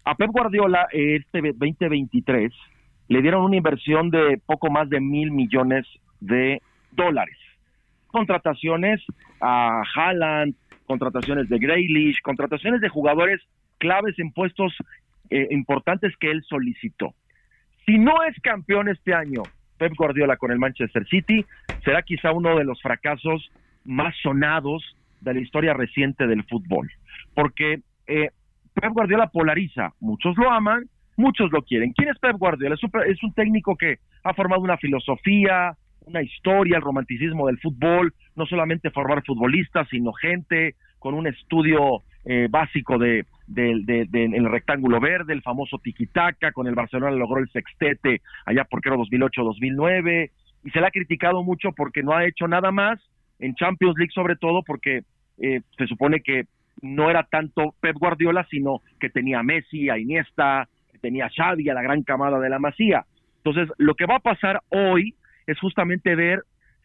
A 0.08 0.16
Pep 0.16 0.30
Guardiola 0.32 0.88
este 0.94 1.42
2023 1.42 2.54
le 3.10 3.22
dieron 3.22 3.44
una 3.44 3.58
inversión 3.58 4.10
de 4.10 4.40
poco 4.46 4.72
más 4.72 4.90
de 4.90 5.02
mil 5.02 5.32
millones 5.32 5.86
de 6.22 6.62
dólares. 6.94 7.36
Contrataciones 8.08 9.04
a 9.42 9.82
Haaland, 9.94 10.56
contrataciones 10.86 11.50
de 11.50 11.60
Grealish, 11.60 12.22
contrataciones 12.22 12.80
de 12.80 12.88
jugadores 12.88 13.42
claves 13.80 14.18
en 14.18 14.32
puestos 14.32 14.74
eh, 15.30 15.50
importantes 15.52 16.16
que 16.16 16.32
él 16.32 16.42
solicitó. 16.48 17.14
Si 17.86 18.00
no 18.00 18.24
es 18.24 18.40
campeón 18.40 18.88
este 18.88 19.14
año 19.14 19.44
Pep 19.78 19.92
Guardiola 19.94 20.38
con 20.38 20.52
el 20.54 20.58
Manchester 20.58 21.06
City, 21.10 21.46
será 21.84 22.02
quizá 22.02 22.32
uno 22.32 22.56
de 22.56 22.64
los 22.64 22.82
fracasos 22.82 23.52
más 23.84 24.16
sonados 24.24 24.86
de 25.20 25.34
la 25.34 25.42
historia 25.42 25.74
reciente 25.74 26.28
del 26.28 26.46
fútbol. 26.46 26.90
Porque 27.34 27.82
eh, 28.08 28.30
Pep 28.80 28.92
Guardiola 28.94 29.28
polariza, 29.28 29.94
muchos 30.00 30.38
lo 30.38 30.52
aman, 30.52 30.86
muchos 31.18 31.52
lo 31.52 31.62
quieren. 31.64 31.94
¿Quién 31.94 32.10
es 32.10 32.20
Pep 32.20 32.38
Guardiola? 32.38 32.76
Es 32.76 32.84
un, 32.84 32.92
es 33.08 33.24
un 33.24 33.34
técnico 33.34 33.76
que 33.76 33.98
ha 34.24 34.34
formado 34.34 34.62
una 34.62 34.78
filosofía, 34.78 35.74
una 36.06 36.22
historia, 36.22 36.78
el 36.78 36.84
romanticismo 36.84 37.48
del 37.48 37.60
fútbol, 37.60 38.14
no 38.36 38.46
solamente 38.46 38.92
formar 38.92 39.24
futbolistas, 39.26 39.88
sino 39.90 40.14
gente 40.14 40.76
con 41.00 41.14
un 41.16 41.28
estudio 41.28 42.04
eh, 42.26 42.48
básico 42.50 42.98
de, 42.98 43.26
de, 43.48 43.82
de- 43.86 44.06
de- 44.10 44.26
el 44.26 44.50
rectángulo 44.50 45.00
verde, 45.00 45.34
el 45.34 45.42
famoso 45.42 45.78
tiquitaca, 45.80 46.52
con 46.52 46.68
el 46.68 46.76
Barcelona 46.76 47.16
logró 47.16 47.40
el 47.40 47.50
sextete 47.50 48.22
allá 48.46 48.66
porque 48.70 48.90
era 48.90 48.98
2008-2009, 48.98 50.30
y 50.66 50.70
se 50.72 50.80
le 50.82 50.88
ha 50.88 50.92
criticado 50.92 51.44
mucho 51.44 51.72
porque 51.72 52.04
no 52.04 52.12
ha 52.14 52.26
hecho 52.26 52.48
nada 52.48 52.72
más, 52.72 53.00
en 53.40 53.56
Champions 53.56 53.96
League 53.98 54.12
sobre 54.14 54.36
todo 54.36 54.62
porque 54.64 55.02
eh, 55.40 55.62
se 55.78 55.88
supone 55.88 56.22
que 56.22 56.46
no 56.82 57.10
era 57.10 57.24
tanto 57.24 57.74
Pep 57.80 57.96
Guardiola, 57.98 58.46
sino 58.50 58.82
que 59.00 59.10
tenía 59.10 59.40
a 59.40 59.44
Messi, 59.44 59.90
a 59.90 59.98
Iniesta, 59.98 60.68
que 60.92 61.00
tenía 61.00 61.26
a 61.26 61.30
Xavi, 61.30 61.70
a 61.70 61.74
la 61.74 61.82
gran 61.82 62.04
camada 62.04 62.40
de 62.40 62.50
la 62.50 62.60
Masía. 62.60 63.06
Entonces, 63.44 63.74
lo 63.78 63.96
que 63.96 64.06
va 64.06 64.16
a 64.16 64.20
pasar 64.20 64.62
hoy 64.70 65.16
es 65.46 65.60
justamente 65.60 66.16
ver 66.16 66.44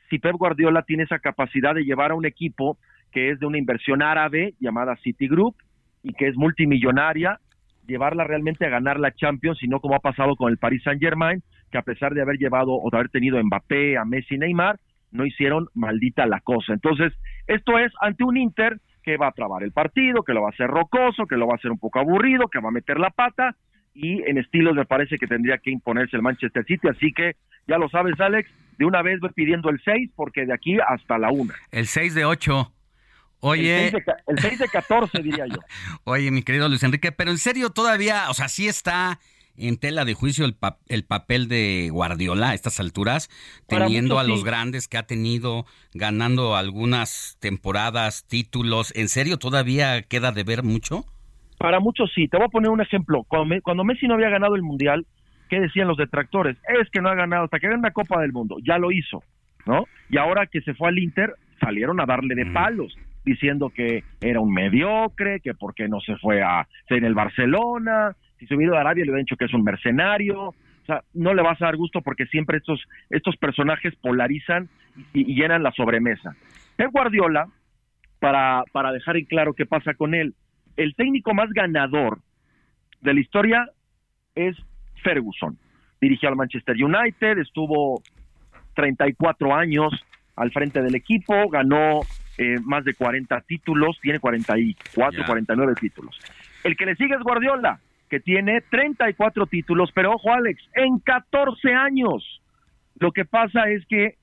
si 0.08 0.18
Pep 0.18 0.36
Guardiola 0.36 0.82
tiene 0.82 1.04
esa 1.04 1.18
capacidad 1.18 1.74
de 1.74 1.84
llevar 1.84 2.12
a 2.12 2.14
un 2.14 2.26
equipo 2.26 2.78
que 3.10 3.30
es 3.30 3.40
de 3.40 3.46
una 3.46 3.58
inversión 3.58 4.02
árabe 4.02 4.54
llamada 4.60 4.96
Citigroup 5.02 5.56
y 6.02 6.12
que 6.14 6.28
es 6.28 6.36
multimillonaria, 6.36 7.38
llevarla 7.86 8.24
realmente 8.24 8.66
a 8.66 8.70
ganar 8.70 8.98
la 8.98 9.12
Champions 9.12 9.62
y 9.62 9.68
no 9.68 9.80
como 9.80 9.94
ha 9.94 10.00
pasado 10.00 10.36
con 10.36 10.50
el 10.50 10.58
Paris 10.58 10.82
Saint 10.82 11.00
Germain, 11.00 11.42
que 11.70 11.78
a 11.78 11.82
pesar 11.82 12.14
de 12.14 12.22
haber 12.22 12.36
llevado 12.36 12.72
o 12.72 12.90
de 12.90 12.96
haber 12.96 13.10
tenido 13.10 13.38
a 13.38 13.42
Mbappé, 13.42 13.96
a 13.96 14.04
Messi, 14.04 14.38
Neymar, 14.38 14.78
no 15.10 15.26
hicieron 15.26 15.68
maldita 15.74 16.26
la 16.26 16.40
cosa. 16.40 16.72
Entonces, 16.72 17.12
esto 17.46 17.78
es 17.78 17.92
ante 18.00 18.24
un 18.24 18.36
Inter 18.36 18.80
que 19.02 19.16
va 19.16 19.28
a 19.28 19.32
trabar 19.32 19.62
el 19.62 19.72
partido, 19.72 20.22
que 20.22 20.32
lo 20.32 20.42
va 20.42 20.48
a 20.48 20.52
hacer 20.52 20.68
rocoso, 20.68 21.26
que 21.26 21.36
lo 21.36 21.46
va 21.46 21.54
a 21.54 21.56
hacer 21.56 21.70
un 21.70 21.78
poco 21.78 21.98
aburrido, 21.98 22.48
que 22.48 22.60
va 22.60 22.68
a 22.68 22.72
meter 22.72 22.98
la 22.98 23.10
pata 23.10 23.56
y 23.94 24.22
en 24.22 24.38
estilos 24.38 24.74
me 24.74 24.84
parece 24.86 25.18
que 25.18 25.26
tendría 25.26 25.58
que 25.58 25.70
imponerse 25.70 26.16
el 26.16 26.22
Manchester 26.22 26.64
City, 26.64 26.88
así 26.88 27.12
que 27.12 27.36
ya 27.68 27.76
lo 27.78 27.88
sabes 27.90 28.18
Alex, 28.20 28.50
de 28.78 28.84
una 28.86 29.02
vez 29.02 29.20
voy 29.20 29.30
pidiendo 29.34 29.68
el 29.70 29.80
6 29.84 30.10
porque 30.16 30.46
de 30.46 30.54
aquí 30.54 30.78
hasta 30.88 31.18
la 31.18 31.30
1. 31.30 31.52
El 31.72 31.86
6 31.86 32.14
de 32.14 32.24
8. 32.24 32.72
Oye, 33.44 33.86
El 33.86 33.90
6 33.90 33.92
de, 33.92 34.04
ca- 34.04 34.16
el 34.28 34.38
6 34.38 34.58
de 34.60 34.68
14 34.68 35.22
diría 35.22 35.46
yo. 35.46 35.58
oye, 36.04 36.30
mi 36.30 36.42
querido 36.42 36.68
Luis 36.68 36.82
Enrique, 36.84 37.12
pero 37.12 37.30
en 37.32 37.38
serio 37.38 37.70
todavía, 37.70 38.30
o 38.30 38.34
sea, 38.34 38.48
sí 38.48 38.68
está 38.68 39.18
en 39.56 39.76
tela 39.76 40.04
de 40.04 40.14
juicio 40.14 40.44
el, 40.44 40.54
pa- 40.54 40.78
el 40.88 41.04
papel 41.04 41.48
de 41.48 41.88
Guardiola 41.90 42.50
a 42.50 42.54
estas 42.54 42.80
alturas, 42.80 43.28
Para 43.68 43.86
teniendo 43.86 44.14
muchos 44.14 44.26
a 44.26 44.28
los 44.28 44.40
sí. 44.40 44.46
grandes 44.46 44.88
que 44.88 44.98
ha 44.98 45.02
tenido, 45.06 45.66
ganando 45.94 46.56
algunas 46.56 47.36
temporadas, 47.40 48.26
títulos. 48.28 48.92
¿En 48.96 49.08
serio 49.08 49.36
todavía 49.38 50.02
queda 50.02 50.32
de 50.32 50.44
ver 50.44 50.62
mucho? 50.62 51.04
Para 51.58 51.80
muchos 51.80 52.10
sí. 52.14 52.28
Te 52.28 52.36
voy 52.38 52.46
a 52.46 52.48
poner 52.48 52.70
un 52.70 52.80
ejemplo. 52.80 53.24
Cuando, 53.24 53.46
Me- 53.46 53.60
cuando 53.60 53.84
Messi 53.84 54.06
no 54.06 54.14
había 54.14 54.30
ganado 54.30 54.56
el 54.56 54.62
Mundial, 54.62 55.06
¿qué 55.48 55.60
decían 55.60 55.86
los 55.88 55.96
detractores? 55.96 56.56
Es 56.80 56.88
que 56.90 57.00
no 57.00 57.08
ha 57.08 57.14
ganado 57.14 57.44
hasta 57.44 57.60
que 57.60 57.66
gane 57.68 57.78
una 57.78 57.90
Copa 57.92 58.20
del 58.20 58.32
Mundo. 58.32 58.56
Ya 58.66 58.78
lo 58.78 58.90
hizo, 58.90 59.22
¿no? 59.66 59.84
Y 60.10 60.16
ahora 60.18 60.46
que 60.46 60.60
se 60.62 60.74
fue 60.74 60.88
al 60.88 60.98
Inter, 60.98 61.34
salieron 61.60 62.00
a 62.00 62.06
darle 62.06 62.34
de 62.34 62.46
palos, 62.46 62.96
diciendo 63.24 63.70
que 63.70 64.02
era 64.20 64.40
un 64.40 64.52
mediocre, 64.52 65.38
que 65.40 65.54
por 65.54 65.74
qué 65.74 65.86
no 65.88 66.00
se 66.00 66.16
fue 66.16 66.42
a 66.42 66.66
en 66.88 67.04
el 67.04 67.14
Barcelona, 67.14 68.16
si 68.42 68.48
se 68.48 68.56
hubiera 68.56 68.72
ido 68.72 68.76
a 68.76 68.80
Arabia 68.80 69.04
le 69.04 69.12
hubieran 69.12 69.24
dicho 69.24 69.36
que 69.36 69.44
es 69.44 69.54
un 69.54 69.62
mercenario. 69.62 70.48
O 70.48 70.84
sea, 70.84 71.02
no 71.14 71.32
le 71.32 71.42
vas 71.42 71.62
a 71.62 71.66
dar 71.66 71.76
gusto 71.76 72.00
porque 72.02 72.26
siempre 72.26 72.58
estos, 72.58 72.82
estos 73.08 73.36
personajes 73.36 73.94
polarizan 74.02 74.68
y, 75.14 75.30
y 75.30 75.36
llenan 75.36 75.62
la 75.62 75.70
sobremesa. 75.70 76.34
Pep 76.74 76.90
Guardiola, 76.90 77.46
para, 78.18 78.64
para 78.72 78.90
dejar 78.90 79.16
en 79.16 79.26
claro 79.26 79.54
qué 79.54 79.64
pasa 79.64 79.94
con 79.94 80.14
él, 80.14 80.34
el 80.76 80.96
técnico 80.96 81.34
más 81.34 81.50
ganador 81.50 82.18
de 83.00 83.14
la 83.14 83.20
historia 83.20 83.68
es 84.34 84.56
Ferguson. 85.04 85.56
Dirigió 86.00 86.28
al 86.28 86.36
Manchester 86.36 86.74
United, 86.82 87.38
estuvo 87.38 88.02
34 88.74 89.54
años 89.54 89.92
al 90.34 90.50
frente 90.50 90.82
del 90.82 90.96
equipo, 90.96 91.48
ganó 91.48 92.00
eh, 92.38 92.58
más 92.64 92.84
de 92.84 92.94
40 92.94 93.40
títulos, 93.42 93.98
tiene 94.00 94.18
44, 94.18 95.20
Ya. 95.20 95.26
49 95.26 95.74
títulos. 95.80 96.18
El 96.64 96.76
que 96.76 96.86
le 96.86 96.96
sigue 96.96 97.14
es 97.14 97.20
Guardiola, 97.20 97.78
que 98.12 98.20
tiene 98.20 98.60
34 98.70 99.46
títulos, 99.46 99.90
pero 99.94 100.12
ojo 100.12 100.34
Alex, 100.34 100.62
en 100.74 100.98
14 100.98 101.72
años. 101.72 102.42
Lo 103.00 103.10
que 103.10 103.24
pasa 103.24 103.70
es 103.70 103.86
que 103.86 104.16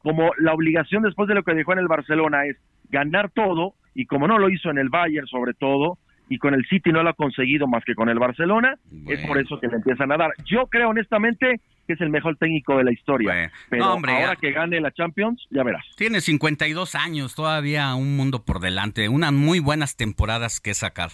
como 0.00 0.32
la 0.36 0.52
obligación 0.52 1.02
después 1.02 1.26
de 1.26 1.34
lo 1.34 1.42
que 1.42 1.54
dejó 1.54 1.72
en 1.72 1.78
el 1.78 1.88
Barcelona 1.88 2.44
es 2.44 2.58
ganar 2.90 3.30
todo, 3.30 3.72
y 3.94 4.04
como 4.04 4.28
no 4.28 4.38
lo 4.38 4.50
hizo 4.50 4.68
en 4.68 4.76
el 4.76 4.90
Bayern 4.90 5.26
sobre 5.26 5.54
todo, 5.54 5.96
y 6.28 6.36
con 6.36 6.52
el 6.52 6.66
City 6.66 6.92
no 6.92 7.02
lo 7.02 7.08
ha 7.08 7.14
conseguido 7.14 7.66
más 7.66 7.82
que 7.86 7.94
con 7.94 8.10
el 8.10 8.18
Barcelona, 8.18 8.74
es 9.08 9.26
por 9.26 9.38
eso 9.38 9.58
que 9.58 9.68
le 9.68 9.76
empiezan 9.76 10.12
a 10.12 10.18
dar. 10.18 10.32
Yo 10.44 10.66
creo 10.66 10.90
honestamente 10.90 11.62
que 11.86 11.94
es 11.94 12.00
el 12.02 12.10
mejor 12.10 12.36
técnico 12.36 12.76
de 12.76 12.84
la 12.84 12.92
historia, 12.92 13.50
pero 13.70 13.86
No, 13.86 13.94
hombre, 13.94 14.12
ahora 14.12 14.34
ya. 14.34 14.36
que 14.36 14.52
gane 14.52 14.82
la 14.82 14.90
Champions, 14.90 15.46
ya 15.48 15.62
verás. 15.62 15.86
Tiene 15.96 16.20
52 16.20 16.94
años, 16.94 17.34
todavía 17.34 17.94
un 17.94 18.18
mundo 18.18 18.44
por 18.44 18.60
delante, 18.60 19.08
unas 19.08 19.32
muy 19.32 19.60
buenas 19.60 19.96
temporadas 19.96 20.60
que 20.60 20.74
sacar. 20.74 21.08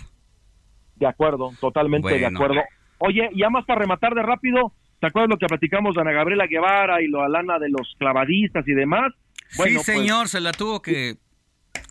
De 0.96 1.06
acuerdo, 1.06 1.50
totalmente 1.60 2.18
de 2.18 2.26
acuerdo. 2.26 2.60
Oye, 2.98 3.28
y 3.32 3.40
ya 3.40 3.50
más 3.50 3.64
para 3.66 3.80
rematar 3.80 4.14
de 4.14 4.22
rápido, 4.22 4.72
¿te 5.00 5.06
acuerdas 5.08 5.28
lo 5.30 5.36
que 5.36 5.46
platicamos 5.46 5.94
de 5.94 6.00
Ana 6.00 6.12
Gabriela 6.12 6.46
Guevara 6.46 7.02
y 7.02 7.08
lo 7.08 7.22
Alana 7.22 7.58
de 7.58 7.68
los 7.68 7.94
clavadistas 7.98 8.66
y 8.66 8.72
demás? 8.72 9.12
Bueno, 9.58 9.80
sí, 9.80 9.84
pues, 9.92 9.98
señor, 9.98 10.28
se 10.28 10.40
la 10.40 10.52
tuvo 10.52 10.80
que 10.80 11.14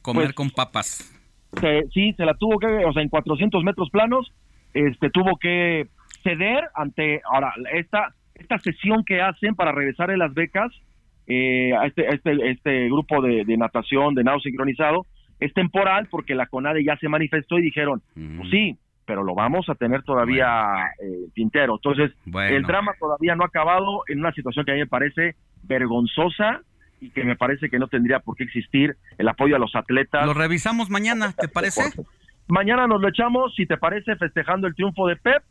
comer 0.01 0.25
Pues- 0.25 0.35
con 0.35 0.49
papas. 0.49 1.11
se- 1.61 1.83
sí, 1.93 2.13
se 2.17 2.25
la 2.25 2.33
tuvo 2.33 2.57
que, 2.59 2.67
o 2.67 2.91
sea, 2.93 3.01
en 3.03 3.09
400 3.09 3.63
metros 3.63 3.89
planos, 3.91 4.31
este, 4.73 5.09
tuvo 5.11 5.37
que 5.39 5.87
ceder 6.23 6.63
ante, 6.73 7.21
ahora, 7.31 7.53
esta, 7.73 8.13
esta 8.33 8.57
sesión 8.59 9.03
que 9.05 9.21
hacen 9.21 9.55
para 9.55 9.71
regresar 9.71 10.09
en 10.09 10.19
las 10.19 10.33
becas, 10.33 10.71
eh, 11.27 11.71
a 11.73 11.85
este, 11.85 12.07
a 12.07 12.09
este, 12.11 12.49
este 12.51 12.85
grupo 12.87 13.21
de, 13.21 13.45
de 13.45 13.57
natación, 13.57 14.15
de 14.15 14.23
nado 14.23 14.39
sincronizado, 14.39 15.05
es 15.39 15.53
temporal 15.53 16.07
porque 16.09 16.35
la 16.35 16.47
CONADE 16.47 16.83
ya 16.83 16.97
se 16.97 17.07
manifestó 17.09 17.57
y 17.57 17.61
dijeron, 17.63 18.01
pues 18.13 18.49
sí, 18.49 18.77
pero 19.05 19.23
lo 19.23 19.35
vamos 19.35 19.69
a 19.69 19.75
tener 19.75 20.03
todavía 20.03 20.91
eh, 21.01 21.27
tintero. 21.33 21.75
Entonces, 21.75 22.11
Bueno. 22.25 22.55
el 22.55 22.63
drama 22.63 22.93
todavía 22.99 23.35
no 23.35 23.43
ha 23.43 23.47
acabado 23.47 24.03
en 24.07 24.19
una 24.19 24.31
situación 24.33 24.65
que 24.65 24.71
a 24.71 24.75
mí 24.75 24.79
me 24.81 24.87
parece 24.87 25.35
vergonzosa 25.63 26.61
y 27.01 27.09
que 27.11 27.23
me 27.23 27.35
parece 27.35 27.69
que 27.69 27.77
no 27.77 27.87
tendría 27.87 28.19
por 28.19 28.35
qué 28.35 28.43
existir 28.45 28.95
el 29.17 29.27
apoyo 29.27 29.55
a 29.55 29.59
los 29.59 29.75
atletas. 29.75 30.25
Lo 30.25 30.33
revisamos 30.33 30.89
mañana, 30.89 31.33
¿te 31.33 31.47
parece? 31.47 31.81
Mañana 32.47 32.87
nos 32.87 33.01
lo 33.01 33.09
echamos, 33.09 33.53
si 33.55 33.65
te 33.65 33.77
parece, 33.77 34.15
festejando 34.15 34.67
el 34.67 34.75
triunfo 34.75 35.07
de 35.07 35.15
Pep 35.17 35.43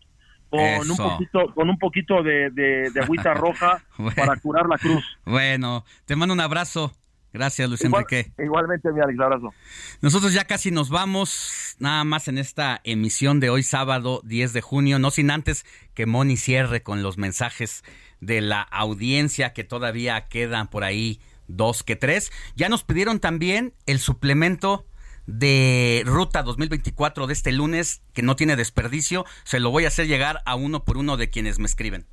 con 0.50 0.60
un 0.90 0.96
poquito 0.96 1.52
con 1.54 1.68
un 1.68 1.78
poquito 1.78 2.22
de, 2.22 2.50
de, 2.50 2.90
de 2.90 3.00
agüita 3.00 3.34
roja 3.34 3.82
Bueno. 3.98 4.14
para 4.16 4.36
curar 4.40 4.66
la 4.68 4.78
cruz. 4.78 5.04
Bueno, 5.24 5.84
te 6.06 6.14
mando 6.16 6.32
un 6.34 6.40
abrazo. 6.40 6.92
Gracias, 7.34 7.68
Luis 7.68 7.82
Igual- 7.84 8.06
Enrique. 8.08 8.32
igualmente, 8.42 8.90
mi 8.92 9.00
Alex, 9.00 9.18
abrazo. 9.20 9.52
Nosotros 10.00 10.32
ya 10.32 10.44
casi 10.44 10.70
nos 10.70 10.88
vamos, 10.88 11.74
nada 11.80 12.04
más 12.04 12.28
en 12.28 12.38
esta 12.38 12.80
emisión 12.84 13.40
de 13.40 13.50
hoy 13.50 13.64
sábado 13.64 14.20
10 14.24 14.52
de 14.52 14.60
junio, 14.60 15.00
no 15.00 15.10
sin 15.10 15.30
antes 15.32 15.66
que 15.94 16.06
Moni 16.06 16.36
cierre 16.36 16.82
con 16.84 17.02
los 17.02 17.18
mensajes 17.18 17.82
de 18.20 18.40
la 18.40 18.62
audiencia 18.62 19.52
que 19.52 19.64
todavía 19.64 20.26
quedan 20.28 20.68
por 20.68 20.84
ahí 20.84 21.20
dos 21.48 21.82
que 21.82 21.96
tres. 21.96 22.30
Ya 22.54 22.68
nos 22.68 22.84
pidieron 22.84 23.18
también 23.18 23.74
el 23.86 23.98
suplemento 23.98 24.86
de 25.26 26.02
Ruta 26.06 26.42
2024 26.44 27.26
de 27.26 27.32
este 27.32 27.50
lunes 27.50 28.02
que 28.12 28.22
no 28.22 28.36
tiene 28.36 28.56
desperdicio. 28.56 29.24
Se 29.42 29.58
lo 29.58 29.70
voy 29.70 29.86
a 29.86 29.88
hacer 29.88 30.06
llegar 30.06 30.40
a 30.46 30.54
uno 30.54 30.84
por 30.84 30.98
uno 30.98 31.16
de 31.16 31.30
quienes 31.30 31.58
me 31.58 31.66
escriben. 31.66 32.06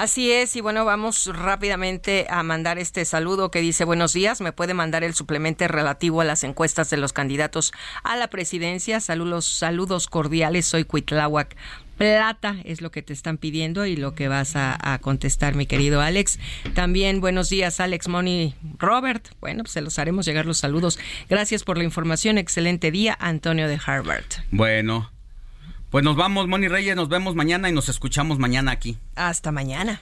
Así 0.00 0.32
es, 0.32 0.56
y 0.56 0.62
bueno, 0.62 0.86
vamos 0.86 1.26
rápidamente 1.26 2.26
a 2.30 2.42
mandar 2.42 2.78
este 2.78 3.04
saludo 3.04 3.50
que 3.50 3.60
dice 3.60 3.84
buenos 3.84 4.14
días, 4.14 4.40
me 4.40 4.50
puede 4.50 4.72
mandar 4.72 5.04
el 5.04 5.12
suplemento 5.12 5.68
relativo 5.68 6.22
a 6.22 6.24
las 6.24 6.42
encuestas 6.42 6.88
de 6.88 6.96
los 6.96 7.12
candidatos 7.12 7.74
a 8.02 8.16
la 8.16 8.28
presidencia. 8.28 9.00
Saludos, 9.00 9.44
saludos 9.44 10.06
cordiales, 10.06 10.64
soy 10.64 10.84
Cuitláhuac 10.84 11.54
Plata, 11.98 12.56
es 12.64 12.80
lo 12.80 12.90
que 12.90 13.02
te 13.02 13.12
están 13.12 13.36
pidiendo 13.36 13.84
y 13.84 13.94
lo 13.94 14.14
que 14.14 14.28
vas 14.28 14.52
a, 14.54 14.98
contestar, 15.02 15.54
mi 15.54 15.66
querido 15.66 16.00
Alex. 16.00 16.38
También 16.74 17.20
buenos 17.20 17.50
días, 17.50 17.78
Alex, 17.78 18.08
Moni, 18.08 18.54
Robert. 18.78 19.28
Bueno, 19.38 19.64
pues 19.64 19.72
se 19.72 19.82
los 19.82 19.98
haremos 19.98 20.24
llegar 20.24 20.46
los 20.46 20.56
saludos. 20.56 20.98
Gracias 21.28 21.62
por 21.62 21.76
la 21.76 21.84
información, 21.84 22.38
excelente 22.38 22.90
día, 22.90 23.18
Antonio 23.20 23.68
de 23.68 23.78
Harvard. 23.84 24.24
Bueno, 24.50 25.10
pues 25.90 26.04
nos 26.04 26.16
vamos, 26.16 26.46
Moni 26.46 26.68
Reyes, 26.68 26.96
nos 26.96 27.08
vemos 27.08 27.34
mañana 27.34 27.68
y 27.68 27.72
nos 27.72 27.88
escuchamos 27.88 28.38
mañana 28.38 28.70
aquí. 28.70 28.98
Hasta 29.16 29.52
mañana. 29.52 30.00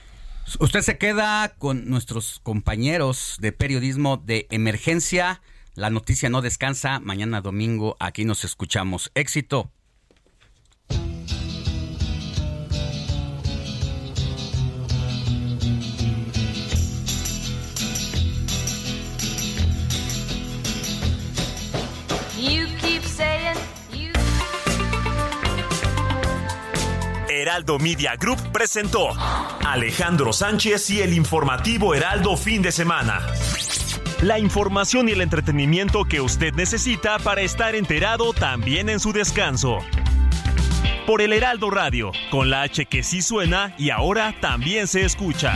Usted 0.59 0.81
se 0.81 0.97
queda 0.97 1.55
con 1.57 1.89
nuestros 1.89 2.39
compañeros 2.43 3.37
de 3.39 3.51
periodismo 3.51 4.17
de 4.17 4.47
emergencia. 4.49 5.41
La 5.75 5.89
noticia 5.89 6.29
no 6.29 6.41
descansa. 6.41 6.99
Mañana 6.99 7.41
domingo 7.41 7.97
aquí 7.99 8.25
nos 8.25 8.43
escuchamos. 8.43 9.11
Éxito. 9.15 9.71
Heraldo 27.29 27.77
Media 27.77 28.15
Group 28.15 28.39
presentó 28.51 29.09
Alejandro 29.63 30.33
Sánchez 30.33 30.89
y 30.89 31.01
el 31.01 31.13
informativo 31.13 31.93
Heraldo 31.93 32.35
fin 32.35 32.63
de 32.63 32.71
semana. 32.71 33.21
La 34.21 34.39
información 34.39 35.07
y 35.07 35.11
el 35.11 35.21
entretenimiento 35.21 36.05
que 36.05 36.21
usted 36.21 36.53
necesita 36.55 37.19
para 37.19 37.41
estar 37.41 37.75
enterado 37.75 38.33
también 38.33 38.89
en 38.89 38.99
su 38.99 39.13
descanso. 39.13 39.77
Por 41.05 41.21
el 41.21 41.31
Heraldo 41.31 41.69
Radio, 41.69 42.11
con 42.31 42.49
la 42.49 42.63
H 42.63 42.87
que 42.87 43.03
sí 43.03 43.21
suena 43.21 43.75
y 43.77 43.91
ahora 43.91 44.33
también 44.41 44.87
se 44.87 45.05
escucha. 45.05 45.55